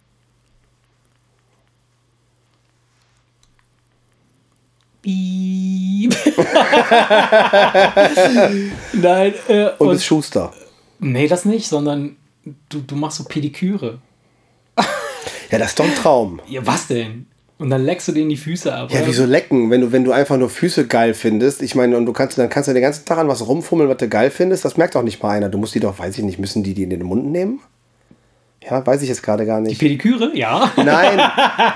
Piep. 5.02 6.14
Nein, 8.94 9.34
äh, 9.48 9.64
Und, 9.78 9.80
und, 9.80 9.90
bist 9.92 10.04
Schuster. 10.04 10.52
nee, 10.98 11.28
das 11.28 11.44
nicht, 11.44 11.68
sondern 11.68 12.16
du, 12.68 12.80
du 12.80 12.96
machst 12.96 13.18
so 13.18 13.24
Pediküre. 13.24 14.00
Ja, 15.50 15.58
das 15.58 15.68
ist 15.70 15.78
doch 15.78 15.84
ein 15.86 15.94
Traum. 15.94 16.40
Ja, 16.48 16.66
was 16.66 16.88
denn? 16.88 17.26
Und 17.58 17.70
dann 17.70 17.84
leckst 17.84 18.06
du 18.06 18.12
denen 18.12 18.28
die 18.28 18.36
Füße 18.36 18.72
ab. 18.72 18.90
Ja, 18.92 18.98
oder? 18.98 19.08
wieso 19.08 19.24
lecken, 19.24 19.70
wenn 19.70 19.80
du, 19.80 19.92
wenn 19.92 20.04
du 20.04 20.12
einfach 20.12 20.36
nur 20.36 20.48
Füße 20.48 20.86
geil 20.86 21.12
findest? 21.12 21.60
Ich 21.60 21.74
meine, 21.74 21.96
und 21.96 22.06
du 22.06 22.12
kannst, 22.12 22.38
dann 22.38 22.48
kannst 22.48 22.68
du 22.68 22.72
den 22.72 22.82
ganzen 22.82 23.04
Tag 23.04 23.18
an 23.18 23.26
was 23.26 23.46
rumfummeln, 23.46 23.90
was 23.90 23.96
du 23.96 24.08
geil 24.08 24.30
findest. 24.30 24.64
Das 24.64 24.76
merkt 24.76 24.94
doch 24.94 25.02
nicht 25.02 25.20
mal 25.22 25.30
einer. 25.30 25.48
Du 25.48 25.58
musst 25.58 25.74
die 25.74 25.80
doch, 25.80 25.98
weiß 25.98 26.16
ich 26.18 26.24
nicht, 26.24 26.38
müssen 26.38 26.62
die 26.62 26.74
die 26.74 26.84
in 26.84 26.90
den 26.90 27.02
Mund 27.02 27.26
nehmen? 27.26 27.60
Ja, 28.70 28.86
weiß 28.86 29.00
ich 29.02 29.08
jetzt 29.08 29.22
gerade 29.22 29.46
gar 29.46 29.60
nicht. 29.60 29.78
Pediküre? 29.80 30.30
Ja. 30.34 30.70
Nein, 30.76 31.18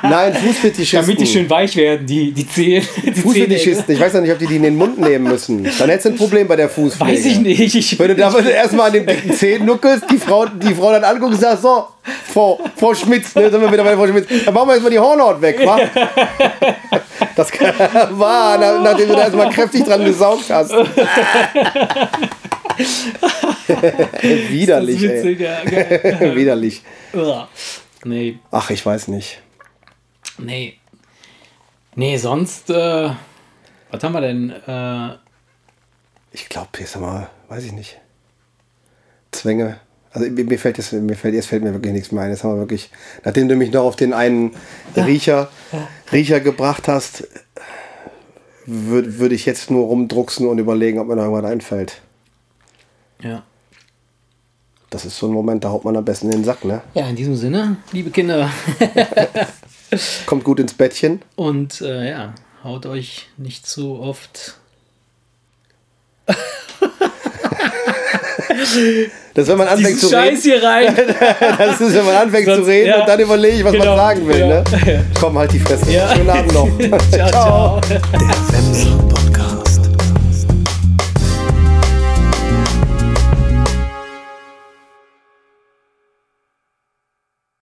nein, 0.02 0.34
Fußfetischisten. 0.46 1.00
Damit 1.00 1.20
die 1.20 1.26
schön 1.26 1.48
weich 1.48 1.74
werden, 1.76 2.06
die, 2.06 2.32
die 2.32 2.46
Zehen. 2.46 2.86
Die 3.04 3.12
Fußfetischisten. 3.12 3.94
Ich 3.94 4.00
weiß 4.00 4.12
ja 4.12 4.20
nicht, 4.20 4.30
ob 4.32 4.38
die 4.38 4.46
die 4.46 4.56
in 4.56 4.62
den 4.62 4.76
Mund 4.76 4.98
nehmen 4.98 5.24
müssen. 5.30 5.64
Dann 5.78 5.88
hättest 5.88 6.06
du 6.06 6.10
ein 6.10 6.16
Problem 6.16 6.46
bei 6.46 6.56
der 6.56 6.68
Fußpflege. 6.68 7.12
Weiß 7.18 7.24
ich 7.24 7.38
nicht. 7.40 7.74
Ich, 7.74 7.98
Wenn 7.98 8.08
du 8.08 8.14
da 8.16 8.38
erstmal 8.54 8.88
an 8.88 8.92
den 8.92 9.06
dicken 9.06 9.32
Zehen 9.32 9.64
nuckelst, 9.64 10.04
die 10.10 10.18
Frau, 10.18 10.44
die 10.46 10.74
Frau 10.74 10.90
dann 10.92 11.04
anguckt 11.04 11.32
und 11.32 11.40
sagt, 11.40 11.62
so, 11.62 11.86
Frau, 12.32 12.60
Frau 12.76 12.92
Schmitz, 12.94 13.34
ne, 13.34 13.50
sind 13.50 13.60
wir 13.60 13.72
wieder 13.72 13.84
bei 13.84 13.94
Frau 13.94 14.06
Schmitz, 14.06 14.26
dann 14.44 14.52
machen 14.52 14.68
wir 14.68 14.72
erstmal 14.74 14.92
die 14.92 14.98
Hornhaut 14.98 15.40
weg, 15.40 15.60
wa? 15.64 15.78
Das 17.34 17.50
kann, 17.50 17.72
war, 18.10 18.58
nach- 18.58 18.82
nachdem 18.82 19.08
du 19.08 19.14
da 19.14 19.22
erstmal 19.22 19.48
kräftig 19.48 19.84
dran 19.84 20.04
gesaugt 20.04 20.50
hast. 20.50 20.74
Widerlich, 24.50 25.00
witzig, 25.00 25.40
ja. 25.40 25.58
Widerlich. 26.34 26.82
Nee, 28.04 28.38
Ach, 28.50 28.70
ich 28.70 28.84
weiß 28.84 29.08
nicht. 29.08 29.40
nee. 30.38 30.74
Nee, 31.94 32.16
sonst, 32.16 32.70
äh, 32.70 33.10
was 33.90 34.02
haben 34.02 34.12
wir 34.12 34.22
denn? 34.22 34.50
Äh, 34.66 35.16
Ich 36.32 36.48
glaube, 36.48 36.70
jetzt 36.78 36.98
mal, 36.98 37.28
weiß 37.48 37.64
ich 37.64 37.72
nicht. 37.72 38.00
Zwänge. 39.30 39.78
Also 40.10 40.30
mir, 40.30 40.44
mir 40.44 40.58
fällt 40.58 40.78
jetzt, 40.78 40.92
mir 40.92 41.16
fällt, 41.16 41.34
jetzt 41.34 41.48
fällt 41.48 41.62
mir 41.62 41.72
wirklich 41.74 41.92
nichts 41.92 42.10
mehr 42.12 42.22
ein. 42.24 42.30
Jetzt 42.30 42.44
haben 42.44 42.54
wir 42.54 42.60
wirklich, 42.60 42.90
nachdem 43.24 43.48
du 43.48 43.56
mich 43.56 43.72
noch 43.72 43.84
auf 43.84 43.96
den 43.96 44.12
einen 44.14 44.54
Riecher, 44.96 45.50
Riecher 46.12 46.40
gebracht 46.40 46.88
hast, 46.88 47.28
würde 48.66 49.18
würd 49.18 49.32
ich 49.32 49.44
jetzt 49.46 49.70
nur 49.70 49.86
rumdrucksen 49.86 50.46
und 50.46 50.58
überlegen, 50.58 50.98
ob 50.98 51.08
mir 51.08 51.16
noch 51.16 51.24
irgendwas 51.24 51.50
einfällt. 51.50 52.00
Ja. 53.22 53.42
Das 54.90 55.04
ist 55.06 55.16
so 55.16 55.26
ein 55.26 55.32
Moment, 55.32 55.64
da 55.64 55.70
haut 55.70 55.84
man 55.84 55.96
am 55.96 56.04
besten 56.04 56.26
in 56.26 56.32
den 56.38 56.44
Sack, 56.44 56.64
ne? 56.66 56.82
ja, 56.94 57.06
in 57.08 57.16
diesem 57.16 57.34
Sinne, 57.34 57.76
liebe 57.92 58.10
Kinder. 58.10 58.50
Kommt 60.26 60.44
gut 60.44 60.60
ins 60.60 60.74
Bettchen. 60.74 61.22
Und 61.34 61.80
äh, 61.80 62.10
ja, 62.10 62.34
haut 62.62 62.84
euch 62.86 63.28
nicht 63.38 63.66
zu 63.66 63.98
oft. 64.00 64.58
Das 69.34 69.44
ist, 69.44 69.48
wenn 69.48 69.58
man 69.58 69.68
anfängt 69.68 69.98
zu 69.98 70.06
reden. 70.08 70.34
Scheiß 70.36 70.42
hier 70.42 70.62
rein. 70.62 70.94
Das 71.58 71.80
ist, 71.80 71.94
wenn 71.94 72.04
man 72.04 72.14
anfängt 72.16 72.44
zu 72.46 72.54
Sonst- 72.56 72.68
reden 72.68 72.88
ja. 72.88 73.00
und 73.00 73.08
dann 73.08 73.18
überlege 73.20 73.56
ich, 73.56 73.64
was 73.64 73.72
Genau, 73.72 73.84
man 73.86 73.96
sagen 73.96 74.28
will, 74.28 74.38
ja. 74.38 74.46
ne? 74.46 74.64
Komm, 75.18 75.38
halt 75.38 75.52
die 75.52 75.58
Fresse. 75.58 75.90
Ja. 75.90 76.14
Schönen 76.14 76.30
Abend 76.30 76.52
noch. 76.52 76.68
ciao, 77.10 77.30
ciao. 77.30 77.80
Der 77.88 78.02
Wemser. 78.12 79.11